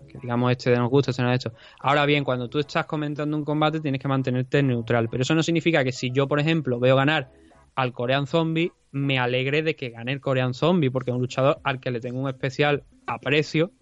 Que 0.08 0.18
digamos 0.18 0.52
este 0.52 0.76
nos 0.76 0.88
gusta, 0.90 1.10
este 1.10 1.22
no 1.22 1.32
es 1.32 1.38
esto. 1.44 1.56
Ahora 1.80 2.06
bien, 2.06 2.22
cuando 2.22 2.48
tú 2.48 2.60
estás 2.60 2.86
comentando 2.86 3.36
un 3.36 3.44
combate 3.44 3.80
tienes 3.80 4.00
que 4.00 4.06
mantenerte 4.08 4.62
neutral, 4.62 5.08
pero 5.08 5.22
eso 5.22 5.34
no 5.34 5.42
significa 5.42 5.82
que 5.82 5.92
si 5.92 6.10
yo, 6.12 6.28
por 6.28 6.38
ejemplo, 6.38 6.78
veo 6.78 6.94
ganar 6.96 7.30
al 7.74 7.92
Korean 7.92 8.26
Zombie, 8.28 8.70
me 8.92 9.18
alegre 9.18 9.62
de 9.62 9.74
que 9.74 9.90
gane 9.90 10.12
el 10.12 10.20
Korean 10.20 10.54
Zombie, 10.54 10.90
porque 10.90 11.10
es 11.10 11.14
un 11.16 11.20
luchador 11.22 11.58
al 11.64 11.80
que 11.80 11.90
le 11.90 11.98
tengo 12.00 12.20
un 12.20 12.28
especial 12.28 12.84
aprecio, 13.06 13.72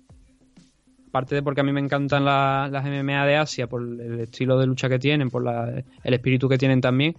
aparte 1.09 1.35
de 1.35 1.43
porque 1.43 1.61
a 1.61 1.65
mí 1.65 1.73
me 1.73 1.81
encantan 1.81 2.25
la- 2.25 2.71
las 2.73 2.87
MMA 2.87 3.27
de 3.27 3.37
Asia, 3.37 3.67
por 3.67 3.83
el 3.83 4.21
estilo 4.21 4.59
de 4.59 4.67
lucha 4.67 4.89
que 4.89 4.99
tienen, 4.99 5.29
por 5.29 5.45
la- 5.45 5.85
el 6.03 6.15
espíritu 6.15 6.49
que 6.49 6.57
tienen 6.57 6.81
también, 6.81 7.15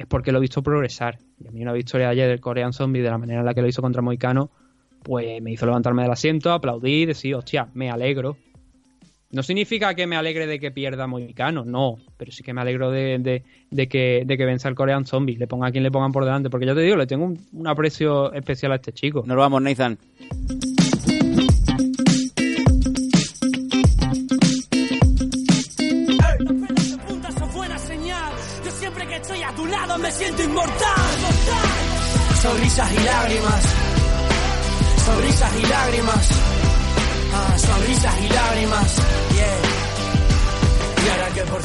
es 0.00 0.06
porque 0.06 0.32
lo 0.32 0.38
he 0.38 0.40
visto 0.40 0.62
progresar. 0.62 1.18
Y 1.42 1.48
a 1.48 1.50
mí 1.50 1.62
una 1.62 1.72
victoria 1.72 2.08
ayer 2.08 2.28
del 2.28 2.40
Korean 2.40 2.72
Zombie, 2.72 3.02
de 3.02 3.10
la 3.10 3.18
manera 3.18 3.40
en 3.40 3.46
la 3.46 3.54
que 3.54 3.62
lo 3.62 3.68
hizo 3.68 3.82
contra 3.82 4.02
Moicano, 4.02 4.50
pues 5.02 5.40
me 5.42 5.52
hizo 5.52 5.66
levantarme 5.66 6.02
del 6.02 6.10
asiento, 6.12 6.52
aplaudir, 6.52 7.08
decir, 7.08 7.34
hostia, 7.34 7.68
me 7.74 7.90
alegro. 7.90 8.36
No 9.32 9.42
significa 9.44 9.94
que 9.94 10.06
me 10.08 10.16
alegre 10.16 10.46
de 10.46 10.58
que 10.58 10.70
pierda 10.72 11.06
Moicano, 11.06 11.64
no, 11.64 11.98
pero 12.16 12.32
sí 12.32 12.42
que 12.42 12.52
me 12.52 12.60
alegro 12.60 12.90
de, 12.90 13.18
de- 13.20 13.44
de 13.70 13.88
que, 13.88 14.24
de 14.26 14.36
que 14.36 14.44
venza 14.44 14.68
el 14.68 14.74
Korean 14.74 15.06
Zombie, 15.06 15.36
le 15.36 15.46
ponga 15.46 15.68
a 15.68 15.70
quien 15.70 15.84
le 15.84 15.90
pongan 15.90 16.10
por 16.12 16.24
delante, 16.24 16.50
porque 16.50 16.66
ya 16.66 16.74
te 16.74 16.80
digo, 16.80 16.96
le 16.96 17.06
tengo 17.06 17.26
un, 17.26 17.38
un 17.52 17.66
aprecio 17.68 18.32
especial 18.32 18.72
a 18.72 18.76
este 18.76 18.92
chico. 18.92 19.22
Nos 19.24 19.36
vamos, 19.36 19.62
Nathan. 19.62 19.98
Inmortal. 30.50 31.10
Sonrisas 32.42 32.92
y 32.92 33.04
lágrimas. 33.04 33.64
Sonrisas 35.06 35.52
y 35.60 35.66
lágrimas. 35.66 36.30
Ah, 37.32 37.58
sonrisas 37.58 38.14
y 38.20 38.28
lágrimas. 38.32 38.96
Yeah. 39.34 39.80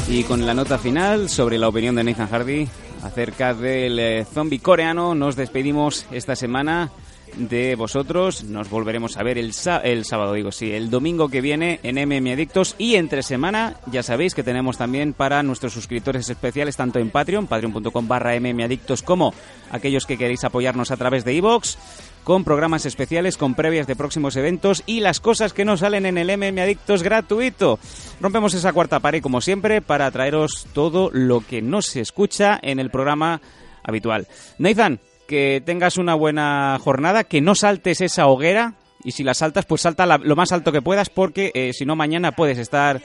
Y 0.07 0.23
con 0.23 0.45
la 0.45 0.53
nota 0.53 0.77
final 0.77 1.30
sobre 1.30 1.57
la 1.57 1.67
opinión 1.67 1.95
de 1.95 2.03
Nathan 2.03 2.30
Hardy 2.30 2.67
acerca 3.03 3.53
del 3.53 3.99
eh, 3.99 4.25
zombie 4.25 4.59
coreano, 4.59 5.15
nos 5.15 5.35
despedimos 5.35 6.05
esta 6.11 6.35
semana 6.35 6.91
de 7.38 7.75
vosotros. 7.75 8.43
Nos 8.43 8.69
volveremos 8.69 9.17
a 9.17 9.23
ver 9.23 9.38
el, 9.38 9.51
el 9.83 10.05
sábado, 10.05 10.33
digo, 10.33 10.51
sí, 10.51 10.72
el 10.72 10.89
domingo 10.89 11.30
que 11.30 11.41
viene 11.41 11.80
en 11.83 11.95
MM 11.95 12.31
Adictos 12.31 12.75
y 12.77 12.95
entre 12.95 13.23
semana, 13.23 13.75
ya 13.91 14.03
sabéis 14.03 14.33
que 14.35 14.43
tenemos 14.43 14.77
también 14.77 15.14
para 15.14 15.43
nuestros 15.43 15.73
suscriptores 15.73 16.30
especiales, 16.30 16.75
tanto 16.75 16.99
en 16.99 17.09
Patreon, 17.09 17.47
patreon.com 17.47 18.07
barra 18.07 18.39
mmadictos, 18.39 19.01
como 19.01 19.33
aquellos 19.72 20.05
que 20.05 20.17
queréis 20.17 20.43
apoyarnos 20.43 20.91
a 20.91 20.97
través 20.97 21.25
de 21.25 21.33
iVoox 21.33 21.77
con 22.23 22.43
programas 22.43 22.85
especiales, 22.88 23.38
con 23.38 23.53
previas 23.53 23.85
de 23.85 23.95
próximos 23.95 24.35
eventos 24.35 24.83
y 24.88 24.99
las 24.99 25.19
cosas 25.19 25.53
que 25.53 25.64
no 25.64 25.77
salen 25.77 26.07
en 26.07 26.17
el 26.17 26.35
MM 26.35 26.59
Adictos 26.59 27.03
gratuito. 27.03 27.80
Rompemos 28.19 28.53
esa 28.55 28.73
cuarta 28.73 28.99
pared, 28.99 29.22
como 29.22 29.41
siempre, 29.41 29.81
para 29.81 30.09
traeros 30.09 30.67
todo 30.73 31.11
lo 31.14 31.41
que 31.41 31.61
no 31.61 31.81
se 31.83 32.01
escucha 32.01 32.59
en 32.61 32.80
el 32.80 32.89
programa 32.89 33.41
habitual. 33.83 34.27
Nathan, 34.57 34.99
que 35.27 35.61
tengas 35.65 35.97
una 35.97 36.13
buena 36.15 36.77
jornada, 36.83 37.23
que 37.23 37.41
no 37.41 37.55
saltes 37.55 38.01
esa 38.01 38.27
hoguera 38.27 38.73
y 39.03 39.11
si 39.11 39.23
la 39.23 39.33
saltas, 39.33 39.65
pues 39.65 39.81
salta 39.81 40.05
la- 40.05 40.17
lo 40.17 40.35
más 40.35 40.51
alto 40.51 40.71
que 40.71 40.81
puedas 40.81 41.09
porque 41.09 41.51
eh, 41.53 41.73
si 41.73 41.85
no 41.85 41.95
mañana 41.95 42.31
puedes 42.31 42.57
estar 42.57 43.01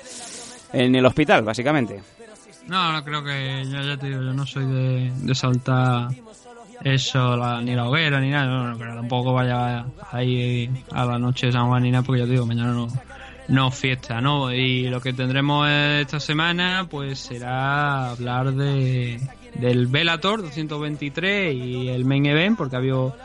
en 0.72 0.94
el 0.94 1.04
hospital, 1.06 1.42
básicamente. 1.42 2.00
No, 2.66 2.92
no 2.92 3.04
creo 3.04 3.24
que, 3.24 3.64
yo 3.66 4.18
no 4.20 4.46
soy 4.46 4.64
de, 4.66 5.10
de 5.14 5.34
saltar 5.34 6.08
eso, 6.84 7.36
la- 7.36 7.60
ni 7.60 7.74
la 7.74 7.88
hoguera, 7.88 8.20
ni 8.20 8.30
nada, 8.30 8.46
no, 8.46 8.68
no, 8.68 8.78
pero 8.78 8.94
tampoco 8.94 9.32
vaya 9.32 9.84
ahí 10.12 10.70
a 10.92 11.04
la 11.04 11.18
noche 11.18 11.46
de 11.46 11.52
San 11.52 11.66
Juan 11.68 11.82
ni 11.82 11.90
nada, 11.90 12.02
porque 12.04 12.20
ya 12.20 12.26
te 12.26 12.32
digo, 12.32 12.46
mañana 12.46 12.72
no, 12.72 12.88
no 13.48 13.70
fiesta, 13.70 14.20
¿no? 14.20 14.52
Y 14.52 14.88
lo 14.88 15.00
que 15.00 15.12
tendremos 15.12 15.68
esta 15.68 16.20
semana, 16.20 16.86
pues 16.88 17.18
será 17.18 18.10
hablar 18.10 18.52
de 18.52 19.20
del 19.54 19.86
Velator 19.86 20.42
223 20.42 21.54
y 21.54 21.88
el 21.88 22.04
Main 22.04 22.26
Event, 22.26 22.56
porque 22.56 22.76
ha 22.76 22.78
habido 22.78 23.16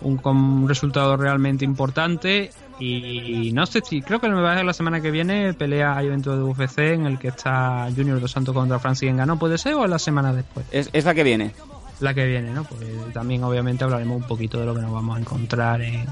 un, 0.00 0.20
un 0.24 0.68
resultado 0.68 1.16
realmente 1.16 1.64
importante. 1.64 2.50
Y 2.80 3.50
no 3.54 3.66
sé 3.66 3.80
si 3.84 4.02
creo 4.02 4.20
que 4.20 4.28
me 4.28 4.40
va 4.40 4.52
a 4.52 4.56
ser 4.56 4.64
la 4.64 4.72
semana 4.72 5.00
que 5.00 5.10
viene 5.10 5.52
pelea 5.54 5.96
hay 5.96 6.06
evento 6.06 6.36
de 6.36 6.44
UFC 6.44 6.78
en 6.78 7.06
el 7.06 7.18
que 7.18 7.28
está 7.28 7.88
Junior 7.94 8.20
dos 8.20 8.30
Santos 8.30 8.54
contra 8.54 8.78
Francis 8.78 9.12
Ngannou. 9.12 9.36
Puede 9.36 9.58
ser 9.58 9.74
o 9.74 9.84
es 9.84 9.90
la 9.90 9.98
semana 9.98 10.32
después 10.32 10.64
Es, 10.70 10.88
es 10.92 11.04
la 11.04 11.12
que 11.12 11.24
viene. 11.24 11.52
la 11.98 12.14
que 12.14 12.24
viene 12.24 12.52
no 12.52 12.62
porque 12.62 12.86
también 13.12 13.42
obviamente 13.42 13.82
hablaremos 13.82 14.18
un 14.18 14.28
poquito 14.28 14.60
de 14.60 14.66
lo 14.66 14.76
que 14.76 14.82
nos 14.82 14.92
vamos 14.92 15.16
a 15.16 15.20
encontrar 15.20 15.82
en, 15.82 16.06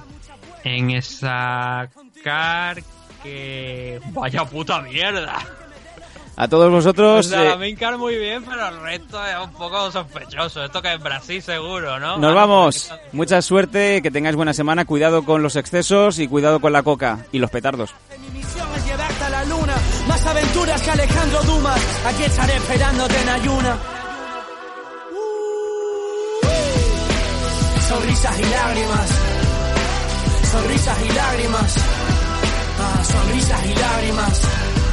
en 0.64 0.90
esa 0.90 1.88
car 2.24 2.82
que 3.22 4.00
vaya 4.12 4.44
puta 4.44 4.82
mierda 4.82 5.38
A 6.36 6.48
todos 6.48 6.70
vosotros... 6.70 7.26
sea, 7.26 7.56
la 7.56 7.66
eh, 7.66 7.96
muy 7.96 8.16
bien 8.18 8.44
pero 8.44 8.68
el 8.68 8.80
resto 8.82 9.24
es 9.24 9.36
un 9.42 9.52
poco 9.52 9.90
sospechoso 9.90 10.64
esto 10.64 10.82
que 10.82 10.92
es 10.92 11.02
Brasil 11.02 11.40
seguro 11.40 11.98
¿no? 11.98 12.18
Nos 12.18 12.34
vamos. 12.34 12.92
Mucha 13.12 13.40
suerte, 13.40 14.02
que 14.02 14.10
tengáis 14.10 14.36
buena 14.36 14.52
semana. 14.52 14.84
Cuidado 14.84 15.24
con 15.24 15.42
los 15.42 15.56
excesos 15.56 16.18
y 16.18 16.28
cuidado 16.28 16.60
con 16.60 16.72
la 16.72 16.82
coca 16.82 17.26
y 17.32 17.38
los 17.38 17.50
petardos. 17.50 17.94
mi 18.20 18.38
misión 18.38 18.68
es 18.76 18.86
llevarte 18.86 19.24
a 19.24 19.30
la 19.30 19.44
luna. 19.44 19.74
Más 20.08 20.26
aventuras 20.26 20.82
que 20.82 20.90
Alejandro 20.90 21.42
Dumas. 21.42 21.80
Aquí 22.06 22.24
estaré 22.24 22.56
esperándote 22.56 23.20
en 23.22 23.28
ayuna. 23.28 23.76
Sonrisas 27.88 28.40
y 28.40 28.44
lágrimas. 28.44 29.10
Sonrisas 30.52 30.98
y 31.02 31.12
lágrimas. 31.14 31.76
Ah, 32.78 33.04
sonrisas 33.04 33.66
y 33.66 33.74
lágrimas. 33.74 34.85